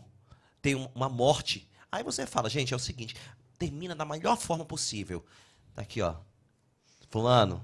[0.62, 1.68] ter um- uma morte.
[1.92, 3.16] Aí você fala, gente, é o seguinte,
[3.58, 5.26] termina da melhor forma possível.
[5.74, 6.16] Tá aqui, ó.
[7.10, 7.62] Fulano,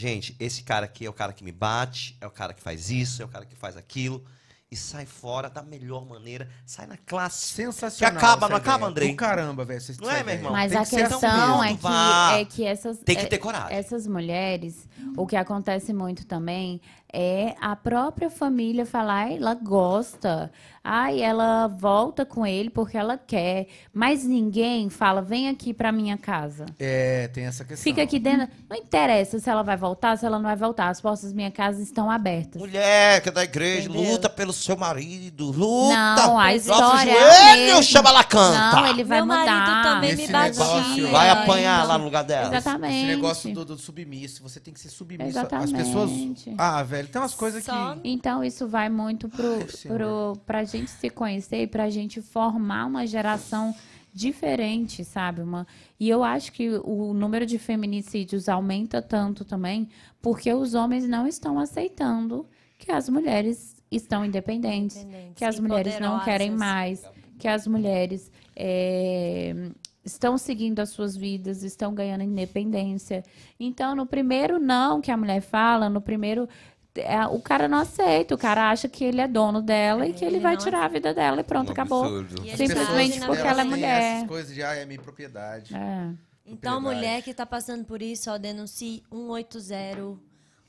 [0.00, 2.90] Gente, esse cara aqui é o cara que me bate, é o cara que faz
[2.90, 4.24] isso, é o cara que faz aquilo.
[4.70, 7.48] E sai fora da melhor maneira, sai na classe.
[7.48, 8.12] Sensacional.
[8.12, 8.86] Que acaba, não acaba.
[8.86, 9.10] Andrei?
[9.10, 9.82] Do caramba, velho.
[10.00, 10.52] Não é, meu irmão?
[10.52, 12.98] Mas Tem a que questão é que, é que essas.
[13.00, 13.76] Tem que é- ter coragem.
[13.76, 16.80] Essas mulheres, o que acontece muito também
[17.12, 20.50] é a própria família falar, "Ai, ela gosta.
[20.82, 26.16] Ai, ela volta com ele porque ela quer, mas ninguém fala, vem aqui pra minha
[26.16, 26.64] casa.
[26.78, 27.82] É, tem essa questão.
[27.84, 28.48] Fica aqui dentro.
[28.66, 30.88] Não interessa se ela vai voltar, se ela não vai voltar.
[30.88, 32.58] As portas da minha casa estão abertas.
[32.58, 34.10] Mulher que é da igreja, Entendeu?
[34.12, 35.94] luta pelo seu marido, luta.
[36.16, 37.82] Não, a história é joelho, mesma.
[37.82, 38.76] chama ela canta.
[38.76, 39.82] Não, ele vai Meu marido mudar.
[39.82, 40.50] também me Esse batia.
[40.64, 41.88] negócio- Vai É, apanhar então.
[41.88, 42.56] lá no lugar dela.
[42.56, 42.94] Exatamente.
[42.96, 45.28] Esse negócio do, do submisso, você tem que ser submisso.
[45.28, 45.74] As Exatamente.
[45.74, 46.10] pessoas.
[46.56, 48.08] Ah, velho, tem umas coisas Só- que.
[48.08, 52.86] Então, isso vai muito pro, Ai, pro, pra gente se conhecer e pra gente formar
[52.86, 53.74] uma geração
[54.12, 55.40] diferente, sabe?
[55.40, 55.66] Uma,
[55.98, 59.88] e eu acho que o número de feminicídios aumenta tanto também
[60.20, 62.46] porque os homens não estão aceitando
[62.76, 67.04] que as mulheres estão independentes, Independentes que as mulheres não querem mais,
[67.38, 69.70] que as mulheres é,
[70.04, 73.22] estão seguindo as suas vidas, estão ganhando independência.
[73.58, 76.48] Então, no primeiro não que a mulher fala, no primeiro
[76.96, 80.24] é, o cara não aceita, o cara acha que ele é dono dela e que
[80.24, 82.04] ele, Ele vai tirar a vida dela e pronto, Um acabou.
[82.04, 82.46] absurdo.
[82.46, 84.02] E Simplesmente porque ela é mulher.
[84.16, 85.74] Essas coisas de, ah, é minha propriedade.
[85.74, 86.10] É.
[86.44, 86.96] Então, Propriedade.
[87.06, 90.18] mulher que tá passando por isso, ó, denuncie 180,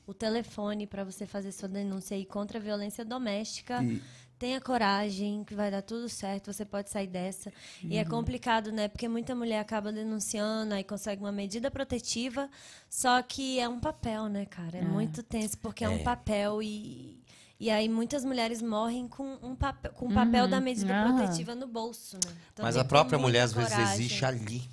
[0.06, 3.82] o telefone para você fazer sua denúncia aí contra a violência doméstica.
[3.82, 4.00] E-
[4.42, 7.52] Tenha coragem, que vai dar tudo certo, você pode sair dessa.
[7.80, 8.00] E Uhum.
[8.00, 8.88] é complicado, né?
[8.88, 12.50] Porque muita mulher acaba denunciando, aí consegue uma medida protetiva,
[12.90, 14.78] só que é um papel, né, cara?
[14.78, 17.22] É, muito tenso, porque é, um papel e.
[17.60, 21.68] E aí muitas mulheres morrem com um papel, com o papel da medida protetiva no
[21.68, 22.32] bolso, né?
[22.52, 24.68] Então, Mas a própria mulher às vezes existe ali.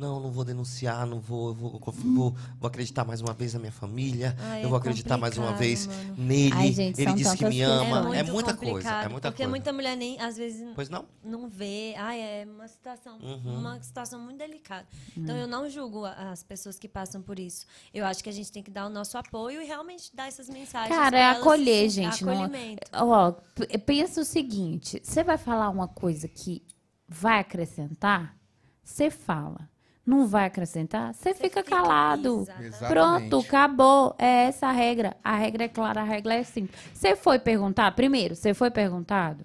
[0.00, 3.70] Não, não vou denunciar, não vou, vou, vou, vou acreditar mais uma vez na minha
[3.70, 4.34] família.
[4.40, 6.14] Ai, eu é vou acreditar mais uma vez mano.
[6.16, 6.54] nele.
[6.56, 8.16] Ai, gente, ele disse que me ama.
[8.16, 9.50] É, muito muita coisa, é muita porque coisa.
[9.50, 11.04] muita mulher nem, às vezes, Pois não?
[11.22, 11.94] não vê.
[11.98, 13.58] Ai, é uma situação, Uhum.
[13.58, 14.86] uma situação muito delicada.
[15.14, 17.66] Então, eu não julgo a- as pessoas que passam por isso.
[17.92, 20.48] Eu acho que a gente tem que dar o nosso apoio e realmente dar essas
[20.48, 20.96] mensagens.
[20.96, 22.88] Cara, é elas acolher, sen- gente, não- Acolhimento.
[22.94, 26.62] Ó, p- pensa o seguinte: você vai falar uma coisa que
[27.06, 28.34] vai acrescentar?
[28.82, 29.68] Você fala.
[30.10, 31.14] Não vai acrescentar?
[31.14, 32.44] Você fica calado.
[32.58, 32.88] Exatamente.
[32.88, 34.16] Pronto, acabou.
[34.18, 35.16] É essa a regra.
[35.22, 36.76] A regra é clara, a regra é simples.
[36.92, 37.92] Você foi perguntar?
[37.92, 39.44] Primeiro, você foi perguntado?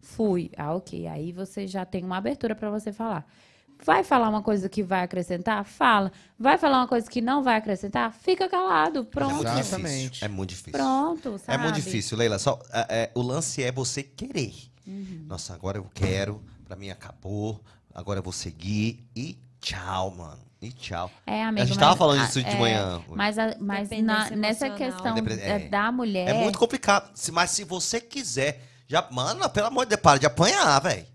[0.00, 0.50] Fui.
[0.56, 1.06] Ah, ok.
[1.06, 3.24] Aí você já tem uma abertura para você falar.
[3.84, 5.64] Vai falar uma coisa que vai acrescentar?
[5.64, 6.10] Fala.
[6.36, 8.12] Vai falar uma coisa que não vai acrescentar?
[8.12, 9.00] Fica calado.
[9.00, 9.34] É Pronto.
[9.36, 10.24] muito Exatamente.
[10.24, 10.72] É muito difícil.
[10.72, 11.62] Pronto, É sabe?
[11.62, 12.40] muito difícil, Leila.
[12.40, 14.52] Só, é, é, o lance é você querer.
[14.84, 15.26] Uhum.
[15.28, 17.62] Nossa, agora eu quero, pra mim acabou,
[17.94, 20.38] agora eu vou seguir e tchau, mano.
[20.62, 21.10] E tchau.
[21.26, 23.02] É, amigo, a gente tava falando disso de é, manhã.
[23.08, 25.58] Mas, a- mas na- nessa questão Depre- da- é.
[25.68, 26.28] da mulher.
[26.28, 27.10] É muito complicado.
[27.32, 31.06] Mas se você quiser, já, mano, pelo amor de Deus, para de apanhar, velho.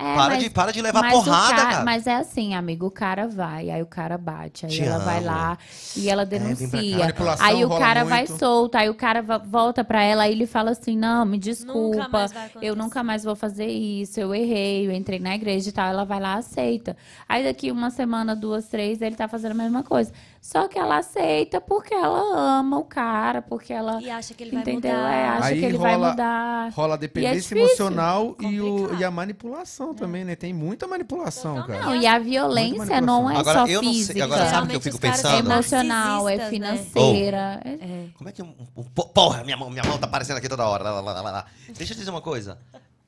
[0.00, 1.84] É, para, mas- de, para de levar porrada, cara- cara.
[1.84, 5.16] Mas é assim, amigo, o cara vai, aí o cara bate, aí Te ela vai
[5.18, 5.26] amo.
[5.26, 5.58] lá
[5.96, 6.30] e ela cá.
[6.30, 6.98] denuncia.
[6.98, 8.10] Manipulação aí o cara muito.
[8.10, 12.08] vai solto, aí o cara volta pra ela, aí ele fala assim: "Não, me desculpa,
[12.08, 15.72] vai eu acontecer." nunca mais vou fazer isso, eu errei, eu entrei na igreja e
[15.72, 15.88] tal".
[15.88, 16.96] Ela vai lá, aceita.
[17.28, 20.12] Aí daqui uma semana, duas, três, ele tá fazendo a mesma coisa.
[20.40, 22.20] Só que ela aceita porque ela
[22.60, 24.92] ama o cara, porque ela E acha que ele vai entendeu?
[24.94, 25.12] mudar.
[25.12, 26.70] É, acha Aí que ele vai rola- mudar.
[26.72, 27.58] Rola a dependência difícil.
[27.86, 30.34] emocional e, o, e a manipulação também, né?
[30.36, 31.80] Tem muita manipulação, Totalmente.
[31.80, 31.94] cara.
[31.94, 33.06] Não, e a violência manipulação.
[33.06, 34.24] não é Agora, só eu não sei- física.
[34.24, 35.50] agora, sabe o que eu fico caras é pensando?
[35.50, 36.50] emocional, é né?
[36.50, 37.60] financeira.
[37.64, 38.08] é- É.
[38.14, 38.42] Como é que.
[38.42, 40.84] um- um- po- porra, minha mão, minha mão tá aparecendo aqui toda hora.
[40.84, 41.46] Lá, lá, lá.
[41.68, 42.58] Deixa eu te dizer uma coisa.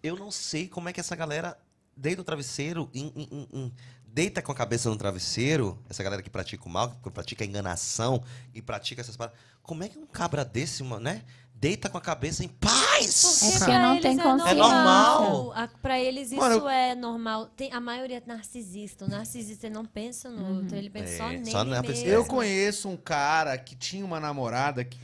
[0.02, 1.56] Eu não sei como é que essa galera
[1.96, 3.72] deita o travesseiro, em- em- em- em-
[4.06, 7.46] deita com a cabeça no travesseiro, essa galera que pratica o mal, que pratica a
[7.46, 8.22] enganação
[8.54, 9.38] e pratica essas paradas.
[9.62, 11.22] Como é que um cabra desse, mano, né?
[11.60, 13.42] Deita com a cabeça em paz?
[13.42, 14.54] É porque pra não eles tem é consciência.
[14.54, 15.52] normal.
[15.54, 17.46] A- Pra eles isso Mano, é normal.
[17.54, 19.04] Tem, a maioria é narcisista.
[19.04, 21.86] O narcisista não pensa no outro, ele pensa É, só nele só na mesmo.
[21.88, 22.08] pessoa.
[22.08, 24.98] Eu conheço um cara que tinha uma namorada que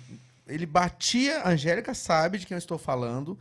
[0.47, 3.39] ele batia, a Angélica sabe de quem eu estou falando.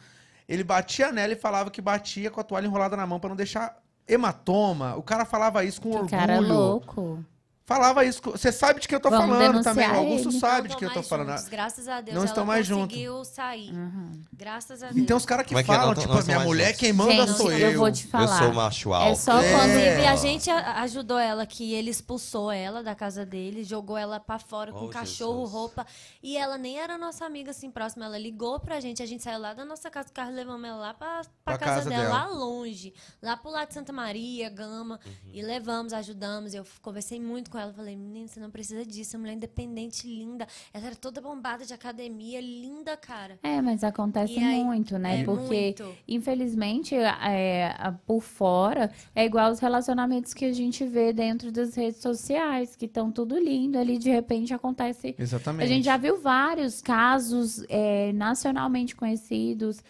[0.47, 3.35] Ele batia nela e falava que batia com a toalha enrolada na mão pra não
[3.37, 3.77] deixar
[4.07, 4.95] hematoma.
[4.95, 6.11] O cara falava isso com Que orgulho.
[6.11, 7.23] cara louco.
[7.67, 8.21] Falava isso.
[8.21, 9.89] com- Você sabe de quem eu tô Vamos falando também.
[9.89, 10.39] O Augusto ele.
[10.39, 11.29] sabe Não de quem eu tô falando.
[11.29, 12.13] juntos, graças a Deus.
[12.13, 12.87] Não ela estão mais juntos.
[12.95, 13.71] conseguiu sair.
[13.73, 14.21] Uhum.
[14.31, 15.07] Graças a E Deus.
[15.07, 15.73] tem uns caras que Como é que é?
[15.75, 16.79] falam, Não, tipo, não a minha mulher juntos.
[16.79, 17.79] quem manda Gente, sou eu eu.
[17.79, 18.23] vou te falar.
[18.23, 19.11] Eu sou macho alfa.
[19.11, 19.51] É só É.
[19.51, 19.69] quando.
[19.71, 24.37] Inclusive, a gente ajudou ela, que ele expulsou ela da casa dele, jogou ela pra
[24.37, 25.51] fora com Oh, cachorro, Jesus.
[25.51, 25.87] roupa.
[26.21, 28.05] E ela nem era nossa amiga assim próxima.
[28.05, 30.77] Ela ligou pra gente, a gente saiu lá da nossa casa, o carro levamos ela
[30.77, 32.25] lá pra, pra Pra casa, casa dela, dela.
[32.25, 32.93] lá longe.
[33.23, 34.99] Lá pro lado de Santa Maria, Gama.
[35.03, 35.11] Uhum.
[35.33, 36.53] E levamos, ajudamos.
[36.53, 37.73] Eu conversei muito com ela.
[37.73, 39.15] Falei, menina, você não precisa disso.
[39.15, 40.47] É uma mulher independente, linda.
[40.73, 43.39] Ela era toda bombada de academia, linda, cara.
[43.43, 45.21] É, mas acontece E aí- muito, né?
[45.21, 45.95] é Porque, muito.
[46.07, 51.75] infelizmente, é, a- por fora, é igual os relacionamentos que a gente vê dentro das
[51.75, 55.15] redes sociais, que estão tudo lindo ali, de repente acontece.
[55.17, 55.63] Exatamente.
[55.63, 59.81] A gente já viu vários casos é, nacionalmente conhecidos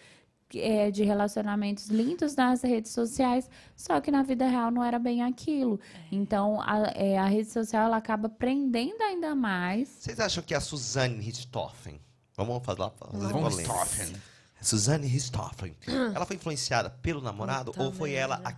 [0.54, 5.24] é, de relacionamentos lindos nas redes sociais, só que na vida real não era bem
[5.24, 5.80] aquilo.
[6.12, 9.90] Então, a, é, a rede social ela acaba prendendo ainda mais.
[9.90, 12.00] Vocês acham que a Suzane Richthofen,
[12.36, 14.20] vamos falar, fazer Vamos polêmica.
[14.62, 15.76] Suzane Richthofen,
[16.14, 18.56] ela foi influenciada pelo namorado ou foi ela a,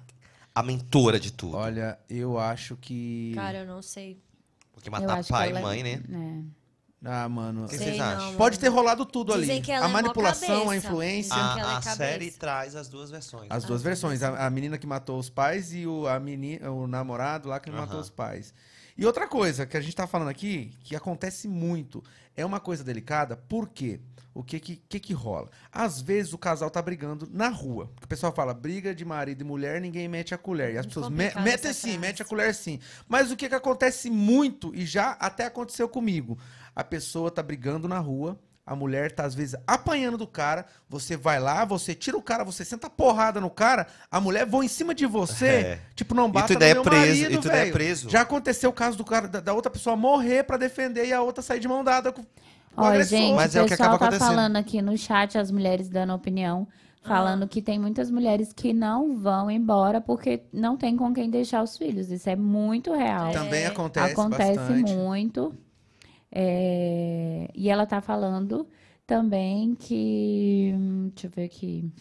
[0.55, 1.57] a mentora de tudo?
[1.57, 3.33] Olha, eu acho que.
[3.35, 4.21] Cara, eu não sei.
[4.71, 6.01] Porque Eu matar acho que pai e é- mãe, né?
[6.07, 6.43] né?
[7.03, 7.65] Ah, mano.
[7.65, 8.25] O que vocês não, acham?
[8.25, 8.37] mano.
[8.37, 9.61] Pode ter rolado tudo Dizem ali.
[9.65, 10.75] que ela a é manipulação, a cabeça.
[10.87, 11.35] influência.
[11.35, 13.47] Dizem que ela é A, a série traz as duas versões.
[13.51, 14.23] As duas versões.
[14.23, 17.69] A, a menina que matou os pais e o, a meni, o namorado lá que
[17.69, 18.53] matou os pais.
[18.97, 22.03] E outra coisa que a gente tá falando aqui, que acontece muito,
[22.35, 23.99] é uma coisa delicada, por quê?
[24.33, 25.49] O que que, que que rola?
[25.71, 27.91] Às vezes o casal tá brigando na rua.
[28.03, 30.73] O pessoal fala, briga de marido e mulher, ninguém mete a colher.
[30.73, 31.97] E as Muito pessoas me, metem sim, frase.
[31.97, 32.79] mete a colher sim.
[33.07, 36.37] Mas o que que acontece muito, e já até aconteceu comigo,
[36.77, 40.63] a pessoa tá brigando na rua, a mulher tá, às vezes, apanhando do cara.
[40.87, 44.45] Você vai lá, você tira o cara, você senta a porrada no cara, a mulher
[44.45, 45.47] voa em cima de você.
[45.47, 45.79] É.
[45.95, 48.07] Tipo, não bata tu no é meu preso, marido, e tu ainda é preso.
[48.11, 51.19] Já aconteceu o caso do cara, da, da outra pessoa morrer pra defender e a
[51.19, 52.23] outra sair de mão dada com,
[52.75, 53.17] Olha, agressor.
[53.17, 54.27] gente, Mas o é o que pessoal acaba tá acontecendo.
[54.35, 56.67] falando aqui no chat, as mulheres dando opinião,
[57.01, 61.63] falando que tem muitas mulheres que não vão embora porque não tem com quem deixar
[61.63, 62.11] os filhos.
[62.11, 63.31] Isso é muito real.
[63.31, 64.93] Também acontece, Acontece bastante.
[64.93, 65.55] muito.
[66.39, 68.67] É, E ela tá falando
[69.07, 70.71] também que.
[71.13, 71.91] Deixa eu ver aqui.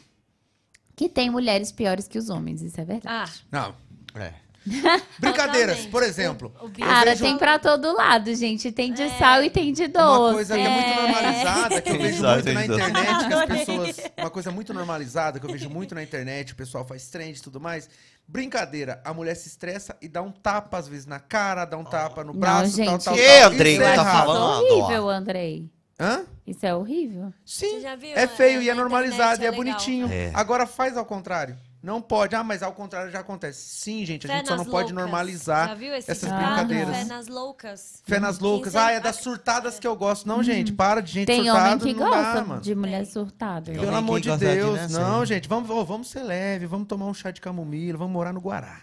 [0.95, 3.09] Que tem mulheres piores que os homens, isso é verdade.
[3.09, 3.75] Ah, Não.
[4.21, 4.35] É.
[5.19, 5.91] Brincadeiras, totalmente.
[5.91, 6.55] por exemplo.
[6.61, 8.71] O, o Bill Cara, vejo- tem pra todo lado, gente.
[8.73, 9.09] Tem de É.
[9.19, 10.07] sal e tem de doce.
[10.21, 13.47] Uma coisa que é muito normalizada, que eu vejo Exato, muito na internet, que as
[13.47, 13.97] pessoas.
[14.19, 17.43] Uma coisa muito normalizada, que eu vejo muito na internet, o pessoal faz trend e
[17.43, 17.89] tudo mais.
[18.29, 21.85] Brincadeira, a mulher se estressa e dá um tapa, às vezes, na cara, dá um
[21.85, 23.05] tapa no Não, braço, tal, gente.
[23.05, 23.53] tal, Que, tal.
[23.53, 24.27] Andrei, Isso não é tá errado.
[24.27, 24.65] falando?
[24.65, 25.71] Isso é horrível, Andrei.
[25.99, 26.25] Hã?
[26.47, 27.33] Isso é horrível.
[27.45, 27.71] Sim.
[27.71, 28.11] Você já viu?
[28.15, 30.09] É feio É, e é normalizado e é é bonitinho.
[30.13, 30.31] É.
[30.35, 31.57] Agora faz ao contrário.
[31.87, 32.35] Não pode.
[32.35, 33.61] Ah, mas ao contrário já acontece.
[33.79, 35.05] Sim, gente, a Fé gente só não pode loucas.
[35.05, 36.45] normalizar Já viu esse essas ditado?
[36.67, 36.97] brincadeiras.
[36.97, 38.03] Fé nas loucas.
[38.05, 38.75] Fé nas loucas.
[38.75, 40.27] Ah, é das surtadas que eu gosto.
[40.27, 41.85] Não, gente, para de gente Tem homem surtada.
[41.85, 42.61] que não dá, gosta mano.
[42.61, 43.71] de mulher surtada.
[43.71, 44.75] Tem Pelo amor de de Deus.
[44.77, 48.13] nessa, não, gente, vamos, ô, vamos ser leve, vamos tomar um chá de camomila, vamos
[48.13, 48.81] morar no Guará.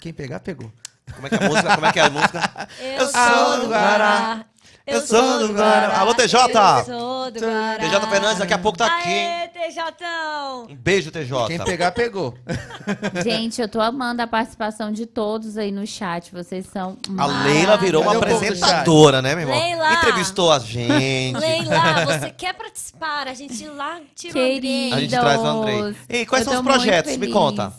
[0.00, 0.72] Quem pegar, pegou.
[1.14, 1.74] Como é que é a música?
[1.76, 2.68] Como é que é a música?
[2.98, 4.46] Eu sou do Guará.
[4.86, 5.98] Eu sou do Guará.
[5.98, 6.36] Alô, TJ.
[6.36, 7.78] Eu sou do Guará.
[7.78, 9.08] TJ Fernandes daqui a pouco tá aqui?
[9.08, 10.66] Aê, TJão.
[10.68, 11.46] Um beijo, TJ.
[11.46, 12.34] Quem pegar, pegou.
[13.24, 16.30] Gente, eu tô amando a participação de todos aí no chat.
[16.30, 16.98] Vocês são.
[17.16, 19.58] A Leila virou uma apresentadora, né, meu irmão?
[19.58, 19.92] Leila.
[19.94, 21.38] Entrevistou a gente.
[21.38, 23.26] Leila, você quer participar?
[23.26, 24.92] A gente lá tira o Andrei.
[24.92, 25.96] A gente traz o Andrei.
[26.10, 27.16] Ei, quais Eu são os projetos?
[27.16, 27.72] Me conta.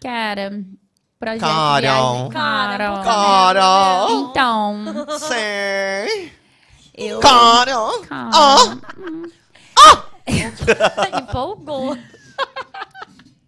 [0.00, 0.62] Cara,
[1.18, 2.28] projeto Carol.
[2.30, 4.08] Carol.
[4.08, 4.20] meu.
[4.30, 4.84] Então,
[5.18, 6.41] Sei.
[6.94, 7.20] Eu.
[7.20, 7.72] Cara,
[11.20, 11.96] Empolgou.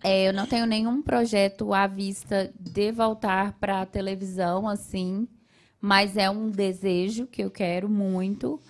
[0.02, 5.26] É, eu não tenho nenhum projeto à vista de voltar para a televisão, assim,
[5.80, 8.60] mas é um desejo que eu quero muito,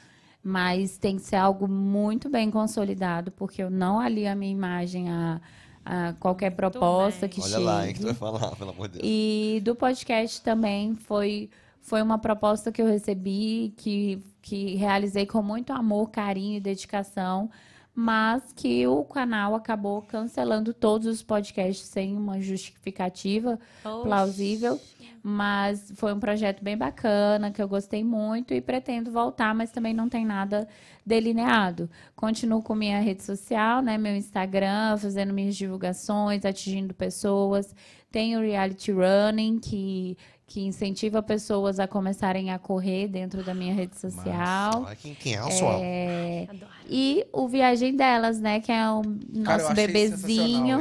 [0.43, 5.11] mas tem que ser algo muito bem consolidado, porque eu não alio a minha imagem
[5.11, 5.41] a,
[5.85, 7.65] a qualquer proposta que Olha chegue.
[7.65, 9.05] lá, hein, que tu vai falar, pelo amor de Deus.
[9.05, 11.51] E do podcast também foi,
[11.85, 17.51] foi uma proposta que eu recebi, que, que realizei com muito amor, carinho e dedicação,
[17.95, 23.61] mas que o canal acabou cancelando todos os podcasts sem uma justificativa
[24.03, 24.81] plausível.
[25.23, 29.93] Mas foi um projeto bem bacana, que eu gostei muito e pretendo voltar, mas também
[29.95, 30.67] não tem nada
[31.05, 31.89] delineado.
[32.17, 37.75] Continuo com minha rede social, né, meu Instagram, fazendo minhas divulgações, atingindo pessoas.
[38.11, 40.17] Tenho reality running, que,
[40.47, 44.85] que incentiva pessoas a começarem a correr dentro da minha rede social.
[44.85, 45.81] Olha quem, quem é o sol.
[45.83, 46.47] É,
[46.89, 50.81] e o Viagem Delas, né, que é o Cara, eu nosso bebezinho.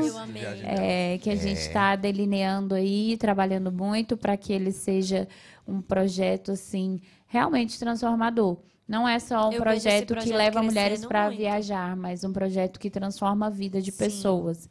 [0.63, 5.27] É, que a gente está delineando aí, trabalhando muito para que ele seja
[5.65, 8.57] um projeto assim realmente transformador.
[8.85, 12.79] Não é só um esse projeto, que projeto leva mulheres para viajar, mas um projeto
[12.79, 13.97] que transforma a vida de Sim.
[13.97, 14.69] pessoas.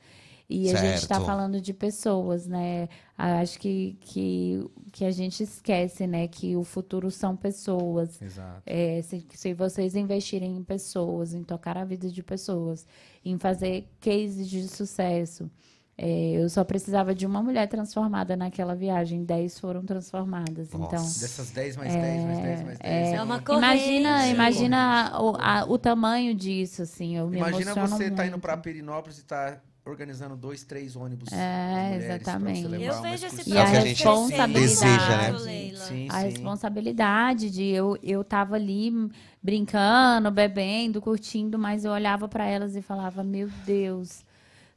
[0.55, 1.27] E a gente está Certo.
[1.27, 2.89] falando de pessoas, né?
[3.17, 6.29] Acho que, que, que a gente esquece, né?
[6.29, 8.21] Que o futuro são pessoas.
[8.21, 8.63] Exato.
[8.67, 12.87] É, se, se vocês investirem em pessoas, em tocar a vida de pessoas,
[13.25, 15.51] em fazer cases de sucesso.
[15.97, 19.25] é, eu só precisava de uma mulher transformada naquela viagem.
[19.25, 20.71] Dez foram transformadas.
[20.73, 20.87] Nossa.
[20.97, 23.09] Então, Dessas 10 mais 10, mais 10, mais 10.
[23.13, 24.35] É uma imagina, corrente.
[24.35, 27.17] imagina o, a- o tamanho disso, assim.
[27.17, 31.33] Eu me Imagina você tá indo pra Perinópolis e tá organizando dois, três ônibus.
[31.33, 32.67] É, exatamente.
[32.67, 33.51] levar Eu vejo esse.
[33.51, 35.33] E a É a gente deseja, né?
[35.77, 36.27] Sim, a sim.
[36.29, 39.11] responsabilidade de eu, eu tava ali
[39.43, 44.25] brincando, bebendo, curtindo, mas eu olhava para elas e falava, meu Deus,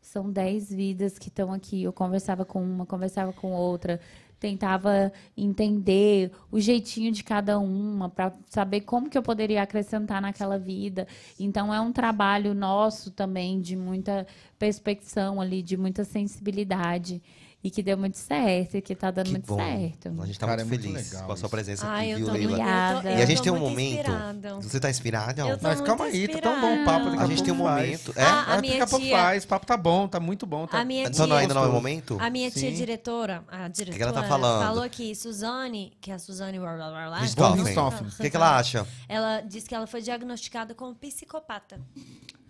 [0.01, 1.83] são dez vidas que estão aqui.
[1.83, 3.99] Eu conversava com uma, conversava com outra,
[4.45, 10.59] tentava entender o jeitinho de cada uma para saber como que eu poderia acrescentar naquela
[10.59, 11.07] vida.
[11.39, 14.27] Então é um trabalho nosso também de muita
[14.59, 17.23] perspecção ali, de muita sensibilidade.
[17.65, 19.57] E que deu muito certo, e que tá dando Que muito bom.
[19.57, 20.21] certo.
[20.21, 22.21] A gente tá Cara, muito é muito feliz legal com a sua presença Ai, aqui,
[22.21, 22.47] viu, Leila?
[22.49, 23.09] muito- Obrigada.
[23.11, 23.97] E a gente tem um muito momento.
[24.01, 24.53] inspirada.
[24.61, 25.41] Você tá inspirado?
[25.41, 27.07] Eu tô Mas muito calma aí, tá tão bom o papo.
[27.19, 27.85] A gente tem um faz.
[27.87, 28.13] momento.
[28.15, 28.23] É?
[28.23, 29.43] Ah, a Ah, minha daqui a pouco tia- faz.
[29.43, 30.67] O papo tá bom, tá muito bom.
[30.67, 30.79] Tá...
[30.81, 32.17] A minha tia, não, ainda não é o momento?
[32.21, 32.75] a minha tia Sim.
[32.75, 34.61] diretora, a diretora, ela tá falando?
[34.63, 36.59] falou que Suzane, que é a Suzane.
[36.59, 38.07] Richthofen.
[38.07, 38.85] O que, que ela acha?
[39.09, 41.79] Ela disse que ela foi diagnosticada como psicopata.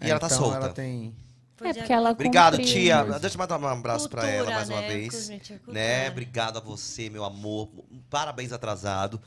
[0.01, 0.57] E ela tá Então, solta.
[0.57, 1.15] Ela tem...
[1.55, 2.73] Foi É porque ela Obrigado, cumpriu.
[2.73, 3.03] tia.
[3.19, 4.87] Deixa eu mandar um abraço pra Cultura, ela mais uma né?
[4.87, 5.29] vez.
[5.29, 5.73] Cultura.
[5.73, 6.09] Né?
[6.09, 7.69] Obrigado a você, meu amor.
[8.09, 9.21] Parabéns atrasado.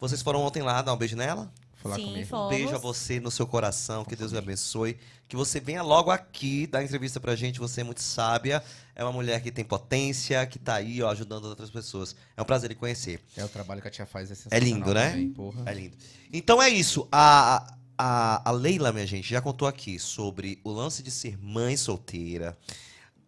[0.00, 1.52] Vocês foram ontem lá dar um beijo nela?
[1.74, 2.22] Falar Sim, comigo.
[2.24, 2.48] Um fomos.
[2.48, 4.04] beijo a você no seu coração.
[4.06, 4.96] Que Deus o abençoe.
[5.28, 7.58] Que você venha logo aqui dar entrevista pra gente.
[7.60, 8.62] Você é muito sábia.
[8.96, 12.16] É uma mulher que tem potência, que tá aí, ó, ajudando outras pessoas.
[12.34, 13.20] É um prazer lhe conhecer.
[13.36, 15.10] É o trabalho que a tia faz é É sensacional lindo, né?
[15.10, 15.62] também, porra.
[15.66, 15.96] É lindo.
[16.32, 17.06] Então é isso.
[17.12, 21.76] A, a, a Leila, minha gente, já contou aqui sobre o lance de ser mãe
[21.76, 22.56] solteira,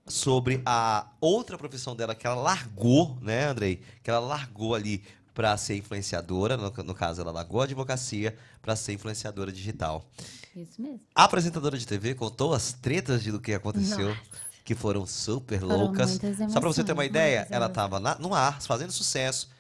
[0.06, 3.82] sobre a outra profissão dela que ela largou, né, Andrei?
[4.02, 5.02] Que ela largou ali
[5.34, 10.08] para ser influenciadora, no, no caso ela largou a advocacia para ser influenciadora digital.
[10.54, 11.00] Isso mesmo.
[11.14, 14.16] A apresentadora de TV contou as tretas de do que aconteceu,
[14.64, 16.18] que foram super Foram loucas.
[16.50, 19.50] Só pra você ter uma ideia, ela tava na- no ar, fazendo sucesso.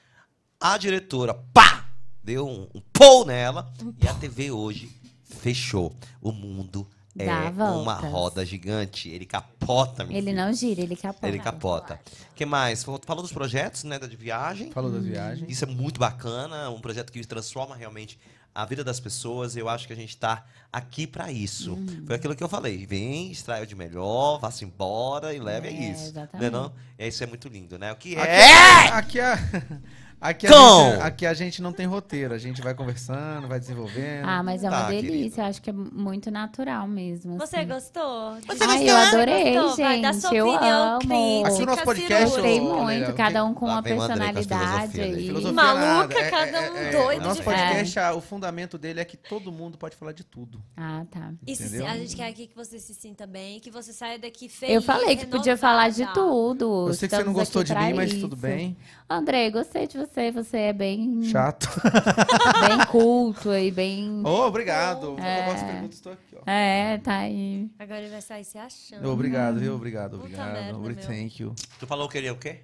[0.58, 1.84] A diretora, pá!
[2.24, 3.70] Deu um, um pou nela.
[4.02, 4.90] e a TV hoje
[5.26, 5.94] fechou.
[6.20, 6.86] O mundo
[7.18, 7.28] é
[7.60, 9.08] uma roda gigante.
[9.08, 10.44] Ele capota, minha Ele filha.
[10.46, 11.28] não gira, ele capota.
[11.28, 12.00] Ele capota.
[12.30, 12.84] O que mais?
[12.84, 14.70] Falou dos projetos, né, da de viagem.
[14.70, 15.48] Falou das viagens.
[15.50, 18.18] Isso é muito bacana, um projeto que transforma realmente
[18.54, 19.56] a vida das pessoas.
[19.56, 21.72] Eu acho que a gente está aqui para isso.
[21.74, 22.04] Uhum.
[22.06, 22.84] Foi aquilo que eu falei.
[22.86, 26.04] Vem, extrai o de melhor, vá-se embora e leve É, a isso.
[26.08, 26.50] exatamente.
[26.52, 26.72] Não é não?
[26.98, 27.92] Isso é muito lindo, né?
[27.92, 28.88] O que Aqui, é?
[28.88, 29.38] aqui, a,
[30.30, 30.90] aqui, a Cão!
[30.92, 32.34] gente, aqui a gente não tem roteiro.
[32.34, 34.24] A gente vai conversando, vai desenvolvendo.
[34.26, 35.10] Ah, mas é uma Tá, delícia.
[35.10, 35.40] querido.
[35.40, 37.36] Eu acho que é muito natural mesmo.
[37.38, 37.68] Você assim.
[37.68, 38.36] gostou?
[38.68, 39.84] Ai, eu adorei, Gostou?
[39.84, 40.22] Vai dar gente.
[40.22, 40.98] sua Eu opinião amo.
[41.00, 42.42] crítica, Aqui o nosso podcast, cirúrgica.
[42.42, 44.92] Gostei Ô, muito, cada um com Lá uma vem o André com as personalidade filosofias
[44.92, 45.16] dele.
[45.20, 45.26] aí.
[45.26, 46.30] Filosofia Maluca, nada.
[46.30, 49.52] cada um é, doido O nosso de podcast, a- o fundamento dele é que todo
[49.52, 50.62] mundo pode falar de tudo.
[50.76, 51.32] Ah, tá.
[51.46, 51.86] E se- Entendeu?
[51.86, 54.74] a gente quer aqui que você se sinta bem, que você saia daqui feliz.
[54.74, 56.20] Eu falei que podia falar de renovada.
[56.20, 56.88] tudo.
[56.88, 58.20] Eu sei que você não Estamos gostou aqui de pra mim, mas isso.
[58.20, 58.76] tudo bem.
[59.08, 60.15] André, gostei de você.
[60.32, 61.68] Você é bem, Chato.
[62.66, 64.22] bem culto e bem.
[64.24, 65.14] Ô, obrigado.
[65.18, 65.40] É.
[65.40, 66.50] Eu gosto de perguntas, estou aqui, ó.
[66.50, 67.70] É, tá aí.
[67.78, 69.10] Agora ele vai sair se achando.
[69.10, 69.74] Obrigado, viu?
[69.74, 70.52] Obrigado, Puta obrigado.
[70.52, 71.04] merda, Obri- meu.
[71.04, 71.54] Thank you.
[71.78, 72.60] Tu falou que queria o quê?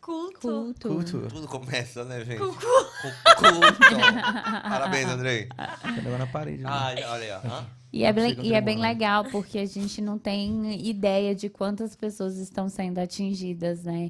[0.00, 0.40] Culto.
[0.40, 0.88] Culto.
[0.88, 1.28] Culto.
[1.28, 2.38] Tudo começa, né, gente?
[2.38, 2.66] Com culto.
[4.68, 5.48] Parabéns, Andrei.
[5.94, 6.62] Pegou na parede.
[6.62, 6.68] né?
[6.72, 7.83] Ai, olha aí, ó.
[7.94, 11.94] E é, bem, e é bem legal, porque a gente não tem ideia de quantas
[11.94, 14.08] pessoas estão sendo atingidas, né?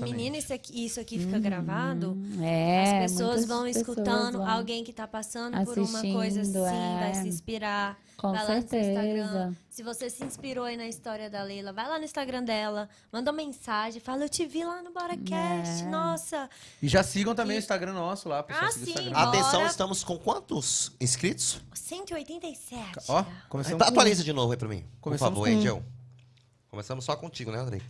[0.00, 2.16] Menina, isso aqui, isso aqui fica gravado.
[2.40, 4.48] É, As pessoas vão pessoas escutando vão.
[4.48, 6.98] alguém que tá passando por uma coisa assim, é.
[7.00, 7.98] vai se inspirar.
[8.16, 9.26] Com vai lá no seu Instagram.
[9.28, 9.56] certeza.
[9.68, 13.30] Se você se inspirou aí na história da Leila, vai lá no Instagram dela, manda
[13.30, 15.86] uma mensagem, fala, eu te vi lá no BoraCast, É.
[15.86, 16.48] nossa.
[16.80, 18.44] E já sigam também E- o Instagram nosso lá.
[18.48, 18.94] Ah, sim.
[19.12, 19.66] Atenção, Bora.
[19.66, 21.60] estamos com quantos inscritos?
[21.74, 23.00] 187.
[23.08, 23.88] Ó, começamos com...
[23.88, 24.80] Atualiza de novo aí pra mim.
[24.82, 25.82] Por Começamos favor, com- Angel.
[26.70, 27.82] Começamos só contigo, né, Andrei?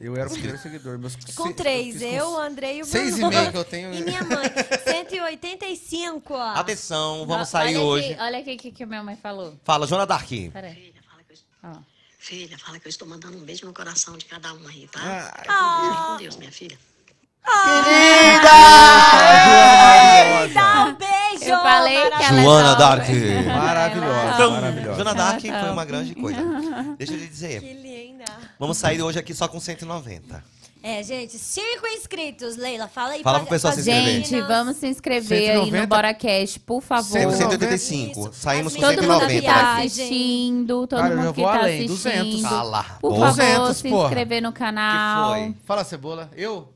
[0.00, 0.98] Eu era o primeiro seguidor.
[0.98, 1.14] Meus...
[1.36, 3.28] Com se- três, eu, com o Andrei e o Seis e Bruno.
[3.38, 3.92] meio que eu tenho.
[3.94, 4.50] E minha mãe,
[4.84, 6.54] 185, ó.
[6.54, 8.12] Atenção, vamos sair olha hoje.
[8.14, 9.54] Aqui, olha aqui o que, que minha mãe falou.
[9.62, 10.28] Fala, Joana Dark.
[10.52, 10.74] Peraí.
[10.74, 11.74] Filha, fala que eu, Ó.
[12.18, 15.00] filha, fala que eu estou mandando um beijo no coração de cada um aí, tá?
[15.02, 16.78] Ah, Fica com Deus, com Deus, minha filha.
[20.54, 21.09] Dá um beijo!
[21.50, 22.74] Eu falei que ela é Joana nova.
[22.78, 23.08] Dark.
[23.46, 24.94] Maravilhosa, Então, maravilhosa.
[24.96, 26.40] Joana Dark foi uma grande coisa.
[26.98, 27.60] Deixa eu lhe dizer.
[27.60, 28.24] Que linda.
[28.58, 30.42] Vamos sair hoje aqui só com 190.
[30.82, 32.56] É, gente, cinco inscritos.
[32.56, 33.22] Leila, fala aí.
[33.22, 34.14] Fala pra- pro pessoal se inscrever.
[34.24, 35.80] Gente, vamos se inscrever aí 190.
[35.82, 37.04] no BoraCast, por favor.
[37.18, 38.20] Cento- 185.
[38.20, 38.32] Isso.
[38.32, 39.52] Saímos com Todo mundo que 190.
[39.52, 41.88] tá assistindo, todo Cara, mundo que vou tá além, assistindo.
[41.96, 42.42] 200.
[42.48, 42.82] Cala.
[42.98, 43.26] Por boca.
[43.26, 44.04] favor, 200, se porra.
[44.04, 45.34] inscrever no canal.
[45.34, 45.54] Que foi?
[45.66, 46.30] Fala, Cebola.
[46.34, 46.72] Eu?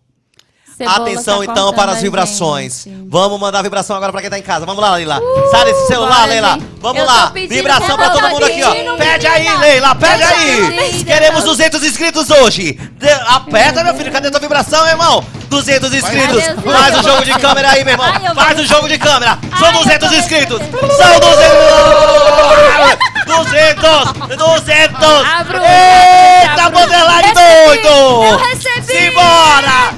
[0.76, 2.86] Cebola Atenção tá então para as a vibrações.
[3.08, 4.66] Vamos mandar vibração agora para quem tá em casa.
[4.66, 5.20] Vamos lá, Leila.
[5.50, 6.58] Sai desse celular, bora, Leila.
[6.80, 7.32] Vamos Eu lá.
[7.32, 8.96] Vibração para todo todo mundo aqui, ó.
[8.96, 9.56] Pede aí.
[9.58, 9.94] Leila.
[9.94, 11.04] Pede aí.
[11.04, 11.56] Queremos Deus.
[11.56, 12.72] 200 inscritos hoje.
[12.98, 14.10] De- Aperta, meu filho.
[14.10, 15.24] Cadê tua vibração, irmão?
[15.48, 16.42] 200 inscritos.
[16.64, 18.34] Faz o jogo de câmera aí, meu irmão.
[18.34, 19.38] Faz o jogo de câmera.
[19.56, 20.58] São Ai, eu 200 vou- inscritos.
[20.96, 23.13] São 200.
[23.42, 24.36] 200.
[24.36, 25.26] 200.
[25.26, 27.88] Abra o- Eita, o- doido!
[28.24, 28.86] Eu recebi!
[28.86, 29.94] Simbora!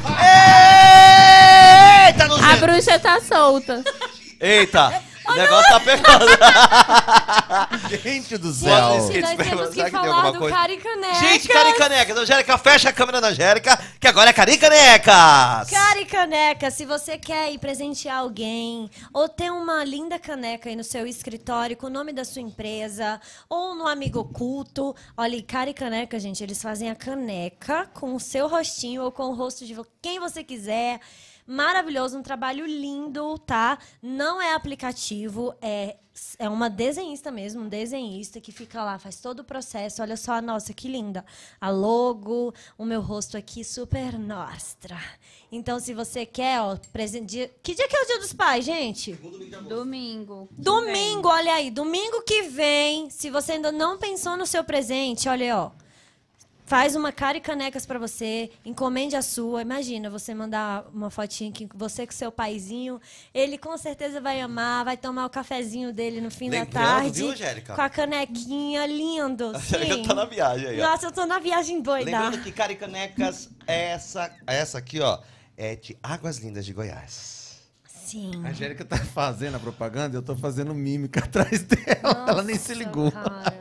[2.09, 3.83] Eita, no A bruxa tá solta.
[4.41, 4.93] Eita!
[5.29, 6.27] O negócio tá pegando.
[8.03, 8.89] Gente do Gente, céu.
[8.89, 10.55] nós Será temos que falar alguma do?
[10.55, 11.15] Caricaneca.
[11.15, 12.17] Gente, Caricanecas.
[12.17, 15.71] Angélica, fecha a câmera da Angélica, que agora é Caricanecas.
[15.71, 21.07] Caricaneca, se você quer ir presentear alguém, ou ter uma linda caneca aí no seu
[21.07, 26.43] escritório com o nome da sua empresa, ou no amigo oculto, olha, e Caricaneca, gente,
[26.43, 30.43] eles fazem a caneca com o seu rostinho ou com o rosto de quem você
[30.43, 31.01] quiser.
[31.47, 33.79] Maravilhoso, um trabalho lindo, tá?
[34.03, 35.97] Não é aplicativo, é,
[36.39, 40.03] é uma desenhista mesmo, um desenhista que fica lá, faz todo o processo.
[40.03, 41.25] Olha só, nossa, que linda.
[41.61, 44.99] A logo, o meu rosto aqui super nostra.
[45.53, 47.51] Então, se você quer, ó, presente.
[47.63, 49.13] Que dia que é o dia dos pais, gente?
[49.69, 50.49] Domingo.
[50.51, 55.45] Domingo, olha aí, domingo que vem, se você ainda não pensou no seu presente, olha
[55.45, 55.86] aí, ó.
[56.67, 59.63] Faz uma cara e canecas pra você, encomende a sua.
[59.63, 63.01] Imagina você mandar uma fotinha aqui com você com seu paizinho.
[63.33, 67.21] Ele com certeza vai amar, vai tomar o cafezinho dele no fim Lembrando, da tarde.
[67.21, 67.73] viu, Angélica?
[67.73, 69.53] Com a canequinha, lindo.
[69.55, 69.59] A.
[69.59, 70.91] Angélica tá na viagem aí, ó.
[70.91, 72.11] Nossa, eu tô na viagem doida.
[72.11, 75.21] Lembrando que Caricanecas, essa, essa aqui, ó,
[75.57, 77.46] é de Águas Lindas de Goiás.
[78.07, 78.31] Sim.
[78.45, 82.25] A Angélica tá fazendo a propaganda e eu tô fazendo mímica atrás dela.
[82.29, 83.11] Ela nem se ligou.
[83.11, 83.53] Cara,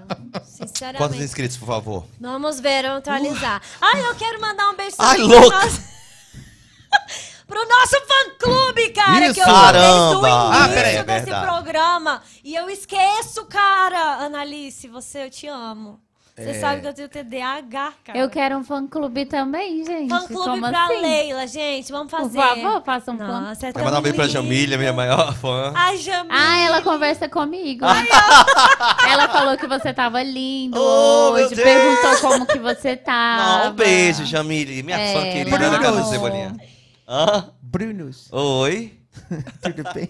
[0.46, 0.98] sinceramente.
[0.98, 2.06] Quantos inscritos, por favor?
[2.20, 3.62] Vamos ver, vamos atualizar.
[3.82, 5.50] Ai, eu quero mandar um beijo Ai, louca!
[5.50, 5.82] pro nosso,
[7.48, 9.26] pro nosso fã-clube, cara.
[9.26, 9.34] Isso!
[9.34, 9.82] que eu Caramba!
[10.12, 12.22] desde o Ah, início peraí, é desse programa.
[12.44, 14.24] E eu esqueço, cara.
[14.26, 16.00] Analice, você, eu te amo.
[16.38, 16.54] Você É.
[16.60, 18.20] sabe que eu tenho TDAH, cara.
[18.20, 20.10] Eu quero um fã-clube também, gente.
[20.10, 21.02] Fã-clube Como pra assim?
[21.02, 21.90] Leila, gente.
[21.94, 22.38] Vamos Por fazer.
[22.38, 23.26] favor, faça um fã.
[23.42, 25.72] Nossa, é Quer mandar um beijo pra tão Jamília, minha maior fã.
[25.74, 26.28] A Jamília.
[26.38, 27.86] Ah, ela conversa comigo.
[29.10, 31.68] ela falou que você tava lindo Oh, meu hoje, Deus!
[31.70, 33.64] perguntou como que você tava.
[33.66, 35.58] Não, um beijo, Jamília, minha É, fã querida.
[35.58, 36.10] meu Olha a cara do amor.
[36.12, 36.56] Cebolinha.
[37.08, 37.50] Hã?
[37.62, 38.92] Brunos, Oi?
[39.62, 40.08] tudo bem?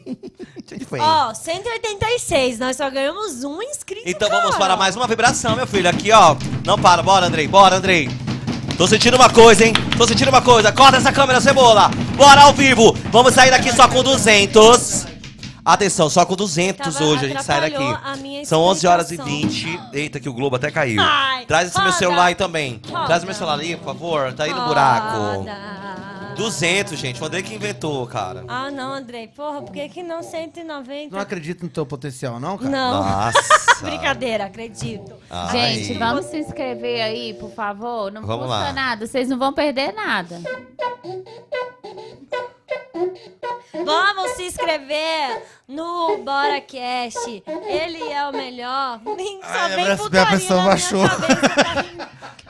[0.67, 1.01] Tudo bem?
[1.01, 2.59] Ó, 186.
[2.59, 4.59] Nós só ganhamos um inscrito, Então vamos cara.
[4.59, 5.89] para mais uma vibração, meu filho.
[5.89, 6.35] Aqui, ó.
[6.65, 7.47] Não para, bora, Andrei.
[7.47, 8.09] Bora, Andrei.
[8.77, 9.73] Tô sentindo uma coisa, hein?
[9.97, 10.71] Tô sentindo uma coisa.
[10.71, 11.89] Corta essa câmera, cebola.
[12.17, 12.93] Bora ao vivo.
[13.11, 15.07] Vamos sair daqui só com 200.
[15.63, 18.45] Atenção, só com 200 Tava- hoje a gente sai daqui.
[18.45, 19.49] São 11 horas e explicação.
[19.49, 19.79] 20.
[19.93, 21.01] Eita, que o Globo até caiu.
[21.01, 21.97] Ai, Traz esse meu roda.
[21.97, 22.79] celular aí também.
[22.87, 23.05] Roda.
[23.05, 24.33] Traz o meu celular ali, por favor.
[24.33, 25.17] Tá aí no buraco.
[25.17, 25.57] Roda.
[26.35, 27.21] 200, gente.
[27.21, 28.43] O Andrei que inventou, cara.
[28.47, 29.27] Ah, não, Andrei.
[29.27, 31.15] Porra, por que, que não 190?
[31.15, 32.69] Não acredito no teu potencial, não, cara?
[32.69, 33.03] Não.
[33.03, 33.39] Nossa.
[33.81, 35.13] Brincadeira, acredito.
[35.29, 35.51] Ai.
[35.75, 38.11] Gente, vamos se inscrever aí, por favor.
[38.11, 38.73] Não Vamos custa lá.
[38.73, 40.39] nada, vocês não vão perder nada.
[43.83, 47.43] Vamos se inscrever no BoraCast.
[47.67, 49.01] Ele é o melhor.
[49.17, 51.03] Nem só Ai, vem a putaria pressão na minha baixou.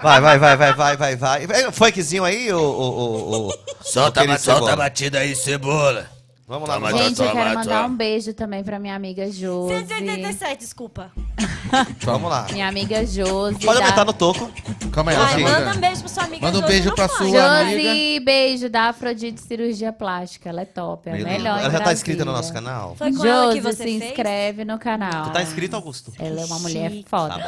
[0.02, 1.44] Vai, vai, vai, vai, vai, vai, vai.
[1.46, 3.54] É, Funkzinho aí, ô, ô, ô, ô.
[3.82, 6.15] Solta, solta a batida aí, cebola.
[6.48, 6.92] Vamos lá, Toma.
[6.92, 7.88] Gente, eu toma, quero mandar toma.
[7.94, 9.74] um beijo também pra minha amiga Josi.
[9.88, 11.12] 187, desculpa.
[12.06, 12.46] Vamos lá.
[12.52, 13.66] Minha amiga Josi.
[13.66, 14.52] Pode da- aumentar no toco.
[14.92, 15.50] Calma aí, Vai, amiga.
[15.50, 17.66] manda um beijo pra sua amiga Manda um Josi beijo pra sua amiga.
[17.72, 20.50] Josi, beijo da Afrodite Cirurgia Plástica.
[20.50, 21.60] Ela é top, é a melhor.
[21.60, 22.96] Ela já tá inscrita no nosso canal?
[22.96, 24.04] Foi com ela que Josi, você se fez?
[24.12, 25.24] inscreve no canal.
[25.26, 26.14] Tu tá inscrito, Augusto?
[26.20, 27.10] Ela é uma mulher Chique.
[27.10, 27.44] foda.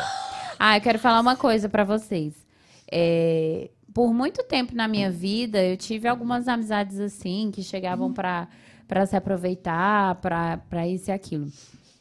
[0.57, 2.33] Ah, eu quero falar uma coisa pra vocês.
[2.91, 8.47] É, por muito tempo na minha vida, eu tive algumas amizades assim que chegavam pra
[8.47, 8.47] para
[9.05, 11.47] se aproveitar, pra isso e aquilo.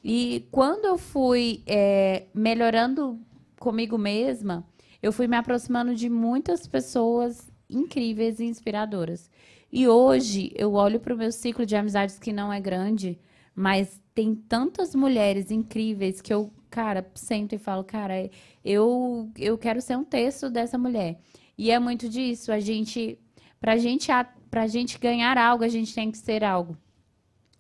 [0.05, 3.19] E quando eu fui é, melhorando
[3.59, 4.65] comigo mesma,
[5.03, 9.31] eu fui me aproximando de muitas pessoas incríveis e inspiradoras.
[9.73, 13.19] E hoje eu olho para o meu ciclo de amizades que não é grande,
[13.55, 18.31] mas tem tantas mulheres incríveis que eu, cara, sento e falo, cara,
[18.65, 21.19] eu, eu quero ser um terço dessa mulher.
[21.59, 23.19] E é muito disso, a gente,
[23.61, 24.11] pra gente,
[24.51, 26.77] pra gente ganhar algo, a gente tem que ser algo.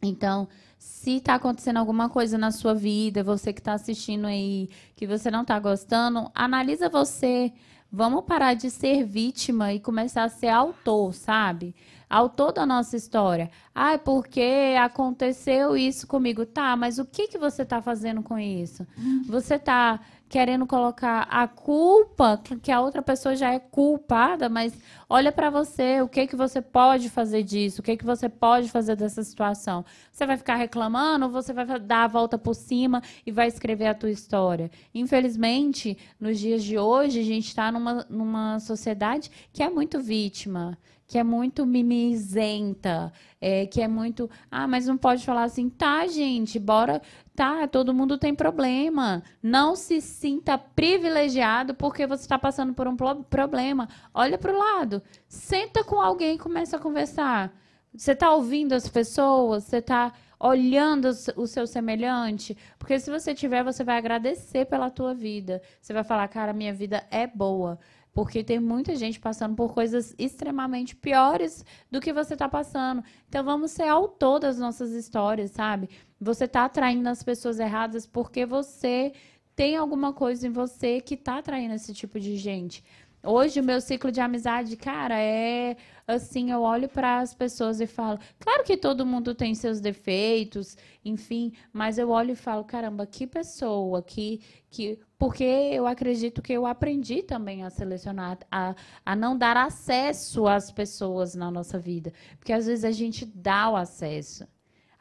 [0.02, 0.48] Então,
[0.78, 5.30] se tá acontecendo alguma coisa na sua vida, você que tá assistindo aí, que você
[5.30, 7.52] não tá gostando, analisa você.
[7.90, 11.74] Vamos parar de ser vítima e começar a ser autor, sabe?
[12.10, 13.50] Autor da nossa história.
[13.74, 16.44] Ai, porque aconteceu isso comigo.
[16.44, 18.86] Tá, mas o que, que você tá fazendo com isso?
[19.26, 24.76] Você tá querendo colocar a culpa, que- a outra pessoa já é culpada, mas
[25.08, 27.80] olha pra você, o que que você pode fazer disso?
[27.80, 29.84] O que que você pode fazer dessa situação?
[30.10, 33.86] Você vai ficar reclamando ou você vai dar a volta por cima e vai escrever
[33.86, 34.70] a tua história?
[34.94, 40.76] Infelizmente, nos dias de hoje, a gente está numa, numa sociedade que é muito vítima,
[41.06, 44.28] que é muito mimizenta, é, que é muito.
[44.50, 47.00] Ah, mas não pode falar assim, tá, gente, bora.
[47.36, 49.22] Tá, todo mundo tem problema.
[49.42, 53.88] Não se sinta privilegiado porque você está passando por um pro- problema.
[54.14, 55.02] Olha para o lado.
[55.28, 57.52] Senta com alguém e começa a conversar.
[57.94, 59.64] Você está ouvindo as pessoas?
[59.64, 62.56] Você está olhando o seu semelhante?
[62.78, 65.60] Porque se você tiver, você vai agradecer pela tua vida.
[65.78, 67.78] Você vai falar, cara, minha vida é boa.
[68.16, 73.04] Porque tem muita gente passando por coisas extremamente piores do que você está passando.
[73.28, 75.90] Então vamos ser autor das nossas histórias, sabe?
[76.18, 79.12] Você está atraindo as pessoas erradas porque você
[79.54, 82.82] tem alguma coisa em você que está atraindo esse tipo de gente.
[83.22, 87.86] Hoje o meu ciclo de amizade, cara, é assim, eu olho para as pessoas e
[87.86, 93.04] falo, claro que todo mundo tem seus defeitos, enfim, mas eu olho e falo, caramba,
[93.04, 99.16] que pessoa, que que porque eu acredito que eu aprendi também a selecionar, a, a
[99.16, 103.76] não dar acesso às pessoas na nossa vida, porque às vezes a gente dá o
[103.76, 104.46] acesso,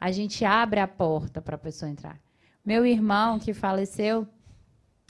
[0.00, 2.18] a gente abre a porta para a pessoa entrar.
[2.64, 4.26] Meu irmão que faleceu,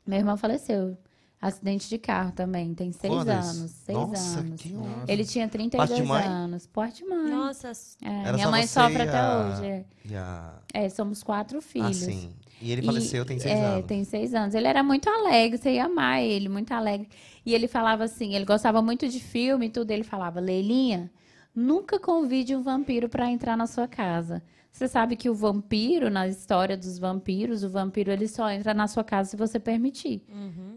[0.06, 0.96] meu irmão faleceu.
[1.38, 3.70] Acidente de carro também, tem seis anos.
[3.70, 4.60] Seis Nossa, anos.
[4.60, 4.74] que.
[5.06, 6.26] Ele tinha 32 Parte de mãe?
[6.26, 6.66] anos.
[6.66, 7.30] Porte de mãe.
[7.30, 9.66] Nossa, É, minha mãe sofre e até a- hoje.
[9.66, 9.84] é.
[10.16, 10.54] A...
[10.72, 12.02] É, somos quatro filhos.
[12.02, 12.34] Ah, sim.
[12.60, 13.86] E ele E- faleceu, tem seis é, anos.
[13.86, 14.54] tem seis anos.
[14.54, 17.08] Ele era muito alegre, você ia amar ele, muito alegre.
[17.44, 19.90] E ele falava assim, ele gostava muito de filme e tudo.
[19.90, 21.10] Ele falava, Leilinha,
[21.54, 24.42] nunca convide um vampiro para entrar na sua casa.
[24.72, 28.86] Você sabe que o vampiro, na história dos vampiros, o vampiro ele só entra na
[28.86, 30.22] sua casa se você permitir.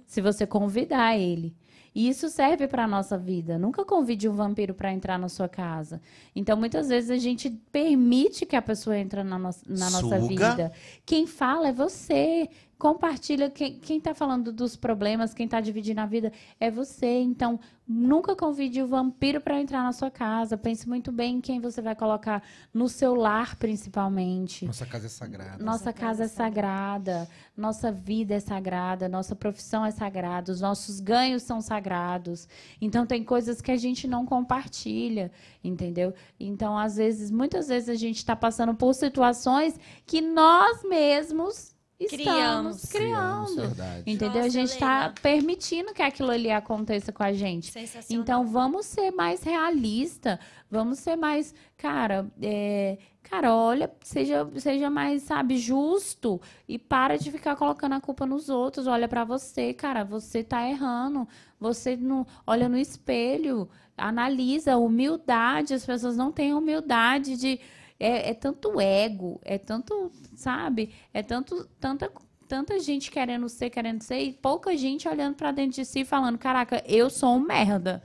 [0.06, 1.54] Se você convidar ele.
[1.94, 3.58] E isso serve para a nossa vida.
[3.58, 6.02] Nunca convide um vampiro para entrar na sua casa.
[6.36, 10.72] Então, muitas vezes, a gente permite que a pessoa entre na, nossa- na nossa vida.
[11.06, 12.48] Quem fala é você.
[12.80, 13.50] Compartilha.
[13.50, 17.20] Quem, quem tá falando dos problemas, quem tá dividindo a vida é você.
[17.20, 20.56] Então, nunca convide o vampiro para entrar na sua casa.
[20.56, 22.42] Pense muito bem em quem você vai colocar
[22.74, 24.66] no seu lar, principalmente.
[24.66, 25.62] Nossa casa é sagrada.
[25.62, 27.28] Nossa casa é sagrada,
[27.58, 32.48] nossa vida é sagrada, nossa profissão é sagrada, os nossos ganhos são sagrados.
[32.80, 36.14] Então tem coisas que a gente não compartilha, entendeu?
[36.40, 41.78] Então às vezes, muitas vezes a gente está passando por situações que nós mesmos
[42.08, 42.84] Criamos.
[42.84, 43.56] estamos criando.
[43.56, 44.04] verdade.
[44.06, 44.42] Entendeu?
[44.42, 47.74] a Nossa, gente está permitindo que aquilo ali aconteça com a gente.
[48.10, 50.40] Então vamos ser mais realista,
[50.72, 57.32] vamos ser mais, cara, é, cara, olha, seja, seja mais, sabe, justo e para de
[57.32, 58.88] ficar colocando a culpa nos outros.
[58.88, 61.28] Olha pra você, cara, você tá errando.
[61.60, 65.74] Você não olha no espelho, analisa humildade.
[65.74, 67.60] As pessoas não têm humildade de
[68.00, 72.12] é, é tanto ego, é tanto, sabe, é tanto tanta
[72.48, 76.06] tanta gente querendo ser, querendo ser, e pouca gente olhando pra dentro de si e
[76.06, 78.02] falando, caraca, eu sou um merda.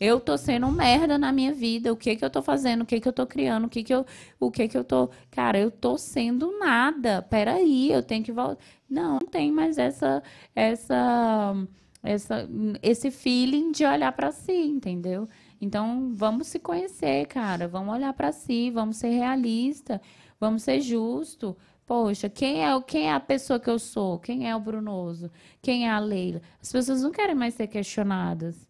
[0.00, 1.92] Eu tô sendo um merda na minha vida.
[1.92, 2.82] O que que eu tô fazendo?
[2.82, 3.66] O que que eu tô criando?
[3.66, 4.06] O que que eu,
[4.38, 5.10] o que que eu tô...
[5.30, 7.22] Cara, eu tô sendo nada.
[7.22, 8.62] Peraí, eu tenho que voltar.
[8.88, 10.22] Não, não tem mais essa,
[10.54, 11.54] essa,
[12.02, 12.48] essa,
[12.82, 15.28] esse feeling de olhar pra si, entendeu?
[15.60, 17.66] Então, vamos se conhecer, cara.
[17.66, 20.00] Vamos olhar pra si, vamos ser realista,
[20.38, 21.56] vamos ser justo.
[21.86, 24.18] Poxa, quem é, o- quem é a pessoa que eu sou?
[24.18, 25.30] Quem é o Brunoso?
[25.62, 26.42] Quem é a Leila?
[26.60, 28.68] As pessoas não querem mais ser questionadas.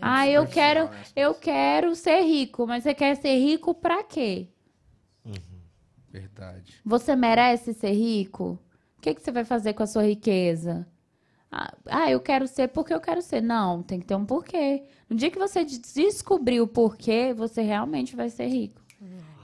[0.00, 0.80] ah, eu quero,
[1.14, 4.48] eu quero ser rico, mas você quer ser rico pra quê?
[6.10, 6.80] Verdade.
[6.84, 8.58] Você merece ser rico?
[8.98, 10.86] O que, que você vai fazer com a sua riqueza?
[11.50, 13.40] Ah, ah, eu quero ser porque eu quero ser.
[13.40, 14.84] Não, tem que ter um porquê.
[15.14, 18.82] No dia que você de- descobrir o porquê, você realmente vai ser rico.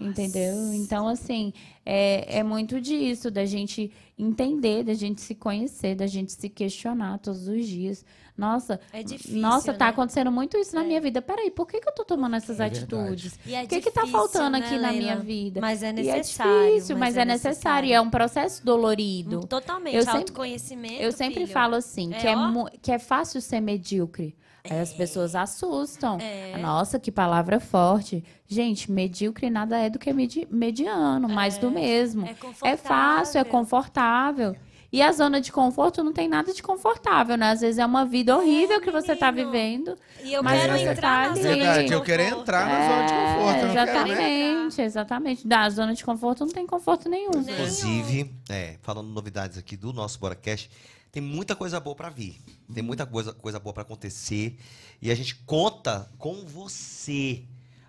[0.00, 0.73] Entendeu?
[0.74, 1.52] Então, assim,
[1.86, 7.18] é, é muito disso, da gente entender, da gente se conhecer, da gente se questionar
[7.18, 8.05] todos os dias.
[8.36, 9.90] Nossa, É difícil, nossa, tá né?
[9.90, 11.20] acontecendo muito isso na minha vida.
[11.20, 13.39] Peraí, por que, que eu tô tomando essas É atitudes?
[13.47, 15.23] E é o que que tá difícil, faltando né, aqui na minha Leila?
[15.23, 15.60] vida?
[15.60, 16.50] Mas é E necessário.
[16.52, 17.92] é difícil, mas, é necessário.
[17.92, 19.47] É um processo dolorido.
[19.47, 19.94] Totalmente.
[19.94, 20.94] Eu sempre- autoconhecimento.
[21.02, 21.52] Eu sempre filho.
[21.52, 22.34] falo assim, É, que, é
[22.81, 24.34] que é fácil ser medíocre.
[24.68, 26.18] Aí as pessoas assustam.
[26.20, 26.56] É.
[26.58, 28.22] Nossa, que palavra forte.
[28.47, 32.26] Gente, medíocre nada é do que medi- mediano, mais do mesmo.
[32.26, 34.55] É É fácil, é confortável.
[34.92, 37.50] E a zona de conforto não tem nada de confortável, né?
[37.52, 39.52] Às vezes é uma vida horrível que você tá menino.
[39.52, 39.97] vivendo.
[40.24, 41.42] E eu Mas quero você entrar tá na ali.
[41.42, 43.66] zona de Verdade, eu quero entrar na zona de conforto.
[43.66, 44.32] não quero, né?
[44.32, 45.47] exatamente, exatamente.
[45.47, 47.30] Da zona de conforto não tem conforto nenhum.
[47.30, 47.50] Nenhum.
[47.52, 50.68] Inclusive, é, falando novidades aqui do nosso BoraCast,
[51.12, 52.40] tem muita coisa boa pra vir.
[52.72, 54.58] Tem muita coisa, coisa boa pra acontecer.
[55.02, 57.44] E a gente conta com você.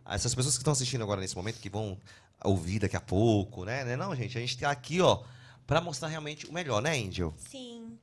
[0.06, 1.98] Essas pessoas que estão assistindo agora nesse momento, que vão
[2.44, 3.96] ouvir daqui a pouco, né?
[3.96, 5.24] Não, é gente, a gente tá aqui, ó,
[5.68, 7.34] pra mostrar realmente o melhor, né, Angel?
[7.38, 7.98] Sim.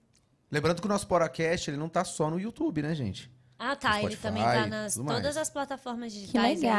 [0.51, 3.31] Lembrando que o nosso podcast ele não tá só no YouTube, né, gente?
[3.61, 4.01] Ah, tá.
[4.01, 5.19] Ele Spotify, também tá nas tudo mais.
[5.21, 6.61] todas as plataformas digitais.
[6.61, 6.77] legal.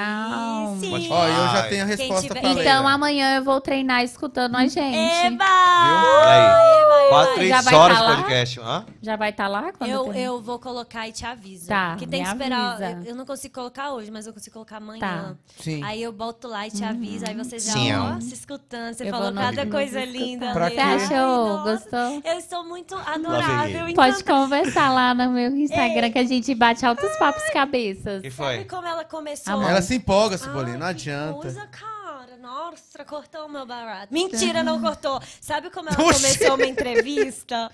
[0.74, 0.88] Aí, sim.
[0.88, 1.12] Spotify.
[1.12, 2.50] Ó, eu já tenho a resposta tiver- pra.
[2.52, 4.96] Então amanhã eu vou treinar escutando a gente.
[4.96, 5.44] Eba!
[5.46, 7.10] Aí.
[7.10, 8.16] Quase três Já vai horas tá lá?
[8.18, 8.60] podcast.
[8.60, 8.86] Hã?
[9.02, 10.26] Já vai estar lá quando Eu, terminar?
[10.26, 11.68] eu vou colocar e te aviso.
[11.68, 12.72] Tá, Que tem me que esperar.
[12.74, 12.92] avisa.
[12.92, 15.00] Eu, eu não consigo colocar hoje, mas eu consigo colocar amanhã.
[15.00, 15.34] Tá.
[15.60, 15.84] Sim.
[15.84, 17.26] Aí eu boto lá e te aviso.
[17.28, 17.94] Aí você já Sim.
[17.96, 18.94] ó, se escutando.
[18.94, 20.54] Você Eu falou no- cada coisa linda.
[20.54, 20.76] Pra quê?
[20.76, 21.18] Você Ai, achou?
[21.58, 22.22] nossa, Gostou?
[22.24, 23.86] Eu estou muito adorável.
[23.86, 23.96] ele.
[23.96, 28.22] Pode então, conversar lá no meu Instagram que a gente bate altos papos cabeças.
[28.22, 28.66] que sabe foi?
[28.66, 29.54] como ela começou?
[29.54, 29.70] Amor.
[29.70, 31.34] Ela se empolga, Cebolinha, não que adianta.
[31.34, 32.38] Coisa, cara.
[32.42, 34.14] Nossa, cortou o meu barato.
[34.14, 35.22] Mentira, não cortou.
[35.42, 36.22] Sabe como ela Oxi.
[36.22, 37.72] começou uma entrevista?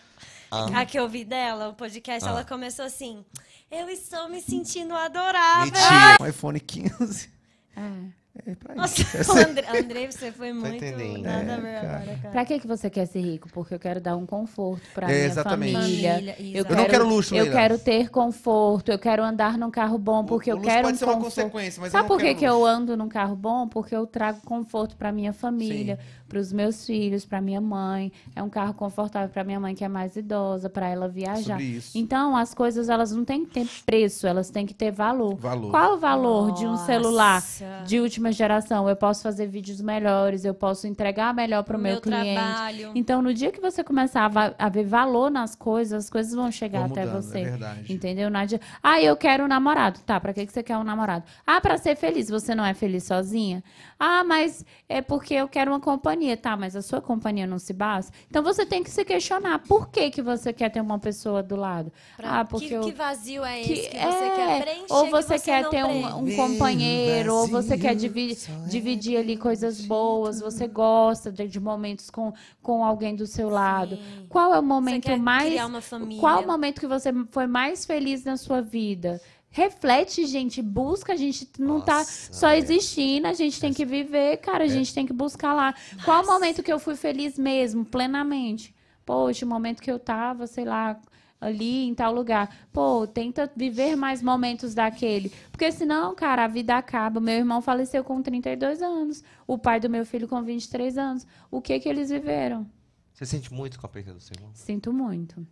[0.50, 0.82] Ah.
[0.82, 2.32] A que eu vi dela, o podcast, Ah.
[2.32, 3.24] ela começou assim.
[3.70, 5.66] Eu estou me sentindo adorável.
[5.66, 6.18] Mentira.
[6.22, 7.30] Um iPhone 15.
[7.76, 8.25] É.
[8.46, 9.32] É pra Nossa, isso.
[9.34, 11.22] o André, Andrei, você foi muito entendendo.
[11.24, 11.88] nada a É, ver cara.
[11.98, 12.30] agora, cara.
[12.32, 13.48] Pra que, que você quer ser rico?
[13.54, 15.74] Porque eu quero dar um conforto pra É, minha exatamente.
[15.74, 16.12] família.
[16.14, 16.66] Família, eu.
[16.70, 17.58] Eu não quero luxo, Eu Leila.
[17.60, 20.98] quero ter conforto, eu quero andar num carro bom, porque O eu quero pode um
[21.00, 21.36] ser uma conforto.
[21.36, 22.60] consequência, mas eu Sabe não por que, quero que luxo.
[22.60, 23.68] eu ando num carro bom?
[23.70, 25.98] Porque eu trago conforto pra minha família,
[26.28, 28.12] para os meus filhos, pra minha mãe.
[28.36, 31.44] É um carro confortável pra minha mãe que é mais idosa, pra ela viajar.
[31.60, 31.98] Sobre isso.
[31.98, 35.36] Então, as coisas elas não têm que ter preço, elas têm que ter valor.
[35.36, 35.72] Valor.
[35.72, 36.86] Qual o valor de um Nossa.
[36.86, 37.44] celular
[37.86, 38.90] de última geração?
[38.90, 42.34] Eu posso fazer vídeos melhores, eu posso entregar melhor para o meu, meu cliente.
[42.42, 42.92] trabalho.
[42.96, 46.52] Então, no dia que você começar a, a ver valor nas coisas, as coisas vão
[46.52, 47.40] chegar Vão até mudando, você.
[47.40, 47.94] é verdade.
[47.94, 48.30] Entendeu?
[48.32, 50.00] Não adianta- Ah, eu quero um namorado.
[50.06, 51.24] Tá, pra que, que você quer um namorado?
[51.46, 52.30] Ah, pra ser feliz.
[52.30, 53.64] Você não é feliz sozinha?
[54.00, 56.15] Ah, mas é porque eu quero uma companhia.
[56.42, 58.12] Tá, mas a sua companhia não se basta?
[58.30, 59.60] Então você tem que se questionar.
[59.60, 61.92] Por que, que você quer ter uma pessoa do lado?
[62.16, 62.82] Pra- ah, porque que, eu...
[62.82, 64.94] que vazio é que- esse que, você quer preencher?
[64.94, 68.68] ou que você, quer não ter um, um companheiro, ou você quer vazio, dividir, é
[68.68, 73.96] dividir ali coisas boas, você gosta de, de momentos com, com alguém do seu lado.
[73.96, 74.26] Sim.
[74.30, 75.50] Qual é o Você momento quer mais.
[75.50, 76.20] criar uma família.
[76.20, 79.22] Qual o momento que você foi mais feliz na sua vida?
[79.56, 82.58] Reflete, gente, busca, a gente não tá Nossa, só é.
[82.58, 85.74] existindo, a gente tem que viver, cara, a gente tem que buscar lá.
[86.04, 88.76] Qual o momento que eu fui feliz mesmo, plenamente?
[89.06, 91.00] Poxa, o momento que eu tava, sei lá,
[91.40, 92.54] ali em tal lugar.
[92.74, 95.32] Pô, tenta viver mais momentos daquele.
[95.50, 97.22] Porque senão, cara, a vida acaba.
[97.22, 101.26] Meu irmão faleceu com 32 anos, o pai do meu filho com 23 anos.
[101.50, 102.70] O que que eles viveram?
[103.14, 104.52] Você sente muito com a perda do seu irmão?
[104.54, 105.48] Sinto muito.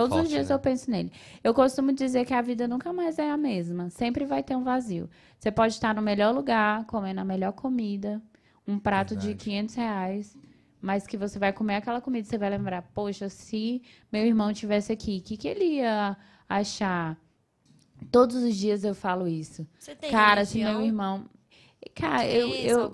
[0.00, 0.54] Todos os forte, dias né?
[0.54, 1.12] eu penso nele.
[1.42, 3.90] Eu costumo dizer que a vida nunca mais é a mesma.
[3.90, 5.08] Sempre vai ter um vazio.
[5.38, 8.22] Você pode estar no melhor lugar, comendo a melhor comida,
[8.66, 9.44] um prato de Verdade.
[9.44, 10.36] 500 reais,
[10.80, 14.92] mas que você vai comer aquela comida, você vai lembrar, poxa, se meu irmão tivesse
[14.92, 16.16] aqui, o que, que ele ia
[16.48, 17.16] achar?
[18.10, 19.66] Todos os dias eu falo isso.
[19.78, 20.78] Você tem Cara, se religião?
[20.78, 21.24] meu irmão.
[21.94, 22.92] Cara, eu, eu,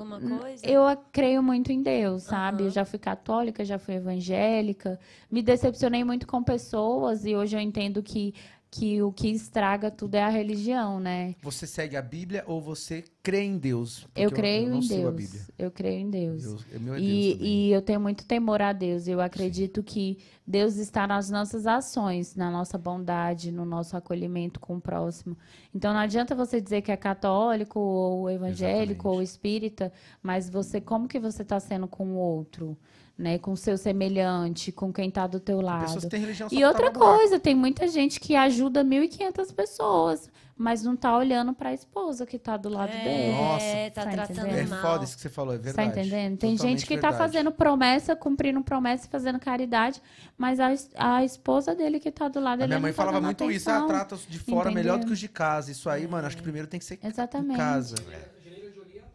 [0.63, 2.65] eu creio muito em Deus, sabe?
[2.65, 4.99] Eu já fui católica, já fui evangélica.
[5.31, 8.35] Me decepcionei muito com pessoas e hoje eu entendo que,
[8.75, 11.35] que o que estraga tudo é a religião, né?
[11.43, 14.09] Você segue a Bíblia ou você crê em Deus?
[14.17, 15.15] Eu creio não em sigo a Deus.
[15.15, 15.43] Bíblia.
[15.59, 16.65] Eu creio em Deus.
[16.73, 17.47] É meu é Deus E, também.
[17.49, 19.07] e eu tenho muito temor a Deus.
[19.07, 24.77] Eu acredito que Deus está nas nossas ações, na nossa bondade, no nosso acolhimento com
[24.77, 25.37] o próximo.
[25.75, 29.07] Então não adianta você dizer que é católico ou evangélico Exatamente.
[29.19, 29.93] ou espírita,
[30.23, 32.75] mas você como que você está sendo com o outro,
[33.17, 33.39] né?
[33.39, 35.83] Com o seu semelhante, com quem está do teu lado.
[35.87, 40.31] Pessoas que têm religião só E outra coisa, tem muita gente que ajuda 1.500 pessoas,
[40.57, 43.33] mas não tá olhando para a esposa que tá do lado é, dele.
[43.37, 43.65] Nossa.
[43.95, 44.59] tá Tá tratando entendendo?
[44.59, 44.81] É mal.
[44.83, 45.89] foda isso que você falou, é Tá verdade.
[45.89, 46.39] entendendo?
[46.39, 47.33] Tem Totalmente gente que tá verdade.
[47.33, 50.01] fazendo promessa, cumprindo promessa e fazendo caridade,
[50.39, 52.97] mas a, a esposa dele que tá do lado A dele minha não mãe tá
[52.97, 53.89] falava muito isso, ah, atenção.
[53.89, 55.07] trata os de fora melhor do Entendeu?
[55.09, 55.71] que os de casa.
[55.71, 57.57] Isso aí, mano, acho que primeiro tem que ser em Exatamente.
[57.57, 57.95] casa.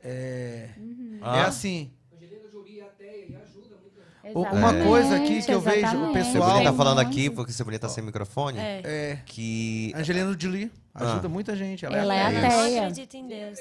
[0.03, 1.47] É, é Ah?
[1.47, 1.91] assim.
[4.33, 6.13] O- Uma Exatamente, coisa aqui que eu vejo, o exatamente.
[6.13, 8.81] pessoal- Cebolinha tá falando aqui, porque Cebolinha tá sem microfone, É.
[8.83, 9.91] É, que...
[9.95, 11.29] Angelina Jolie ajuda Ah.
[11.29, 11.85] muita gente.
[11.85, 12.39] Ela, Ela é, é ateia.
[12.41, 12.81] Eu ateia.
[12.81, 13.59] acredito em Deus.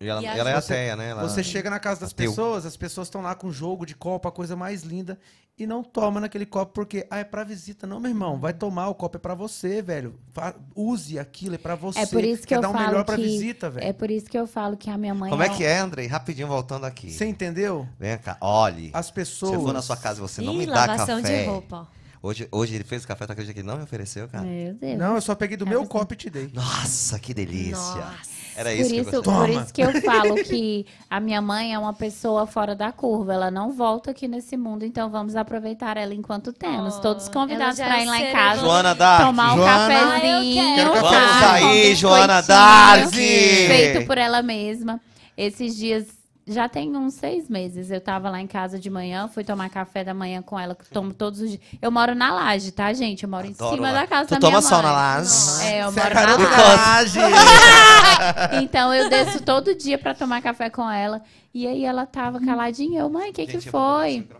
[0.00, 1.10] E ela, E ela é você- ateia, né?
[1.10, 2.30] Ela- Você chega na casa das ateu.
[2.30, 5.16] pessoas, as pessoas estão lá com jogo de copo, a coisa mais linda,
[5.58, 7.86] e não toma naquele copo porque, ah, é pra visita.
[7.86, 10.18] Não, meu irmão, vai tomar, o copo é pra você, velho.
[10.32, 11.98] Fa- use aquilo, é pra você.
[12.00, 13.86] É por isso que Quer eu dar o falo melhor pra que visita, velho.
[13.86, 15.78] é por isso que eu falo que a minha mãe Como é um- que é,
[15.78, 16.06] Andrei?
[16.06, 17.10] Rapidinho, voltando aqui.
[17.10, 17.86] Você entendeu?
[18.00, 18.90] Vem cá, olhe.
[18.92, 19.52] As Se pessoas...
[19.52, 21.42] eu for na sua casa e você não Ih, me dá lavação café...
[21.42, 21.88] de roupa.
[21.98, 22.02] ó.
[22.24, 24.44] Hoje, hoje ele fez o café, tu acredita que ele não me ofereceu, cara?
[24.44, 24.96] Meu Deus.
[24.96, 26.50] Não, eu só peguei do É meu copo e te dei.
[26.54, 27.74] Nossa, que delícia.
[27.76, 28.31] Nossa.
[28.56, 29.38] Era Por isso que eu isso, gostava.
[29.38, 33.34] por isso que eu falo que a minha mãe é uma pessoa fora da curva.
[33.34, 36.96] Ela não volta aqui nesse mundo, então vamos aproveitar ela enquanto temos.
[36.96, 38.60] Oh, Todos convidados para ir lá é em casa.
[38.60, 39.26] Joana Dark.
[39.26, 39.94] Tomar um Joana.
[39.94, 40.62] cafezinho.
[40.62, 40.92] Ah, eu quero.
[41.02, 41.58] Tá?
[41.60, 43.12] Vamos um Joana Dark.
[43.14, 45.00] Feito por ela mesma.
[45.36, 47.90] Esses dias já tem uns seis meses.
[47.90, 50.84] Eu tava lá em casa de manhã, fui tomar café da manhã com ela, que
[50.90, 51.62] tomo todos os dias.
[51.80, 53.22] Eu moro na laje, tá, gente?
[53.24, 54.00] Eu moro em Adoro cima lá.
[54.00, 54.86] da casa Tu da toma minha sol mãe.
[54.86, 55.62] na laje?
[55.64, 57.18] É, eu Você é moro a na laje.
[57.20, 57.32] laje.
[58.62, 61.22] Então eu desço todo dia pra tomar café com ela.
[61.54, 63.00] E aí ela tava caladinha.
[63.00, 64.36] Eu, mãe, o que que Gente, eu vou botar esse foi?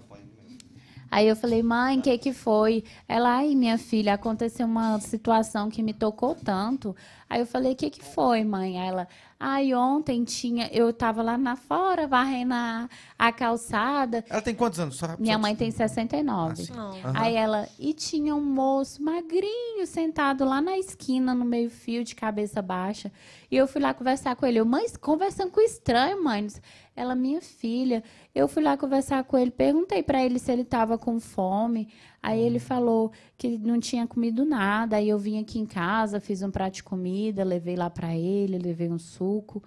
[1.15, 2.84] Aí eu falei, mãe, o que que foi?
[3.07, 6.97] Ela, ai, minha filha, aconteceu uma situação que me tocou tanto.
[7.28, 8.78] Aí eu falei, o que que foi, mãe?
[8.78, 9.07] Ela,
[9.39, 14.24] ai, ontem tinha, eu tava lá na fora, varrendo a, a calçada.
[14.28, 14.97] Ela tem quantos anos?
[14.97, 16.57] Só- Minha só- mãe tem Ah, 69.
[16.65, 16.73] sim.
[16.73, 16.91] Não.
[16.91, 17.12] Aham.
[17.15, 22.62] Aí ela, e tinha um moço magrinho sentado lá na esquina, no meio-fio, de cabeça
[22.62, 23.12] baixa.
[23.50, 24.58] E eu fui lá conversar com ele.
[24.60, 26.47] Eu, mãe, conversando com estranho, mãe.
[26.94, 28.04] Ela, minha filha.
[28.34, 31.88] Eu fui lá conversar com ele, perguntei pra ele se ele tava com fome.
[32.22, 34.96] Aí ele falou que não tinha comido nada.
[34.96, 38.58] Aí eu vim aqui em casa, fiz um prato de comida, levei lá pra ele,
[38.58, 39.62] levei um suco.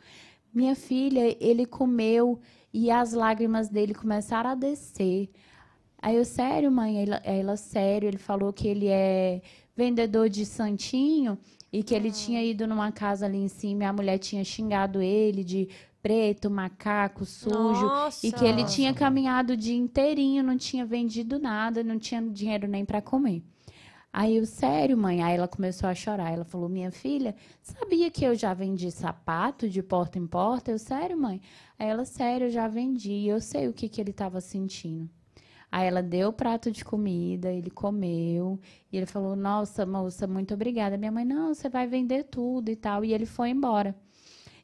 [0.54, 2.40] Minha filha, ele comeu
[2.72, 5.30] e as lágrimas dele começaram a descer.
[6.02, 7.02] Aí eu, sério, mãe?
[7.02, 8.08] Ela, ela, sério.
[8.08, 9.42] Ele falou que ele é
[9.76, 11.38] vendedor de santinho
[11.74, 15.02] e que ele tinha ido numa casa ali em cima e a mulher tinha xingado
[15.02, 15.68] ele de
[16.06, 17.82] preto, macaco, sujo.
[17.88, 18.28] Nossa.
[18.28, 22.68] E que ele tinha caminhado o dia inteirinho, não tinha vendido nada, não tinha dinheiro
[22.68, 23.42] nem para comer.
[24.14, 25.24] Aí eu, sério, mãe?
[25.24, 26.32] Aí ela começou a chorar.
[26.32, 30.70] Ela falou: Minha filha, sabia que eu já vendi sapato de porta em porta?
[30.70, 31.42] Eu, sério, mãe?
[31.80, 33.26] Aí ela, sério, eu já vendi.
[33.28, 35.10] Eu sei o que, que ele estava sentindo.
[35.72, 38.60] Aí ela deu o prato de comida, ele comeu.
[38.92, 40.98] E ele falou: Nossa, moça, muito obrigada.
[40.98, 43.04] Minha mãe, não, você vai vender tudo e tal.
[43.04, 43.96] E ele foi embora.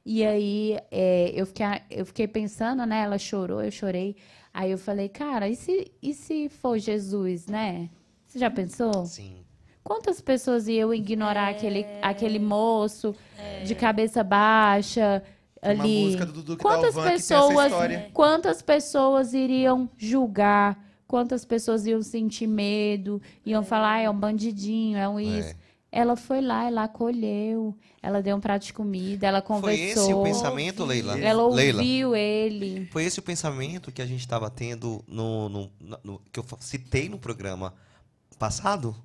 [0.05, 3.03] E aí é, eu, fiquei, eu fiquei pensando, né?
[3.03, 4.15] Ela chorou, eu chorei.
[4.53, 7.89] Aí eu falei, cara, e se, e se for Jesus, né?
[8.27, 9.05] Você já pensou?
[9.05, 9.38] Sim.
[9.83, 13.15] Quantas pessoas iam ignorar aquele, aquele moço
[13.65, 15.23] de cabeça baixa
[15.61, 16.05] ali?
[16.05, 18.09] música do Dudu que Quantas Dalvan que tem essa pessoas, história.
[18.13, 20.80] quantas pessoas iriam julgar?
[21.07, 23.21] Quantas pessoas iam sentir medo?
[23.45, 25.49] Iam falar, ah, é um bandidinho, é um isso.
[25.49, 25.55] É.
[25.92, 30.03] Ela foi lá, ela acolheu, ela deu um prato de comida, ela Foi conversou.
[30.03, 31.20] esse o pensamento, Leila?
[31.20, 32.86] Ela Leila, ouviu ele.
[32.92, 35.72] foi esse o pensamento que a gente estava tendo no, no-
[36.02, 37.74] no- que eu citei no programa
[38.40, 38.95] passado,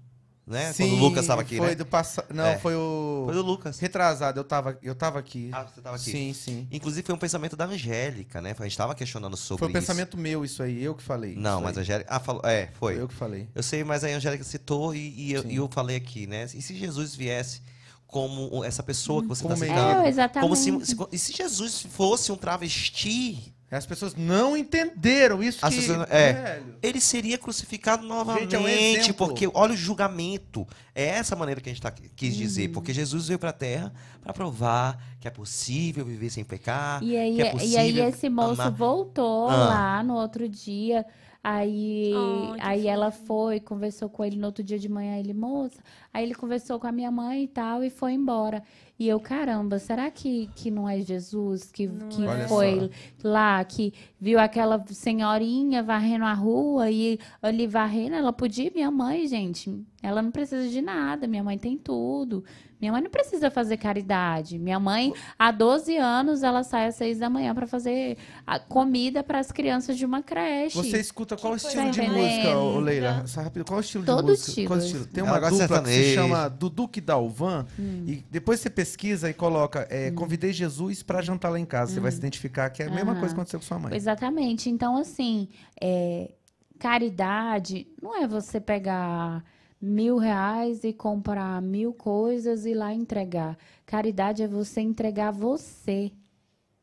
[0.46, 0.72] né?
[0.76, 1.74] Quando o Lucas estava aqui, foi né?
[1.74, 2.26] do passado.
[2.32, 2.58] Não, É.
[2.58, 3.22] foi o.
[3.26, 3.78] Foi do Lucas.
[3.80, 5.50] Retrasado, eu tava, eu tava aqui.
[5.52, 6.10] Ah, você estava aqui.
[6.10, 6.68] Sim, sim.
[6.70, 8.54] Inclusive foi um pensamento da Angélica, né?
[8.56, 9.80] A gente estava questionando sobre Foi o isso.
[9.80, 11.34] pensamento meu isso aí, eu que falei.
[11.36, 11.84] Não, mas a aí.
[11.84, 12.10] Angélica.
[12.14, 12.42] Ah, falou.
[12.44, 12.94] É, foi.
[12.94, 13.48] Foi eu que falei.
[13.54, 15.48] Eu sei, mas a Angélica citou e, e eu, Sim.
[15.50, 16.44] e eu falei aqui, né?
[16.54, 17.60] E se Jesus viesse
[18.06, 19.84] como essa pessoa que você Como está mendigo.
[19.84, 20.06] citando?
[20.06, 20.42] É, exatamente.
[20.42, 25.74] Como se, se- e se Jesus fosse um travesti, As pessoas não entenderam isso As
[25.74, 25.80] que...
[25.80, 26.32] pessoas- é.
[26.32, 26.76] Velho.
[26.82, 28.54] ele seria crucificado novamente.
[28.54, 29.26] é um exemplo.
[29.26, 30.66] porque olha o julgamento.
[30.94, 32.68] É essa maneira que a gente tá, quis dizer.
[32.68, 37.02] Porque Jesus veio para a terra para provar que é possível viver sem pecar.
[37.02, 38.70] E aí, que é e aí esse moço amar.
[38.72, 39.56] voltou Ah.
[39.56, 41.04] lá no outro dia.
[41.48, 42.12] Aí,
[42.56, 45.78] que aí ela foi, conversou com ele no outro dia de manhã, ele, moça.
[46.16, 48.62] Aí ele conversou com a minha mãe e tal, e foi embora.
[48.98, 52.48] E eu, caramba, será que, que não é Jesus que, que é.
[52.48, 52.90] Foi
[53.22, 58.14] lá, que viu aquela senhorinha varrendo a rua e ali varrendo?
[58.16, 62.42] Ela podia, minha mãe, gente, ela não precisa de nada, minha mãe tem tudo.
[62.80, 64.58] Minha mãe não precisa fazer caridade.
[64.58, 69.22] Minha mãe, há 12 anos, ela sai às 6 da manhã para fazer a comida
[69.24, 70.76] para as crianças de uma creche.
[70.76, 73.26] Você escuta qual Que estilo de música, Leila?
[73.26, 74.48] Só rápido, qual estilo Todo de música?
[74.50, 74.66] estilo.
[74.68, 75.06] Qual estilo?
[75.06, 76.05] Tem Ela uma de dupla que se sertanejo.
[76.14, 77.66] Chama Duduque Dalvan.
[77.78, 78.04] Hum.
[78.06, 81.92] E depois você pesquisa e coloca é, Convidei Jesus pra jantar lá em casa.
[81.92, 83.20] Você vai se identificar que é a mesma Hum.
[83.20, 83.94] Coisa que aconteceu com sua mãe.
[83.94, 84.68] Exatamente.
[84.70, 85.48] Então, assim,
[85.80, 86.30] é,
[86.78, 89.44] caridade não é você pegar
[89.80, 93.56] mil reais e comprar mil coisas e ir lá entregar.
[93.84, 96.10] Caridade é você entregar você,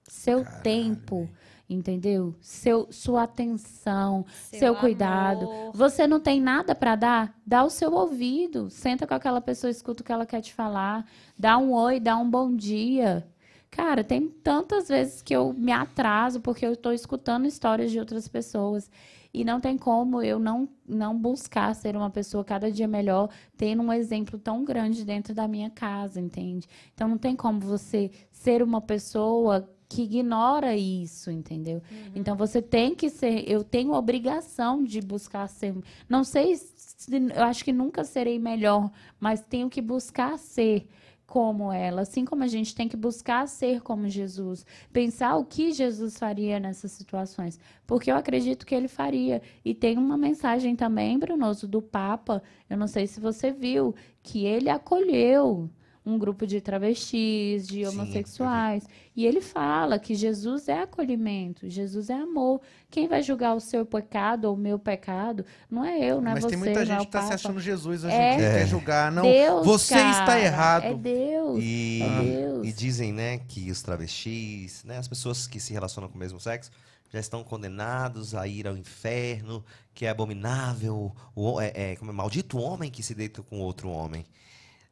[0.08, 1.30] seu tempo,
[1.70, 2.36] entendeu?
[2.42, 5.48] Seu, sua atenção, seu, Seu cuidado.
[5.74, 7.40] Você não tem nada para dar?
[7.46, 8.70] Dá o seu ouvido.
[8.70, 11.06] Senta com aquela pessoa, escuta o que ela quer te falar.
[11.38, 13.28] Dá um oi, dá um bom dia.
[13.72, 18.28] Cara, tem tantas vezes que eu me atraso porque eu estou escutando histórias de outras
[18.28, 18.90] pessoas.
[19.34, 23.82] E não tem como eu não, não buscar ser uma pessoa cada dia melhor, tendo
[23.82, 26.68] um exemplo tão grande dentro da minha casa, entende?
[26.94, 31.80] Então não tem como você ser uma pessoa que ignora isso, entendeu?
[32.16, 35.76] Então você tem que ser, eu tenho obrigação de buscar ser,
[36.10, 38.90] não sei, se, eu acho que nunca serei melhor,
[39.20, 40.88] mas tenho que buscar ser
[41.28, 45.72] como ela, assim como a gente tem que buscar ser como Jesus, pensar o que
[45.72, 49.44] Jesus faria nessas situações, porque eu acredito que ele faria.
[49.64, 54.44] E tem uma mensagem também, Brunoso, do Papa, eu não sei se você viu, que
[54.44, 55.70] ele acolheu
[56.06, 58.84] um grupo de travestis, de Sim, homossexuais.
[59.16, 62.60] E ele fala que Jesus é acolhimento, Jesus é amor.
[62.90, 66.34] Quem vai julgar o seu pecado ou o meu pecado não é eu, não é
[66.34, 68.34] Mas você, tem muita não é gente o que tá se achando Jesus hoje É.
[68.34, 68.54] em dia, É.
[68.60, 69.12] quer julgar.
[69.12, 70.84] Não, Deus, você está cara, errado.
[70.84, 71.60] É Deus.
[71.64, 72.68] E, É Deus.
[72.68, 76.40] e dizem, né, que os travestis, né, as pessoas que se relacionam com o mesmo
[76.40, 76.70] sexo,
[77.14, 82.14] já estão condenados a ir ao inferno, que é abominável, o, é, é, como é
[82.14, 84.26] maldito o homem que se deita com outro homem.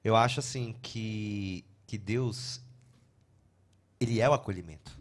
[0.04, 2.62] Eu acho assim que, que Deus,
[4.00, 4.98] ele é o acolhimento.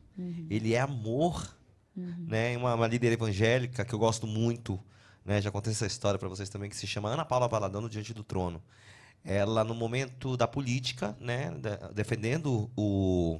[0.50, 1.56] Ele é amor.
[1.96, 2.56] Né?
[2.56, 4.78] Uma, uma líder evangélica que eu gosto muito,
[5.24, 5.40] né?
[5.40, 8.14] já contei essa história para vocês também, que se chama Ana Paula Valadão no Diante
[8.14, 8.62] do Trono.
[9.24, 13.38] Ela, no momento da política, né, da- defendendo o,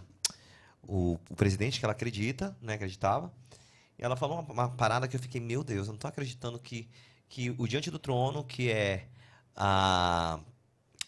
[0.83, 3.33] o, o presidente que ela acredita, né, acreditava,
[3.99, 6.59] e ela falou uma, uma parada que eu fiquei, meu Deus, eu não tô acreditando
[6.59, 6.87] que,
[7.31, 9.07] que o Diante do Trono, que é
[9.57, 10.39] a,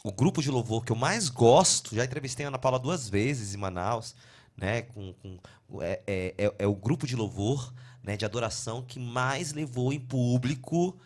[0.05, 3.55] o grupo de louvor que eu mais gosto, já entrevistei a Ana Paula duas vezes
[3.55, 4.15] em Manaus,
[4.57, 5.39] né, com, com-
[5.83, 7.73] é, é, é- é o grupo de louvor,
[8.03, 10.99] né, de adoração que mais levou em público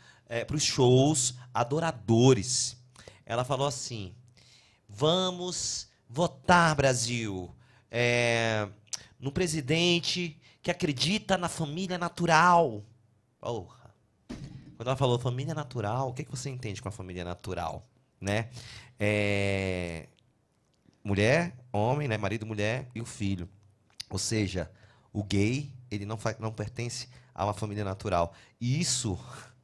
[0.46, 2.76] para os shows adoradores.
[3.24, 4.12] Ela falou assim:
[4.88, 7.54] vamos votar, Brasil,
[7.90, 8.68] é,
[9.20, 12.82] no presidente que acredita na família natural.
[13.40, 13.94] Porra.
[14.76, 17.84] Quando ela falou família natural, o que, que você entende com a família natural?
[18.20, 18.48] Né?
[18.98, 20.06] É,
[21.04, 22.16] mulher, homem, né?
[22.16, 23.48] marido, mulher e o filho.
[24.10, 24.70] Ou seja,
[25.12, 28.32] o gay, ele não, não pertence a uma família natural.
[28.60, 29.18] E isso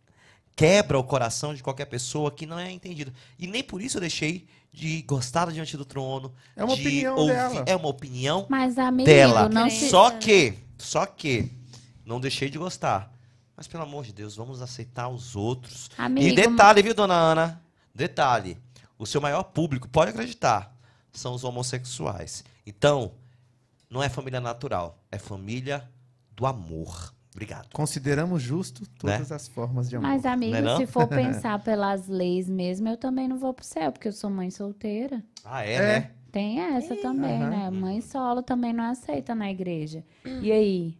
[0.54, 3.12] quebra o coração de qualquer pessoa que não é entendido.
[3.38, 6.32] E nem por isso eu deixei de gostar Diante do Trono.
[6.56, 7.64] É uma de opinião ouvir- dela.
[7.66, 9.48] É uma opinião Mas, amigo, dela.
[9.48, 9.90] não se...
[9.90, 11.50] Só que, só que,
[12.04, 13.12] não deixei de gostar.
[13.54, 15.90] Mas pelo amor de Deus, vamos aceitar os outros.
[15.98, 17.62] Amigo, E detalhe, viu, dona Ana?
[17.94, 18.56] Detalhe.
[19.02, 20.72] O seu maior público, pode acreditar,
[21.12, 22.44] são os homossexuais.
[22.64, 23.10] Então,
[23.90, 25.88] não é família natural, é família
[26.36, 27.12] do amor.
[27.32, 27.68] Obrigado.
[27.72, 29.36] Consideramos justo todas Né?
[29.36, 30.08] as formas de amor.
[30.08, 30.76] Mas, amigo, Não é não?
[30.76, 34.30] se for pensar pelas leis mesmo, eu também não vou pro céu, porque eu sou
[34.30, 35.20] mãe solteira.
[35.44, 35.78] Ah, é, É.
[35.80, 36.10] né?
[36.30, 37.68] Tem essa também, né?
[37.70, 40.02] Mãe solo também não aceita na igreja.
[40.24, 40.96] E aí?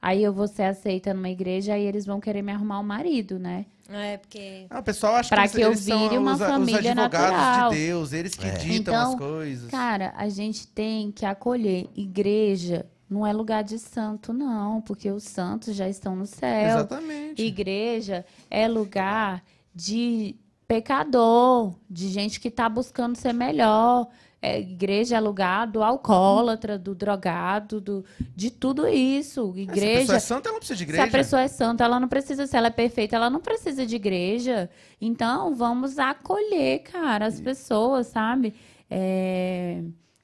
[0.00, 3.38] Aí eu vou ser aceita numa igreja, aí eles vão querer me arrumar um marido,
[3.38, 3.66] né?
[3.92, 4.66] É, porque.
[4.70, 6.92] Ah, o pessoal acha Pra eles, que eu eles são vire uma os, os família
[6.92, 7.70] advogados natural.
[7.70, 8.52] de Deus, eles que É.
[8.52, 9.70] ditam Então, as coisas.
[9.70, 11.88] Cara, a gente tem que acolher.
[11.96, 16.68] Igreja não é lugar de santo, não, porque os santos já estão no céu.
[16.78, 17.42] Exatamente.
[17.42, 19.42] Igreja é lugar
[19.74, 20.36] de
[20.68, 24.06] pecador, de gente que está buscando ser melhor.
[24.42, 28.04] É, igreja é lugar do alcoólatra, do drogado, do,
[28.34, 29.50] de tudo isso.
[29.50, 30.14] Ah, Se a pessoa Igreja.
[30.16, 31.04] é santa, ela não precisa de Se igreja.
[31.04, 33.96] a pessoa é santa, ela não precisa, se ela é perfeita, ela não precisa de
[33.96, 34.70] igreja.
[35.00, 38.54] Então, vamos acolher, cara, as pessoas, sabe?
[38.88, 39.82] É,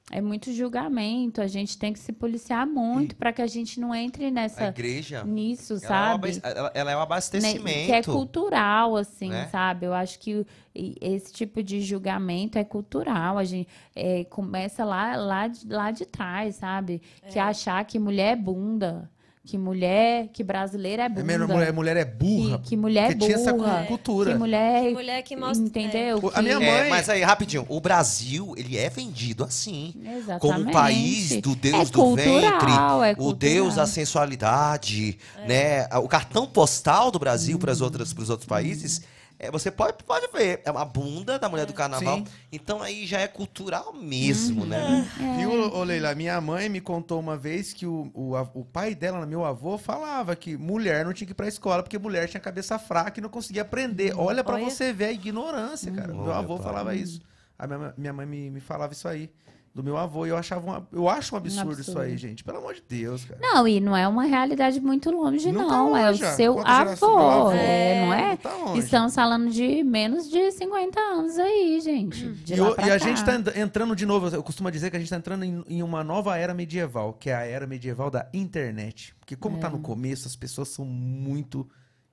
[0.09, 3.93] é muito julgamento, a gente tem que se policiar muito para que a gente não
[3.93, 6.29] entre A nessa, igreja, nisso, ela é, sabe?
[6.29, 7.85] abe- ela- ela é um né, abastecimento.
[7.85, 9.47] que é cultural, assim, né?
[9.51, 9.85] sabe?
[9.85, 13.37] Eu acho que esse tipo de julgamento é cultural.
[13.37, 17.01] A gente é, começa lá, lá, de, lá de trás, sabe?
[17.29, 19.09] Que achar que mulher é bunda,
[19.47, 21.23] que mulher, que brasileira é É bunda.
[21.23, 22.59] mesmo, mulher, mulher é burra.
[22.59, 23.85] Que, que mulher é porque tinha essa burra.
[23.87, 24.33] cultura.
[24.33, 26.31] Que mulher, Que mulher que mostra- entendeu?
[26.35, 29.93] A minha Que- É, mãe- mas aí, rapidinho, o Brasil, ele é vendido assim.
[30.03, 30.39] Exatamente.
[30.41, 35.17] Como um país do Deus é do ventre, cultural, é o Deus da sensualidade,
[35.47, 35.87] né?
[35.97, 37.59] O cartão postal do Brasil Hum.
[37.59, 38.13] para os outros,
[38.45, 39.01] países,
[39.39, 42.17] é, você pode, pode ver, é uma bunda da mulher do carnaval.
[42.17, 42.25] Sim.
[42.51, 44.67] Então aí já é cultural mesmo, Uhum.
[44.67, 45.11] né?
[45.37, 46.15] Viu, ô Leila?
[46.15, 50.35] Minha mãe me contou uma vez que o, o, o pai dela, meu avô, falava
[50.35, 53.29] que mulher não tinha que ir pra escola porque mulher tinha cabeça fraca e não
[53.29, 54.13] conseguia aprender.
[54.17, 54.65] Olha pra Olha.
[54.65, 56.11] você ver a ignorância, cara.
[56.13, 56.17] Hum.
[56.17, 56.65] Meu Olha, avô pai.
[56.65, 57.21] falava isso.
[57.59, 59.29] A minha, minha mãe me, me falava isso aí.
[59.77, 60.25] Do meu avô.
[60.25, 62.17] E eu achava um, eu acho um absurdo, isso aí, absurdo.
[62.17, 62.43] gente.
[62.43, 63.39] Pelo amor de Deus, cara.
[63.39, 65.69] Não, e não é uma realidade muito longe, Não não.
[65.69, 67.51] tá é o longe, seu avô, avô.
[67.51, 68.29] é, não é?
[68.29, 68.79] Não tá longe.
[68.79, 72.27] Estamos falando de menos de 50 anos aí, gente.
[72.27, 74.99] De E, e a gente tá en- entrando de novo, eu costumo dizer que a
[74.99, 78.27] gente tá entrando em, em uma nova era medieval, que é a era medieval da
[78.33, 79.13] internet.
[79.19, 79.59] Porque como É.
[79.59, 81.69] tá no começo, as pessoas são muito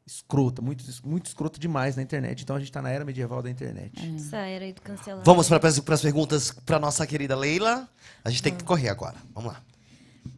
[0.06, 2.42] escrota, muito, muito escrota demais na internet.
[2.42, 3.92] Então a gente tá na era medieval da internet.
[4.02, 4.14] É.
[4.16, 5.24] Essa era aí do cancelamento.
[5.26, 7.88] Vamos para as perguntas para nossa querida Leila.
[8.24, 9.16] A gente tem que correr agora.
[9.34, 9.62] Vamos lá.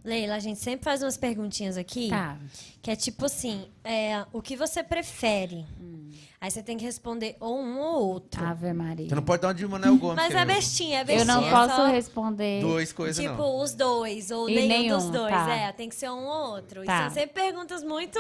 [0.05, 2.09] Leila, a gente sempre faz umas perguntinhas aqui.
[2.11, 2.37] Tá.
[2.83, 5.65] Que é tipo assim: é, o que você prefere?
[5.81, 6.11] Hum.
[6.41, 8.45] Aí você tem que responder ou um ou outro.
[8.45, 9.09] Ave Maria.
[9.09, 10.17] Você não pode dar uma de Manuel Gomes.
[10.17, 11.35] Mas é bestinha, é Eu bestinha.
[11.35, 12.61] não é posso só, responder.
[12.61, 13.61] Duas coisas Tipo, não.
[13.63, 15.33] os dois, ou E nenhum, dos nenhum, dois.
[15.35, 15.55] tá.
[15.57, 16.83] É, tem que ser um ou outro.
[16.85, 17.05] E Tá.
[17.07, 18.19] são sempre perguntas muito,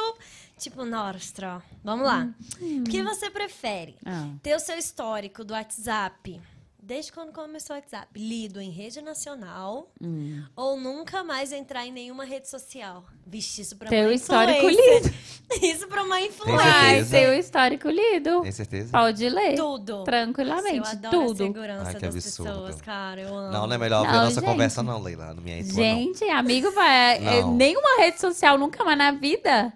[0.58, 1.62] tipo, nostra.
[1.84, 2.28] Vamos lá.
[2.60, 3.96] O que você prefere?
[4.04, 4.28] Ah.
[4.42, 6.40] Ter o seu histórico do WhatsApp
[6.82, 10.44] desde quando começou o WhatsApp, lido em rede nacional Hum.
[10.54, 13.02] ou nunca mais entrar em nenhuma rede social?
[13.26, 15.02] Vixe, isso pra Teu uma histórico influencer.
[15.02, 15.14] lido.
[15.62, 17.04] Isso pra uma influência.
[17.06, 18.42] Seu histórico lido.
[18.42, 18.90] Tem certeza?
[18.92, 19.54] Pode ler.
[19.56, 19.90] Tudo.
[19.92, 21.36] Nossa, eu Tranquilamente, adoro a tudo.
[21.38, 22.52] segurança Ai, que das absurdo.
[22.52, 23.20] pessoas, cara.
[23.20, 23.52] Eu amo.
[23.52, 24.44] Não, não é melhor ver Não, a nossa gente.
[24.50, 25.34] conversa, não, Leila.
[25.34, 27.16] Não me entra, Gente, amigo, vai.
[27.24, 27.54] é, Não.
[27.54, 29.72] Nenhuma rede social nunca mais na vida.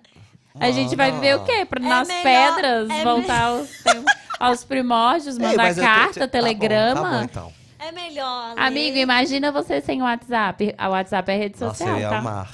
[0.61, 1.65] A gente vai viver o quê?
[1.65, 4.05] Para É nas melhor- pedras, é voltar aos, tem-
[4.39, 5.37] aos primórdios.
[5.39, 6.95] Ei, mandar mas eu tô- carta, tá bom, telegrama.
[7.03, 7.53] Tá bom, então.
[7.79, 8.55] É melhor.
[8.55, 8.63] ler.
[8.63, 10.75] Amigo, imagina você sem o WhatsApp.
[10.77, 12.19] A WhatsApp é rede Nossa, social, eu ia tá?
[12.19, 12.49] amar.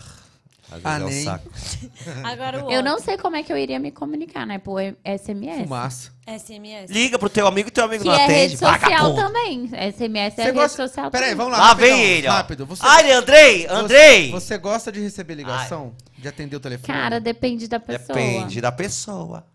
[0.71, 1.23] Às Ah, é um nem.
[1.25, 1.49] saco.
[2.25, 4.59] Agora o Eu não sei como é que eu iria me comunicar, né?
[4.59, 5.63] Por SMS.
[5.63, 6.11] Fumaça.
[6.27, 6.91] SMS.
[6.91, 8.39] Liga pro teu amigo e teu amigo Que não é atende.
[8.41, 9.15] rede social vagabundo.
[9.17, 9.69] também.
[9.93, 10.89] SMS é Você rede gosta...
[10.89, 11.37] social Peraí, também.
[11.37, 11.59] vamos lá.
[11.59, 12.33] Lá rapidão, vem ele, ó.
[12.33, 12.67] Rápido.
[12.67, 14.31] Você, Ai, Andrei, Andrei!
[14.33, 15.95] Você, você gosta de receber ligação?
[16.19, 16.87] De atender o telefone?
[16.99, 18.07] Cara, depende da pessoa.
[18.19, 19.47] Depende da pessoa.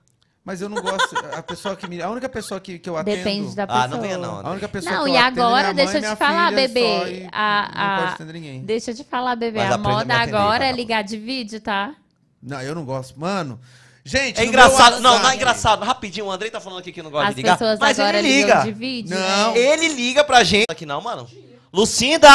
[0.44, 1.16] Mas eu não gosto.
[1.38, 2.02] A pessoa que me.
[2.02, 3.16] A única pessoa que, que eu atendo.
[3.18, 3.84] Depende da pessoa.
[3.84, 5.68] Ah, não venha não, A única pessoa Não, que eu e atendo é minha agora,
[5.68, 6.80] mãe, deixa eu te falar, filha bebê.
[7.26, 8.62] e A- não pode a- atender ninguém.
[8.64, 9.60] Deixa eu te falar, bebê.
[9.60, 11.94] Mas a a moda agora é ligar de vídeo, tá?
[12.42, 13.20] Não, eu não gosto.
[13.20, 13.60] Mano.
[14.04, 15.00] Gente, É engraçado.
[15.00, 15.86] Não, não é engraçado.
[15.86, 17.56] Rapidinho, o Andrei tá falando aqui que não gosta As de ligar.
[17.60, 18.62] pessoas Mas agora ele liga.
[18.64, 19.16] de vídeo.
[19.16, 19.54] Não.
[19.54, 19.60] né?
[19.60, 20.66] Ele liga pra gente.
[20.68, 21.28] Aqui não, mano.
[21.72, 22.28] Lucinda!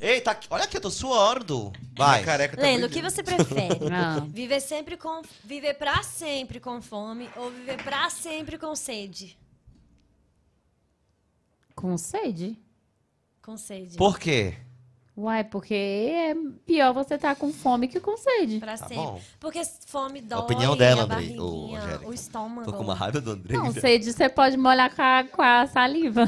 [0.00, 1.72] Eita, aqui- olha aqui, eu tô suando.
[1.96, 2.22] Vai.
[2.24, 3.78] Careca tá Leila, o que você prefere?
[3.90, 4.26] Não.
[4.26, 5.20] Viver sempre com.
[5.44, 9.36] Viver pra sempre com fome ou viver pra sempre com sede?
[11.74, 12.58] Com sede?
[13.42, 13.96] Com sede.
[13.96, 14.54] Por quê?
[15.16, 18.58] Uai, porque é pior você tá com fome que com sede.
[18.58, 18.96] Pra Tá sempre.
[18.96, 19.20] bom.
[19.38, 20.38] Porque fome dói.
[20.40, 21.36] opinião dela, a Andrei.
[21.36, 22.08] Angélica.
[22.08, 22.70] o estômago.
[22.70, 23.58] Tô com uma raiva do Andrei.
[23.58, 23.80] Não, já.
[23.82, 26.22] sede você pode molhar com a, com a saliva.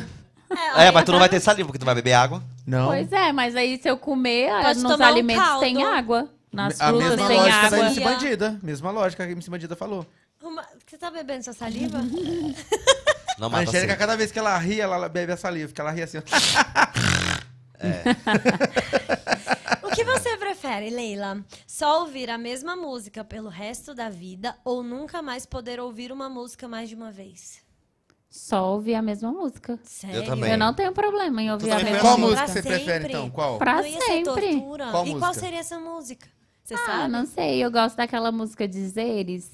[0.77, 2.43] É, mas tu não vai ter saliva, porque tu vai beber água.
[2.67, 2.89] Não.
[2.89, 5.61] Pois é, mas aí se eu comer, Pode nos tomar um alimentos caldo.
[5.61, 6.29] tem água.
[6.53, 7.71] Nas a frutas mesma tem lógica água.
[7.79, 8.01] da MC.
[8.01, 8.59] Bandida.
[8.63, 10.07] Mesma lógica que a MC Bandida falou.
[10.43, 11.99] Uma- Você tá bebendo sua saliva?
[13.39, 13.99] Não A mata Angélica, sede.
[13.99, 15.69] cada vez que ela ri, ela bebe a saliva.
[15.69, 16.19] Porque ela ri assim.
[16.19, 16.23] ó.
[19.83, 21.43] o que você prefere, Leila?
[21.67, 26.29] Só ouvir a mesma música pelo resto da vida ou nunca mais poder ouvir uma
[26.29, 27.62] música mais de uma vez?
[28.35, 29.79] Só ouvir a mesma música.
[29.85, 30.25] Sério?
[30.25, 30.51] também.
[30.53, 32.23] Eu não tenho problema em ouvir a mesma foi Qual assim?
[32.23, 33.09] música Pra você prefere, sempre.
[33.13, 33.31] então?
[33.31, 33.59] Qual?
[33.59, 34.61] Pra não ia ser sempre.
[34.63, 35.35] Qual e qual música?
[35.35, 36.27] seria essa música?
[36.65, 37.13] Você Ah, sabe?
[37.13, 37.63] não sei.
[37.63, 39.51] Eu gosto daquela música Dizeres,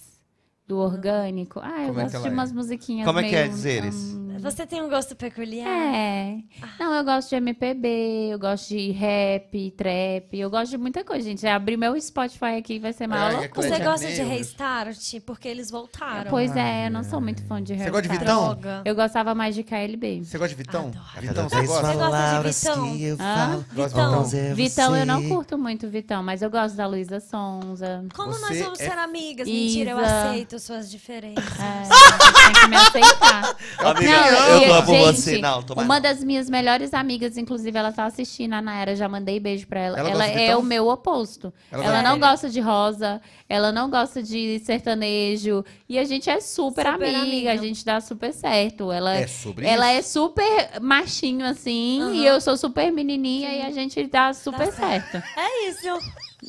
[0.64, 1.58] do orgânico.
[1.60, 2.32] Ah, eu Como é gosto ela de é?
[2.32, 3.96] umas musiquinhas Como é que meio, é Dizeres?
[4.38, 5.68] Hum, Você tem um gosto peculiar?
[5.68, 6.38] É.
[6.78, 11.28] Não, eu gosto de MPB, eu gosto de rap, trap, eu gosto de muita coisa,
[11.28, 11.46] gente.
[11.46, 13.68] Abrir meu Spotify aqui vai ser maior É, é loucura.
[13.68, 14.28] Você gosta de eu.
[14.28, 14.98] Restart?
[15.26, 16.30] Porque eles voltaram.
[16.30, 17.84] Pois é, eu não sou muito fã de rap.
[17.84, 18.44] Você gosta de Vitão?
[18.54, 18.82] Droga.
[18.84, 20.24] Eu gostava mais de KLB.
[20.24, 20.88] Você gosta de Vitão?
[20.88, 21.20] Adoro.
[21.20, 21.86] Vitão, você gosta?
[21.86, 22.96] Você gosta de Vitão?
[22.96, 23.58] que eu falo.
[23.58, 24.24] De Vitão.
[24.24, 24.38] Vitão?
[24.38, 28.04] é Vitão, eu não curto muito Vitão, mas eu gosto da Luísa Sonza.
[28.14, 29.46] Como nós Você vamos é- ser amigas?
[29.48, 30.28] Mentira, eu Isa.
[30.28, 31.44] aceito suas diferenças.
[31.58, 33.56] É, tem que me aceitar.
[33.78, 35.38] Amiga, Não, eu tô por gente, você.
[35.38, 36.02] Não, tô mais Uma não.
[36.02, 39.98] das minhas melhores amigas, inclusive, ela tá assistindo, a Nayara, já mandei beijo pra ela.
[39.98, 40.60] Ela Ela, é Vitão?
[40.60, 41.52] o meu oposto.
[41.70, 45.64] Ela Ela, gosta não gosta de rosa, ela não gosta de sertanejo.
[45.88, 47.52] E a gente é super, Super amiga, amiga.
[47.52, 48.90] a gente dá super certo.
[48.92, 49.98] Ela É sobre ela isso.
[49.98, 52.14] é super machinho, assim, Aham.
[52.14, 55.16] e eu sou super menininha e a gente dá super certo.
[55.36, 55.88] É isso.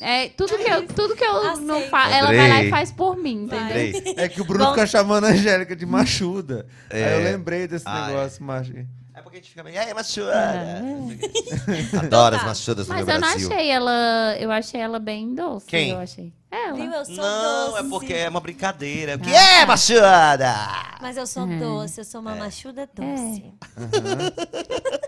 [0.00, 1.90] É, tudo que eu, tudo que eu não Aceito.
[1.90, 4.14] faço, ela vai lá e faz por mim, entendeu?
[4.16, 6.66] É que o Bruno Bom- fica chamando a Angélica de machuda.
[6.90, 7.18] Aí eu É.
[7.32, 8.72] lembrei desse Ah, negócio, macho.
[9.12, 9.76] É porque a gente fica meio.
[9.76, 10.82] É, machuada.
[12.00, 12.46] Adoro as tá.
[12.48, 13.48] machudas no Mas meu eu não Brasil.
[13.52, 14.36] achei ela.
[14.38, 15.66] Eu achei ela bem doce.
[15.66, 15.90] Quem?
[15.90, 16.32] Eu achei.
[16.50, 16.74] Ela.
[16.74, 16.90] Viu?
[16.92, 17.78] Eu sou Não, doce.
[17.78, 19.16] é porque é uma brincadeira.
[19.16, 19.66] O que Ah, é, tá.
[19.66, 20.54] machuada?
[21.02, 23.44] Mas eu sou doce, eu sou uma machuda doce.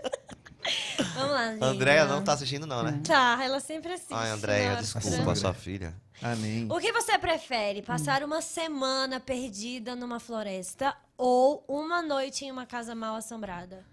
[1.15, 1.65] Vamos lá, Lina.
[1.67, 2.99] Andréia não tá assistindo, não, né?
[3.05, 4.13] Tá, ela sempre assiste.
[4.13, 5.35] Ai, Andréia, desculpa, hora.
[5.35, 5.93] sua filha.
[6.39, 6.71] Nem.
[6.71, 7.81] O que você prefere?
[7.81, 13.83] Passar uma semana perdida numa floresta ou uma noite em uma casa mal assombrada?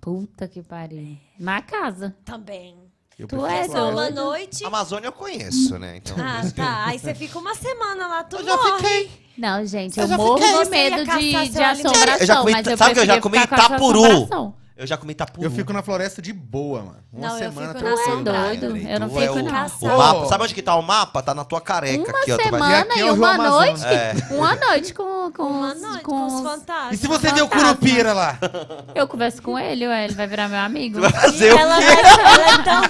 [0.00, 1.16] Puta que pariu.
[1.38, 2.14] Na casa.
[2.24, 2.76] Também.
[3.18, 3.76] Eu Tu prefiro é floresta.
[3.78, 4.14] Só uma doido.
[4.16, 4.64] noite.
[4.64, 5.96] Amazônia eu conheço, né?
[5.98, 6.86] Então, Ah, tá.
[6.86, 8.76] Aí você fica uma semana lá, tu Eu já morre.
[8.82, 9.22] fiquei.
[9.38, 10.50] Não, gente, Eu eu já morro fiquei.
[10.50, 11.86] de Você ia medo caçar de, seu de alimento.
[11.86, 12.18] assombração.
[12.20, 14.54] Eu já comi- mas eu sabe que eu já preferia comi ficar com assombração.
[14.74, 15.44] Eu já comi tapuru.
[15.46, 16.96] Eu fico na floresta de boa, mano.
[17.12, 18.66] Uma Não, eu semana fico tô na é doido?
[18.66, 19.44] Andrei, Eu não tu é fico, o, o
[19.98, 20.26] mapa.
[20.26, 21.22] Sabe onde que tá o mapa?
[21.22, 22.36] Tá na tua careca Uma aqui, ó.
[22.36, 23.80] Tu vai- semana aqui é e Rio uma Amazonas.
[23.82, 23.94] noite.
[23.94, 24.14] É.
[24.34, 26.94] Uma noite com, com, Uma os- noite com com os os- fantasmas.
[26.94, 27.48] E se você vê o.
[27.48, 28.38] Curupira lá?
[28.94, 31.00] Eu converso com ele, ué, ele vai virar meu amigo.
[31.02, 31.84] Vai fazer o ela, quê?
[31.84, 32.82] vai, ela é tão...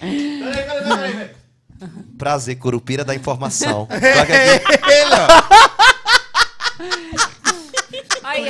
[2.18, 3.86] Prazer, Curupira da informação.
[3.92, 5.89] É ele, ó.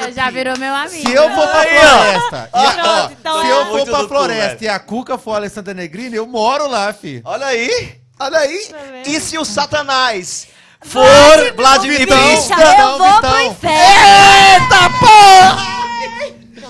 [0.06, 1.08] Aí, já virou meu amigo.
[1.08, 1.80] Se eu for pra Aí, ó.
[1.80, 3.52] floresta, e a- ó, então se é.
[3.52, 7.20] eu for pra floresta e a Cuca for a Alessandra Negrini, eu moro lá, fi.
[7.24, 8.68] Olha aí, olha aí.
[9.06, 10.48] E se o Satanás
[10.82, 11.04] for
[11.56, 12.14] Vladimirista.
[12.16, 13.30] Bicha, eu vou Vitão.
[13.30, 13.76] pro inferno.
[14.54, 15.80] Eita porra!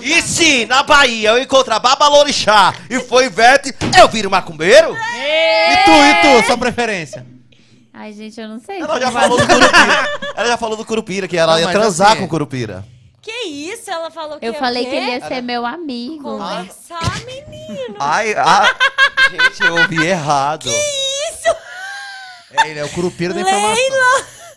[0.01, 4.95] E se na Bahia eu encontrar Babalorixá e for Ivete, eu viro macumbeiro?
[4.95, 7.25] E tu, e tu, sua preferência?
[7.93, 8.79] Ai, gente, eu não sei.
[8.81, 10.09] Ela já falou do Curupira.
[10.35, 12.83] Ela já falou do Curupira, que ela Não, ia transar assim- com o Curupira.
[13.21, 13.89] Que isso?
[13.91, 14.89] Ela falou que Eu o falei quê?
[14.89, 16.23] que ele ia ser meu amigo.
[16.23, 17.95] Conversar, menino.
[17.99, 18.75] Ai, ah,
[19.29, 20.67] gente, eu ouvi errado.
[22.53, 23.75] É, ele é o curupira da informação.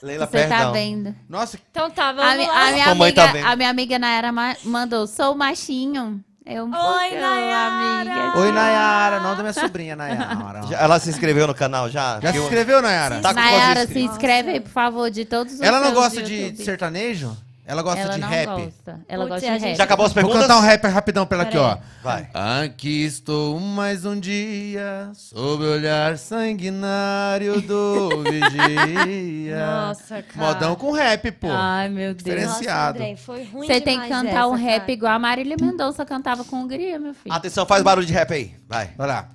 [0.03, 0.59] Leila, Você perdão.
[0.59, 1.15] tá vendo.
[1.29, 2.67] Nossa, Então tá, A, vamos mi- lá.
[2.69, 3.49] a minha Sua mãe tá amiga, vendo.
[3.53, 6.23] a minha amiga Nayara ma- mandou, sou machinho.
[6.45, 8.39] Eu, Oi, "Pô, Nayara." amiga.
[8.39, 10.67] Oi, Nayara, nome da minha sobrinha, Nayara.
[10.69, 12.21] Já- ela se inscreveu no canal já?
[12.21, 13.21] Já se Eu- inscreveu, Nayara?
[13.23, 14.13] Tá com quantos Nayara, se inscritos?
[14.13, 16.57] inscreve aí, por favor, de todos os Ela não seus gosta do de, YouTube.
[16.59, 17.37] de sertanejo?
[17.67, 18.47] Ela gosta Ela de não rap?
[18.47, 19.01] gosta.
[19.09, 19.77] Ela Putz, gosta de gente- rap.
[19.79, 20.43] Já acabou as Vou perguntas?
[20.43, 21.79] cantar um rap rapidão pra ela aqui, ó.
[22.03, 22.29] Vai.
[22.35, 29.67] Aqui estou mais um dia sob o olhar sanguinário do vigia.
[29.67, 30.47] Nossa, cara.
[30.47, 31.49] Modão com rap, pô.
[31.51, 32.17] Ai, meu Deus.
[32.19, 32.99] Diferença- Nossa, diferenciado.
[32.99, 34.93] Andrei, foi ruim Você tem que cantar um essa, rap cara.
[34.93, 37.35] igual a Marília Mendonça cantava com Hungria, meu filho.
[37.35, 38.55] Atenção, faz barulho de rap aí.
[38.69, 38.91] Vai.
[38.97, 39.29] Vai lá.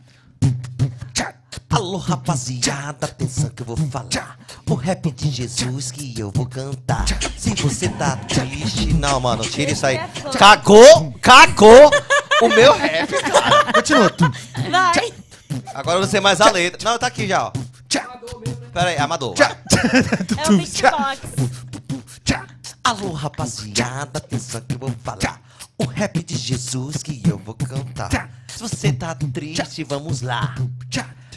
[1.69, 4.39] Alô, rapaziada, atenção que eu vou falar.
[4.67, 7.05] O rap de Jesus que eu vou cantar.
[7.37, 8.93] Se você tá triste.
[8.93, 9.99] Não, mano, tira isso aí.
[10.37, 11.91] Cagou, cagou
[12.41, 13.73] o meu rap, cara.
[13.73, 14.11] Continua.
[14.71, 15.13] Vai.
[15.75, 16.89] Agora eu não sei mais a letra.
[16.89, 17.51] Não, tá aqui já, ó.
[18.73, 19.35] Pera aí, Amador.
[19.35, 19.51] vai.
[19.51, 21.19] É o beatbox.
[22.83, 25.39] Alô, rapaziada, atenção que eu vou falar.
[25.77, 28.29] O rap de Jesus que eu vou cantar.
[28.47, 30.55] Se você tá triste, vamos lá.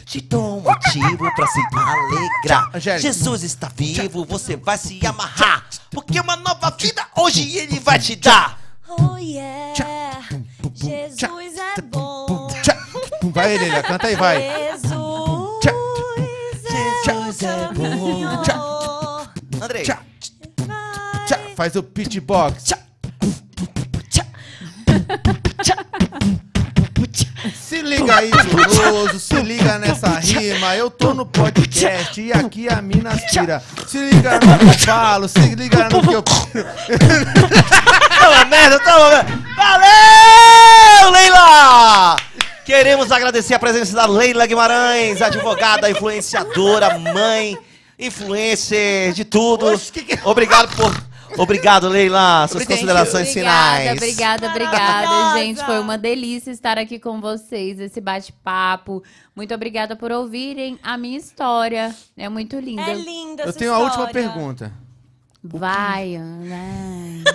[0.05, 2.69] Te dou um motivo pra se alegrar.
[2.73, 3.01] Angélica.
[3.01, 5.65] Jesus está vivo, você vai se amarrar.
[5.91, 8.59] Porque uma nova vida hoje ele vai te dar.
[8.87, 9.73] Oh yeah.
[10.75, 12.47] Jesus é bom.
[13.23, 14.71] Vai, Leila, canta aí, vai.
[14.71, 15.33] Jesus
[17.05, 19.27] Jesus é bom.
[19.61, 19.85] Andrei.
[21.55, 21.83] Faz o.
[21.83, 22.77] Tchá.
[27.83, 30.73] Se liga aí, Brunoso, se liga nessa rima.
[30.73, 33.61] Eu tô no podcast e aqui a mina aspira.
[33.85, 36.23] Se liga no que eu falo, se liga no que eu.
[38.23, 39.43] Tá uma merda, tá uma merda.
[39.57, 42.15] Valeu, Leila!
[42.63, 47.57] Queremos agradecer a presença da Leila Guimarães, advogada, influenciadora, mãe,
[47.99, 49.65] influencer de tudo.
[50.23, 51.12] Obrigado por.
[51.37, 52.47] Obrigado, Leila.
[52.47, 53.97] Suas considerações Obrigada, finais.
[53.97, 55.39] obrigada, obrigada, Maravilhosa.
[55.39, 55.65] gente.
[55.65, 59.03] Foi uma delícia estar aqui com vocês, esse bate-papo.
[59.35, 61.93] Muito obrigada por ouvirem a minha história.
[62.15, 62.83] É muito linda.
[62.83, 64.13] É linda Eu essa tenho a última história.
[64.29, 64.71] pergunta.
[65.43, 67.23] Vai, vai.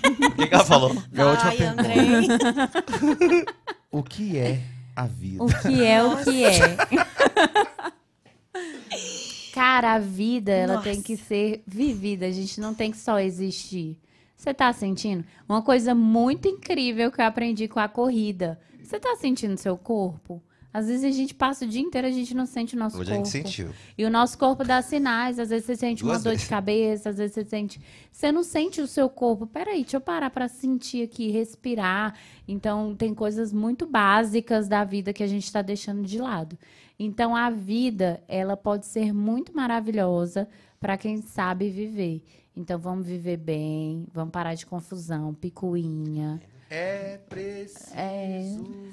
[0.00, 0.96] O que que ela falou?
[1.12, 1.82] É a última Vai, pergunta.
[1.82, 3.44] Andrei.
[3.90, 4.60] O que é
[4.94, 5.42] a vida?
[5.42, 6.76] O que é o que é?
[9.52, 10.90] Cara, a vida, ela Nossa.
[10.90, 12.26] tem que ser vivida.
[12.26, 13.96] A gente não tem que só existir.
[14.36, 15.24] Você tá sentindo?
[15.48, 18.58] Uma coisa muito incrível que eu aprendi com a corrida.
[18.82, 20.40] Você tá sentindo seu corpo?
[20.72, 22.98] Às vezes a gente passa o dia inteiro e a gente não sente o nosso
[23.00, 23.30] Hoje a corpo.
[23.30, 23.70] gente sentiu.
[23.96, 25.38] E o nosso corpo dá sinais.
[25.38, 26.44] Às vezes você sente uma Duas dor vezes.
[26.44, 27.80] de cabeça, às vezes você sente.
[28.12, 29.46] Você não sente o seu corpo.
[29.46, 32.14] Peraí, deixa eu parar pra sentir aqui, respirar.
[32.46, 36.56] Então, tem coisas muito básicas da vida que a gente está deixando de lado.
[36.98, 40.48] Então, a vida, ela pode ser muito maravilhosa
[40.80, 42.24] para quem sabe viver.
[42.56, 46.40] Então, vamos viver bem, vamos parar de confusão, picuinha.
[46.70, 47.94] É preciso.
[47.94, 48.42] É,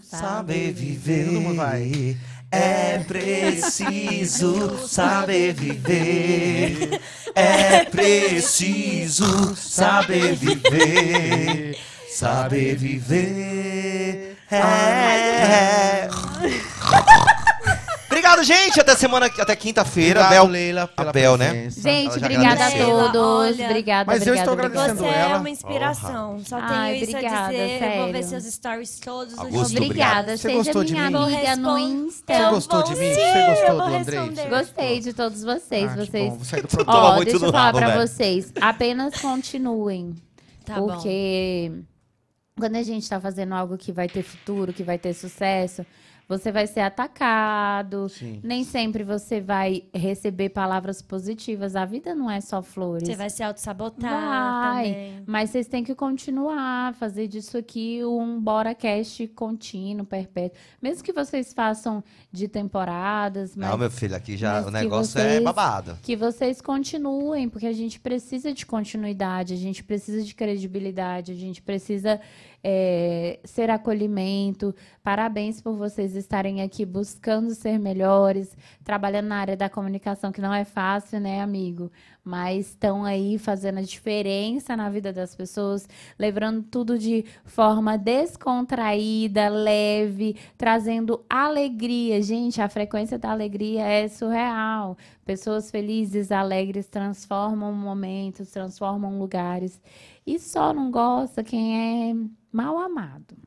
[0.02, 1.26] Saber viver.
[1.26, 1.84] Todo mundo vai.
[1.84, 2.18] viver.
[2.52, 7.02] É preciso saber viver.
[7.34, 11.76] É preciso saber viver.
[12.08, 14.38] Saber viver.
[14.50, 16.08] É.
[18.26, 18.80] Obrigado, gente.
[18.82, 20.24] Até semana, até quinta-feira.
[20.24, 20.48] Bel.
[20.48, 21.70] Leila, pela a Bel, né?
[21.70, 23.60] Gente, obrigada a todos.
[23.60, 24.82] Obrigada, Mas eu obrigada, estou obrigada.
[24.82, 25.40] agradecendo Você é ela.
[25.40, 26.40] uma inspiração.
[26.44, 27.84] Só tenho Ai, isso obrigada, a dizer.
[27.84, 28.42] Eu vou ver sério.
[28.42, 29.72] seus stories todos os dias.
[29.76, 30.38] Obrigada.
[30.38, 31.16] Você Seja gostou de minha mim?
[31.18, 32.34] amiga no Insta.
[32.34, 33.14] Você Eu gostou de mim?
[33.14, 34.20] sim, Você eu gostou vou do Andrei?
[34.20, 34.50] responder.
[34.50, 35.92] Gostei de todos vocês.
[35.92, 36.34] Ah, vocês...
[36.34, 38.08] bom, Ó, muito deixa eu falar velho.
[38.08, 38.52] vocês.
[38.60, 40.16] Apenas continuem.
[40.66, 40.88] Tá bom.
[40.88, 41.72] porque
[42.60, 45.86] quando a gente tá fazendo algo que vai ter futuro, que vai ter sucesso,
[46.28, 48.10] você vai ser atacado.
[48.10, 48.40] Sim.
[48.44, 51.76] Nem sempre você vai receber palavras positivas.
[51.76, 53.08] A vida não é só flores.
[53.08, 55.24] Você vai se auto-sabotar Vai, também.
[55.26, 60.58] mas vocês têm que continuar, fazer disso aqui um BoraCast contínuo, perpétuo.
[60.82, 65.30] Mesmo que vocês façam de temporadas, mas Não, meu filho, aqui já o negócio é
[65.32, 65.98] vocês- babado.
[66.02, 71.36] que vocês continuem, porque a gente precisa de continuidade, a gente precisa de credibilidade, a
[71.36, 72.20] gente precisa
[72.68, 74.74] é, ser acolhimento.
[75.04, 80.52] Parabéns por vocês estarem aqui buscando ser melhores, trabalhando na área da comunicação, que não
[80.52, 81.92] é fácil, né, amigo?
[82.26, 85.88] Mas estão aí fazendo a diferença na vida das pessoas,
[86.18, 92.20] levando tudo de forma descontraída, leve, trazendo alegria.
[92.24, 94.98] Gente, a frequência da alegria é surreal.
[95.24, 99.80] Pessoas felizes, alegres transformam momentos, transformam lugares.
[100.26, 102.16] E só não gosta quem é
[102.52, 103.38] mal amado.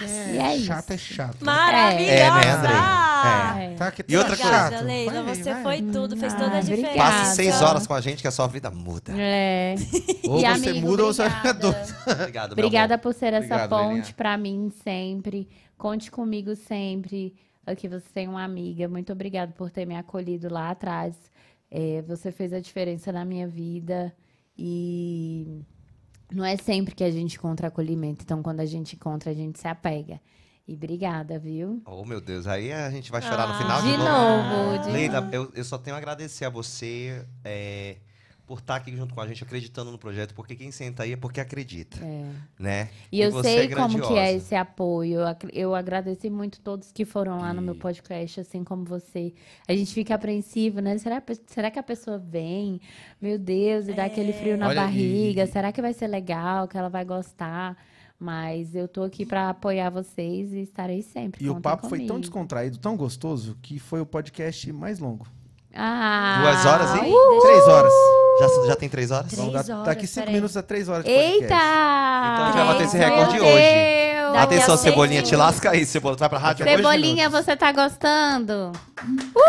[0.00, 0.66] E é isso.
[0.66, 1.44] chato é chato.
[1.44, 2.12] Maravilhosa!
[2.12, 2.76] É, né, Andrei?
[3.72, 3.74] É.
[3.76, 4.80] Tá, que E outra coisa- Obrigada.
[4.86, 5.22] Leila.
[5.22, 5.62] Vai, você vai.
[5.62, 6.86] foi tudo, fez toda Ah, a diferença.
[6.88, 7.10] obrigada.
[7.18, 9.12] Passe seis horas com a gente que a sua vida muda.
[9.16, 9.74] É.
[10.28, 11.58] Ou E, você amigo, muda ou você é obrigada.
[11.58, 11.94] doido.
[12.20, 13.02] Obrigado, meu Obrigada amor.
[13.02, 14.14] por ser essa Obrigado, ponte Leilinha.
[14.16, 15.48] pra mim sempre.
[15.76, 17.34] Conte comigo sempre.
[17.66, 18.88] Aqui você tem uma amiga.
[18.88, 21.14] Muito obrigada por ter me acolhido lá atrás.
[21.70, 24.14] É, você fez a diferença na minha vida.
[24.56, 25.62] E
[26.32, 28.22] não é sempre que a gente encontra acolhimento.
[28.22, 30.20] Então, quando a gente encontra, a gente se apega.
[30.66, 31.82] E obrigada, viu?
[31.84, 32.46] Oh, meu Deus.
[32.46, 34.78] Aí a gente vai chorar no Ah, final de, De novo.
[34.84, 35.34] De Leila, novo.
[35.34, 37.96] eu, eu só tenho a agradecer a você é,
[38.46, 41.16] por estar aqui junto com a gente, acreditando no projeto, porque quem senta aí é
[41.16, 42.30] porque acredita, É.
[42.58, 42.88] né?
[43.10, 45.20] E eu você sei é como que é esse apoio.
[45.52, 49.32] Eu, agradeci muito todos que foram lá no meu E- podcast, assim como você.
[49.66, 50.98] A gente fica apreensivo, né?
[50.98, 52.80] Será, será que a pessoa vem?
[53.20, 55.46] Meu Deus, e dá aquele frio na Olha, e- barriga.
[55.46, 57.76] Será que vai ser legal, que ela vai gostar?
[58.20, 61.44] Mas eu tô aqui pra apoiar vocês e estarei sempre.
[61.44, 62.20] E o papo foi tão comigo.
[62.20, 65.26] descontraído, tão gostoso, que foi o podcast mais longo.
[65.76, 67.12] Ah, Duas horas, hein?
[67.12, 67.40] uh!
[67.42, 67.92] Três horas.
[68.40, 69.26] Já, já tem três horas?
[69.26, 70.34] Três Vamos dar- horas, daqui cinco peraí.
[70.34, 71.32] minutos a três horas de podcast.
[71.42, 71.54] Eita!
[71.54, 73.46] Então a gente vai bater esse Meu recorde Deus!
[73.46, 74.14] hoje.
[74.24, 76.16] Daqui Atenção, seis Cebolinha, te lasca aí, Cebola.
[76.16, 76.64] Tu vai pra rádio?
[76.64, 78.72] Cebolinha, você tá gostando?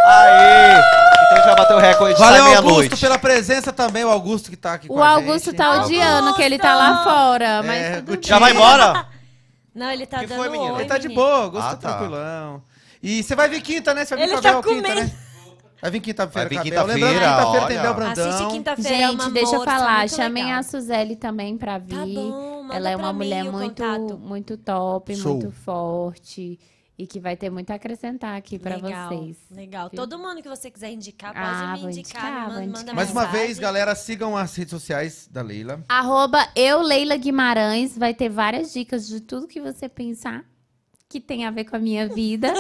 [0.08, 0.78] Aê!
[0.78, 2.98] Então a gente vai bater o recorde Valeu, sai Augusto, meia-noite.
[3.02, 4.04] pela presença também.
[4.04, 5.56] O Augusto que tá aqui com O a Augusto gente.
[5.58, 8.28] tá odiando que ele tá lá fora, mas É, tudo Gutinho.
[8.30, 9.08] Já vai embora?
[9.74, 10.74] Não, ele tá Que foi, dando menina?
[10.74, 11.22] oi, Ele tá de menino.
[11.24, 12.62] boa, Augusto Ah, tá tranquilão.
[13.04, 14.06] E você vai vir quinta, né?
[14.06, 15.02] Você vai vir Ele com a tá Bel quinta, comendo.
[15.02, 15.12] né?
[15.82, 16.95] Vai vir quinta-feira Vai vir com a Bel.
[16.95, 17.82] quinta-feira, tem olha.
[17.82, 18.30] Bel Brandão.
[18.30, 20.60] Assiste quinta-feira, é Gente, deixa eu tá falar, chamem legal.
[20.60, 21.95] a Suzeli também pra vir.
[21.95, 24.18] Tá bom, Ela é uma mulher muito, contato.
[24.18, 25.34] muito top, Show.
[25.34, 26.60] muito forte
[26.98, 29.38] e que vai ter muito a acrescentar aqui pra legal, vocês.
[29.52, 29.90] Legal.
[29.92, 30.00] Viu?
[30.00, 32.95] Todo mundo que você quiser indicar, pode Ah, me indicar, indicar, manda, manda indicar.
[32.95, 35.84] Mais uma vez, galera, sigam as redes sociais da Leila.
[35.90, 40.44] Arroba eu, Leila Guimarães, vai ter várias dicas de tudo que você pensar
[41.16, 42.52] que tem a ver com a minha vida.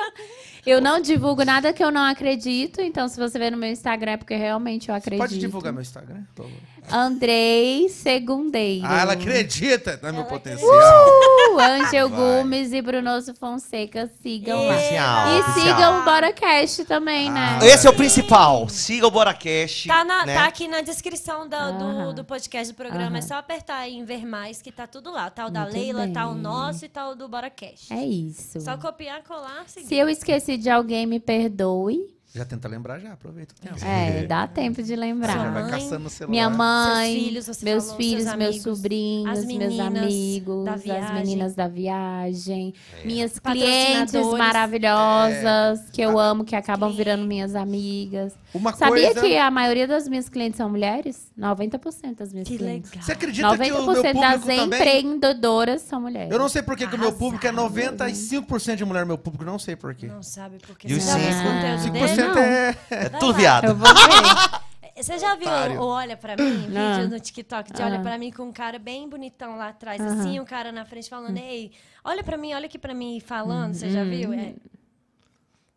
[0.66, 4.12] eu não divulgo nada que eu não acredito, então se você ver no meu Instagram
[4.12, 5.20] é porque realmente eu acredito.
[5.20, 6.60] Pode divulgar meu Instagram, por favor.
[6.90, 8.86] Andrei Segundeiro.
[8.86, 11.06] Ah, ela acredita no meu Ela potencial.
[11.52, 12.18] Uh, Ângel Vai.
[12.18, 14.74] Gomes e Brunoso Fonseca, sigam lá.
[14.76, 15.64] Oficial, E oficial.
[15.76, 17.58] sigam o BoraCast também, né?
[17.62, 18.68] Esse é o principal.
[18.68, 19.86] Siga o Boracast.
[19.88, 20.34] Tá, na- né?
[20.34, 23.06] tá aqui na descrição da- do, do podcast do programa.
[23.08, 23.18] Aham.
[23.18, 25.30] É só apertar aí em ver mais que tá tudo lá.
[25.30, 26.42] Tá o da Muito Leila, tá o bem.
[26.42, 27.92] nosso e tá o do Boracast.
[27.92, 28.60] É isso.
[28.60, 29.86] Só copiar, colar, seguir.
[29.86, 32.12] Se eu esqueci de alguém, me perdoe.
[32.34, 33.84] Já tenta lembrar já, aproveita o tempo.
[33.84, 35.52] É, dá tempo de Você já lembrar.
[35.52, 36.30] vai caçando no celular.
[36.32, 39.86] Minha mãe, Seus filhos, você meus falou, filhos, seus meus amigos, sobrinhos, as meus meninas
[40.02, 43.06] amigos, as meninas da viagem, É.
[43.06, 48.34] minhas clientes maravilhosas que eu amo, que acabam virando minhas amigas.
[48.54, 49.20] Uma Sabia coisa...
[49.20, 51.30] que a maioria das minhas clientes são mulheres?
[51.38, 52.90] 90% das minhas Que clientes.
[52.90, 53.04] legal.
[53.04, 54.64] Você acredita que o meu 90% das público também...
[54.64, 56.30] empreendedoras são mulheres.
[56.30, 57.74] Eu não sei por que que o meu público é Arrasado.
[57.74, 60.06] 95% de mulher, meu público, não sei por quê.
[60.06, 61.48] Não sabe E os você cinco?
[61.48, 62.28] o conteúdo 5% dele?
[62.28, 62.38] não.
[62.38, 62.76] é...
[62.90, 63.64] É tudo viado.
[63.66, 64.64] Eu vou ver.
[64.96, 65.80] Você já viu Otário.
[65.80, 66.68] o Olha Pra Mim?
[66.76, 66.94] Ah.
[66.98, 68.00] Vídeo no TikTok de Olha Ah.
[68.00, 71.36] Pra Mim com um cara bem bonitão lá atrás, assim, um cara na frente falando,
[71.36, 71.72] ei,
[72.04, 73.92] olha pra mim, olha aqui pra mim, falando, você Uhum.
[73.92, 74.32] já viu?
[74.32, 74.54] É.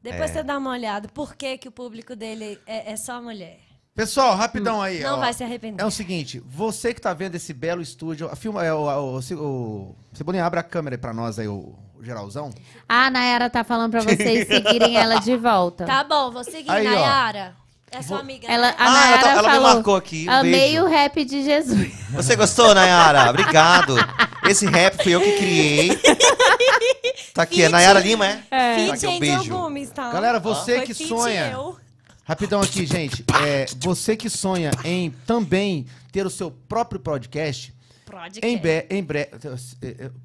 [0.01, 0.34] Depois É.
[0.34, 3.59] você dá uma olhada, por que, que o público dele é, é só mulher?
[3.95, 5.00] Pessoal, rapidão aí.
[5.00, 5.19] Não ó.
[5.19, 5.82] vai se arrepender.
[5.82, 9.17] É o seguinte, você que tá vendo esse belo estúdio, a filma, é, o, o,
[9.17, 12.51] o, o Cebolinha, abre a câmera aí pra nós aí, o, o geralzão.
[12.88, 15.84] A Nayara tá falando pra vocês seguirem ela de volta.
[15.85, 17.67] Tá bom, vou seguir, Aí, ó.
[17.90, 18.76] É sua amiga, Ela, né?
[18.78, 20.26] a Ah, ela, tá- ela me falou, marcou aqui.
[20.28, 20.84] Um amei beijo.
[20.84, 21.92] o rap de Jesus.
[22.12, 23.30] Você gostou, Nayara?
[23.30, 23.96] Obrigado.
[24.48, 26.00] Esse rap fui eu que criei.
[27.34, 28.36] Tá aqui, é Nayara Lima, é?
[28.50, 29.50] Tá Fit aqui, um Angel beijo.
[29.50, 30.12] Gomes, tá?
[30.12, 31.52] Galera, você Foi que sonha...
[31.54, 31.78] eu.
[32.26, 33.24] Rapidão aqui, gente.
[33.42, 37.74] É, você que sonha em também ter o seu próprio podcast,
[38.44, 39.30] em, be, em breve...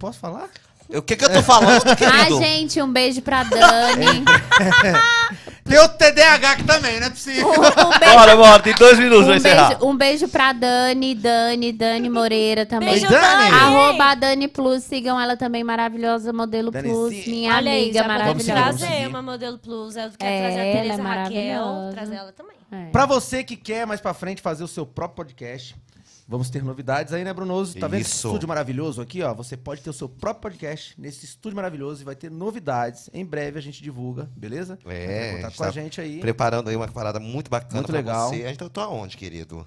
[0.00, 0.48] Posso falar?
[0.88, 2.38] O que que eu tô falando, Ah, querido?
[2.38, 4.24] gente, um beijo pra Dani.
[5.64, 7.46] Tem o TDAH aqui também, não é possível.
[7.48, 7.54] Um, um
[7.98, 9.68] beijo, Bora, bora, tem dois minutos pra um, encerrar.
[9.68, 12.90] beijo, um beijo pra Dani, Dani, Dani Moreira também.
[12.90, 13.20] Beijo, Dani.
[13.50, 13.56] Dani.
[13.56, 17.30] Arroba a Dani Plus, sigam ela também, maravilhosa, modelo Dani, Plus, sim.
[17.30, 18.72] minha Olha aí, amiga Vamos maravilhosa.
[18.78, 18.86] seguir.
[18.88, 19.96] trazer uma modelo plus.
[19.96, 21.02] Eu quero É, trazer a é Tereza Raquel.
[21.04, 21.92] maravilhosa.
[21.92, 22.56] Trazer ela também.
[22.72, 22.90] É.
[22.90, 25.76] Pra você que quer mais pra frente fazer o seu próprio podcast,
[26.26, 27.78] Vamos ter novidades aí, né, Brunoso?
[27.78, 28.28] Tá vendo esse Isso.
[28.28, 29.34] estúdio maravilhoso aqui, ó?
[29.34, 33.10] Você pode ter o seu próprio podcast nesse estúdio maravilhoso e vai ter novidades.
[33.12, 34.78] Em breve a gente divulga, beleza?
[34.86, 36.20] É, contar a com a tá gente aí.
[36.20, 38.28] Preparando aí uma parada muito bacana Muito pra legal.
[38.30, 38.44] você.
[38.44, 39.66] A gente tá aonde, querido?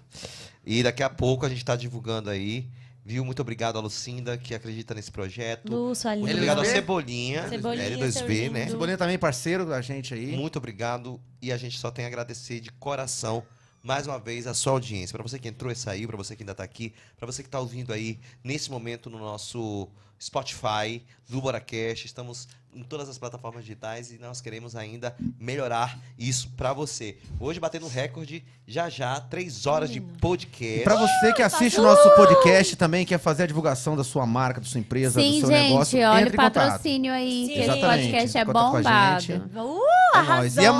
[0.65, 2.69] E daqui a pouco a gente tá divulgando aí.
[3.07, 3.23] Viu?
[3.23, 5.71] Muito obrigado a Lucinda, que acredita nesse projeto.
[5.71, 6.21] Lúcio, ali.
[6.21, 6.65] Muito obrigado L2V.
[6.65, 8.59] Cebolinha, Cebolinha, L2V, seu né?
[8.61, 8.71] lindo.
[8.71, 10.35] Cebolinha também parceiro da gente aí.
[10.35, 11.21] Muito obrigado.
[11.39, 13.43] E a gente só tem a agradecer de coração,
[13.85, 15.13] mais uma vez, a sua audiência.
[15.13, 17.47] Para você que entrou e saiu, para você que ainda está aqui, para você que
[17.47, 19.87] está ouvindo aí nesse momento no nosso
[20.19, 22.05] Spotify, do Boracast.
[22.05, 27.17] Estamos em todas as plataformas digitais e nós queremos ainda melhorar isso para você.
[27.39, 30.81] Hoje batendo recorde, já já, três horas de podcast.
[30.81, 34.25] E pra você que assiste o nosso podcast também, quer fazer a divulgação da sua
[34.25, 37.45] marca, da sua empresa, Sim, do seu gente, negócio, olha entre o patrocínio aí.
[37.47, 37.61] Sim.
[37.61, 39.21] Exatamente, podcast é bombado.
[39.21, 39.41] gente.
[39.57, 39.79] Uh,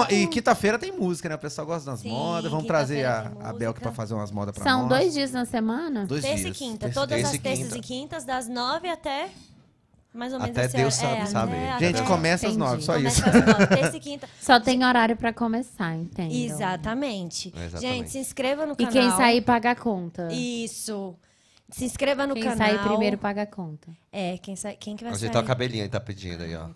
[0.09, 0.14] É.
[0.15, 1.35] E, e quinta-feira tem música, né?
[1.35, 2.49] O pessoal gosta das Sim, modas.
[2.51, 3.82] Vamos trazer a, a Belka música.
[3.82, 4.90] pra fazer umas modas pra São nós.
[4.90, 6.06] dois dias na semana?
[6.06, 6.57] Dois Terça e dias.
[6.57, 6.77] quinta.
[6.88, 7.77] Terça- Todas terça as e terças quinta.
[7.77, 9.30] e quintas, das nove até.
[10.16, 11.52] Mais ou menos Até esse Deus sabe, é, sabe.
[11.69, 13.30] até- Gente, até- começa às nove, só começa isso.
[13.30, 14.30] às nove, Terça e quinta.
[14.42, 16.45] Só tem horário pra começar, entende?
[16.45, 17.53] Exatamente.
[17.56, 17.82] Exatamente.
[17.82, 18.92] Gente, se inscreva no E canal.
[18.92, 20.30] quem sair paga a conta.
[20.32, 21.14] Isso.
[21.68, 22.58] Se inscreva no quem canal.
[22.58, 23.90] sair primeiro paga a conta.
[24.11, 24.76] É, quem, sai...
[24.80, 25.48] quem que vai Ajeitar o sair?
[25.48, 26.68] cabelinho, ele tá pedindo aí, ó.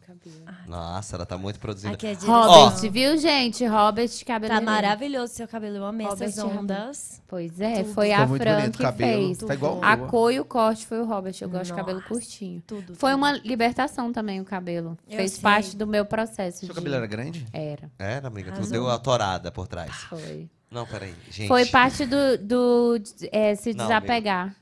[0.67, 1.93] Nossa, ela tá muito produzida.
[1.93, 2.41] Aqui é direção.
[2.41, 3.65] Robert, viu, gente?
[3.65, 4.53] Robert cabelo.
[4.55, 5.77] Tá maravilhoso seu cabelo.
[5.77, 7.21] Eu amei Robert essas ondas.
[7.27, 7.93] Pois é, Tudo.
[7.93, 9.25] foi Ficou a muito Fran bonito o que cabelo.
[9.27, 9.37] fez.
[9.37, 11.35] Tá igual o A cor e o corte foi o Robert.
[11.39, 12.09] Eu gosto de cabelo Nossa.
[12.09, 12.63] curtinho.
[12.65, 12.95] Tudo.
[12.95, 14.97] Foi uma libertação também o cabelo.
[15.07, 15.41] Eu Fez sei.
[15.41, 16.59] parte do meu processo.
[16.59, 17.45] Seu de- cabelo era grande?
[17.53, 18.71] Era, Era, amiga, tu Arrasou.
[18.71, 19.91] deu a torada por trás.
[20.09, 20.49] foi.
[20.71, 21.47] Não, peraí, gente.
[21.47, 23.01] Foi parte do, do
[23.31, 24.55] é, se Não, desapegar.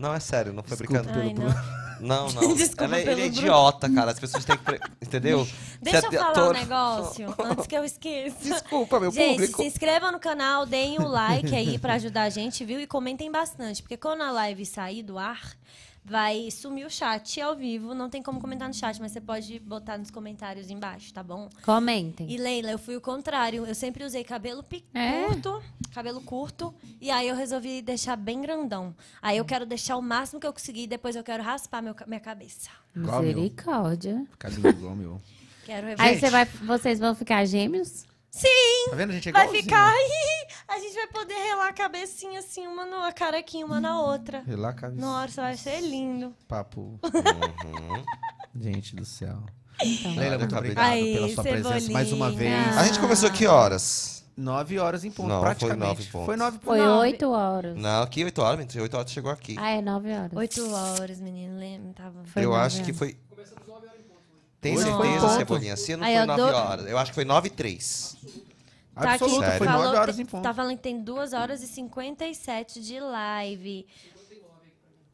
[0.00, 1.20] Não, é sério, não foi Desculpa brincando.
[1.20, 1.80] Ai, não.
[2.00, 2.54] Não, não.
[2.54, 4.10] Desculpa Ela é- pelo ele é idiota, cara.
[4.12, 4.64] As pessoas têm que.
[4.64, 5.46] pre- Entendeu?
[5.82, 8.36] Deixa Se eu falar um negócio antes que eu esqueça.
[8.42, 9.60] Desculpa, meu Gente, público.
[9.62, 12.80] se inscreva no canal, deem o like aí pra ajudar a gente, viu?
[12.80, 15.42] E comentem bastante, porque quando a live sair do ar,
[16.04, 17.94] vai sumir o chat ao vivo.
[17.94, 21.48] Não tem como comentar no chat, mas você pode botar nos comentários embaixo, tá bom?
[21.62, 22.30] Comentem.
[22.30, 23.64] E Leila, eu fui o contrário.
[23.66, 24.64] Eu sempre usei cabelo
[24.94, 25.24] É?
[25.26, 25.62] curto,
[25.92, 28.94] cabelo curto, e aí eu resolvi deixar bem grandão.
[29.22, 32.06] Aí eu quero deixar o máximo que eu conseguir, depois eu quero raspar meu ca-
[32.06, 32.70] minha cabeça.
[32.96, 33.34] Igual meu.
[33.34, 34.26] Misericórdia.
[34.38, 35.20] Cabelo igual meu.
[35.64, 38.04] Quero Aí você vai, vocês vão ficar gêmeos?
[38.32, 39.10] Tá vendo?
[39.10, 39.64] A gente é Vai igualzinho.
[39.64, 40.46] ficar aí.
[40.68, 44.42] A gente vai poder relar a cabecinha assim, uma na carequinha, uma na outra.
[44.46, 45.00] Relar a cabeça.
[45.00, 46.34] Nossa, vai ser lindo.
[46.48, 46.98] Papo.
[47.04, 48.04] Uhum.
[48.62, 49.38] Gente do céu.
[49.82, 50.14] Então.
[50.16, 52.62] Leila, muito obrigado Aí, pela sua presença mais uma Cebolinha.
[52.64, 52.76] vez.
[52.78, 54.24] A gente começou que horas?
[54.36, 55.78] Nove horas em ponto, Não, foi praticamente.
[55.86, 56.26] nove pontos.
[56.26, 56.78] Foi nove Foi.
[56.78, 57.00] Nove.
[57.00, 57.76] oito horas.
[57.76, 59.54] Não, aqui 8 horas, mentira, 8 horas chegou aqui.
[59.58, 60.32] Ah, é nove horas.
[60.34, 61.58] Oito horas, menino.
[61.58, 61.92] Lembra?
[61.94, 62.24] Tava...
[62.24, 62.98] Foi eu nove acho que horas.
[62.98, 63.16] foi.
[64.60, 65.38] Tem Hoje foi certeza, ponto.
[65.38, 65.76] Cebolinha?
[65.76, 66.86] Se não Aí, foi eu 9 dou- horas.
[66.86, 68.16] Eu acho que foi 9 e 3.
[68.94, 70.42] Tá aqui, Absoluta, foi falou nove horas que- em ponto.
[70.42, 73.86] Tá falando que tem 2 horas e 57 de live.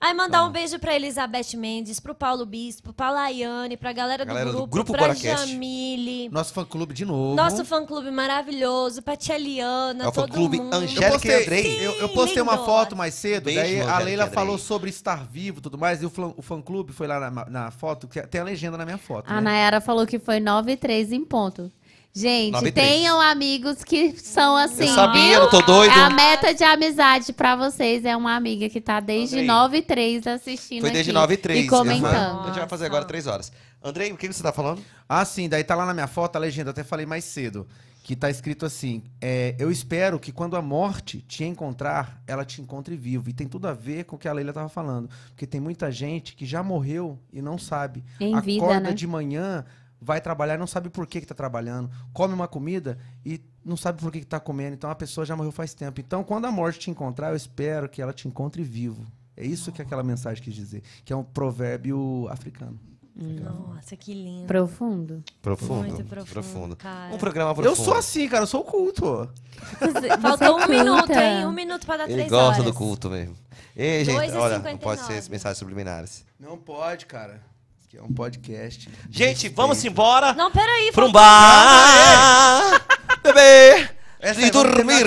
[0.06, 4.28] Aí mandar um beijo pra Elizabeth Mendes, pro Paulo Bispo, pra Laiane, pra galera do
[4.28, 5.48] Galera do grupo, Grupo pra Boracast.
[5.50, 6.28] Jamile.
[6.28, 7.34] Nosso fã-clube de novo.
[7.34, 10.74] Nosso fã-clube maravilhoso, pra Tia Liana, É o todo fã-clube mundo.
[10.74, 11.86] Angélica Eu postei, e Andrei.
[11.86, 15.26] eu, eu postei uma foto mais cedo, Beijo, daí a Angélica Leila falou sobre estar
[15.26, 18.40] vivo e tudo mais, e o, o fã-clube foi lá na, na foto, que tem
[18.40, 19.40] a legenda na minha foto, A né?
[19.40, 21.72] Nayara falou que foi nove e três em ponto.
[22.16, 25.32] Gente, tenham amigos que são assim, Eu sabia, viu?
[25.34, 25.92] eu não tô doido.
[25.92, 29.46] A meta de amizade pra vocês é uma amiga que tá desde Andrei.
[29.46, 31.64] 9 e 3 assistindo Foi desde aqui 9 e 3.
[31.66, 32.40] E comentando.
[32.40, 33.52] A gente vai fazer agora 3 horas.
[33.84, 34.80] Andrei, o que você tá falando?
[35.06, 37.68] Ah, sim, daí tá lá na minha foto a legenda, até falei mais cedo,
[38.02, 42.62] que tá escrito assim, é, eu espero que quando a morte te encontrar, ela te
[42.62, 43.28] encontre vivo.
[43.28, 45.92] E tem tudo a ver com o que a Leila tava falando, porque tem muita
[45.92, 48.02] gente que já morreu e não sabe.
[48.18, 48.94] Em vida, Acorda né?
[48.94, 49.66] de manhã,
[50.00, 54.00] vai trabalhar, não sabe por que que tá trabalhando, come uma comida e não sabe
[54.00, 54.74] por que que tá comendo.
[54.74, 56.00] Então a pessoa já morreu faz tempo.
[56.00, 59.04] Então quando a morte te encontrar, eu espero que ela te encontre vivo.
[59.36, 62.78] É isso que aquela mensagem quis dizer, que é um provérbio africano.
[63.18, 64.46] Nossa, que lindo.
[64.46, 65.24] Profundo.
[65.40, 65.88] Profundo.
[65.94, 67.14] Muito profundo, cara.
[67.14, 67.84] Um programa Eu profundo.
[67.84, 69.30] sou assim, cara, eu sou culto.
[70.20, 71.46] Faltou um minuto, hein?
[71.46, 72.64] Um minuto pra dar Ele três gosta horas.
[72.64, 73.34] do culto mesmo.
[73.74, 74.78] Ei, gente, 2 e olha, não 59.
[74.78, 76.26] pode ser mensagens subliminares.
[76.38, 77.40] Não pode, cara.
[77.86, 78.88] Aqui é um podcast.
[79.08, 80.90] Gente, vamos embora Não, peraí.
[80.90, 82.82] pra um bar.
[83.22, 83.88] Bebê.
[84.18, 85.06] Essa E aí, vamos dormir.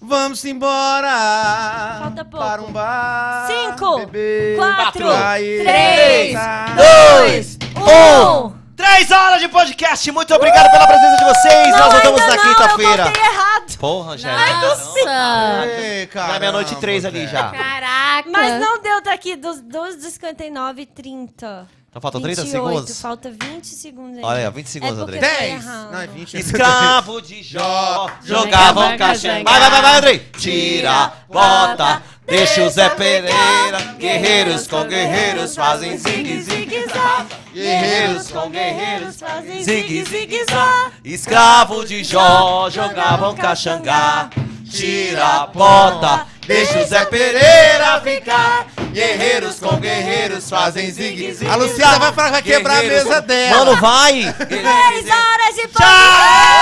[0.00, 1.98] Vamos embora.
[2.00, 2.46] Falta pouco.
[2.46, 3.46] Para um bar.
[3.48, 4.10] Cinco,
[4.56, 6.38] quatro, trair, três,
[6.74, 8.60] dois, um.
[8.74, 10.10] Três horas de podcast.
[10.10, 11.68] Muito obrigado pela presença de vocês.
[11.68, 13.02] Não, Nós voltamos na quinta-feira.
[13.02, 13.76] Eu contei errado.
[13.78, 14.60] Porra, já.
[14.62, 15.66] Nossa!
[15.66, 17.50] Ei, Já é meia-noite e três ali já.
[17.50, 18.30] Caraca!
[18.30, 21.68] Mas não deu daqui dos, dos 59 e 30.
[21.90, 23.00] Então faltam 30 28, segundos.
[23.00, 24.26] Falta 20 segundos ainda.
[24.28, 25.64] Olha aí, ó, 20 segundos, é tá 10.
[25.64, 25.92] errado.
[25.92, 26.36] Não, é 20.
[26.36, 29.42] Escravo de Jó, Jogava jogavam caixão.
[29.42, 30.18] Vai, vai, vai, vai, Andrei.
[30.38, 33.96] Tira, bota, Deixa o Zé Pereira.
[33.98, 37.26] Guerreiros com guerreiros fazem zigue zigue zá.
[37.52, 40.92] Guerreiros com guerreiros fazem zigue zigue zá.
[41.04, 44.30] Escravo de Jó jogavam caxangá.
[44.70, 48.66] Tira a bota, deixa o Zé Pereira ficar.
[48.92, 53.20] Guerreiros com guerreiros fazem zigue zigue A Luciana vai falar que vai quebrar a mesa
[53.20, 53.56] dela.
[53.64, 54.34] Mano, vai!
[54.48, 55.80] Três horas de Tchau!
[55.80, 56.60] galera!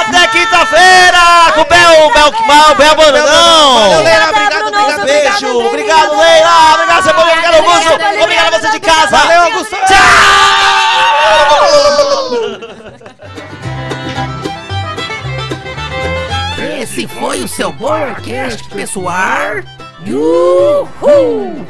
[0.00, 1.52] Até quinta-feira!
[1.54, 2.30] Com o Bel, Bel,
[2.74, 4.28] Bel, Bel Leila.
[4.28, 5.04] Obrigada, Obrigado.
[5.04, 5.66] Beijo!
[5.66, 6.74] Obrigado, Leila.
[6.74, 7.34] Obrigado, Cebolinha!
[7.38, 7.92] Obrigado, Augusto!
[8.22, 9.16] Obrigado a você de casa!
[9.16, 9.74] Valeu, Augusto.
[9.74, 9.84] Esse
[17.20, 19.62] foi o seu Borcast, pessoal!
[20.06, 21.66] Uhul!